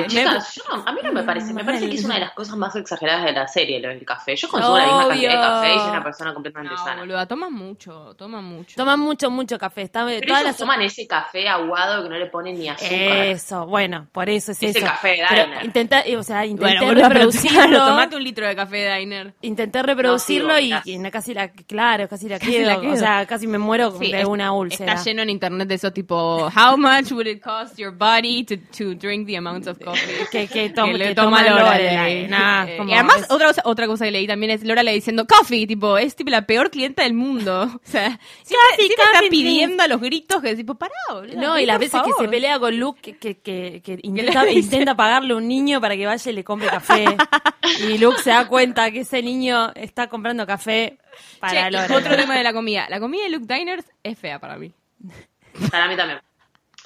a 0.85 0.91
mí 0.91 0.99
no 1.03 1.11
me 1.11 1.23
parece, 1.23 1.53
me 1.53 1.63
parece 1.63 1.89
que 1.89 1.95
es 1.95 2.05
una 2.05 2.15
de 2.15 2.21
las 2.21 2.31
cosas 2.33 2.55
más 2.57 2.75
exageradas 2.75 3.25
de 3.25 3.31
la 3.33 3.47
serie, 3.47 3.79
lo 3.79 3.89
del 3.89 4.05
café. 4.05 4.35
Yo 4.35 4.47
consumo 4.49 4.77
la 4.77 4.85
misma 4.85 5.07
cantidad 5.07 5.31
de 5.31 5.37
café 5.37 5.73
y 5.75 5.79
soy 5.79 5.89
una 5.89 6.03
persona 6.03 6.33
completamente 6.33 6.75
No, 6.75 6.83
sana. 6.83 7.01
boluda, 7.01 7.25
toma 7.27 7.49
mucho, 7.49 8.13
toma 8.17 8.41
mucho. 8.41 8.75
Toman 8.75 8.99
mucho, 8.99 9.29
mucho 9.31 9.57
café. 9.57 9.81
Está, 9.83 10.05
Pero 10.05 10.21
todas 10.27 10.41
ellos 10.41 10.51
las 10.51 10.57
toman 10.57 10.81
ese 10.81 11.07
café 11.07 11.47
aguado 11.47 12.03
que 12.03 12.09
no 12.09 12.17
le 12.17 12.25
ponen 12.27 12.57
ni 12.59 12.69
azúcar. 12.69 12.91
Eso, 12.91 13.65
bueno, 13.65 14.07
por 14.11 14.29
eso 14.29 14.51
es 14.51 14.61
Ese 14.61 14.79
eso. 14.79 14.87
café 14.87 15.09
de 15.09 15.15
Diner. 15.29 15.65
intenta, 15.65 16.03
o 16.17 16.23
sea, 16.23 16.45
intenté 16.45 16.85
bueno, 16.85 17.01
reproducirlo. 17.09 17.85
tomate 17.85 18.15
un 18.15 18.23
litro 18.23 18.47
de 18.47 18.55
café 18.55 18.77
de 18.77 18.95
Diner. 18.97 19.33
Intenté 19.41 19.81
reproducirlo 19.81 20.18
No, 20.47 20.59
y, 20.59 21.11
casi 21.11 21.33
la, 21.33 21.49
claro, 21.49 22.07
casi 22.07 22.27
la 22.29 22.39
Casi 22.39 22.51
quedo. 22.51 22.67
la 22.67 22.81
quedo. 22.81 22.93
O 22.93 22.97
sea, 22.97 23.25
casi 23.25 23.47
me 23.47 23.57
muero 23.57 23.91
Sí, 23.99 24.11
de 24.11 24.21
es- 24.21 24.25
una 24.27 24.51
úlcera. 24.53 24.93
Está 24.93 25.03
lleno 25.03 25.21
en 25.23 25.29
internet 25.29 25.67
de 25.67 25.75
eso 25.75 25.91
tipo, 25.91 26.47
how 26.55 26.77
much 26.77 27.11
would 27.11 27.27
it 27.27 27.41
cost 27.41 27.77
your 27.77 27.91
body 27.91 28.43
to, 28.43 28.55
to 28.77 28.95
drink 28.95 29.27
the 29.27 29.37
amount 29.37 29.67
of 29.67 29.77
coffee? 29.83 29.99
Que- 30.31 30.47
que 30.47 30.69
toma- 30.69 30.93
le 30.93 31.07
que 31.09 31.15
toma 31.15 31.43
toma 31.43 31.59
Lorelai. 31.63 32.27
Nah, 32.27 32.65
Eh, 32.67 32.77
y 32.87 32.93
además, 32.93 33.21
es- 33.21 33.31
otra, 33.31 33.47
cosa, 33.47 33.61
otra 33.65 33.87
cosa 33.87 34.05
que 34.05 34.11
leí 34.11 34.27
también 34.27 34.51
es 34.51 34.63
Lorelai 34.63 34.95
diciendo 34.95 35.25
coffee, 35.25 35.65
tipo, 35.67 35.97
es 35.97 36.15
tipo 36.15 36.29
la 36.29 36.45
peor 36.45 36.69
clienta 36.69 37.03
del 37.03 37.13
mundo. 37.13 37.63
O 37.89 37.91
sea, 37.91 38.19
siempre, 38.43 38.57
Coffee, 38.69 38.85
siempre 38.87 39.05
está 39.13 39.19
pidiendo 39.29 39.83
a 39.83 39.87
los 39.87 39.99
gritos 40.01 40.41
que 40.41 40.55
tipo, 40.55 40.75
pará, 40.75 40.91
boludo. 41.11 41.39
No, 41.41 41.59
y 41.59 41.65
las 41.65 41.79
veces 41.79 42.01
que 42.01 42.09
favor". 42.11 42.25
se 42.25 42.27
pelea 42.29 42.59
con 42.59 42.77
Luke, 42.77 43.15
que, 43.19 43.37
que, 43.39 43.81
intenta, 44.03 44.49
intenta 44.51 44.95
pagarle 44.95 45.33
un 45.33 45.47
niño 45.47 45.79
para 45.81 45.95
que 45.95 46.05
vaya 46.05 46.31
y 46.31 46.35
le 46.35 46.43
compre 46.43 46.67
café. 46.69 47.05
y 47.89 47.97
Luke 47.97 48.17
se 48.21 48.29
da 48.31 48.47
cuenta 48.47 48.91
que 48.91 49.01
ese 49.01 49.21
niño 49.21 49.71
está 49.75 50.07
comprando 50.09 50.45
café 50.45 50.97
para 51.39 51.53
Che, 51.53 51.59
y 51.59 51.71
Lorelai. 51.71 51.97
otro 51.97 52.15
tema 52.15 52.35
de 52.35 52.43
la 52.43 52.53
comida. 52.53 52.87
La 52.89 52.99
comida 52.99 53.23
de 53.23 53.29
Luke 53.29 53.51
Diners 53.53 53.85
es 54.03 54.17
fea 54.17 54.39
para 54.39 54.57
mí. 54.57 54.71
Para 55.71 55.87
mí 55.87 55.95
también. 55.95 56.19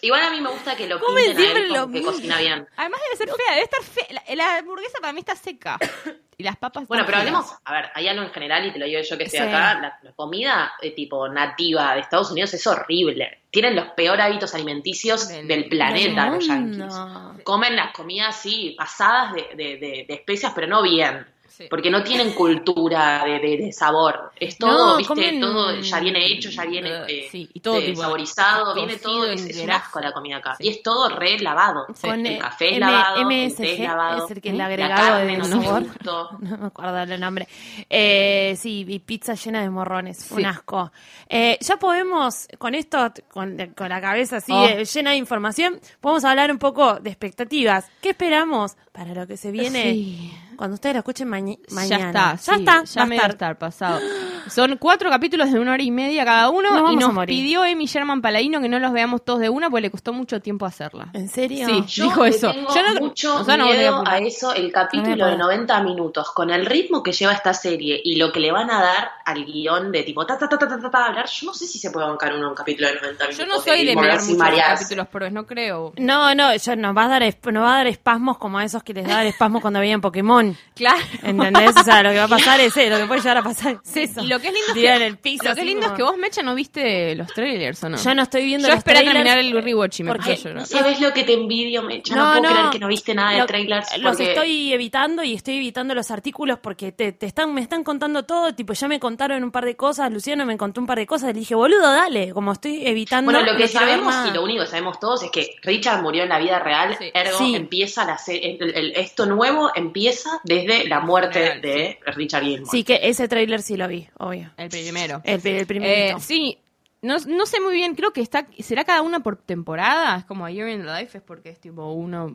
Igual 0.01 0.21
a 0.21 0.30
mí 0.32 0.41
me 0.41 0.49
gusta 0.49 0.76
que 0.76 0.86
lo 0.86 0.99
Comen 0.99 1.28
pinten 1.28 1.55
a 1.55 1.59
él 1.61 1.67
como 1.69 1.86
que 1.88 1.91
mismo. 1.93 2.11
cocina 2.11 2.38
bien. 2.38 2.67
Además 2.76 2.99
debe 3.05 3.15
ser 3.17 3.28
fea, 3.30 3.51
debe 3.55 3.63
estar 3.63 3.82
fea. 3.84 4.07
La, 4.28 4.36
la 4.36 4.57
hamburguesa 4.57 4.97
para 4.99 5.13
mí 5.13 5.19
está 5.19 5.36
seca. 5.36 5.78
Y 6.36 6.41
las 6.41 6.57
papas 6.57 6.88
Bueno, 6.88 7.05
pero 7.05 7.19
feas. 7.19 7.28
hablemos, 7.28 7.53
a 7.63 7.74
ver, 7.74 7.91
hay 7.93 8.07
algo 8.07 8.24
en 8.24 8.32
general 8.32 8.65
y 8.65 8.74
te 8.74 8.80
lo 8.80 8.88
digo 8.88 8.99
yo 9.07 9.17
que 9.19 9.26
estoy 9.26 9.39
Sí. 9.41 9.45
acá, 9.45 9.76
la, 9.80 9.99
la 10.01 10.13
comida 10.13 10.74
eh, 10.82 10.89
tipo 10.89 11.30
nativa 11.30 11.93
de 11.93 11.99
Estados 12.01 12.32
Unidos 12.32 12.51
es 12.55 12.65
horrible. 12.65 13.43
Tienen 13.51 13.76
los 13.76 13.89
peores 13.89 14.26
hábitos 14.26 14.55
alimenticios 14.55 15.28
Del- 15.28 15.47
del, 15.47 15.69
planeta 15.69 16.24
del 16.26 16.34
los 16.34 16.47
yankees. 16.47 16.95
Comen 17.43 17.76
las 17.76 17.93
comidas 17.93 18.30
así, 18.30 18.74
pasadas 18.76 19.34
de, 19.34 19.41
de, 19.55 19.78
de- 19.78 20.05
de 20.07 20.13
especias, 20.15 20.53
pero 20.55 20.65
no 20.65 20.82
bien. 20.82 21.24
Sí. 21.56 21.66
Porque 21.70 21.91
no 21.91 22.04
tienen 22.04 22.32
cultura 22.34 23.24
de, 23.26 23.39
de- 23.39 23.58
de 23.66 23.72
sabor. 23.72 24.32
Es 24.39 24.58
todo, 24.58 24.93
No, 24.93 24.97
viste, 24.97 25.14
comen- 25.14 25.39
todo 25.39 25.76
ya 25.82 25.99
viene 25.99 26.26
hecho, 26.26 26.49
ya 26.49 26.66
viene 26.66 26.89
Uh, 26.91 27.06
eh, 27.08 27.28
sí, 27.32 27.47
y 27.54 27.60
todo 27.60 27.78
eh, 27.78 27.86
tipo 27.86 28.01
saborizado, 28.01 28.74
viene 28.74 28.97
todo. 28.97 29.26
Es, 29.28 29.45
es 29.45 29.58
un 29.62 29.70
asco 29.70 29.99
la 29.99 30.12
comida 30.14 30.38
acá. 30.38 30.56
Sí. 30.56 30.64
Y 30.66 30.70
es 30.70 30.82
todo 30.82 31.10
re 31.10 31.38
lavado. 31.39 31.86
Sí. 31.93 32.08
Con, 32.08 32.26
El 32.26 32.34
eh, 32.34 32.39
café 32.39 32.66
es 32.70 32.78
M- 32.78 32.80
lavado, 32.80 33.18
el 33.18 33.26
MSG 33.28 33.58
té 33.58 33.74
es 33.74 33.80
lavado. 33.82 34.26
es 34.26 34.32
el 34.32 34.41
que 34.41 34.49
el 34.49 34.58
La 34.58 34.66
agregado 34.66 35.18
de 35.26 35.38
no 35.38 35.45
sabor. 35.45 35.64
tiene 35.64 35.80
gusto. 35.93 36.30
No 36.41 36.58
me 36.58 36.66
acuerdo 36.68 36.99
el 37.04 37.20
nombre. 37.20 37.47
Eh, 37.89 38.56
sí, 38.60 38.86
y 38.88 38.99
pizza 38.99 39.36
llena 39.36 39.62
de 39.62 39.70
morrones. 39.70 40.32
Un 40.32 40.45
asco. 40.45 40.91
Eh, 41.30 41.58
ya 41.62 41.78
podemos, 41.78 42.47
con 42.58 42.74
esto, 42.76 43.12
con, 43.32 43.58
con 43.76 43.89
la 43.89 44.01
cabeza 44.01 44.38
así 44.38 44.51
Oh. 44.51 44.66
eh, 44.68 44.86
llena 44.86 45.12
de 45.12 45.18
información, 45.18 45.80
podemos 46.01 46.24
hablar 46.26 46.51
un 46.51 46.58
poco 46.58 46.95
de 46.95 47.10
expectativas. 47.12 47.86
¿Qué 48.01 48.10
esperamos 48.10 48.76
para 48.91 49.14
lo 49.14 49.28
que 49.28 49.38
se 49.38 49.51
viene 49.51 49.93
Sí. 49.93 50.34
Cuando 50.58 50.76
ustedes 50.76 50.95
lo 50.95 50.99
escuchen 50.99 51.28
maña- 51.28 51.56
Ya 51.68 51.76
mañana? 51.76 52.08
está, 52.08 52.32
ya 52.36 52.38
sí, 52.38 52.60
está, 52.60 52.84
ya 52.84 53.01
va 53.01 53.06
me 53.08 53.16
estar. 53.16 53.30
va 53.30 53.32
a 53.32 53.34
estar 53.34 53.58
pasado. 53.58 53.99
Son 54.50 54.78
cuatro 54.78 55.10
capítulos 55.10 55.52
de 55.52 55.60
una 55.60 55.74
hora 55.74 55.84
y 55.84 55.91
media 55.91 56.26
cada 56.26 56.50
uno 56.50 56.72
Nos 56.80 56.91
y 56.94 56.96
nos 56.96 57.26
pidió 57.26 57.64
Amy 57.64 57.86
Sherman 57.86 58.22
Paladino 58.22 58.62
que 58.62 58.70
no 58.70 58.80
los 58.80 58.91
veamos 58.94 59.24
todos 59.24 59.39
de 59.39 59.50
una 59.50 59.70
porque 59.70 59.82
le 59.82 59.91
costó 59.91 60.14
mucho 60.14 60.41
tiempo 60.41 60.66
hacerla. 60.66 61.08
¿En 61.14 61.28
serio? 61.30 61.66
Sí. 61.68 61.84
Yo 61.88 62.04
Dijo 62.06 62.26
eso. 62.26 62.52
tengo 62.52 62.74
Yo 62.76 62.84
no- 62.94 63.00
mucho 63.02 63.36
o 63.38 63.44
sea, 63.44 63.58
no 63.58 63.66
a 63.66 63.68
miedo 63.68 64.04
a 64.06 64.18
eso, 64.20 64.54
el 64.54 64.68
No 64.68 64.72
capítulo 64.74 65.10
de 65.16 65.18
poder. 65.18 65.38
90 65.38 65.84
minutos, 65.84 66.32
con 66.32 66.50
el 66.50 66.66
ritmo 66.66 67.02
que 67.04 67.12
lleva 67.12 67.34
esta 67.34 67.54
serie 67.54 68.00
y 68.04 68.16
lo 68.18 68.32
que 68.32 68.39
le 68.39 68.52
van 68.52 68.70
a 68.70 68.82
dar 68.82 69.12
al 69.26 69.44
guion 69.46 69.91
de 69.91 70.04
tipo 70.04 70.26
ta 70.26 70.38
ta 70.38 70.48
ta 70.48 70.58
ta 70.58 70.68
ta 70.68 70.80
ta, 70.80 70.89
ta, 70.91 71.06
hablar, 71.06 71.26
yo 71.28 71.48
no 71.48 71.54
sé 71.54 71.66
si 71.66 71.80
se 71.80 71.91
puede 71.91 72.08
bancar 72.08 72.34
uno 72.36 72.50
un 72.50 72.56
capítulo 72.56 72.88
de 72.89 72.96
90 72.96 73.24
minutos. 73.28 73.38
Yo 73.38 73.46
no 73.46 73.60
soy 73.62 73.86
de 73.86 73.96
mirar 73.96 74.20
muchos 74.22 74.38
capítulos 74.80 75.08
vez, 75.24 75.32
no 75.32 75.46
creo. 75.46 75.94
No, 75.98 76.36
no, 76.36 76.56
yo 76.56 76.76
nos 76.76 76.96
va 76.96 77.06
a 77.06 77.08
dar 77.08 77.24
nos 77.24 77.64
va 77.64 77.74
a 77.74 77.78
dar 77.78 77.88
espasmos 77.88 78.38
como 78.38 78.58
a 78.58 78.64
esos 78.66 78.84
que 78.84 78.94
les 78.94 79.08
daban 79.08 79.26
espasmos 79.28 79.62
cuando 79.62 79.80
veían 79.80 80.02
Pokémon. 80.02 80.56
Claro. 80.76 81.00
¿Entendés? 81.22 81.76
O 81.78 81.84
sea, 81.84 82.04
lo 82.04 82.10
que 82.10 82.18
va 82.18 82.24
a 82.24 82.28
pasar 82.28 82.60
es 82.60 82.76
eso, 82.76 82.89
lo 82.89 82.98
que 82.98 83.06
puede 83.06 83.22
llegar 83.22 83.38
a 83.38 83.44
pasar 83.44 83.80
es 83.86 83.98
eso. 83.98 84.22
Y 84.24 84.32
lo 84.34 84.39
que 84.39 84.47
es 84.47 84.53
lindo 84.53 84.67
es 84.69 84.73
que, 84.73 84.93
en 84.95 85.01
el 85.01 85.17
piso. 85.17 85.43
lo 85.49 85.55
que 85.55 85.61
es 85.61 85.67
lindo 85.67 85.86
es 85.88 85.91
que 85.93 86.03
vos, 86.03 86.17
Mecha, 86.17 86.41
no 86.43 86.55
viste 86.55 87.15
los 87.15 87.27
trailers, 87.34 87.84
¿o 87.84 87.89
no? 87.89 87.97
Yo 87.97 88.13
no 88.15 88.23
estoy 88.23 88.45
viendo 88.45 88.67
Yo 88.67 88.73
los 88.73 88.79
esperé 88.79 88.99
a 88.99 89.01
trailers, 89.01 89.25
terminar 89.25 89.38
el 89.57 89.63
rewatch 89.63 89.99
y 89.99 90.03
me 90.03 90.11
porque- 90.11 90.31
puse 90.31 90.47
a 90.47 90.51
llorar. 90.51 90.61
No 90.61 90.65
sabes 90.65 90.99
lo 91.01 91.13
que 91.13 91.23
te 91.23 91.34
envidio, 91.34 91.81
Mecha. 91.84 92.15
No, 92.15 92.39
puedo 92.39 92.53
creer 92.53 92.69
que 92.71 92.79
no 92.79 92.88
viste 92.88 93.13
nada 93.15 93.31
de 93.31 93.39
lo- 93.39 93.45
trailers. 93.45 93.97
Los 93.99 94.19
estoy 94.19 94.73
evitando 94.73 95.23
y 95.23 95.34
estoy 95.34 95.57
evitando 95.57 95.93
los 95.95 96.11
artículos 96.11 96.59
porque 96.59 96.91
te, 96.91 97.11
te 97.13 97.25
están, 97.25 97.53
me 97.53 97.61
están 97.61 97.84
contando 97.84 98.23
todo, 98.23 98.53
tipo, 98.53 98.73
ya 98.73 98.88
me 98.88 98.99
contaron 98.99 99.43
un 99.43 99.51
par 99.51 99.65
de 99.65 99.75
cosas, 99.75 100.11
Luciano 100.11 100.45
me 100.45 100.57
contó 100.57 100.81
un 100.81 100.88
par 100.88 100.97
de 100.97 101.05
cosas, 101.05 101.27
le 101.34 101.39
dije, 101.39 101.55
boludo, 101.55 101.81
dale, 101.91 102.31
como 102.34 102.51
estoy 102.51 102.86
evitando. 102.86 103.31
Bueno, 103.31 103.45
lo 103.45 103.55
que 103.57 103.63
no 103.63 103.69
sabemos 103.69 104.15
y 104.29 104.31
lo 104.34 104.43
único 104.43 104.61
que 104.63 104.69
sabemos 104.69 104.99
todos 104.99 105.23
es 105.23 105.31
que 105.31 105.55
Richard 105.61 106.01
murió 106.01 106.23
en 106.23 106.29
la 106.29 106.39
vida 106.39 106.59
real, 106.59 106.95
Sí. 106.97 107.11
ergo 107.13 107.38
Sí. 107.38 107.55
empieza 107.55 108.05
la 108.05 108.17
serie, 108.17 108.57
el- 108.59 108.75
el- 108.75 108.91
esto 108.95 109.25
nuevo 109.25 109.71
empieza 109.75 110.29
desde 110.43 110.88
la 110.88 110.99
muerte 110.99 111.39
Real, 111.39 111.61
de 111.61 111.99
Richard 112.07 112.43
Gilmore. 112.43 112.69
Sí, 112.71 112.84
que 112.84 112.99
ese 113.03 113.27
tráiler 113.27 113.61
sí 113.61 113.77
lo 113.77 113.88
vi, 113.88 114.07
obvio. 114.28 114.51
El 114.57 114.69
primero. 114.69 115.21
El, 115.24 115.45
el 115.45 115.65
primerito. 115.67 116.17
Eh, 116.17 116.21
sí, 116.21 116.57
no, 117.01 117.17
no 117.28 117.45
sé 117.45 117.59
muy 117.59 117.74
bien, 117.74 117.95
creo 117.95 118.11
que 118.13 118.21
está 118.21 118.45
será 118.59 118.84
cada 118.84 119.01
una 119.01 119.19
por 119.21 119.36
temporada, 119.38 120.17
es 120.17 120.26
como 120.26 120.45
A 120.45 120.51
Year 120.51 120.69
in 120.69 120.86
the 120.86 120.91
Life, 120.91 121.17
es 121.17 121.24
porque 121.24 121.49
es 121.49 121.59
tipo 121.59 121.91
uno 121.91 122.34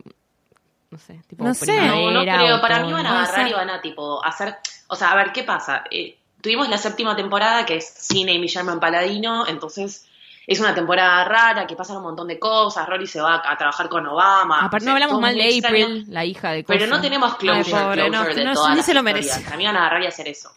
no 0.90 0.98
sé, 0.98 1.20
tipo 1.26 1.44
No 1.44 1.52
sé. 1.54 1.80
No, 1.86 2.10
no 2.10 2.22
creo. 2.22 2.60
Para 2.60 2.82
mí 2.84 2.92
van 2.92 3.06
a 3.06 3.22
agarrar 3.22 3.48
y 3.48 3.52
van 3.52 3.70
a 3.70 3.80
tipo 3.80 4.24
hacer. 4.24 4.56
O 4.88 4.96
sea, 4.96 5.10
a 5.10 5.16
ver 5.16 5.32
qué 5.32 5.44
pasa. 5.44 5.84
Eh, 5.90 6.16
tuvimos 6.40 6.68
la 6.68 6.78
séptima 6.78 7.14
temporada 7.14 7.66
que 7.66 7.76
es 7.76 7.86
cine 7.86 8.32
y 8.32 8.46
Sherman 8.46 8.80
Paladino, 8.80 9.46
entonces 9.46 10.06
es 10.46 10.60
una 10.60 10.74
temporada 10.74 11.24
rara 11.24 11.66
que 11.66 11.76
pasan 11.76 11.98
un 11.98 12.04
montón 12.04 12.26
de 12.26 12.38
cosas. 12.38 12.88
Rory 12.88 13.06
se 13.06 13.20
va 13.20 13.34
a, 13.34 13.52
a 13.52 13.58
trabajar 13.58 13.90
con 13.90 14.06
Obama. 14.06 14.60
Aparte, 14.64 14.84
sé, 14.84 14.86
no 14.86 14.92
hablamos 14.94 15.20
mal 15.20 15.34
de 15.34 15.48
extraño. 15.50 15.84
April, 15.84 16.04
la 16.08 16.24
hija 16.24 16.52
de 16.52 16.64
Pero 16.64 16.86
no 16.86 17.00
tenemos 17.02 17.36
closure, 17.36 17.76
Ay, 17.76 17.84
pobre, 17.84 18.06
closure 18.06 18.28
no, 18.30 18.34
de 18.34 18.44
no, 18.46 18.54
todas 18.54 18.70
ni 18.70 18.76
las 18.76 18.86
se 18.86 18.94
lo 18.94 19.00
historias. 19.00 19.26
merece. 19.26 19.44
Para 19.44 19.56
mí 19.58 19.66
van 19.66 19.76
a 19.76 19.80
agarrar 19.80 20.02
y 20.02 20.06
hacer 20.06 20.26
eso. 20.28 20.50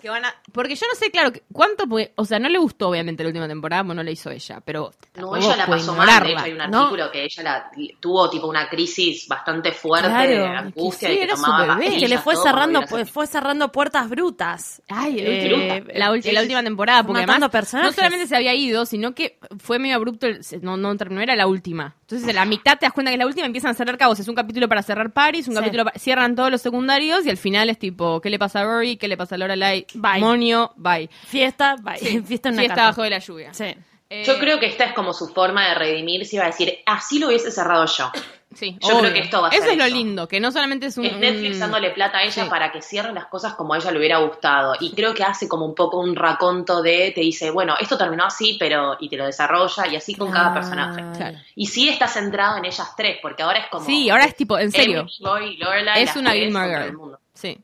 Que 0.00 0.08
van 0.08 0.24
a- 0.24 0.34
porque 0.52 0.74
yo 0.74 0.86
no 0.92 0.98
sé, 0.98 1.10
claro, 1.10 1.30
cuánto 1.52 1.86
puede, 1.86 2.12
o 2.16 2.24
sea, 2.24 2.38
no 2.38 2.48
le 2.48 2.58
gustó 2.58 2.88
obviamente 2.88 3.22
la 3.22 3.28
última 3.28 3.46
temporada, 3.48 3.84
pues 3.84 3.96
no 3.96 4.02
la 4.02 4.10
hizo 4.10 4.30
ella, 4.30 4.60
pero 4.64 4.92
No, 5.16 5.36
ella 5.36 5.56
la 5.56 5.66
pasó 5.66 5.94
mal. 5.94 6.06
De 6.24 6.32
hecho, 6.32 6.40
hay 6.44 6.52
un 6.52 6.58
¿no? 6.70 6.78
artículo 6.78 7.10
que 7.10 7.24
ella 7.24 7.42
la, 7.42 7.70
tuvo 8.00 8.30
tipo 8.30 8.46
una 8.46 8.68
crisis 8.68 9.28
bastante 9.28 9.72
fuerte 9.72 10.08
Claro, 10.08 10.30
de 10.30 10.36
es 10.36 10.42
que 10.42 10.56
angustia 10.56 11.08
sí, 11.08 11.14
y 11.14 11.18
que 11.18 11.24
era 11.24 11.36
su 11.36 11.42
tomaba 11.44 11.74
bebé. 11.76 11.94
Es 11.96 12.02
que 12.02 12.08
le 12.08 12.18
fue 12.18 12.36
cerrando, 12.36 12.82
pues, 12.88 13.10
fue 13.10 13.26
cerrando 13.26 13.70
puertas 13.72 14.08
brutas. 14.08 14.82
Ay, 14.88 15.18
el 15.20 15.26
Eh, 15.26 15.54
último- 15.54 15.92
la, 15.94 16.22
sí, 16.22 16.32
la 16.32 16.40
última 16.42 16.62
temporada, 16.62 17.02
porque 17.04 17.22
matando 17.22 17.46
además 17.46 17.50
personajes. 17.50 17.90
no 17.92 17.94
solamente 17.96 18.26
se 18.26 18.36
había 18.36 18.54
ido, 18.54 18.86
sino 18.86 19.14
que 19.14 19.38
fue 19.58 19.78
medio 19.78 19.96
abrupto, 19.96 20.26
el- 20.26 20.42
se- 20.44 20.58
no, 20.58 20.76
no 20.76 20.96
terminó, 20.96 21.20
era 21.20 21.36
la 21.36 21.46
última. 21.46 21.94
Entonces, 22.02 22.28
en 22.28 22.34
la 22.36 22.44
mitad 22.44 22.78
te 22.78 22.86
das 22.86 22.92
cuenta 22.92 23.10
que 23.10 23.14
es 23.14 23.18
la 23.20 23.26
última, 23.26 23.46
empiezan 23.46 23.70
a 23.70 23.74
cerrar 23.74 23.96
cabos. 23.98 24.18
Es 24.18 24.26
un 24.28 24.34
capítulo 24.34 24.68
para 24.68 24.82
cerrar 24.82 25.12
Paris, 25.12 25.46
un 25.46 25.54
Sí. 25.54 25.60
capítulo 25.60 25.84
para... 25.84 25.98
Cierran 25.98 26.34
todos 26.34 26.50
los 26.50 26.60
secundarios 26.62 27.24
y 27.26 27.30
al 27.30 27.36
final 27.36 27.70
es 27.70 27.78
tipo, 27.78 28.20
¿qué 28.20 28.30
le 28.30 28.38
pasa 28.38 28.60
a 28.60 28.64
Rory? 28.64 28.96
¿Qué 28.96 29.06
le 29.06 29.16
pasa 29.16 29.34
a 29.34 29.38
Lorelai? 29.38 29.86
Bye. 29.94 30.20
Monio, 30.20 30.72
bye. 30.76 31.08
Fiesta, 31.26 31.76
bye. 31.80 31.98
fiesta 32.22 32.48
en 32.48 32.54
una 32.54 32.62
Fiesta 32.62 32.84
bajo 32.86 33.02
de 33.02 33.10
la 33.10 33.18
lluvia. 33.18 33.52
Sí. 33.54 33.74
Eh, 34.12 34.24
Yo 34.26 34.38
creo 34.40 34.58
que 34.58 34.66
esta 34.66 34.84
es 34.84 34.92
como 34.92 35.12
su 35.12 35.28
forma 35.28 35.68
de 35.68 35.74
redimirse 35.76 36.34
y 36.34 36.38
va 36.40 36.46
a 36.46 36.48
decir, 36.48 36.78
así 36.86 37.18
lo 37.20 37.28
hubiese 37.28 37.50
cerrado 37.52 37.86
yo. 37.86 38.10
Sí, 38.52 38.76
Yo 38.80 38.98
creo 38.98 39.12
que 39.12 39.20
esto 39.20 39.40
va 39.40 39.46
a 39.46 39.50
Eso 39.52 39.62
ser 39.62 39.70
es 39.74 39.78
lo 39.78 39.84
eso. 39.84 39.94
lindo, 39.94 40.26
que 40.26 40.40
no 40.40 40.50
solamente 40.50 40.86
es 40.86 40.98
un... 40.98 41.04
Es 41.04 41.16
Netflix 41.16 41.54
un- 41.54 41.60
dándole 41.60 41.90
plata 41.90 42.18
a 42.18 42.24
ella 42.24 42.42
Sí. 42.42 42.50
para 42.50 42.72
que 42.72 42.82
cierre 42.82 43.12
las 43.12 43.26
cosas 43.26 43.54
como 43.54 43.74
a 43.74 43.78
ella 43.78 43.92
le 43.92 43.98
hubiera 43.98 44.18
gustado. 44.18 44.74
Y 44.80 44.90
creo 44.90 45.14
que 45.14 45.22
hace 45.22 45.46
como 45.48 45.64
un 45.64 45.76
poco 45.76 46.00
un 46.00 46.16
raconto 46.16 46.82
de, 46.82 47.12
te 47.14 47.20
dice, 47.20 47.52
bueno, 47.52 47.76
esto 47.78 47.96
terminó 47.96 48.24
así, 48.24 48.56
pero, 48.58 48.96
y 48.98 49.08
te 49.08 49.16
lo 49.16 49.26
desarrolla, 49.26 49.86
y 49.86 49.94
así 49.94 50.16
con 50.16 50.32
cada 50.32 50.52
personaje. 50.52 51.00
Claro. 51.16 51.38
Y 51.54 51.66
sí 51.66 51.88
está 51.88 52.08
centrado 52.08 52.58
en 52.58 52.64
ellas 52.64 52.92
tres, 52.96 53.18
porque 53.22 53.44
ahora 53.44 53.60
es 53.60 53.66
como... 53.68 53.86
Sí, 53.86 54.10
ahora 54.10 54.24
es 54.24 54.34
tipo, 54.34 54.58
en 54.58 54.72
serio. 54.72 55.00
Emily, 55.02 55.16
Roy, 55.20 55.56
Lorelai, 55.58 56.02
Es 56.02 56.16
una 56.16 56.32
contra 56.34 56.66
Girl. 56.86 57.16
Sí. 57.34 57.56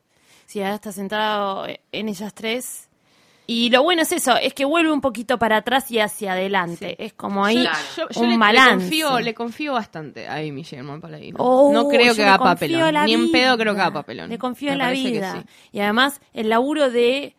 Sí, 0.47 0.61
ahora 0.63 0.77
está 0.77 0.93
centrado 0.93 1.67
en 1.93 2.09
ellas 2.09 2.33
tres. 2.35 2.89
Y 3.49 3.71
lo 3.71 3.85
bueno 3.85 4.03
es 4.03 4.11
eso, 4.11 4.37
es 4.37 4.55
que 4.55 4.65
vuelve 4.65 4.91
un 4.91 5.01
poquito 5.01 5.39
para 5.39 5.59
atrás 5.59 5.89
y 5.93 6.01
hacia 6.01 6.33
adelante. 6.33 6.97
Es 7.05 7.13
como 7.13 7.45
ahí 7.45 7.61
Claro. 7.63 7.79
Yo, 7.97 8.09
yo 8.11 8.21
un 8.23 8.27
le, 8.27 8.33
le 8.33 8.39
balance. 8.39 8.77
confío, 8.87 9.21
le 9.21 9.35
confío 9.35 9.73
bastante 9.75 10.27
a 10.27 10.35
Amy 10.37 10.63
Sherman 10.63 11.01
Paladino. 11.01 11.37
Oh, 11.39 11.73
no 11.73 11.87
creo 11.89 12.13
que 12.15 12.25
haga 12.25 12.39
papelón. 12.39 12.95
Ni 13.05 13.15
en 13.15 13.31
pedo 13.31 13.57
creo 13.57 13.73
que 13.75 13.81
haga 13.81 13.93
papelón. 13.93 14.29
Le 14.31 14.39
confío 14.39 14.69
Me 14.71 14.73
en 14.73 14.79
la 14.79 14.91
vida. 14.91 15.33
sí. 15.41 15.47
Y 15.73 15.81
además, 15.81 16.21
el 16.35 16.49
laburo 16.49 16.91
de 16.91 17.37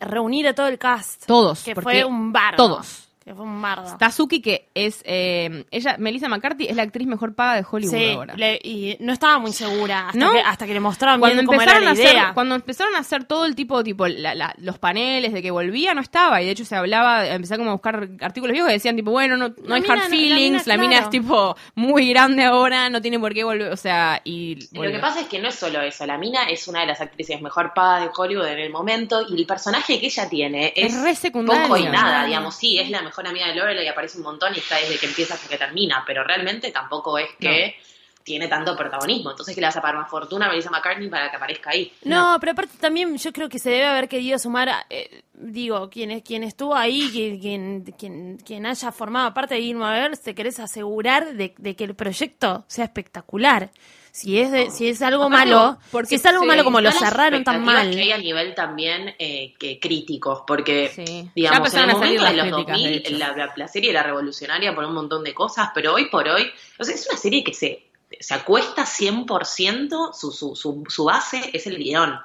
reunir 0.00 0.48
a 0.48 0.54
todo 0.54 0.66
el 0.66 0.76
cast. 0.78 1.24
Todos, 1.26 1.62
Que 1.62 1.76
fue 1.76 2.04
un 2.04 2.32
bardo. 2.32 2.56
todos. 2.56 3.03
Que 3.24 3.34
fue 3.34 3.44
un 3.44 3.62
bardo. 3.62 3.96
Tazuki, 3.96 4.42
que 4.42 4.68
es. 4.74 5.00
eh, 5.06 5.64
ella, 5.70 5.96
Melissa 5.98 6.28
McCarthy, 6.28 6.66
es 6.66 6.76
la 6.76 6.82
actriz 6.82 7.06
mejor 7.08 7.34
paga 7.34 7.54
de 7.56 7.64
Hollywood 7.70 7.94
Sí, 7.96 8.10
ahora. 8.10 8.34
le- 8.36 8.60
y 8.62 8.98
no 9.00 9.14
estaba 9.14 9.38
muy 9.38 9.52
segura 9.54 10.08
hasta, 10.08 10.18
¿No? 10.18 10.32
que, 10.32 10.40
hasta 10.40 10.66
que 10.66 10.74
le 10.74 10.80
mostraron 10.80 11.20
cuando 11.20 11.36
bien 11.36 11.46
cómo 11.46 11.62
era 11.62 11.72
empezaron 11.78 11.84
la 11.84 11.90
a 11.90 12.20
hacer 12.26 12.34
cuando 12.34 12.54
empezaron 12.54 12.94
a 12.94 12.98
hacer 12.98 13.24
todo 13.24 13.46
el 13.46 13.54
tipo 13.54 13.82
tipo 13.82 14.06
la- 14.08 14.34
la- 14.34 14.54
los 14.58 14.78
paneles 14.78 15.32
de 15.32 15.40
que 15.40 15.50
volvía 15.50 15.94
no 15.94 16.02
estaba 16.02 16.42
y 16.42 16.44
de 16.44 16.50
hecho 16.50 16.66
se 16.66 16.76
hablaba 16.76 17.26
empezaba 17.26 17.58
como 17.58 17.70
a 17.70 17.74
buscar 17.74 18.08
artículos 18.20 18.52
viejos 18.52 18.68
que 18.68 18.74
decían 18.74 18.94
tipo 18.94 19.10
bueno 19.10 19.38
no, 19.38 19.54
no 19.64 19.74
hay 19.74 19.80
mina 19.80 19.94
hard 19.94 20.00
no- 20.02 20.04
la 20.04 20.10
feelings 20.10 20.66
la 20.66 20.76
mina, 20.76 20.98
es 20.98 21.08
tipo 21.08 21.56
muy 21.76 22.10
grande 22.10 22.44
ahora 22.44 22.90
no 22.90 23.00
tiene 23.00 23.18
por 23.18 23.32
qué 23.32 23.42
volver 23.42 23.72
o 23.72 23.76
sea 23.78 24.20
y 24.22 24.58
Lo 24.72 24.82
que 24.82 24.98
pasa 24.98 25.20
es 25.20 25.28
que 25.28 25.38
no 25.38 25.48
es 25.48 25.54
solo 25.54 25.80
eso, 25.80 26.04
la 26.04 26.18
mina 26.18 26.42
es 26.44 26.68
una 26.68 26.80
de 26.80 26.86
las 26.88 27.00
actrices 27.00 27.40
mejor 27.40 27.72
pagadas 27.74 28.02
de 28.04 28.10
Hollywood 28.14 28.48
en 28.48 28.58
el 28.58 28.70
momento 28.70 29.22
y 29.26 29.40
el 29.40 29.46
personaje 29.46 29.98
que 29.98 30.06
ella 30.06 30.28
tiene 30.28 30.74
es, 30.76 30.94
Es 30.94 31.02
re 31.02 31.14
secundario. 31.14 31.62
poco 31.68 31.78
y 31.78 31.84
nada, 31.84 32.26
digamos, 32.26 32.54
sí, 32.54 32.78
es 32.78 32.90
la 32.90 33.00
mejor 33.00 33.13
amiga 33.22 33.46
de 33.48 33.54
Lorelai 33.54 33.84
y 33.84 33.88
aparece 33.88 34.18
un 34.18 34.24
montón 34.24 34.54
y 34.54 34.58
está 34.58 34.76
desde 34.76 34.98
que 34.98 35.06
empieza 35.06 35.34
hasta 35.34 35.48
que 35.48 35.58
termina, 35.58 36.02
pero 36.06 36.24
realmente 36.24 36.70
tampoco 36.70 37.16
es 37.18 37.28
que 37.38 37.76
tiene 38.22 38.48
tanto 38.48 38.74
protagonismo, 38.74 39.32
entonces 39.32 39.54
que 39.54 39.60
le 39.60 39.66
vas 39.66 39.76
a 39.76 39.82
pagar 39.82 39.98
más 39.98 40.08
fortuna 40.10 40.46
a 40.46 40.48
Melissa 40.48 40.70
McCartney 40.70 41.10
para 41.10 41.30
que 41.30 41.36
aparezca 41.36 41.70
ahí. 41.70 41.92
No, 42.04 42.38
pero 42.40 42.52
aparte 42.52 42.78
también 42.80 43.18
yo 43.18 43.32
creo 43.34 43.50
que 43.50 43.58
se 43.58 43.68
debe 43.68 43.84
haber 43.84 44.08
querido 44.08 44.38
sumar, 44.38 44.70
a- 44.70 44.86
eh, 44.88 45.24
digo, 45.34 45.90
quien, 45.90 46.20
quien 46.22 46.42
estuvo 46.42 46.74
ahí, 46.74 47.10
quien, 47.12 47.38
quien, 47.38 47.84
quien, 47.98 48.38
quien 48.38 48.64
haya 48.64 48.90
formado 48.92 49.34
parte 49.34 49.56
de 49.56 49.60
Gilmore 49.60 50.00
Girls, 50.00 50.22
te 50.22 50.34
querés 50.34 50.58
asegurar 50.58 51.34
de, 51.34 51.54
de 51.58 51.76
que 51.76 51.84
el 51.84 51.94
proyecto 51.94 52.64
sea 52.66 52.86
espectacular. 52.86 53.70
Si 54.16 54.38
es, 54.38 54.52
de- 54.52 54.70
si 54.70 54.86
es 54.86 55.02
algo 55.02 55.28
malo, 55.28 55.76
porque 55.90 56.10
si 56.10 56.14
es 56.14 56.26
algo 56.26 56.42
sí, 56.42 56.46
malo 56.46 56.62
como 56.62 56.80
lo 56.80 56.92
cerraron 56.92 57.42
tan 57.42 57.64
mal. 57.64 57.90
que 57.90 58.00
hay 58.00 58.12
a 58.12 58.18
nivel 58.18 58.54
también 58.54 59.12
eh, 59.18 59.54
que 59.58 59.80
críticos, 59.80 60.42
porque 60.46 60.92
Sí. 60.94 61.28
Digamos, 61.34 61.74
en 61.74 61.80
el 61.80 61.86
momento 61.96 62.22
de 62.24 62.32
los 62.34 62.46
críticas, 62.46 62.66
de 62.66 62.72
2000 62.84 62.94
hecho. 62.94 63.16
la, 63.18 63.36
la- 63.36 63.52
la 63.56 63.66
serie 63.66 63.90
era 63.90 64.04
revolucionaria 64.04 64.72
por 64.72 64.84
un 64.84 64.94
montón 64.94 65.24
de 65.24 65.34
cosas, 65.34 65.70
pero 65.74 65.94
hoy 65.94 66.04
por 66.10 66.28
hoy, 66.28 66.48
o 66.78 66.84
sea, 66.84 66.94
es 66.94 67.08
una 67.10 67.18
serie 67.18 67.42
que 67.42 67.52
se, 67.54 67.82
se 68.20 68.34
acuesta 68.34 68.84
100%, 68.86 70.12
su, 70.14 70.30
su, 70.30 70.54
su, 70.54 70.84
su 70.88 71.04
base 71.04 71.50
es 71.52 71.66
el 71.66 71.78
guion. 71.78 72.16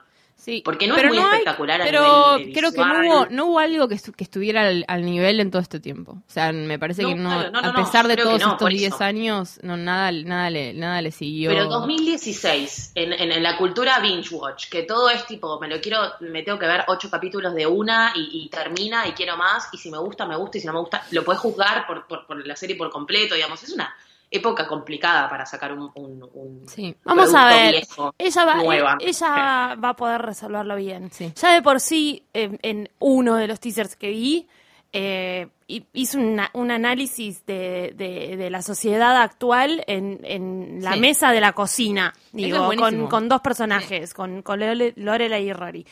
Sí, 0.50 0.62
Porque 0.66 0.88
no 0.88 0.96
es 0.96 1.02
pero 1.02 1.14
muy 1.14 1.18
hay- 1.20 1.26
espectacular 1.26 1.82
a 1.82 1.84
pero 1.86 2.38
nivel 2.38 2.54
creo 2.54 2.72
que 2.72 2.78
no 2.80 3.00
hubo, 3.06 3.26
no 3.30 3.46
hubo 3.46 3.60
algo 3.60 3.88
que, 3.88 3.96
estu- 3.96 4.16
que 4.16 4.24
estuviera 4.24 4.68
al, 4.68 4.84
al 4.88 5.06
nivel 5.06 5.40
en 5.40 5.52
todo 5.52 5.62
este 5.62 5.80
tiempo. 5.80 6.14
O 6.14 6.24
sea, 6.32 6.52
me 6.52 6.78
parece 6.80 7.04
No, 7.04 7.10
que 7.10 7.16
no, 7.16 7.30
claro, 7.30 7.52
no, 7.52 7.62
no, 7.62 7.70
a 7.70 7.72
no, 7.74 7.86
pesar 7.86 8.08
de 8.08 8.18
todos 8.18 8.40
no, 8.42 8.48
estos 8.48 8.58
por 8.60 8.70
10 8.72 8.94
eso. 8.96 9.04
años, 9.04 9.60
no 9.64 9.78
nada, 9.78 10.12
nada 10.12 10.50
le, 10.50 10.74
nada 10.74 11.02
le 11.02 11.12
siguió. 11.12 11.50
Pero 11.52 11.66
2016, 11.66 12.92
en, 12.96 13.14
en, 13.14 13.32
en 13.32 13.44
la 13.44 13.58
cultura 13.58 14.00
binge 14.00 14.34
watch, 14.34 14.70
que 14.70 14.84
todo 14.84 15.10
es 15.10 15.26
tipo, 15.26 15.60
me 15.60 15.68
lo 15.68 15.80
quiero, 15.80 16.00
me 16.22 16.44
tengo 16.44 16.58
que 16.60 16.66
ver 16.68 16.84
ocho 16.88 17.10
capítulos 17.10 17.54
de 17.54 17.68
una 17.68 18.12
y, 18.16 18.30
y 18.46 18.50
termina 18.50 19.08
y 19.08 19.12
quiero 19.12 19.38
más, 19.38 19.70
y 19.72 19.78
si 19.78 19.90
me 19.92 19.98
gusta, 20.00 20.26
me 20.26 20.36
gusta, 20.36 20.58
y 20.58 20.62
si 20.62 20.68
no 20.68 20.74
me 20.74 20.80
gusta, 20.80 21.04
lo 21.12 21.24
puedes 21.24 21.40
juzgar 21.42 21.86
por, 21.86 22.08
por, 22.08 22.26
por 22.26 22.46
la 22.46 22.56
serie 22.56 22.76
por 22.76 22.90
completo, 22.90 23.36
digamos, 23.36 23.62
es 23.64 23.72
una 23.72 23.94
época 24.32 24.68
complicada 24.68 25.28
para 25.30 25.46
sacar 25.46 25.74
un, 25.74 25.90
un, 25.96 26.24
un 26.34 26.68
Sí. 26.70 26.96
Vamos 27.04 27.30
a 27.34 27.48
producto 27.48 27.56
ver, 27.56 27.72
viejo, 27.76 28.16
ella 28.18 28.46
va, 28.46 28.56
nueva. 28.56 28.98
ella 29.02 29.76
va 29.84 29.90
a 29.90 29.96
poder 29.96 30.22
resolverlo 30.22 30.76
bien. 30.76 31.10
Sí. 31.12 31.34
Ya 31.36 31.54
de 31.54 31.62
por 31.62 31.80
sí, 31.80 32.24
en, 32.34 32.60
en 32.62 32.90
uno 33.00 33.36
de 33.36 33.48
los 33.48 33.60
teasers 33.60 33.96
que 33.96 34.10
vi, 34.10 34.48
eh, 34.94 35.48
hi- 35.68 35.86
hizo 35.94 36.18
una- 36.20 36.50
un 36.54 36.72
análisis 36.72 37.46
de, 37.46 37.94
de- 37.96 38.38
de 38.38 38.50
la 38.50 38.62
sociedad 38.62 39.22
actual 39.22 39.84
en, 39.88 40.20
en 40.24 40.80
la 40.82 40.94
Sí. 40.94 41.00
mesa 41.00 41.32
de 41.32 41.42
la 41.42 41.54
cocina, 41.54 42.14
es 42.16 42.32
digo, 42.34 42.72
con, 42.78 43.08
con 43.08 43.30
dos 43.30 43.42
personajes, 43.42 44.14
con, 44.14 44.42
con 44.44 44.60
Lore- 44.60 44.94
Lorelai 44.96 45.48
y 45.48 45.54
Rory. 45.54 45.86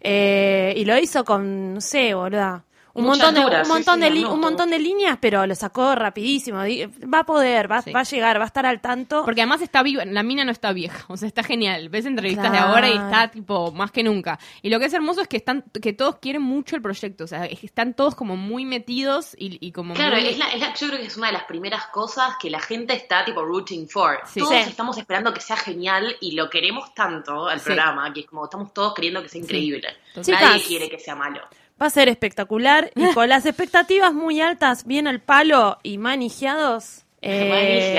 Eh, 0.00 0.74
y 0.76 0.84
lo 0.84 0.98
hizo 0.98 1.24
con, 1.24 1.74
no 1.74 1.80
sé, 1.80 2.14
boluda. 2.14 2.64
Un 2.94 3.06
montón, 3.06 3.34
de, 3.34 3.40
un, 3.40 3.68
montón 3.68 3.94
sí, 3.96 4.00
de 4.02 4.08
no, 4.10 4.14
li- 4.16 4.22
no, 4.22 4.34
un 4.34 4.40
montón 4.40 4.70
de 4.70 4.78
líneas, 4.78 5.16
pero 5.20 5.46
lo 5.46 5.54
sacó 5.54 5.94
rapidísimo. 5.94 6.58
Va 6.58 7.20
a 7.20 7.24
poder, 7.24 7.70
va, 7.70 7.80
Sí. 7.82 7.90
va 7.92 8.00
a 8.00 8.04
llegar, 8.04 8.38
va 8.38 8.44
a 8.44 8.46
estar 8.46 8.66
al 8.66 8.80
tanto. 8.80 9.24
Porque 9.24 9.40
además 9.40 9.62
está 9.62 9.82
viva, 9.82 10.04
la 10.04 10.22
mina 10.22 10.44
no 10.44 10.52
está 10.52 10.72
vieja, 10.72 11.04
o 11.08 11.16
sea, 11.16 11.26
está 11.28 11.42
genial. 11.42 11.88
Ves 11.88 12.04
entrevistas 12.06 12.50
Claro. 12.50 12.66
de 12.66 12.72
ahora 12.72 12.88
y 12.90 12.92
está 12.96 13.30
tipo 13.30 13.72
más 13.72 13.90
que 13.90 14.02
nunca. 14.02 14.38
Y 14.60 14.68
lo 14.70 14.78
que 14.78 14.86
es 14.86 14.92
hermoso 14.92 15.22
es 15.22 15.28
que 15.28 15.36
están, 15.38 15.64
que 15.80 15.92
todos 15.92 16.16
quieren 16.18 16.42
mucho 16.42 16.76
el 16.76 16.82
proyecto, 16.82 17.24
o 17.24 17.26
sea, 17.26 17.46
es 17.46 17.60
que 17.60 17.66
están 17.66 17.94
todos 17.94 18.14
como 18.14 18.36
muy 18.36 18.64
metidos 18.64 19.34
y, 19.38 19.56
y 19.66 19.72
como 19.72 19.94
Claro, 19.94 20.16
muy- 20.16 20.26
es 20.28 20.38
la, 20.38 20.48
es 20.52 20.60
la- 20.60 20.74
yo 20.74 20.86
creo 20.88 21.00
que 21.00 21.06
es 21.06 21.16
una 21.16 21.28
de 21.28 21.32
las 21.34 21.44
primeras 21.44 21.86
cosas 21.86 22.34
que 22.40 22.50
la 22.50 22.60
gente 22.60 22.94
está 22.94 23.24
tipo 23.24 23.42
rooting 23.42 23.88
for. 23.88 24.20
Sí. 24.26 24.40
Todos 24.40 24.52
Sí. 24.54 24.68
estamos 24.70 24.98
esperando 24.98 25.32
que 25.32 25.40
sea 25.40 25.56
genial 25.56 26.14
y 26.20 26.32
lo 26.32 26.50
queremos 26.50 26.92
tanto 26.94 27.48
al 27.48 27.58
Sí. 27.60 27.64
programa, 27.66 28.12
que 28.12 28.20
es 28.20 28.26
como 28.26 28.44
estamos 28.44 28.72
todos 28.74 28.92
queriendo 28.94 29.22
que 29.22 29.28
sea 29.28 29.40
increíble. 29.40 29.88
Chicas. 30.20 30.42
Nadie 30.42 30.62
quiere 30.62 30.90
que 30.90 30.98
sea 30.98 31.14
malo. 31.14 31.40
Va 31.80 31.86
a 31.86 31.90
ser 31.90 32.08
espectacular 32.08 32.90
y 32.94 33.12
con 33.12 33.28
las 33.28 33.44
expectativas 33.46 34.12
muy 34.14 34.40
altas, 34.40 34.84
bien 34.86 35.06
al 35.08 35.20
palo 35.20 35.78
y 35.82 35.98
manijeados. 35.98 37.04
eh, 37.24 37.94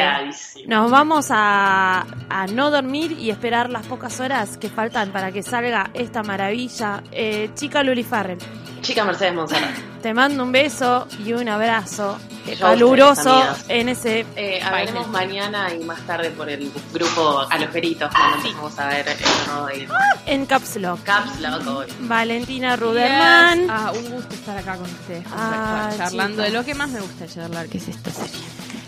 nos 0.67 0.91
vamos 0.91 1.27
a, 1.29 2.05
a 2.29 2.47
no 2.47 2.69
dormir 2.71 3.13
y 3.13 3.29
esperar 3.29 3.69
las 3.69 3.85
pocas 3.87 4.19
horas 4.19 4.57
que 4.57 4.67
faltan 4.69 5.11
para 5.13 5.31
que 5.31 5.43
salga 5.43 5.91
esta 5.93 6.23
maravilla. 6.23 7.03
Eh, 7.11 7.49
chica 7.55 7.83
Luli 7.83 8.03
Farrell, 8.03 8.37
Chica 8.83 9.03
Mercedes 9.05 9.33
Monserrat. 9.33 9.75
te 10.01 10.13
mando 10.13 10.43
un 10.43 10.51
beso 10.51 11.07
y 11.25 11.33
un 11.33 11.47
abrazo 11.49 12.17
Yo 12.19 12.33
a 12.35 12.41
ustedes, 12.43 12.59
caluroso 12.59 13.43
en 13.69 13.89
ese. 13.89 14.25
Eh, 14.35 14.61
hablaremos 14.61 15.07
mañana 15.07 15.73
y 15.73 15.83
más 15.83 16.01
tarde 16.01 16.29
por 16.31 16.49
el 16.49 16.69
grupo 16.93 17.39
A 17.49 17.57
los 17.57 17.69
Peritos 17.69 18.11
cuando 18.13 18.35
empezamos 18.37 18.77
a 18.79 18.87
ver 18.89 19.07
el 19.07 19.47
nuevo 19.47 19.65
de 19.67 19.87
En 20.25 20.45
Caps 20.45 20.75
Lock. 20.75 21.01
Caps 21.03 21.39
Loco. 21.39 21.85
Valentina 22.01 22.75
Ruderman. 22.75 23.61
Yes. 23.61 23.69
Ah, 23.71 23.91
un 23.95 24.09
gusto 24.11 24.35
estar 24.35 24.57
acá 24.57 24.75
con 24.75 24.89
ustedes, 24.91 25.25
Ah, 25.33 25.89
charlando 25.97 26.35
chicas. 26.43 26.51
de 26.51 26.51
lo 26.59 26.65
que 26.65 26.75
más 26.75 26.89
me 26.89 26.99
gusta 26.99 27.25
charlar, 27.27 27.67
que 27.67 27.77
es 27.77 27.87
esta 27.87 28.11
serie. 28.11 28.41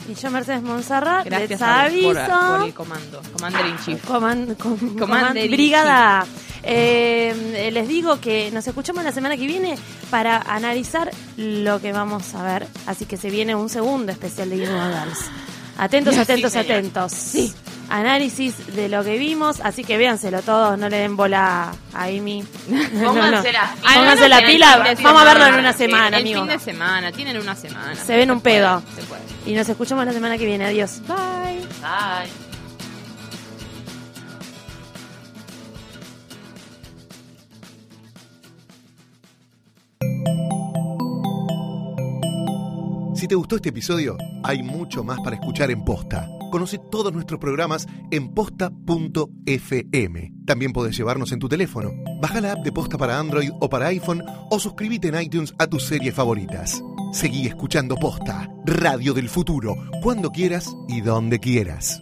Y 0.08 0.14
yo, 0.14 0.30
Mercedes 0.30 0.62
Monserrat, 0.62 1.26
Gracias 1.26 1.50
les 1.50 1.62
aviso. 1.62 2.14
por, 2.14 2.58
por 2.58 2.68
el 2.68 2.74
comando. 2.74 3.22
Commander 3.34 3.66
in 3.66 3.78
Chief. 3.84 4.06
Coman- 4.08 4.56
com- 4.56 4.78
Commander 4.98 4.98
coman- 5.34 5.38
in 5.46 5.52
Brigada. 5.52 6.26
Eh, 6.62 7.70
les 7.74 7.88
digo 7.88 8.20
que 8.20 8.50
nos 8.52 8.68
escuchamos 8.68 9.04
la 9.04 9.12
semana 9.12 9.36
que 9.38 9.46
viene 9.48 9.76
para 10.10 10.38
analizar 10.38 11.10
lo 11.38 11.80
que 11.82 11.92
vamos 11.92 12.34
a 12.36 12.44
ver. 12.44 12.68
Así 12.86 13.06
que 13.06 13.18
se 13.18 13.30
viene 13.30 13.56
un 13.56 13.70
segundo 13.70 14.12
especial 14.12 14.50
de 14.50 14.58
Gilmore 14.58 14.94
Girls. 14.94 15.20
Atentos, 15.78 16.18
atentos, 16.18 16.56
atentos. 16.56 17.12
Sí. 17.12 17.54
Análisis 17.90 18.76
de 18.76 18.90
lo 18.90 19.04
que 19.04 19.18
vimos, 19.20 19.60
así 19.62 19.84
que 19.84 19.98
véanselo 19.98 20.42
todos, 20.42 20.76
no 20.80 20.90
le 20.90 20.98
den 20.98 21.16
bola 21.16 21.72
a 21.94 22.04
Amy. 22.06 22.44
Pónganse 23.04 23.52
las 23.54 23.72
pilas. 23.76 23.94
Pónganse 23.96 24.30
la 24.30 24.40
el 24.40 24.46
pila, 24.46 24.96
vamos 25.04 25.22
a 25.22 25.26
verlo 25.26 25.46
en 25.48 25.54
una 25.56 25.74
semana, 25.74 26.18
el 26.18 26.24
amigo. 26.24 26.42
fin 26.42 26.50
de 26.50 26.60
semana, 26.60 27.12
tienen 27.12 27.38
una 27.38 27.56
semana. 27.56 27.96
Se 27.96 28.16
ven 28.18 28.32
un 28.32 28.42
puede, 28.42 28.56
pedo. 28.58 28.82
se 28.96 29.04
puede. 29.04 29.22
Y 29.46 29.54
nos 29.54 29.70
escuchamos 29.70 30.06
la 30.06 30.14
semana 30.14 30.38
que 30.38 30.46
viene. 30.46 30.66
Adiós. 30.66 31.02
Bye. 31.08 31.62
Bye. 31.82 32.46
Si 43.16 43.28
te 43.28 43.36
gustó 43.36 43.56
este 43.56 43.70
episodio, 43.70 44.18
hay 44.44 44.62
mucho 44.62 45.04
más 45.04 45.20
para 45.22 45.36
escuchar 45.36 45.72
en 45.72 45.84
Posta. 45.84 46.28
Conoce 46.52 46.80
todos 46.92 47.12
nuestros 47.12 47.40
programas 47.40 47.88
en 48.12 48.34
posta.fm. 48.34 50.32
También 50.46 50.74
podés 50.74 50.96
llevarnos 50.96 51.32
en 51.32 51.40
tu 51.40 51.50
teléfono. 51.50 51.92
Baja 52.22 52.40
la 52.40 52.52
app 52.52 52.64
de 52.64 52.72
Posta 52.72 52.98
para 52.98 53.18
Android 53.18 53.50
o 53.60 53.68
para 53.68 53.88
iPhone 53.88 54.24
o 54.52 54.60
suscríbete 54.60 55.08
en 55.08 55.22
iTunes 55.22 55.56
a 55.58 55.66
tus 55.66 55.86
series 55.86 56.14
favoritas. 56.14 56.84
Seguí 57.16 57.48
escuchando 57.48 57.96
Posta, 57.96 58.46
Radio 58.66 59.14
del 59.14 59.30
Futuro, 59.30 59.78
cuando 60.04 60.32
quieras 60.32 60.76
y 60.90 61.00
donde 61.00 61.40
quieras. 61.40 62.02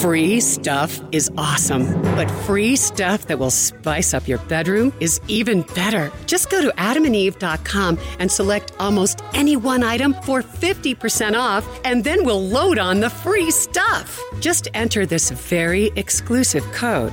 Free 0.00 0.40
stuff 0.40 1.00
is 1.10 1.28
awesome, 1.36 2.00
but 2.14 2.30
free 2.46 2.76
stuff 2.76 3.26
that 3.26 3.40
will 3.40 3.50
spice 3.50 4.14
up 4.14 4.28
your 4.28 4.38
bedroom 4.46 4.92
is 5.00 5.20
even 5.26 5.62
better. 5.74 6.12
Just 6.26 6.48
go 6.48 6.60
to 6.60 6.72
adamandeve.com 6.78 7.98
and 8.20 8.30
select 8.30 8.72
almost 8.78 9.20
any 9.34 9.56
one 9.56 9.82
item 9.82 10.14
for 10.22 10.42
50% 10.42 11.36
off, 11.36 11.66
and 11.84 12.04
then 12.04 12.24
we'll 12.24 12.44
load 12.44 12.78
on 12.78 13.00
the 13.00 13.10
free 13.10 13.50
stuff. 13.50 14.20
Just 14.40 14.68
enter 14.74 15.06
this 15.06 15.30
very 15.30 15.90
exclusive 15.96 16.64
code, 16.72 17.12